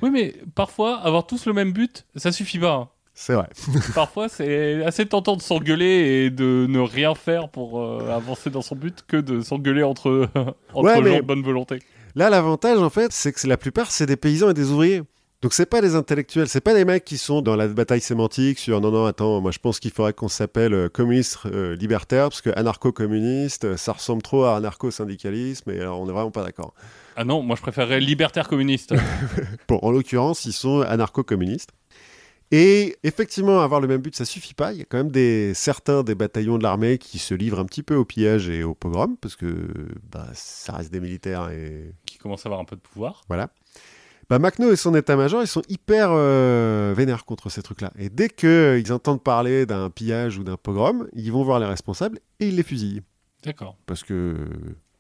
Oui, 0.02 0.10
mais 0.12 0.34
parfois, 0.56 0.98
avoir 1.02 1.28
tous 1.28 1.46
le 1.46 1.54
même 1.54 1.72
but, 1.72 2.06
ça 2.16 2.32
suffit 2.32 2.58
pas. 2.60 2.74
hein. 2.74 2.90
C'est 3.14 3.34
vrai. 3.34 3.50
Parfois, 3.96 4.30
c'est 4.30 4.82
assez 4.86 5.06
tentant 5.06 5.36
de 5.36 5.42
s'engueuler 5.42 6.24
et 6.26 6.30
de 6.30 6.66
ne 6.70 6.80
rien 6.80 7.14
faire 7.16 7.50
pour 7.50 7.82
euh, 7.82 8.10
avancer 8.16 8.50
dans 8.50 8.62
son 8.62 8.76
but 8.78 9.04
que 9.06 9.18
de 9.18 9.42
s'engueuler 9.42 9.84
entre, 9.84 10.30
entre 10.74 10.84
Ouais, 10.86 10.96
gens 11.12 11.18
de 11.18 11.22
bonne 11.22 11.44
volonté. 11.44 11.80
Là, 12.16 12.30
l'avantage, 12.30 12.78
en 12.80 12.90
fait, 12.90 13.12
c'est 13.12 13.34
que 13.34 13.46
la 13.46 13.58
plupart, 13.58 13.92
c'est 13.92 14.06
des 14.06 14.16
paysans 14.16 14.50
et 14.50 14.54
des 14.54 14.72
ouvriers. 14.72 15.02
Donc, 15.42 15.54
c'est 15.54 15.66
pas 15.66 15.80
des 15.80 15.96
intellectuels, 15.96 16.50
c'est 16.50 16.60
pas 16.60 16.74
des 16.74 16.84
mecs 16.84 17.06
qui 17.06 17.18
sont 17.18 17.42
dans 17.42 17.56
la 17.56 17.70
bataille 17.70 18.02
sémantique 18.02 18.60
sur 18.60 18.82
non, 18.82 18.92
non, 18.92 19.06
attends, 19.06 19.40
moi 19.40 19.52
je 19.52 19.60
pense 19.60 19.80
qu'il 19.80 19.92
faudrait 19.92 20.12
qu'on 20.12 20.28
s'appelle 20.28 20.74
euh, 20.74 20.90
communiste 20.90 21.40
euh, 21.46 21.78
libertaire, 21.78 22.28
parce 22.28 22.42
que 22.42 22.50
anarcho-communiste, 22.50 23.64
euh, 23.64 23.78
ça 23.78 23.94
ressemble 23.94 24.22
trop 24.22 24.44
à 24.44 24.58
anarcho-syndicalisme, 24.58 25.72
et 25.72 25.80
alors 25.80 26.02
on 26.02 26.08
n'est 26.08 26.12
vraiment 26.12 26.32
pas 26.32 26.44
d'accord. 26.44 26.74
Ah 27.16 27.24
non, 27.24 27.42
moi 27.42 27.56
je 27.56 27.62
préférerais 27.62 28.02
libertaire 28.02 28.50
communiste. 28.50 28.94
Bon, 29.70 29.80
en 29.82 29.92
l'occurrence, 29.92 30.44
ils 30.44 30.52
sont 30.52 30.82
anarcho-communistes. 30.82 31.72
Et 32.52 32.98
effectivement, 33.04 33.62
avoir 33.62 33.80
le 33.80 33.88
même 33.88 34.02
but, 34.02 34.16
ça 34.16 34.26
suffit 34.26 34.56
pas. 34.56 34.74
Il 34.74 34.80
y 34.80 34.82
a 34.82 34.86
quand 34.86 34.98
même 34.98 35.12
des, 35.12 35.54
certains 35.54 36.04
des 36.04 36.16
bataillons 36.16 36.58
de 36.58 36.64
l'armée 36.64 36.98
qui 36.98 37.20
se 37.20 37.34
livrent 37.34 37.60
un 37.60 37.66
petit 37.66 37.84
peu 37.84 37.96
au 37.96 38.04
pillage 38.04 38.50
et 38.50 38.64
au 38.64 38.74
pogrom, 38.74 39.16
parce 39.16 39.38
que 39.38 39.70
bah, 40.12 40.28
ça 40.34 40.74
reste 40.74 40.92
des 40.92 41.00
militaires 41.00 41.50
et 41.50 41.94
qui 42.06 42.18
commence 42.18 42.46
à 42.46 42.50
avoir 42.50 42.60
un 42.60 42.66
peu 42.66 42.76
de 42.76 42.82
pouvoir. 42.82 43.22
Voilà. 43.30 43.52
Bah, 44.30 44.38
Macno 44.38 44.72
et 44.72 44.76
son 44.76 44.94
état-major, 44.94 45.42
ils 45.42 45.48
sont 45.48 45.64
hyper 45.70 46.10
euh, 46.12 46.94
vénères 46.96 47.26
contre 47.26 47.50
ces 47.50 47.64
trucs-là. 47.64 47.92
Et 47.98 48.10
dès 48.10 48.30
qu'ils 48.30 48.94
entendent 48.94 49.24
parler 49.24 49.66
d'un 49.66 49.90
pillage 49.90 50.38
ou 50.38 50.44
d'un 50.44 50.56
pogrom, 50.56 51.08
ils 51.14 51.32
vont 51.32 51.44
voir 51.44 51.60
les 51.60 51.66
responsables 51.66 52.20
et 52.40 52.50
ils 52.50 52.56
les 52.56 52.64
fusillent. 52.64 53.02
D'accord. 53.44 53.76
Parce 53.88 54.04
que 54.04 54.36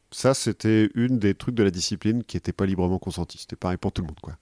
ça, 0.09 0.33
c'était 0.33 0.89
une 0.95 1.19
des 1.19 1.35
trucs 1.35 1.53
de 1.53 1.61
la 1.61 1.69
discipline 1.69 2.23
qui 2.23 2.37
n'était 2.37 2.53
pas 2.53 2.65
librement 2.65 2.97
consentie. 2.97 3.37
C'était 3.37 3.55
pareil 3.55 3.77
pour 3.77 3.91
tout 3.91 4.01
le 4.01 4.07
monde, 4.07 4.19
quoi. 4.19 4.33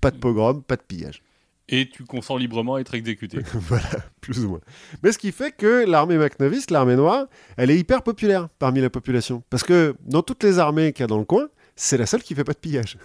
Pas 0.00 0.10
de 0.10 0.16
pogrom, 0.16 0.64
pas 0.64 0.74
de 0.74 0.82
pillage. 0.82 1.22
Et 1.68 1.88
tu 1.88 2.02
consens 2.02 2.36
librement 2.36 2.74
à 2.74 2.80
être 2.80 2.94
exécuté. 2.94 3.38
voilà, 3.54 3.88
plus 4.20 4.44
ou 4.44 4.48
moins. 4.48 4.60
Mais 5.04 5.12
ce 5.12 5.18
qui 5.18 5.30
fait 5.30 5.52
que 5.52 5.84
l'armée 5.86 6.18
macnoviste, 6.18 6.72
l'armée 6.72 6.96
noire, 6.96 7.26
elle 7.56 7.70
est 7.70 7.78
hyper 7.78 8.02
populaire 8.02 8.48
parmi 8.58 8.80
la 8.80 8.90
population. 8.90 9.44
Parce 9.50 9.62
que 9.62 9.94
dans 10.04 10.22
toutes 10.22 10.42
les 10.42 10.58
armées 10.58 10.92
qu'il 10.92 11.02
y 11.02 11.04
a 11.04 11.06
dans 11.06 11.18
le 11.18 11.24
coin, 11.24 11.46
c'est 11.76 11.96
la 11.96 12.06
seule 12.06 12.22
qui 12.22 12.34
fait 12.34 12.42
pas 12.42 12.52
de 12.52 12.58
pillage. 12.58 12.98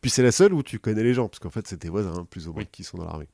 Puis 0.00 0.10
c'est 0.10 0.22
la 0.22 0.32
seule 0.32 0.52
où 0.54 0.62
tu 0.62 0.78
connais 0.78 1.02
les 1.02 1.14
gens, 1.14 1.28
parce 1.28 1.38
qu'en 1.38 1.50
fait, 1.50 1.66
c'est 1.66 1.78
tes 1.78 1.88
voisins, 1.88 2.14
hein, 2.16 2.26
plus 2.28 2.48
ou 2.48 2.52
moins, 2.52 2.62
Oui. 2.62 2.68
qui 2.70 2.84
sont 2.84 2.98
dans 2.98 3.04
l'armée. 3.04 3.28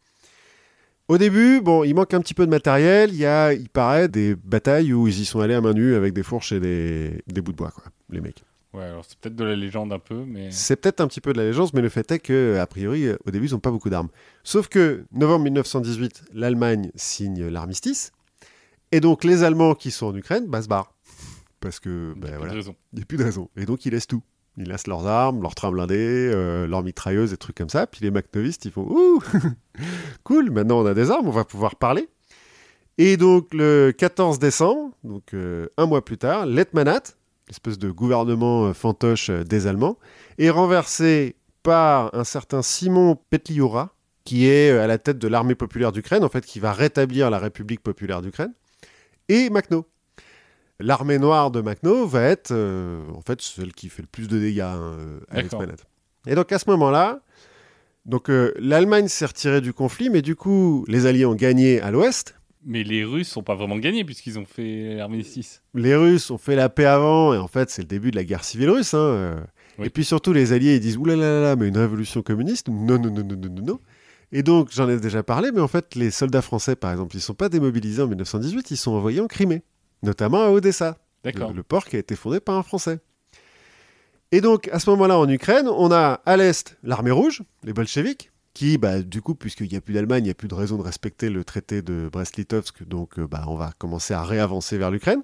Au 1.08 1.18
début, 1.18 1.60
bon, 1.60 1.84
il 1.84 1.94
manque 1.94 2.14
un 2.14 2.20
petit 2.20 2.34
peu 2.34 2.46
de 2.46 2.50
matériel. 2.50 3.10
Il 3.10 3.16
y 3.18 3.26
a, 3.26 3.52
il 3.52 3.68
paraît, 3.68 4.08
des 4.08 4.34
batailles 4.34 4.92
où 4.92 5.08
ils 5.08 5.20
y 5.20 5.24
sont 5.24 5.40
allés 5.40 5.54
à 5.54 5.60
main 5.60 5.74
nue 5.74 5.94
avec 5.94 6.14
des 6.14 6.22
fourches 6.22 6.52
et 6.52 6.60
des, 6.60 7.22
des 7.26 7.40
bouts 7.40 7.52
de 7.52 7.56
bois, 7.56 7.70
quoi, 7.72 7.84
les 8.10 8.20
mecs. 8.20 8.44
Ouais, 8.72 8.84
alors 8.84 9.04
c'est 9.06 9.18
peut-être 9.18 9.36
de 9.36 9.44
la 9.44 9.54
légende 9.54 9.92
un 9.92 9.98
peu, 9.98 10.24
mais. 10.26 10.50
C'est 10.50 10.76
peut-être 10.76 11.00
un 11.02 11.06
petit 11.08 11.20
peu 11.20 11.32
de 11.34 11.38
la 11.38 11.44
légende, 11.44 11.70
mais 11.74 11.82
le 11.82 11.90
fait 11.90 12.10
est 12.12 12.20
que, 12.20 12.56
a 12.58 12.66
priori, 12.66 13.06
euh, 13.06 13.16
au 13.26 13.30
début, 13.30 13.46
ils 13.48 13.52
n'ont 13.52 13.58
pas 13.60 13.70
beaucoup 13.70 13.90
d'armes. 13.90 14.08
Sauf 14.44 14.68
que, 14.68 15.04
novembre 15.12 15.44
1918, 15.44 16.24
l'Allemagne 16.32 16.90
signe 16.94 17.46
l'armistice, 17.48 18.12
et 18.90 19.00
donc 19.00 19.24
les 19.24 19.42
Allemands 19.42 19.74
qui 19.74 19.90
sont 19.90 20.06
en 20.06 20.14
Ukraine 20.16 20.46
bah, 20.46 20.62
se 20.62 20.68
barrent. 20.68 20.94
Parce 21.60 21.80
que, 21.80 22.14
bah, 22.16 22.30
de 22.30 22.36
voilà, 22.36 22.54
il 22.54 22.74
n'y 22.94 23.02
a 23.02 23.04
plus 23.04 23.18
de 23.18 23.24
raison. 23.24 23.50
Et 23.56 23.66
donc, 23.66 23.84
ils 23.84 23.90
laissent 23.92 24.06
tout. 24.06 24.22
Ils 24.58 24.68
laissent 24.68 24.86
leurs 24.86 25.06
armes, 25.06 25.40
leurs 25.40 25.54
trains 25.54 25.72
blindés, 25.72 25.96
euh, 26.32 26.66
leurs 26.66 26.82
mitrailleuses 26.82 27.32
et 27.32 27.36
trucs 27.36 27.56
comme 27.56 27.70
ça. 27.70 27.86
Puis 27.86 28.00
les 28.02 28.10
macnovistes, 28.10 28.64
ils 28.64 28.70
font 28.70 28.86
Ouh 28.88 29.22
Cool, 30.24 30.50
maintenant 30.50 30.80
on 30.80 30.86
a 30.86 30.94
des 30.94 31.10
armes, 31.10 31.28
on 31.28 31.32
va 31.32 31.44
pouvoir 31.44 31.76
parler. 31.76 32.08
Et 32.98 33.16
donc, 33.16 33.54
le 33.54 33.92
14 33.96 34.38
décembre, 34.38 34.94
donc 35.02 35.32
euh, 35.32 35.68
un 35.78 35.86
mois 35.86 36.04
plus 36.04 36.18
tard, 36.18 36.44
l'Etmanat, 36.44 37.02
l'espèce 37.48 37.78
de 37.78 37.90
gouvernement 37.90 38.66
euh, 38.66 38.72
fantoche 38.74 39.30
des 39.30 39.66
Allemands, 39.66 39.98
est 40.38 40.50
renversé 40.50 41.36
par 41.62 42.14
un 42.14 42.24
certain 42.24 42.60
Simon 42.60 43.16
Petliura, 43.30 43.94
qui 44.24 44.46
est 44.46 44.70
à 44.70 44.86
la 44.86 44.98
tête 44.98 45.18
de 45.18 45.28
l'armée 45.28 45.54
populaire 45.54 45.92
d'Ukraine, 45.92 46.22
en 46.22 46.28
fait, 46.28 46.44
qui 46.44 46.60
va 46.60 46.72
rétablir 46.72 47.30
la 47.30 47.38
République 47.38 47.80
populaire 47.80 48.20
d'Ukraine, 48.20 48.52
et 49.28 49.48
Makhno. 49.48 49.86
L'armée 50.82 51.18
noire 51.18 51.50
de 51.50 51.60
Makhno 51.60 52.06
va 52.06 52.22
être, 52.22 52.50
euh, 52.50 53.00
en 53.14 53.20
fait, 53.20 53.40
celle 53.40 53.72
qui 53.72 53.88
fait 53.88 54.02
le 54.02 54.08
plus 54.08 54.28
de 54.28 54.38
dégâts 54.38 54.60
hein, 54.60 54.96
à 55.30 55.40
l'Etmanat. 55.42 55.74
Et 56.26 56.34
donc, 56.34 56.52
à 56.52 56.58
ce 56.58 56.68
moment-là, 56.70 57.20
donc 58.04 58.28
euh, 58.30 58.52
l'Allemagne 58.58 59.08
s'est 59.08 59.26
retirée 59.26 59.60
du 59.60 59.72
conflit, 59.72 60.10
mais 60.10 60.22
du 60.22 60.34
coup, 60.36 60.84
les 60.88 61.06
Alliés 61.06 61.24
ont 61.26 61.34
gagné 61.34 61.80
à 61.80 61.90
l'ouest, 61.90 62.34
Mais 62.64 62.84
les 62.84 63.04
Russes 63.04 63.28
sont 63.28 63.42
pas 63.42 63.54
vraiment 63.54 63.76
gagnés 63.78 64.04
puisqu'ils 64.04 64.38
ont 64.38 64.44
fait 64.44 64.94
l'armistice. 64.96 65.62
les 65.74 65.94
Russes 65.96 66.30
ont 66.30 66.38
fait 66.38 66.56
la 66.56 66.68
paix 66.68 66.84
avant, 66.84 67.32
et 67.34 67.38
en 67.38 67.48
fait, 67.48 67.70
c'est 67.70 67.82
le 67.82 67.88
début 67.88 68.10
de 68.10 68.16
la 68.16 68.24
guerre 68.24 68.44
civile 68.44 68.70
russe. 68.70 68.94
hein, 68.94 68.98
euh. 68.98 69.40
Oui. 69.78 69.86
Et 69.86 69.90
puis 69.90 70.04
surtout, 70.04 70.32
les 70.32 70.52
Alliés, 70.52 70.74
ils 70.74 70.80
disent 70.80 70.96
Ouh 70.98 71.04
là 71.06 71.16
là 71.16 71.40
là 71.40 71.40
là, 71.42 71.56
mais 71.56 71.68
une 71.68 71.78
révolution 71.78 72.22
communiste? 72.22 72.68
Non, 72.68 72.98
non, 72.98 73.10
non, 73.10 73.24
non, 73.24 73.36
non, 73.36 73.48
non, 73.48 73.62
non. 73.64 73.80
Et 74.30 74.42
donc, 74.42 74.68
j'en 74.72 74.88
ai 74.88 74.98
déjà 74.98 75.22
parlé, 75.22 75.50
mais 75.52 75.60
en 75.60 75.68
fait, 75.68 75.94
les 75.94 76.10
soldats 76.10 76.42
français, 76.42 76.74
par 76.76 76.90
exemple, 76.92 77.14
ils 77.14 77.18
ne 77.18 77.22
sont 77.22 77.34
pas 77.34 77.48
démobilisés 77.48 78.02
en 78.02 78.06
1918, 78.06 78.70
ils 78.70 78.76
sont 78.76 78.92
envoyés 78.92 79.20
en 79.20 79.26
Crimée, 79.26 79.62
notamment 80.02 80.42
à 80.42 80.48
Odessa, 80.50 80.98
D'accord. 81.24 81.50
le, 81.50 81.56
le 81.56 81.62
port 81.62 81.84
qui 81.84 81.96
a 81.96 81.98
été 81.98 82.16
fondé 82.16 82.40
par 82.40 82.56
un 82.56 82.62
Français. 82.62 83.00
Et 84.32 84.40
donc, 84.40 84.68
à 84.72 84.78
ce 84.78 84.88
moment-là, 84.90 85.18
en 85.18 85.28
Ukraine, 85.28 85.68
on 85.68 85.92
a 85.92 86.20
à 86.24 86.36
l'est 86.36 86.76
l'armée 86.82 87.10
rouge, 87.10 87.42
les 87.64 87.72
bolcheviks, 87.72 88.30
qui, 88.54 88.78
bah, 88.78 89.02
du 89.02 89.20
coup, 89.22 89.34
puisqu'il 89.34 89.68
n'y 89.68 89.76
a 89.76 89.80
plus 89.80 89.94
d'Allemagne, 89.94 90.24
il 90.24 90.28
n'y 90.28 90.30
a 90.30 90.34
plus 90.34 90.48
de 90.48 90.54
raison 90.54 90.76
de 90.76 90.82
respecter 90.82 91.30
le 91.30 91.44
traité 91.44 91.82
de 91.82 92.08
Brest-Litovsk, 92.12 92.86
donc 92.86 93.18
euh, 93.18 93.26
bah, 93.26 93.44
on 93.48 93.56
va 93.56 93.72
commencer 93.78 94.14
à 94.14 94.22
réavancer 94.24 94.78
vers 94.78 94.90
l'Ukraine. 94.90 95.22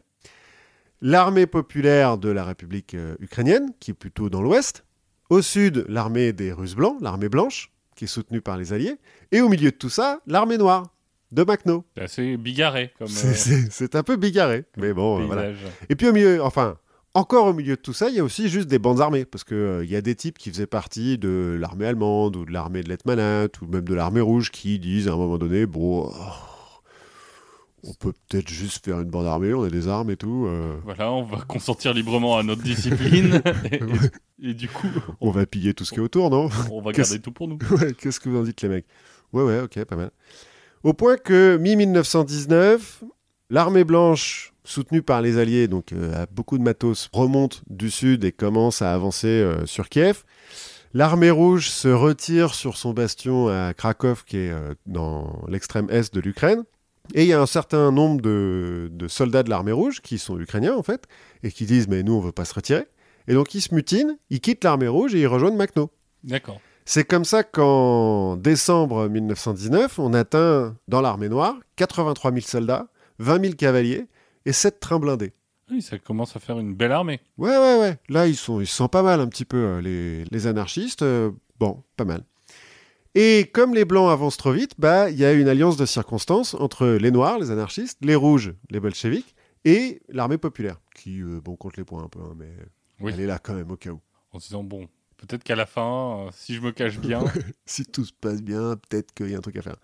l'armée 1.01 1.47
populaire 1.47 2.18
de 2.18 2.29
la 2.29 2.45
République 2.45 2.95
euh, 2.95 3.16
ukrainienne, 3.20 3.72
qui 3.81 3.93
est 3.93 3.95
plutôt 3.95 4.29
dans 4.31 4.43
l'ouest. 4.43 4.85
Au 5.31 5.43
sud, 5.43 5.85
l'armée 5.89 6.33
des 6.33 6.53
Russes 6.53 6.74
blancs, 6.74 6.97
l'armée 7.01 7.29
blanche, 7.29 7.70
qui 7.97 8.05
est 8.05 8.09
soutenue 8.09 8.41
par 8.41 8.57
les 8.57 8.72
Alliés. 8.72 8.97
Et 9.31 9.41
au 9.41 9.49
milieu 9.49 9.70
de 9.70 9.76
tout 9.76 9.91
ça, 9.91 10.20
l'armée 10.26 10.57
noire 10.59 10.95
de 11.33 11.43
Makhno. 11.45 11.85
C'est 11.97 12.03
assez 12.03 12.37
bigarré 12.37 12.93
comme 12.99 13.09
C'est- 13.09 13.53
euh, 13.55 13.68
C'est 13.70 13.95
un 13.97 14.03
peu 14.03 14.16
bigarré, 14.16 14.64
mais 14.76 14.93
bon, 14.93 15.20
euh, 15.20 15.24
voilà. 15.26 15.51
Et 15.89 15.95
puis 15.97 16.09
au 16.09 16.12
milieu, 16.12 16.43
enfin, 16.43 16.76
encore 17.14 17.47
au 17.47 17.53
milieu 17.53 17.76
de 17.76 17.81
tout 17.81 17.93
ça, 17.93 18.09
il 18.09 18.14
y 18.16 18.20
a 18.20 18.24
aussi 18.24 18.49
juste 18.49 18.68
des 18.68 18.79
bandes 18.79 19.01
armées, 19.01 19.24
parce 19.24 19.45
qu'il 19.45 19.85
y 19.89 19.97
a 19.97 20.01
des 20.01 20.14
types 20.14 20.39
qui 20.39 20.51
faisaient 20.51 20.66
partie 20.66 21.18
de 21.18 21.57
l'armée 21.61 21.87
allemande, 21.87 22.37
ou 22.37 22.45
de 22.45 22.53
l'armée 22.53 22.83
de 22.83 22.89
l'Etmanat, 22.89 23.49
ou 23.62 23.66
même 23.66 23.85
de 23.85 23.95
l'armée 23.95 24.20
rouge, 24.20 24.51
qui 24.51 24.79
disent 24.79 25.09
à 25.09 25.12
un 25.12 25.16
moment 25.16 25.39
donné, 25.39 25.66
bon, 25.66 26.11
oh, 26.11 26.12
on 27.85 27.95
peut 27.95 28.12
peut-être 28.29 28.49
juste 28.49 28.85
faire 28.85 29.01
une 29.01 29.09
bande 29.11 29.26
armée, 29.26 29.55
on 29.55 29.62
a 29.64 29.70
des 29.70 29.87
armes 29.89 30.11
et 30.11 30.16
tout, 30.16 30.47
euh, 30.49 30.76
Voilà, 30.85 31.12
on 31.12 31.22
va 31.22 31.39
consentir 31.43 31.95
librement 31.95 32.37
à 32.37 32.43
notre 32.43 32.62
discipline. 32.62 33.41
et, 34.43 34.51
et 34.51 34.55
du 34.55 34.68
coup, 34.68 34.89
on 35.20 35.31
va 35.31 35.47
piller 35.47 35.74
tout 35.74 35.85
ce 35.85 35.93
qui 35.93 35.97
est 35.99 36.03
autour, 36.03 36.29
non? 36.31 36.49
on 36.72 36.81
va 36.83 36.93
garder 36.93 37.20
tout 37.20 37.33
pour 37.33 37.49
nous. 37.49 37.59
Ouais, 37.70 37.93
qu'est-ce 37.95 38.18
que 38.20 38.29
vous 38.29 38.39
en 38.39 38.43
dites, 38.43 38.61
les 38.62 38.68
mecs? 38.68 38.87
Ouais, 39.33 39.43
ouais, 39.45 39.61
ok, 39.61 39.85
pas 39.85 39.97
mal. 39.97 40.11
Au 40.85 40.93
point 40.93 41.16
que, 41.16 41.57
mi-1919, 41.57 42.79
l'armée 43.51 43.85
blanche, 43.85 44.53
soutenue 44.64 45.03
par 45.03 45.22
les 45.22 45.39
Alliés, 45.39 45.66
donc 45.66 45.93
euh, 45.93 46.22
a 46.22 46.26
beaucoup 46.26 46.59
de 46.59 46.62
matos, 46.62 47.09
remonte 47.12 47.62
du 47.68 47.91
sud 47.91 48.24
et 48.24 48.33
commence 48.33 48.83
à 48.83 48.95
avancer 48.95 49.26
euh, 49.26 49.66
sur 49.66 49.89
Kiev. 49.89 50.24
L'armée 50.95 51.31
rouge 51.31 51.68
se 51.68 51.89
retire 51.89 52.55
sur 52.55 52.76
son 52.76 52.93
bastion 52.93 53.49
à 53.49 53.74
Krakow, 53.74 54.14
qui 54.26 54.37
est 54.37 54.51
euh, 54.51 54.74
dans 54.87 55.43
l'extrême 55.49 55.89
est 55.91 56.14
de 56.14 56.20
l'Ukraine. 56.20 56.64
Et 57.14 57.22
il 57.22 57.29
y 57.29 57.33
a 57.33 57.41
un 57.41 57.47
certain 57.47 57.91
nombre 57.91 58.20
de, 58.20 58.91
soldats 59.09 59.43
de 59.43 59.51
l'armée 59.51 59.72
rouge, 59.72 60.01
qui 60.01 60.18
sont 60.18 60.39
ukrainiens 60.39 60.76
en 60.76 60.83
fait, 60.83 61.07
et 61.43 61.51
qui 61.51 61.64
disent 61.64 61.89
Mais 61.89 62.03
nous, 62.03 62.12
on 62.12 62.20
veut 62.20 62.33
pas 62.33 62.45
se 62.45 62.55
retirer. 62.55 62.87
Et 63.26 63.35
donc 63.35 63.55
ils 63.55 63.62
se 63.62 63.74
mutinent, 63.74 64.16
ils 64.31 64.41
quittent 64.41 64.64
l'armée 64.64 64.89
rouge 64.89 65.14
et 65.14 65.20
ils 65.20 65.26
rejoignent 65.26 65.57
Makhno. 65.57 65.91
D'accord. 66.24 66.61
C'est 66.91 67.05
comme 67.05 67.26
ça 67.26 67.45
qu'en 67.45 68.36
décembre 68.39 69.09
1919, 69.11 69.99
on 69.99 70.14
atteint 70.14 70.74
dans 70.89 71.03
l'armée 71.03 71.28
noire 71.28 71.57
83 71.76 72.30
000 72.32 72.41
soldats, 72.47 72.89
20 73.18 73.43
000 73.43 73.55
cavaliers 73.57 74.07
et 74.47 74.53
7 74.53 74.80
trains 74.80 74.99
blindés. 74.99 75.34
Oui, 75.70 75.82
ça 75.82 75.99
commence 75.99 76.34
à 76.34 76.41
faire 76.41 76.59
une 76.59 76.74
belle 76.74 76.93
armée. 76.93 77.20
Ouais, 77.36 77.59
ouais, 77.59 77.78
ouais. 77.78 77.99
Là, 78.09 78.26
ils 78.26 78.36
sont, 78.36 78.62
ils 78.62 78.66
se 78.66 78.74
sentent 78.74 78.91
pas 78.93 79.03
mal 79.03 79.20
un 79.20 79.26
petit 79.28 79.45
peu, 79.45 79.59
euh, 79.59 79.80
les, 79.82 80.24
les 80.30 80.47
anarchistes. 80.47 81.03
euh, 81.03 81.30
bon, 81.61 81.82
pas 81.99 82.07
mal. 82.07 82.24
Et 83.14 83.51
comme 83.53 83.74
les 83.74 83.84
blancs 83.84 84.11
avancent 84.11 84.39
trop 84.39 84.53
vite, 84.53 84.72
bah, 84.78 85.11
il 85.11 85.18
y 85.18 85.26
a 85.26 85.34
une 85.34 85.49
alliance 85.49 85.76
de 85.76 85.84
circonstances 85.84 86.55
entre 86.55 86.86
les 86.86 87.11
noirs, 87.11 87.39
les 87.39 87.51
anarchistes, 87.51 87.99
les 88.01 88.14
rouges, 88.14 88.55
les 88.70 88.80
bolcheviks, 88.80 89.34
et 89.66 90.01
l'armée 90.09 90.39
populaire, 90.39 90.80
qui, 90.95 91.20
euh, 91.20 91.39
bon, 91.45 91.55
compte 91.55 91.76
les 91.76 91.84
points 91.84 92.05
un 92.05 92.09
peu, 92.09 92.20
hein, 92.20 92.32
mais 92.34 92.49
Oui. 93.01 93.12
elle 93.14 93.20
est 93.20 93.26
là 93.26 93.39
quand 93.39 93.53
même 93.53 93.70
au 93.70 93.76
cas 93.76 93.91
où. 93.91 94.01
En 94.32 94.39
se 94.39 94.47
disant, 94.49 94.62
bon, 94.64 94.89
peut-être 95.18 95.44
qu'à 95.44 95.56
la 95.56 95.66
fin, 95.66 96.26
euh, 96.26 96.30
si 96.32 96.54
je 96.54 96.60
me 96.60 96.72
cache 96.72 96.98
bien, 96.98 97.22
si 97.66 97.84
tout 97.84 98.04
se 98.04 98.12
passe 98.12 98.42
bien, 98.42 98.76
peut-être 98.88 99.12
qu'il 99.12 99.30
y 99.30 99.34
a 99.34 99.38
un 99.38 99.42
truc 99.42 99.56
à 99.56 99.62
faire. 99.62 99.76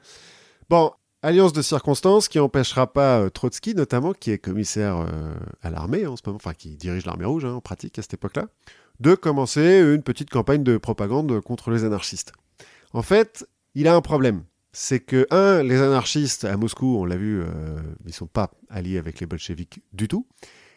Bon, 0.71 0.93
alliance 1.23 1.53
de 1.53 1.61
circonstances 1.63 2.29
qui 2.29 2.39
empêchera 2.39 2.93
pas 2.93 3.21
euh, 3.21 3.29
Trotsky, 3.29 3.75
notamment, 3.75 4.15
qui 4.15 4.31
est 4.31 4.39
commissaire 4.39 4.97
euh, 4.97 5.35
à 5.63 5.71
l'armée 5.71 6.07
en 6.07 6.17
ce 6.17 6.23
moment, 6.25 6.37
enfin 6.37 6.55
qui 6.55 6.77
dirige 6.77 7.05
l'armée 7.05 7.27
rouge 7.27 7.45
hein, 7.45 7.53
en 7.53 7.61
pratique 7.61 7.99
à 7.99 8.03
cette 8.03 8.15
époque-là, 8.15 8.47
de 9.01 9.15
commencer 9.15 9.81
une 9.81 10.03
petite 10.03 10.31
campagne 10.31 10.63
de 10.63 10.79
propagande 10.79 11.41
contre 11.41 11.71
les 11.71 11.85
anarchistes. 11.85 12.33
En 12.93 13.03
fait, 13.03 13.47
il 13.75 13.89
a 13.89 13.95
un 13.95 14.01
problème. 14.01 14.45
C'est 14.77 15.01
que, 15.01 15.27
un, 15.31 15.63
les 15.63 15.81
anarchistes 15.81 16.45
à 16.45 16.57
Moscou, 16.57 16.99
on 16.99 17.05
l'a 17.05 17.17
vu, 17.17 17.45
ils 18.07 18.13
sont 18.13 18.27
pas 18.27 18.51
alliés 18.69 18.99
avec 18.99 19.21
les 19.21 19.27
bolcheviks 19.27 19.81
du 19.93 20.09
tout. 20.09 20.27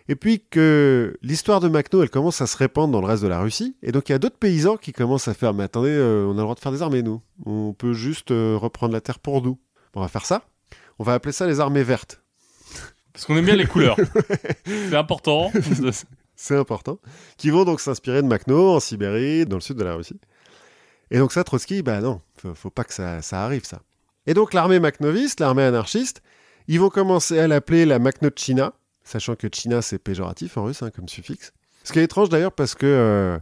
Et 0.09 0.15
puis 0.15 0.41
que 0.49 1.17
l'histoire 1.21 1.59
de 1.59 1.67
Makhno, 1.67 2.01
elle 2.01 2.09
commence 2.09 2.41
à 2.41 2.47
se 2.47 2.55
répandre 2.55 2.93
dans 2.93 3.01
le 3.01 3.07
reste 3.07 3.23
de 3.23 3.27
la 3.27 3.39
Russie. 3.39 3.75
Et 3.83 3.91
donc 3.91 4.09
il 4.09 4.13
y 4.13 4.15
a 4.15 4.19
d'autres 4.19 4.37
paysans 4.37 4.77
qui 4.77 4.93
commencent 4.93 5.27
à 5.27 5.33
faire, 5.33 5.53
mais 5.53 5.63
attendez, 5.63 5.89
euh, 5.89 6.25
on 6.25 6.31
a 6.31 6.35
le 6.35 6.41
droit 6.41 6.55
de 6.55 6.59
faire 6.59 6.71
des 6.71 6.81
armées, 6.81 7.03
nous. 7.03 7.21
On 7.45 7.73
peut 7.73 7.93
juste 7.93 8.31
euh, 8.31 8.57
reprendre 8.57 8.93
la 8.93 9.01
terre 9.01 9.19
pour 9.19 9.41
nous. 9.41 9.59
On 9.95 10.01
va 10.01 10.07
faire 10.07 10.25
ça. 10.25 10.43
On 10.99 11.03
va 11.03 11.13
appeler 11.13 11.33
ça 11.33 11.45
les 11.45 11.59
armées 11.59 11.83
vertes. 11.83 12.21
parce 13.11 13.25
qu'on 13.25 13.35
aime 13.35 13.45
bien 13.45 13.55
les 13.55 13.65
couleurs. 13.65 13.97
C'est 14.65 14.95
important. 14.95 15.51
C'est 16.35 16.55
important. 16.55 16.99
Qui 17.37 17.49
vont 17.49 17.65
donc 17.65 17.81
s'inspirer 17.81 18.21
de 18.21 18.27
Makhno 18.27 18.75
en 18.75 18.79
Sibérie, 18.79 19.45
dans 19.45 19.57
le 19.57 19.61
sud 19.61 19.77
de 19.77 19.83
la 19.83 19.95
Russie. 19.95 20.19
Et 21.09 21.17
donc 21.17 21.31
ça, 21.31 21.43
Trotsky, 21.43 21.81
bah 21.81 21.99
non, 21.99 22.21
faut, 22.37 22.53
faut 22.53 22.69
pas 22.69 22.83
que 22.83 22.93
ça, 22.93 23.21
ça 23.21 23.43
arrive, 23.43 23.65
ça. 23.65 23.81
Et 24.27 24.33
donc 24.33 24.53
l'armée 24.53 24.79
makhnoviste, 24.79 25.39
l'armée 25.39 25.63
anarchiste, 25.63 26.21
ils 26.67 26.79
vont 26.79 26.89
commencer 26.89 27.39
à 27.39 27.47
l'appeler 27.47 27.85
la 27.85 27.97
Makhnochina, 27.97 28.73
sachant 29.07 29.35
que 29.35 29.47
China, 29.51 29.81
c'est 29.81 29.99
péjoratif 29.99 30.57
en 30.57 30.65
russe, 30.65 30.83
hein, 30.83 30.91
comme 30.91 31.07
suffixe. 31.07 31.53
Ce 31.83 31.93
qui 31.93 31.99
est 31.99 32.03
étrange 32.03 32.29
d'ailleurs 32.29 32.51
parce 32.51 32.75
que 32.75 32.85
euh, 32.85 33.39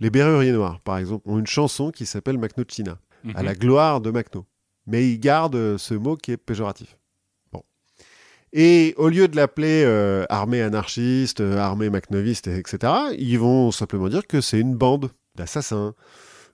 les 0.00 0.10
Béruriers 0.10 0.52
Noirs, 0.52 0.80
par 0.80 0.98
exemple, 0.98 1.28
ont 1.28 1.38
une 1.38 1.46
chanson 1.46 1.90
qui 1.90 2.06
s'appelle 2.06 2.38
Makhnochina, 2.38 2.98
à 3.34 3.42
la 3.42 3.54
gloire 3.54 4.00
de 4.00 4.10
Makhno. 4.10 4.44
Mais 4.86 5.10
ils 5.10 5.18
gardent 5.18 5.56
euh, 5.56 5.78
ce 5.78 5.94
mot 5.94 6.16
qui 6.16 6.32
est 6.32 6.36
péjoratif. 6.36 6.98
Bon. 7.52 7.62
Et 8.52 8.94
au 8.96 9.08
lieu 9.08 9.28
de 9.28 9.36
l'appeler 9.36 9.84
euh, 9.84 10.24
armée 10.28 10.62
anarchiste, 10.62 11.40
armée 11.40 11.90
makhnoviste, 11.90 12.46
etc., 12.46 12.92
ils 13.18 13.38
vont 13.38 13.70
simplement 13.70 14.08
dire 14.08 14.26
que 14.26 14.40
c'est 14.40 14.60
une 14.60 14.76
bande 14.76 15.10
d'assassins, 15.34 15.94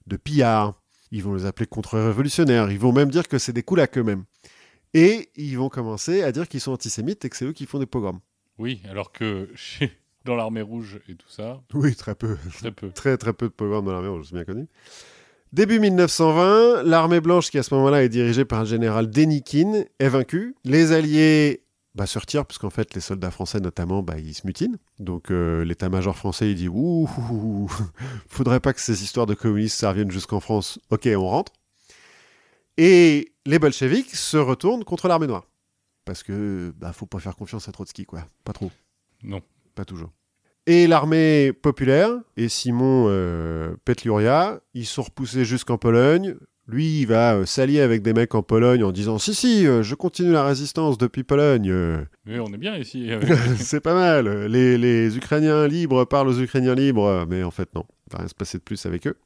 de 0.07 0.17
pillards. 0.17 0.81
Ils 1.11 1.23
vont 1.23 1.35
les 1.35 1.47
appeler 1.47 1.67
contre-révolutionnaires. 1.67 2.71
Ils 2.71 2.79
vont 2.79 2.93
même 2.93 3.11
dire 3.11 3.29
que 3.29 3.39
c'est 3.39 3.53
des 3.53 3.63
coulacs 3.63 3.99
eux-mêmes. 3.99 4.25
Et 4.95 5.31
ils 5.35 5.57
vont 5.59 5.69
commencer 5.69 6.23
à 6.23 6.31
dire 6.31 6.49
qu'ils 6.49 6.61
sont 6.61 6.73
antisémites 6.73 7.25
et 7.25 7.29
que 7.29 7.37
c'est 7.37 7.45
eux 7.45 7.53
qui 7.53 7.67
font 7.67 7.79
des 7.79 7.87
pogroms. 7.87 8.21
Oui, 8.59 8.81
alors 8.89 9.13
que 9.13 9.49
chez... 9.55 9.91
dans 10.25 10.37
l'armée 10.37 10.63
rouge 10.63 11.01
et 11.09 11.15
tout 11.17 11.29
ça, 11.29 11.61
Oui, 11.75 11.95
très 11.95 12.15
peu. 12.15 12.37
très 12.59 12.71
peu. 12.71 12.91
Très 12.95 13.17
très 13.17 13.33
peu 13.33 13.47
de 13.49 13.53
pogroms 13.53 13.83
dans 13.85 13.93
l'armée 13.93 14.09
rouge, 14.09 14.27
c'est 14.29 14.35
bien 14.35 14.45
connu. 14.45 14.67
Début 15.53 15.79
1920, 15.79 16.83
l'armée 16.83 17.21
blanche 17.21 17.51
qui 17.51 17.59
à 17.59 17.63
ce 17.63 17.73
moment-là 17.75 18.03
est 18.03 18.09
dirigée 18.09 18.45
par 18.45 18.61
le 18.61 18.67
général 18.67 19.09
Denikin 19.09 19.85
est 20.01 20.09
vaincue. 20.09 20.57
Les 20.65 20.91
alliés 20.91 21.63
bah, 21.95 22.07
se 22.07 22.19
retirent 22.19 22.45
parce 22.45 22.59
qu'en 22.59 22.71
fait 22.71 22.93
les 22.95 23.01
soldats 23.01 23.31
français 23.31 23.61
notamment 23.61 24.03
bah, 24.03 24.19
ils 24.19 24.35
se 24.35 24.45
mutinent. 24.49 24.79
Donc 24.99 25.31
euh, 25.31 25.65
l'état-major 25.65 26.17
français 26.17 26.51
il 26.51 26.57
dit 26.57 26.69
ouh, 26.69 27.09
faudrait 28.29 28.59
pas 28.59 28.73
que 28.73 28.81
ces 28.81 29.05
histoires 29.05 29.27
de 29.27 29.35
communistes 29.35 29.79
ça 29.79 29.91
revienne 29.91 30.11
jusqu'en 30.11 30.41
France. 30.41 30.81
Ok, 30.91 31.09
on 31.17 31.29
rentre. 31.29 31.53
Et 32.77 33.33
les 33.47 33.61
bolcheviks 33.61 34.17
se 34.17 34.37
retournent 34.37 34.83
contre 34.83 35.07
l'armée 35.07 35.29
noire 35.29 35.45
parce 36.05 36.23
que 36.23 36.73
bah 36.77 36.93
faut 36.93 37.07
pas 37.07 37.19
faire 37.19 37.37
confiance 37.37 37.69
à 37.69 37.73
Trotsky 37.73 38.05
quoi, 38.05 38.27
pas 38.45 38.53
trop. 38.53 38.71
Non. 39.23 39.41
Pas 39.75 39.85
toujours. 39.85 40.11
Et 40.67 40.87
l'armée 40.87 41.53
populaire 41.53 42.11
et 42.37 42.49
Simon 42.49 43.07
euh, 43.09 43.75
Petliuria, 43.85 44.61
ils 44.73 44.87
sont 44.87 45.03
repoussés 45.03 45.45
jusqu'en 45.45 45.77
Pologne. 45.79 46.37
Lui, 46.67 47.01
il 47.01 47.07
va 47.07 47.35
euh, 47.35 47.45
s'allier 47.45 47.81
avec 47.83 48.01
des 48.01 48.15
mecs 48.15 48.35
en 48.35 48.43
Pologne 48.43 48.83
en 48.85 48.91
disant 48.91 49.19
Si, 49.19 49.35
si, 49.35 49.67
euh, 49.67 49.83
je 49.83 49.95
continue 49.95 50.33
la 50.33 50.45
résistance 50.47 50.97
depuis 50.97 51.23
Pologne. 51.23 51.69
euh, 51.71 52.03
Mais 52.25 52.39
on 52.39 52.47
est 52.47 52.57
bien 52.57 52.77
ici. 52.79 53.11
c'est 53.59 53.81
pas 53.83 53.95
mal. 53.95 54.47
Les, 54.47 54.79
les 54.79 55.15
Ukrainiens 55.19 55.69
libres 55.69 56.07
parlent 56.07 56.29
aux 56.29 56.41
Ukrainiens 56.41 56.75
libres. 56.75 57.27
Mais 57.29 57.43
en 57.43 57.51
fait, 57.51 57.75
non. 57.75 57.85
Il 58.07 58.13
va 58.13 58.19
rien 58.21 58.29
se 58.29 58.35
passer 58.35 58.57
de 58.57 58.63
plus 58.63 58.87
avec 58.87 59.07
eux. 59.07 59.17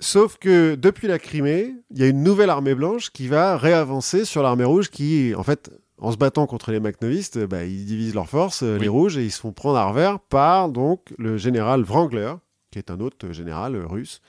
Sauf 0.00 0.38
que 0.38 0.74
depuis 0.76 1.08
la 1.08 1.18
Crimée, 1.18 1.74
il 1.90 1.98
y 1.98 2.02
a 2.02 2.06
une 2.06 2.22
nouvelle 2.22 2.50
armée 2.50 2.74
blanche 2.74 3.10
qui 3.10 3.28
va 3.28 3.56
réavancer 3.58 4.24
sur 4.24 4.42
l'armée 4.42 4.64
rouge 4.64 4.88
qui, 4.90 5.34
en 5.36 5.42
fait, 5.42 5.70
en 5.98 6.10
se 6.10 6.16
battant 6.16 6.46
contre 6.46 6.72
les 6.72 6.80
makhnovistes, 6.80 7.38
bah, 7.46 7.64
ils 7.64 7.84
divisent 7.84 8.14
leurs 8.14 8.28
forces, 8.28 8.62
euh, 8.62 8.76
Oui. 8.76 8.80
les 8.82 8.88
rouges, 8.88 9.18
et 9.18 9.24
ils 9.24 9.30
se 9.30 9.40
font 9.40 9.52
prendre 9.52 9.76
à 9.76 9.86
revers 9.86 10.18
par 10.18 10.70
donc 10.70 11.12
le 11.18 11.36
général 11.36 11.82
Wrangler, 11.82 12.32
qui 12.70 12.78
est 12.78 12.90
un 12.90 13.00
autre 13.00 13.30
général 13.32 13.76
russe, 13.76 14.22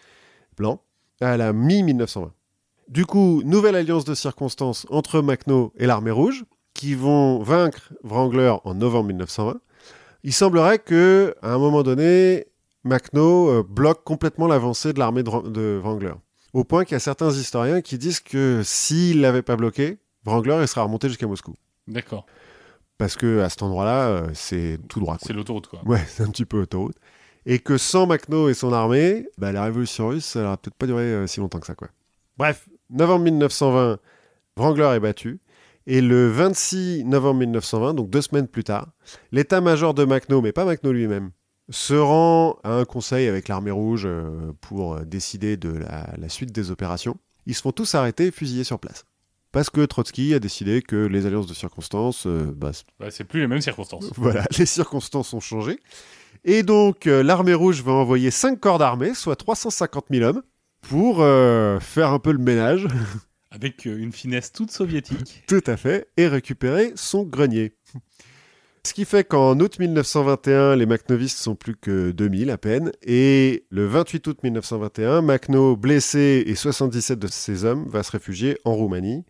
blanc, 0.57 0.81
à 1.21 1.37
la 1.37 1.53
mi-1920. 1.53 2.31
Du 2.89 3.05
coup, 3.05 3.41
nouvelle 3.45 3.75
alliance 3.77 4.03
de 4.03 4.13
circonstances 4.13 4.85
entre 4.89 5.21
Makhno 5.21 5.71
et 5.77 5.85
l'armée 5.85 6.11
rouge, 6.11 6.43
qui 6.73 6.93
vont 6.95 7.39
vaincre 7.41 7.93
Wrangler 8.03 8.53
en 8.65 8.73
novembre 8.73 9.07
1920. 9.07 9.61
Il 10.23 10.33
semblerait 10.33 10.79
que, 10.79 11.33
à 11.41 11.53
un 11.53 11.57
moment 11.57 11.83
donné, 11.83 12.47
Makhno 12.83 13.49
euh, 13.49 13.63
bloque 13.63 14.03
complètement 14.03 14.47
l'avancée 14.47 14.93
de 14.93 14.99
l'armée 14.99 15.23
de, 15.23 15.49
de 15.49 15.79
Wrangler. 15.81 16.13
Au 16.53 16.63
point 16.63 16.83
qu'il 16.83 16.93
y 16.93 16.97
a 16.97 16.99
certains 16.99 17.31
historiens 17.31 17.81
qui 17.81 17.97
disent 17.97 18.19
que 18.19 18.61
s'il 18.63 19.21
l'avait 19.21 19.41
pas 19.41 19.55
bloqué, 19.55 19.99
Wrangler 20.25 20.57
il 20.61 20.67
serait 20.67 20.81
remonté 20.81 21.07
jusqu'à 21.07 21.27
Moscou. 21.27 21.55
D'accord. 21.87 22.25
Parce 22.97 23.15
que 23.15 23.39
à 23.39 23.49
cet 23.49 23.63
endroit-là, 23.63 24.07
euh, 24.09 24.29
c'est 24.33 24.77
tout 24.87 24.99
droit. 24.99 25.17
C'est 25.21 25.33
l'autoroute, 25.33 25.67
quoi. 25.67 25.81
Ouais, 25.85 26.03
c'est 26.07 26.23
un 26.23 26.29
petit 26.29 26.45
peu 26.45 26.61
autoroute. 26.61 26.95
Et 27.45 27.59
que 27.59 27.77
sans 27.77 28.05
Makhno 28.05 28.49
et 28.49 28.53
son 28.53 28.71
armée, 28.71 29.27
bah, 29.37 29.51
la 29.51 29.63
révolution 29.63 30.09
russe, 30.09 30.25
ça 30.25 30.43
n'aurait 30.43 30.57
peut-être 30.57 30.75
pas 30.75 30.85
duré 30.85 31.03
euh, 31.03 31.27
si 31.27 31.39
longtemps 31.39 31.59
que 31.59 31.65
ça. 31.65 31.73
Quoi. 31.73 31.87
Bref, 32.37 32.69
novembre 32.89 33.23
1920, 33.23 33.97
Wrangler 34.57 34.95
est 34.95 34.99
battu. 34.99 35.39
Et 35.87 36.01
le 36.01 36.29
26 36.29 37.05
novembre 37.05 37.39
1920, 37.39 37.95
donc 37.95 38.09
deux 38.11 38.21
semaines 38.21 38.47
plus 38.47 38.63
tard, 38.63 38.87
l'état-major 39.31 39.95
de 39.95 40.05
Makhno, 40.05 40.41
mais 40.41 40.51
pas 40.51 40.63
Makhno 40.63 40.91
lui-même, 40.91 41.31
se 41.71 41.93
rend 41.93 42.57
à 42.63 42.73
un 42.73 42.85
conseil 42.85 43.27
avec 43.27 43.47
l'armée 43.47 43.71
rouge 43.71 44.03
euh, 44.05 44.51
pour 44.61 44.93
euh, 44.95 45.03
décider 45.05 45.57
de 45.57 45.69
la, 45.69 46.09
la 46.17 46.29
suite 46.29 46.51
des 46.51 46.69
opérations. 46.71 47.17
Ils 47.47 47.55
se 47.55 47.61
font 47.61 47.71
tous 47.71 47.95
arrêter 47.95 48.27
et 48.27 48.31
fusiller 48.31 48.63
sur 48.63 48.77
place. 48.79 49.05
parce 49.51 49.69
que 49.69 49.83
Trotsky 49.85 50.33
a 50.33 50.39
décidé 50.39 50.81
que 50.81 50.95
les 50.95 51.25
alliances 51.25 51.47
de 51.47 51.53
circonstances, 51.53 52.25
euh, 52.27 52.53
bah, 52.55 52.71
c- 52.73 52.83
Bah, 52.99 53.07
c'est 53.09 53.23
plus 53.23 53.39
les 53.41 53.47
mêmes 53.47 53.61
circonstances. 53.61 54.11
voilà, 54.15 54.45
les 54.57 54.65
circonstances 54.65 55.33
ont 55.33 55.39
changé. 55.39 55.79
Et 56.43 56.63
donc, 56.63 57.07
euh, 57.07 57.21
l'armée 57.23 57.53
rouge 57.53 57.81
va 57.83 57.91
envoyer 57.93 58.31
5 58.31 58.59
corps 58.59 58.77
d'armée, 58.79 59.13
soit 59.13 59.35
350 59.35 60.05
000 60.11 60.23
hommes, 60.29 60.41
pour 60.81 61.17
euh, 61.21 61.79
faire 61.79 62.09
un 62.11 62.19
peu 62.19 62.31
le 62.31 62.37
ménage, 62.39 62.87
Avec 63.53 63.85
euh, 63.85 63.97
une 63.97 64.13
finesse 64.13 64.53
toute 64.53 64.71
soviétique. 64.71 65.43
tout 65.47 65.61
à 65.67 65.75
fait, 65.75 66.07
et 66.15 66.27
récupérer 66.29 66.93
son 66.95 67.23
grenier. 67.23 67.73
Ce 68.83 68.93
qui 68.93 69.05
fait 69.05 69.23
qu'en 69.23 69.59
août 69.59 69.77
1921, 69.77 70.75
les 70.75 70.87
Macnovistes 70.87 71.37
sont 71.37 71.53
plus 71.55 71.75
que 71.75 72.09
2000 72.11 72.49
à 72.49 72.57
peine, 72.57 72.91
et 73.03 73.63
le 73.69 73.85
28 73.85 74.27
août 74.27 74.37
1921, 74.43 75.21
Macno, 75.21 75.75
blessé 75.75 76.43
et 76.47 76.55
77 76.55 77.19
de 77.19 77.27
ses 77.27 77.63
hommes, 77.63 77.87
va 77.87 78.01
se 78.01 78.11
réfugier 78.11 78.57
en 78.65 78.73
Roumanie. 78.73 79.23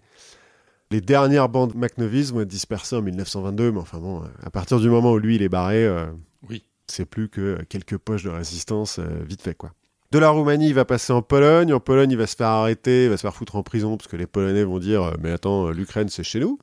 Les 0.90 1.02
dernières 1.02 1.50
bandes 1.50 1.76
Macnovistes 1.76 2.32
vont 2.34 2.42
être 2.42 2.48
dispersées 2.48 2.96
en 2.96 3.02
1922, 3.02 3.74
mais 3.74 3.80
enfin 3.80 3.98
bon, 4.00 4.24
à 4.42 4.50
partir 4.50 4.80
du 4.80 4.90
moment 4.90 5.12
où 5.12 5.18
lui 5.20 5.36
il 5.36 5.42
est 5.42 5.50
barré, 5.50 5.86
euh, 5.86 6.06
Oui. 6.50 6.64
c'est 6.88 7.06
plus 7.06 7.28
que 7.28 7.62
quelques 7.68 7.98
poches 7.98 8.24
de 8.24 8.30
résistance 8.30 9.00
euh, 9.00 9.06
vite 9.26 9.42
fait 9.42 9.56
quoi. 9.56 9.74
De 10.12 10.20
la 10.20 10.30
Roumanie, 10.30 10.68
il 10.68 10.74
va 10.74 10.84
passer 10.84 11.14
en 11.14 11.22
Pologne. 11.22 11.74
En 11.74 11.80
Pologne, 11.80 12.12
il 12.12 12.18
va 12.18 12.28
se 12.28 12.36
faire 12.36 12.48
arrêter, 12.48 13.06
il 13.06 13.10
va 13.10 13.16
se 13.16 13.22
faire 13.22 13.34
foutre 13.34 13.56
en 13.56 13.64
prison 13.64 13.96
parce 13.96 14.10
que 14.10 14.18
les 14.18 14.28
Polonais 14.28 14.66
vont 14.66 14.80
dire 14.80 15.04
euh, 15.04 15.14
Mais 15.22 15.32
attends, 15.32 15.68
euh, 15.68 15.72
l'Ukraine, 15.72 16.10
c'est 16.10 16.24
chez 16.24 16.40
nous. 16.42 16.58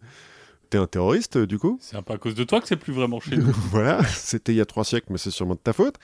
T'es 0.71 0.79
un 0.79 0.87
terroriste, 0.87 1.37
euh, 1.37 1.47
du 1.47 1.59
coup? 1.59 1.79
C'est 1.81 1.97
un 1.97 2.03
peu 2.03 2.13
à 2.13 2.19
cause 2.19 2.35
de 2.35 2.45
toi 2.45 2.61
que 2.61 2.69
c'est 2.69 2.77
plus 2.77 2.93
vraiment 2.93 3.21
chez 3.21 3.37
nous. 3.37 3.53
Voilà, 3.71 4.05
c'était 4.05 4.53
il 4.53 4.57
y 4.57 4.61
a 4.61 4.67
trois 4.67 4.85
siècles, 4.85 5.07
mais 5.11 5.19
c'est 5.19 5.31
sûrement 5.31 5.55
de 5.55 5.61
ta 5.61 5.73
faute. 5.73 5.97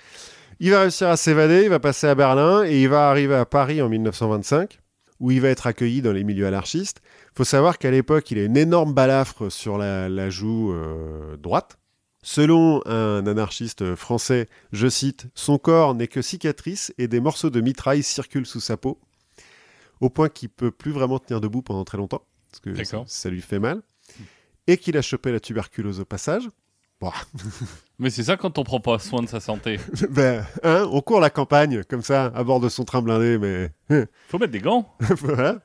Il 0.61 0.71
va 0.71 0.83
réussir 0.83 1.09
à 1.09 1.17
s'évader, 1.17 1.65
il 1.65 1.69
va 1.69 1.81
passer 1.81 2.07
à 2.07 2.15
Berlin 2.15 2.65
et 2.65 2.83
il 2.83 2.89
va 2.89 3.11
arriver 3.11 3.35
à 3.35 3.45
Paris 3.45 3.83
en 3.83 3.89
1925, 3.89 4.79
où 5.21 5.31
il 5.31 5.41
va 5.41 5.49
être 5.49 5.67
accueilli 5.67 6.01
dans 6.01 6.13
les 6.13 6.25
milieux 6.25 6.47
anarchistes. 6.47 7.03
Il 7.33 7.37
faut 7.37 7.45
savoir 7.45 7.79
qu'à 7.79 7.91
l'époque, 7.91 8.31
il 8.31 8.39
a 8.39 8.45
une 8.45 8.57
énorme 8.57 8.95
balafre 8.95 9.51
sur 9.51 9.77
la, 9.77 10.09
la 10.09 10.31
joue 10.31 10.73
euh, 10.73 11.37
droite. 11.37 11.79
Selon 12.23 12.81
un 12.87 13.27
anarchiste 13.27 13.95
français, 13.97 14.49
je 14.73 14.89
cite, 14.89 15.27
Son 15.35 15.59
corps 15.59 15.95
n'est 15.95 16.09
que 16.09 16.23
cicatrice 16.23 16.95
et 16.97 17.07
des 17.07 17.21
morceaux 17.21 17.51
de 17.51 17.61
mitraille 17.61 18.03
circulent 18.03 18.47
sous 18.47 18.61
sa 18.61 18.79
peau, 18.79 18.99
au 20.01 20.09
point 20.09 20.31
qu'il 20.31 20.49
peut 20.49 20.71
plus 20.71 20.91
vraiment 20.91 21.19
tenir 21.19 21.43
debout 21.43 21.61
pendant 21.61 21.85
très 21.85 21.99
longtemps, 21.99 22.23
parce 22.51 22.61
que 22.61 23.05
ça 23.07 23.29
lui 23.29 23.43
fait 23.43 23.59
mal, 23.59 23.83
et 24.67 24.77
qu'il 24.79 24.97
a 24.97 25.03
chopé 25.03 25.33
la 25.33 25.41
tuberculose 25.41 26.01
au 26.01 26.05
passage. 26.05 26.49
Bon, 27.01 27.11
Mais 27.99 28.11
c'est 28.11 28.25
ça 28.25 28.37
quand 28.37 28.59
on 28.59 28.65
prend 28.65 28.81
pas 28.81 28.99
soin 28.99 29.23
de 29.23 29.29
sa 29.29 29.41
santé. 29.41 29.79
ben, 30.11 30.45
hein, 30.63 30.89
on 30.91 31.01
court 31.01 31.21
la 31.21 31.31
campagne, 31.31 31.83
comme 31.85 32.03
ça, 32.03 32.27
à 32.35 32.45
bord 32.45 32.61
de 32.61 32.69
son 32.69 32.85
train 32.85 33.03
blindé, 33.03 33.39
mais 33.39 33.71
Faut 34.29 34.39
mettre 34.39 34.53
des 34.53 34.61
gants 34.61 34.95
voilà. 35.19 35.59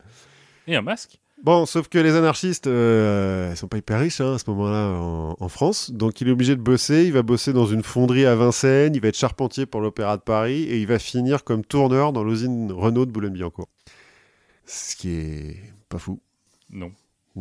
et 0.68 0.76
un 0.76 0.82
masque. 0.82 1.20
Bon, 1.42 1.66
sauf 1.66 1.88
que 1.88 1.98
les 1.98 2.16
anarchistes, 2.16 2.68
euh, 2.68 3.52
ils 3.52 3.58
sont 3.58 3.70
pas 3.70 3.78
hyper 3.78 4.02
riches 4.02 4.20
hein, 4.20 4.34
à 4.34 4.40
ce 4.40 4.50
moment-là 4.50 5.00
en, 5.00 5.38
en 5.40 5.48
France, 5.48 5.90
donc 5.90 6.20
il 6.20 6.28
est 6.28 6.32
obligé 6.32 6.56
de 6.58 6.62
bosser. 6.62 7.06
Il 7.06 7.14
va 7.14 7.22
bosser 7.22 7.54
dans 7.54 7.66
une 7.66 7.82
fonderie 7.84 8.26
à 8.26 8.36
Vincennes, 8.36 8.94
il 8.94 9.00
va 9.02 9.08
être 9.08 9.18
charpentier 9.18 9.66
pour 9.66 9.80
l'Opéra 9.80 10.18
de 10.18 10.22
Paris, 10.22 10.64
et 10.64 10.82
il 10.82 10.88
va 10.88 11.00
finir 11.00 11.46
comme 11.46 11.64
tourneur 11.64 12.12
dans 12.12 12.26
l'usine 12.26 12.74
Renault 12.74 13.06
de 13.06 13.12
Boulogne-Billancourt. 13.12 13.70
Ce 14.66 14.98
qui 14.98 15.12
est 15.14 15.56
pas 15.88 15.98
fou. 15.98 16.20
Non. 16.70 16.92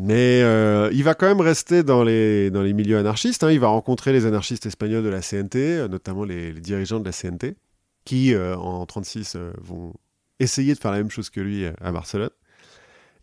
Mais 0.01 0.43
euh, 0.43 0.91
il 0.93 1.03
va 1.03 1.15
quand 1.15 1.27
même 1.27 1.41
rester 1.41 1.83
dans 1.83 2.05
les, 2.05 2.51
dans 2.53 2.63
les 2.63 2.73
milieux 2.73 2.99
anarchistes. 2.99 3.43
hein. 3.43 3.51
Il 3.51 3.59
va 3.59 3.67
rencontrer 3.67 4.13
les 4.13 4.27
anarchistes 4.27 4.65
espagnols 4.65 5.03
de 5.03 5.09
la 5.09 5.21
CNT, 5.21 5.57
euh, 5.57 5.89
notamment 5.89 6.23
les, 6.23 6.53
dirigeants 6.53 7.01
de 7.01 7.05
la 7.05 7.11
CNT, 7.11 7.57
qui 8.05 8.33
euh, 8.33 8.57
en 8.57 8.87
36 8.87 9.35
euh, 9.35 9.51
vont 9.61 9.93
essayer 10.39 10.73
de 10.75 10.79
faire 10.79 10.93
la 10.93 10.99
même 10.99 11.11
chose 11.11 11.31
que 11.31 11.41
lui 11.41 11.67
à 11.67 11.91
Barcelone. 11.91 12.31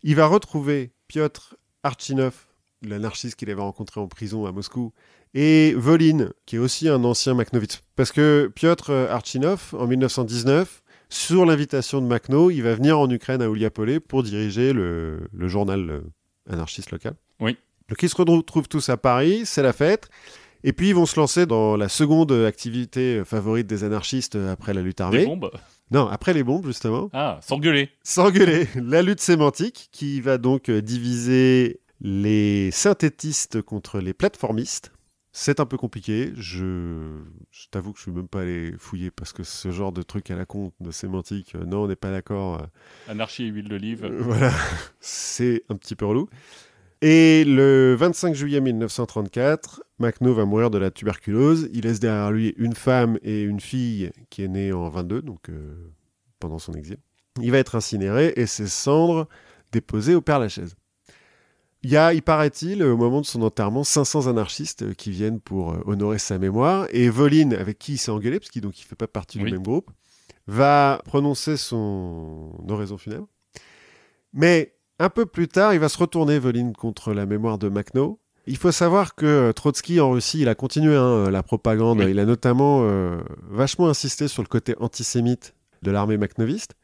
Il 0.02 0.16
va 0.16 0.26
retrouver 0.26 0.92
Piotr 1.08 1.56
Archinov, 1.82 2.34
l'anarchiste 2.82 3.36
qu'il 3.36 3.48
avait 3.48 3.62
rencontré 3.62 3.98
en 3.98 4.06
prison 4.06 4.44
à 4.44 4.52
Moscou, 4.52 4.92
et 5.32 5.72
Volin, 5.74 6.28
qui 6.44 6.56
est 6.56 6.58
aussi 6.58 6.90
un 6.90 7.04
ancien 7.04 7.32
Makhnovitz. 7.32 7.80
Parce 7.96 8.12
que 8.12 8.52
Piotr 8.54 8.90
Archinov, 8.90 9.74
en 9.78 9.86
1919, 9.86 10.82
sur 11.08 11.46
l'invitation 11.46 12.02
de 12.02 12.06
Makhno, 12.06 12.50
il 12.50 12.62
va 12.62 12.74
venir 12.74 12.98
en 12.98 13.08
Ukraine 13.08 13.40
à 13.40 13.48
Ouliapolé 13.48 13.98
pour 13.98 14.22
diriger 14.22 14.74
le, 14.74 15.30
journal 15.46 16.02
anarchiste 16.50 16.90
local. 16.90 17.14
Oui. 17.40 17.56
Donc 17.88 18.02
ils 18.02 18.08
se 18.08 18.16
retrouvent 18.16 18.68
tous 18.68 18.88
à 18.88 18.96
Paris, 18.96 19.42
c'est 19.44 19.62
la 19.62 19.72
fête. 19.72 20.08
Et 20.64 20.72
puis 20.72 20.88
ils 20.88 20.94
vont 20.94 21.06
se 21.06 21.18
lancer 21.20 21.46
dans 21.46 21.76
la 21.76 21.88
seconde 21.88 22.32
activité 22.32 23.22
favorite 23.24 23.66
des 23.66 23.84
anarchistes 23.84 24.34
après 24.36 24.74
la 24.74 24.82
lutte 24.82 24.98
Des 24.98 25.04
armée. 25.04 25.24
bombes. 25.26 25.50
Non, 25.92 26.08
après 26.08 26.32
les 26.32 26.42
bombes 26.42 26.66
justement. 26.66 27.08
Ah, 27.12 27.38
s'engueuler. 27.42 27.90
S'engueuler, 28.02 28.66
la 28.74 29.02
lutte 29.02 29.20
sémantique 29.20 29.88
qui 29.92 30.20
va 30.20 30.38
donc 30.38 30.70
diviser 30.70 31.80
les 32.00 32.70
synthétistes 32.72 33.62
contre 33.62 34.00
les 34.00 34.12
plateformistes. 34.12 34.90
C'est 35.38 35.60
un 35.60 35.66
peu 35.66 35.76
compliqué, 35.76 36.32
je, 36.34 37.18
je 37.50 37.66
t'avoue 37.70 37.92
que 37.92 37.98
je 37.98 38.04
suis 38.04 38.10
même 38.10 38.26
pas 38.26 38.40
allé 38.40 38.72
fouiller 38.78 39.10
parce 39.10 39.34
que 39.34 39.42
ce 39.42 39.70
genre 39.70 39.92
de 39.92 40.00
truc 40.00 40.30
à 40.30 40.34
la 40.34 40.46
con 40.46 40.72
de 40.80 40.90
sémantique, 40.90 41.54
euh, 41.56 41.66
non, 41.66 41.82
on 41.82 41.88
n'est 41.88 41.94
pas 41.94 42.10
d'accord. 42.10 42.62
euh, 42.62 42.66
Anarchie 43.12 43.44
et 43.44 43.48
huile 43.48 43.68
d'olive. 43.68 44.06
euh, 44.06 44.16
voilà, 44.18 44.50
c'est 44.98 45.62
un 45.68 45.76
petit 45.76 45.94
peu 45.94 46.06
relou. 46.06 46.30
Et 47.02 47.44
le 47.44 47.94
25 47.98 48.34
juillet 48.34 48.62
1934, 48.62 49.82
Macno 49.98 50.32
va 50.32 50.46
mourir 50.46 50.70
de 50.70 50.78
la 50.78 50.90
tuberculose. 50.90 51.68
Il 51.74 51.82
laisse 51.82 52.00
derrière 52.00 52.32
lui 52.32 52.54
une 52.56 52.74
femme 52.74 53.18
et 53.20 53.42
une 53.42 53.60
fille 53.60 54.12
qui 54.30 54.42
est 54.42 54.48
née 54.48 54.72
en 54.72 54.88
22, 54.88 55.20
donc 55.20 55.50
pendant 56.40 56.58
son 56.58 56.72
exil. 56.72 56.96
Il 57.42 57.50
va 57.52 57.58
être 57.58 57.74
incinéré 57.74 58.32
et 58.36 58.46
ses 58.46 58.68
cendres 58.68 59.28
déposées 59.70 60.14
au 60.14 60.22
Père 60.22 60.38
Lachaise. 60.38 60.76
Il 61.86 61.92
y 61.92 61.96
a, 61.96 62.12
il 62.12 62.20
paraît-il, 62.22 62.82
au 62.82 62.96
moment 62.96 63.20
de 63.20 63.26
son 63.26 63.42
enterrement, 63.42 63.84
500 63.84 64.26
anarchistes 64.26 64.82
euh, 64.82 64.92
qui 64.92 65.12
viennent 65.12 65.38
pour 65.38 65.70
euh, 65.70 65.80
honorer 65.86 66.18
sa 66.18 66.36
mémoire. 66.36 66.88
Et 66.90 67.08
Volin, 67.08 67.52
avec 67.52 67.78
qui 67.78 67.92
il 67.92 67.96
s'est 67.96 68.10
engueulé, 68.10 68.40
parce 68.40 68.50
qu'il 68.50 68.64
il 68.64 68.72
fait 68.82 68.96
pas 68.96 69.06
partie 69.06 69.38
Oui. 69.38 69.44
du 69.44 69.52
même 69.52 69.62
groupe, 69.62 69.92
va 70.48 71.00
prononcer 71.04 71.56
son 71.56 72.50
oraison 72.68 72.98
funèbre. 72.98 73.28
Mais 74.32 74.74
un 74.98 75.10
peu 75.10 75.26
plus 75.26 75.46
tard, 75.46 75.74
il 75.74 75.78
va 75.78 75.88
se 75.88 75.96
retourner, 75.96 76.40
Volin, 76.40 76.72
contre 76.72 77.12
la 77.12 77.24
mémoire 77.24 77.56
de 77.56 77.68
Makhno. 77.68 78.18
Il 78.48 78.56
faut 78.56 78.72
savoir 78.72 79.14
que 79.14 79.24
euh, 79.24 79.52
Trotsky 79.52 80.00
en 80.00 80.10
Russie, 80.10 80.40
il 80.40 80.48
a 80.48 80.56
continué 80.56 80.96
hein, 80.96 81.30
la 81.30 81.44
propagande. 81.44 82.00
Oui. 82.00 82.10
Il 82.10 82.18
a 82.18 82.24
notamment 82.24 82.80
euh, 82.82 83.20
vachement 83.48 83.86
insisté 83.88 84.26
sur 84.26 84.42
le 84.42 84.48
côté 84.48 84.74
antisémite 84.80 85.54
de 85.82 85.92
l'armée 85.92 86.16
makhnoviste. 86.16 86.74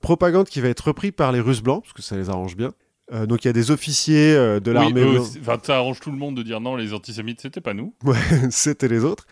Propagande 0.00 0.46
qui 0.46 0.60
va 0.60 0.68
être 0.68 0.86
reprise 0.86 1.10
par 1.16 1.32
les 1.32 1.40
Russes 1.40 1.62
blancs, 1.62 1.82
parce 1.82 1.94
que 1.94 2.02
ça 2.02 2.14
les 2.14 2.30
arrange 2.30 2.54
bien. 2.56 2.72
Euh, 3.12 3.26
donc 3.26 3.44
il 3.44 3.48
y 3.48 3.50
a 3.50 3.52
des 3.52 3.70
officiers 3.70 4.34
euh, 4.34 4.60
de 4.60 4.70
Oui, 4.70 4.74
l'armée. 4.74 5.18
Enfin, 5.40 5.58
ça 5.62 5.76
arrange 5.76 6.00
tout 6.00 6.10
le 6.10 6.16
monde 6.16 6.36
de 6.36 6.42
dire 6.42 6.60
non, 6.60 6.76
les 6.76 6.92
antisémites, 6.94 7.40
c'était 7.40 7.60
pas 7.60 7.74
nous. 7.74 7.94
c'était 8.50 8.88
les 8.88 9.04
autres. 9.04 9.26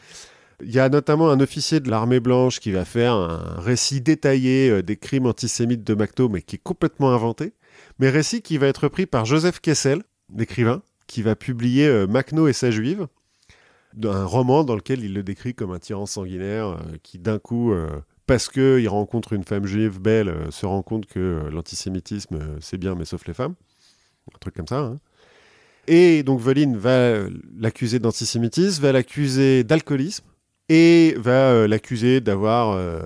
Il 0.61 0.73
y 0.73 0.81
a 0.81 0.89
notamment 0.89 1.31
un 1.31 1.39
officier 1.39 1.79
de 1.79 1.89
l'armée 1.89 2.19
blanche 2.19 2.59
qui 2.59 2.73
va 2.73 2.85
faire 2.85 3.13
un 3.15 3.61
récit 3.61 4.01
détaillé 4.01 4.71
euh, 4.71 4.83
des 4.83 4.97
crimes 4.97 5.27
antisémites 5.27 5.85
de 5.85 5.95
Macto, 5.95 6.29
mais 6.29 6.43
qui 6.43 6.57
est 6.57 6.63
complètement 6.63 7.13
inventé. 7.13 7.53
Mais 8.01 8.11
récit 8.11 8.43
qui 8.43 8.59
va 8.59 8.67
être 8.67 8.85
repris 8.85 9.07
par 9.07 9.25
Joseph 9.25 9.61
Kessel, 9.61 10.03
l'écrivain, 10.35 10.83
qui 11.07 11.23
va 11.23 11.37
publier 11.37 12.07
Macno 12.07 12.49
et 12.49 12.53
sa 12.53 12.71
juive, 12.71 13.07
un 14.05 14.25
roman 14.25 14.65
dans 14.65 14.75
lequel 14.75 15.03
il 15.05 15.15
le 15.15 15.23
décrit 15.23 15.55
comme 15.55 15.71
un 15.71 15.79
tyran 15.79 16.07
sanguinaire 16.07 16.77
qui 17.03 17.19
d'un 17.19 17.39
coup, 17.39 17.73
parce 18.29 18.51
qu'il 18.51 18.89
rencontre 18.91 19.33
une 19.33 19.43
femme 19.43 19.65
juive 19.65 20.01
belle, 20.01 20.29
euh, 20.29 20.51
se 20.51 20.67
rend 20.67 20.83
compte 20.83 21.07
que 21.07 21.19
euh, 21.19 21.51
l'antisémitisme, 21.51 22.37
euh, 22.37 22.59
c'est 22.61 22.77
bien, 22.77 22.95
mais 22.95 23.07
sauf 23.07 23.27
les 23.27 23.33
femmes. 23.33 23.55
Un 24.35 24.39
truc 24.39 24.55
comme 24.55 24.67
ça. 24.67 24.79
hein. 24.81 24.97
Et 25.87 26.23
donc 26.23 26.41
Volin 26.41 26.77
va 26.77 27.15
l'accuser 27.59 27.99
d'antisémitisme, 27.99 28.83
va 28.83 28.93
l'accuser 28.93 29.65
d'alcoolisme 29.65 30.25
et 30.69 31.15
va 31.19 31.51
euh, 31.53 31.69
l'accuser 31.69 32.21
d'avoir... 32.21 32.73
euh, 32.73 33.01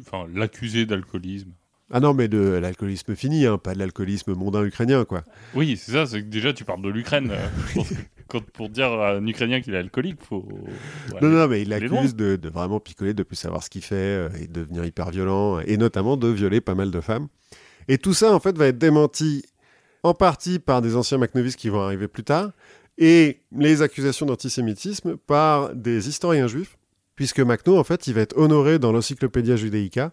Enfin, 0.00 0.26
l'accusé 0.34 0.84
d'alcoolisme. 0.86 1.50
Ah 1.92 2.00
non, 2.00 2.12
mais 2.14 2.26
de 2.26 2.38
l'alcoolisme 2.60 3.14
fini, 3.14 3.46
hein, 3.46 3.58
pas 3.58 3.74
de 3.74 3.78
l'alcoolisme 3.78 4.34
mondain 4.34 4.64
ukrainien, 4.64 5.04
quoi. 5.04 5.22
Oui, 5.54 5.76
c'est 5.76 5.92
ça, 5.92 6.06
c'est 6.06 6.20
que 6.22 6.26
déjà 6.26 6.52
tu 6.52 6.64
parles 6.64 6.82
de 6.82 6.88
l'Ukraine. 6.88 7.30
euh, 7.30 7.80
quand, 8.26 8.42
pour 8.42 8.68
dire 8.70 8.90
à 8.90 9.12
un 9.12 9.26
Ukrainien 9.28 9.60
qu'il 9.60 9.74
est 9.74 9.78
alcoolique, 9.78 10.18
faut. 10.20 10.44
ouais. 11.12 11.20
Non, 11.22 11.28
non, 11.28 11.46
mais 11.46 11.62
il 11.62 11.68
l'accuse 11.68 12.16
de, 12.16 12.34
de 12.34 12.48
vraiment 12.48 12.80
picoler, 12.80 13.14
de 13.14 13.22
plus 13.22 13.36
savoir 13.36 13.62
ce 13.62 13.70
qu'il 13.70 13.82
fait 13.82 13.94
euh, 13.94 14.28
et 14.40 14.48
de 14.48 14.62
devenir 14.62 14.84
hyper 14.84 15.10
violent, 15.10 15.60
et 15.60 15.76
notamment 15.76 16.16
de 16.16 16.26
violer 16.26 16.60
pas 16.60 16.74
mal 16.74 16.90
de 16.90 17.00
femmes. 17.00 17.28
Et 17.86 17.98
tout 17.98 18.14
ça, 18.14 18.34
en 18.34 18.40
fait, 18.40 18.56
va 18.58 18.66
être 18.66 18.78
démenti 18.78 19.44
en 20.04 20.14
partie 20.14 20.58
par 20.58 20.82
des 20.82 20.96
anciens 20.96 21.18
Macnovis 21.18 21.56
qui 21.56 21.70
vont 21.70 21.80
arriver 21.80 22.06
plus 22.08 22.24
tard, 22.24 22.52
et 22.98 23.40
les 23.56 23.82
accusations 23.82 24.26
d'antisémitisme 24.26 25.16
par 25.16 25.74
des 25.74 26.08
historiens 26.08 26.46
juifs, 26.46 26.76
puisque 27.16 27.40
Macno, 27.40 27.78
en 27.78 27.84
fait, 27.84 28.06
il 28.06 28.14
va 28.14 28.20
être 28.20 28.36
honoré 28.36 28.78
dans 28.78 28.92
l'Encyclopédia 28.92 29.56
Judaica 29.56 30.12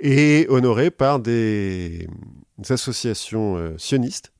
et 0.00 0.46
honoré 0.50 0.90
par 0.90 1.20
des, 1.20 2.08
des 2.58 2.72
associations 2.72 3.56
euh, 3.56 3.78
sionistes 3.78 4.32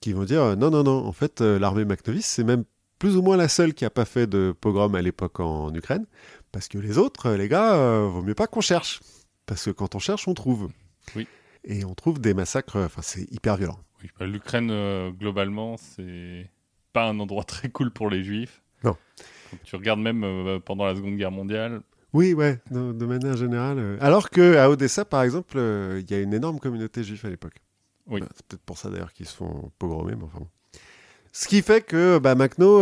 qui 0.00 0.12
vont 0.12 0.24
dire 0.24 0.42
euh, 0.42 0.56
non, 0.56 0.70
non, 0.70 0.84
non, 0.84 1.06
en 1.06 1.12
fait, 1.12 1.40
euh, 1.40 1.58
l'armée 1.58 1.86
Macnovis, 1.86 2.26
c'est 2.26 2.44
même 2.44 2.64
plus 2.98 3.16
ou 3.16 3.22
moins 3.22 3.38
la 3.38 3.48
seule 3.48 3.72
qui 3.72 3.84
n'a 3.84 3.90
pas 3.90 4.04
fait 4.04 4.26
de 4.26 4.54
pogrom 4.58 4.94
à 4.94 5.02
l'époque 5.02 5.40
en 5.40 5.74
Ukraine, 5.74 6.04
parce 6.52 6.68
que 6.68 6.76
les 6.76 6.98
autres, 6.98 7.30
les 7.30 7.48
gars, 7.48 8.04
vaut 8.06 8.22
mieux 8.22 8.34
pas 8.34 8.46
qu'on 8.46 8.60
cherche, 8.60 9.00
parce 9.46 9.64
que 9.64 9.70
quand 9.70 9.94
on 9.94 9.98
cherche, 9.98 10.28
on 10.28 10.34
trouve. 10.34 10.68
Oui. 11.16 11.26
Et 11.64 11.84
on 11.84 11.94
trouve 11.94 12.20
des 12.20 12.34
massacres, 12.34 12.76
enfin, 12.76 13.00
c'est 13.02 13.30
hyper 13.32 13.56
violent. 13.56 13.78
Oui, 14.04 14.10
bah, 14.18 14.26
L'Ukraine, 14.26 14.68
euh, 14.70 15.10
globalement, 15.10 15.76
c'est 15.78 16.48
pas 16.92 17.08
un 17.08 17.18
endroit 17.18 17.44
très 17.44 17.68
cool 17.70 17.90
pour 17.90 18.10
les 18.10 18.22
juifs. 18.22 18.62
Non. 18.84 18.96
Quand 19.50 19.56
tu 19.64 19.76
regardes 19.76 20.00
même 20.00 20.22
euh, 20.24 20.58
pendant 20.60 20.84
la 20.84 20.94
Seconde 20.94 21.16
Guerre 21.16 21.30
mondiale. 21.32 21.80
Oui, 22.12 22.32
ouais, 22.34 22.60
de, 22.70 22.92
de 22.92 23.06
manière 23.06 23.36
générale. 23.36 23.78
euh. 23.78 23.96
Alors 24.00 24.30
que 24.30 24.56
à 24.56 24.70
Odessa, 24.70 25.04
par 25.04 25.22
exemple, 25.22 25.54
euh, 25.56 26.00
il 26.04 26.10
y 26.10 26.14
a 26.14 26.20
une 26.20 26.32
énorme 26.34 26.60
communauté 26.60 27.02
juive 27.02 27.20
à 27.24 27.30
l'époque. 27.30 27.56
Oui. 28.06 28.20
Bah, 28.20 28.28
c'est 28.36 28.46
peut-être 28.46 28.62
pour 28.62 28.78
ça 28.78 28.90
d'ailleurs 28.90 29.12
qu'ils 29.12 29.26
se 29.26 29.34
font 29.34 29.72
pogromer, 29.78 30.14
mais 30.16 30.24
enfin 30.24 30.38
bon. 30.40 30.48
Ce 31.32 31.48
qui 31.48 31.62
fait 31.62 31.80
que 31.80 32.18
bah, 32.18 32.36
Macno, 32.36 32.80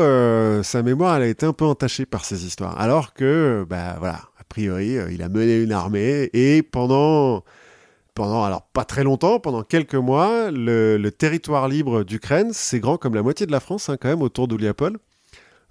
sa 0.63 0.83
mémoire, 0.83 1.17
elle 1.17 1.23
a 1.23 1.27
été 1.29 1.47
un 1.47 1.55
peu 1.55 1.65
entachée 1.65 2.05
par 2.05 2.27
ces 2.27 2.45
histoires. 2.45 2.79
Alors 2.79 3.15
que, 3.15 3.65
bah 3.67 3.97
voilà, 3.99 4.21
a 4.39 4.45
priori, 4.45 4.99
il 5.11 5.23
a 5.23 5.31
mené 5.31 5.63
une 5.63 5.73
armée 5.73 6.29
et 6.35 6.63
pendant, 6.63 7.45
pendant, 8.15 8.45
alors 8.45 8.63
pas 8.63 8.85
très 8.85 9.05
longtemps, 9.05 9.41
pendant 9.41 9.63
quelques 9.63 9.95
mois, 9.95 10.51
le, 10.51 11.11
territoire 11.11 11.69
libre 11.69 12.05
d'Ukraine, 12.05 12.51
c'est 12.53 12.81
grand 12.81 12.99
comme 12.99 13.15
la 13.15 13.23
moitié 13.23 13.47
de 13.47 13.53
la 13.53 13.61
France, 13.61 13.89
hein, 13.89 13.97
quand 14.01 14.09
même, 14.09 14.23
autour 14.23 14.49
d'Ouliapol. 14.49 14.99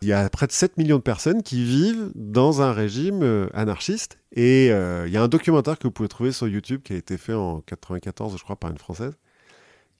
Il 0.01 0.07
y 0.07 0.13
a 0.13 0.27
près 0.29 0.47
de 0.47 0.51
7 0.51 0.77
millions 0.77 0.97
de 0.97 1.03
personnes 1.03 1.43
qui 1.43 1.63
vivent 1.63 2.11
dans 2.15 2.63
un 2.63 2.73
régime 2.73 3.21
euh, 3.21 3.47
anarchiste. 3.53 4.17
Et 4.35 4.71
euh, 4.71 5.03
il 5.05 5.13
y 5.13 5.17
a 5.17 5.21
un 5.21 5.27
documentaire 5.27 5.77
que 5.77 5.83
vous 5.83 5.91
pouvez 5.91 6.09
trouver 6.09 6.31
sur 6.31 6.47
YouTube 6.47 6.81
qui 6.83 6.93
a 6.93 6.95
été 6.95 7.17
fait 7.19 7.35
en 7.35 7.61
94, 7.61 8.35
je 8.35 8.43
crois, 8.43 8.55
par 8.55 8.71
une 8.71 8.79
Française, 8.79 9.13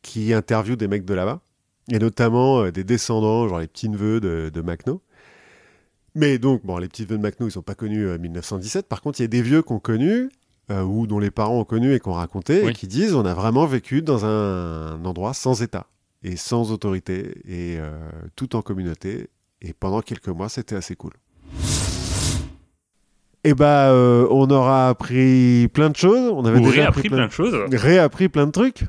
qui 0.01 0.33
interviewe 0.33 0.75
des 0.75 0.87
mecs 0.87 1.05
de 1.05 1.13
là-bas. 1.13 1.41
Et 1.91 1.99
notamment 1.99 2.63
euh, 2.63 2.71
des 2.71 2.83
descendants, 2.83 3.47
genre 3.47 3.59
les 3.59 3.67
petits-neveux 3.67 4.19
de, 4.19 4.49
de 4.51 4.61
Macno. 4.61 5.03
Mais 6.15 6.39
donc, 6.39 6.65
bon, 6.65 6.77
les 6.77 6.87
petits-neveux 6.87 7.17
de 7.17 7.21
Macno, 7.21 7.47
ils 7.47 7.51
sont 7.51 7.61
pas 7.61 7.75
connus 7.75 8.09
en 8.09 8.17
1917. 8.17 8.87
Par 8.87 9.01
contre, 9.01 9.19
il 9.19 9.23
y 9.23 9.25
a 9.25 9.27
des 9.27 9.43
vieux 9.43 9.61
qu'on 9.61 9.79
connu, 9.79 10.29
euh, 10.71 10.83
ou 10.83 11.05
dont 11.07 11.19
les 11.19 11.29
parents 11.31 11.59
ont 11.59 11.65
connu 11.65 11.93
et 11.93 11.99
qu'on 11.99 12.13
raconté, 12.13 12.61
Oui. 12.63 12.71
et 12.71 12.73
qui 12.73 12.87
disent 12.87 13.13
on 13.13 13.25
a 13.25 13.33
vraiment 13.33 13.65
vécu 13.65 14.01
dans 14.01 14.25
un 14.25 15.03
endroit 15.05 15.33
sans 15.33 15.61
État 15.61 15.85
et 16.23 16.35
sans 16.37 16.71
autorité, 16.71 17.41
et 17.47 17.77
euh, 17.79 17.91
tout 18.35 18.55
en 18.55 18.61
communauté. 18.61 19.27
Et 19.61 19.73
pendant 19.73 20.01
quelques 20.01 20.27
mois, 20.29 20.49
c'était 20.49 20.75
assez 20.75 20.95
cool. 20.95 21.11
Et 23.43 23.53
bah, 23.55 23.89
euh, 23.91 24.27
on 24.29 24.49
aura 24.51 24.89
appris 24.89 25.67
plein 25.73 25.89
de 25.89 25.95
choses. 25.95 26.31
On 26.33 26.45
avait 26.45 26.59
Ou 26.59 26.65
déjà 26.67 26.81
réappris 26.83 27.09
plein 27.09 27.25
de 27.27 27.31
choses. 27.31 27.55
réappris 27.71 28.29
plein 28.29 28.45
de 28.45 28.51
trucs. 28.51 28.85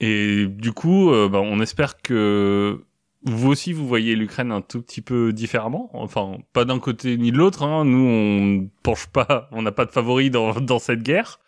Et 0.00 0.46
du 0.48 0.72
coup, 0.72 1.10
bah, 1.30 1.40
on 1.40 1.60
espère 1.60 1.96
que 2.02 2.80
vous 3.24 3.50
aussi, 3.50 3.72
vous 3.72 3.86
voyez 3.86 4.16
l'Ukraine 4.16 4.52
un 4.52 4.60
tout 4.60 4.82
petit 4.82 5.00
peu 5.00 5.32
différemment. 5.32 5.90
Enfin, 5.92 6.38
pas 6.52 6.64
d'un 6.64 6.78
côté 6.78 7.16
ni 7.16 7.32
de 7.32 7.36
l'autre. 7.36 7.62
Hein. 7.62 7.84
Nous, 7.84 7.98
on 7.98 8.70
penche 8.82 9.06
pas, 9.06 9.48
on 9.52 9.62
n'a 9.62 9.72
pas 9.72 9.84
de 9.84 9.90
favoris 9.90 10.30
dans, 10.30 10.60
dans 10.60 10.78
cette 10.78 11.02
guerre. 11.02 11.40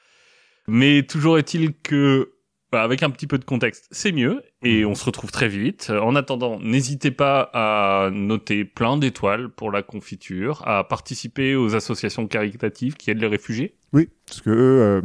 Mais 0.67 1.03
toujours 1.03 1.39
est-il 1.39 1.75
que, 1.75 2.33
bah, 2.73 2.83
avec 2.83 3.03
un 3.03 3.11
petit 3.11 3.27
peu 3.27 3.39
de 3.39 3.45
contexte, 3.45 3.87
c'est 3.91 4.13
mieux. 4.13 4.43
Et 4.63 4.85
on 4.85 4.95
se 4.95 5.05
retrouve 5.05 5.31
très 5.31 5.49
vite. 5.49 5.91
En 5.91 6.15
attendant, 6.15 6.59
n'hésitez 6.61 7.11
pas 7.11 7.51
à 7.53 8.11
noter 8.13 8.65
plein 8.65 8.97
d'étoiles 8.97 9.49
pour 9.51 9.71
la 9.71 9.83
confiture, 9.83 10.67
à 10.67 10.85
participer 10.85 11.55
aux 11.55 11.75
associations 11.75 12.27
caritatives 12.27 12.95
qui 12.95 13.11
aident 13.11 13.21
les 13.21 13.27
réfugiés. 13.27 13.75
Oui, 13.93 14.09
parce 14.27 14.41
que 14.41 14.51
eux, 14.51 14.81
euh, 14.81 15.03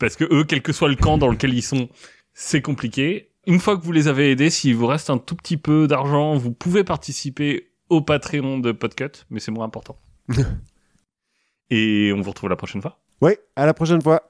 Parce 0.00 0.16
que 0.16 0.24
eux, 0.34 0.44
quel 0.44 0.62
que 0.62 0.72
soit 0.72 0.88
le 0.88 0.96
camp 0.96 1.18
dans 1.18 1.28
lequel 1.28 1.54
ils 1.54 1.62
sont, 1.62 1.88
c'est 2.32 2.62
compliqué. 2.62 3.29
Une 3.50 3.58
fois 3.58 3.76
que 3.76 3.82
vous 3.82 3.90
les 3.90 4.06
avez 4.06 4.30
aidés, 4.30 4.48
s'il 4.48 4.76
vous 4.76 4.86
reste 4.86 5.10
un 5.10 5.18
tout 5.18 5.34
petit 5.34 5.56
peu 5.56 5.88
d'argent, 5.88 6.36
vous 6.36 6.52
pouvez 6.52 6.84
participer 6.84 7.72
au 7.88 8.00
Patreon 8.00 8.60
de 8.60 8.70
Podcut, 8.70 9.24
mais 9.28 9.40
c'est 9.40 9.50
moins 9.50 9.64
important. 9.64 9.98
Et 11.70 12.12
on 12.14 12.20
vous 12.20 12.30
retrouve 12.30 12.48
la 12.48 12.54
prochaine 12.54 12.80
fois. 12.80 13.00
ouais, 13.20 13.40
à 13.56 13.66
la 13.66 13.74
prochaine 13.74 14.00
fois. 14.02 14.22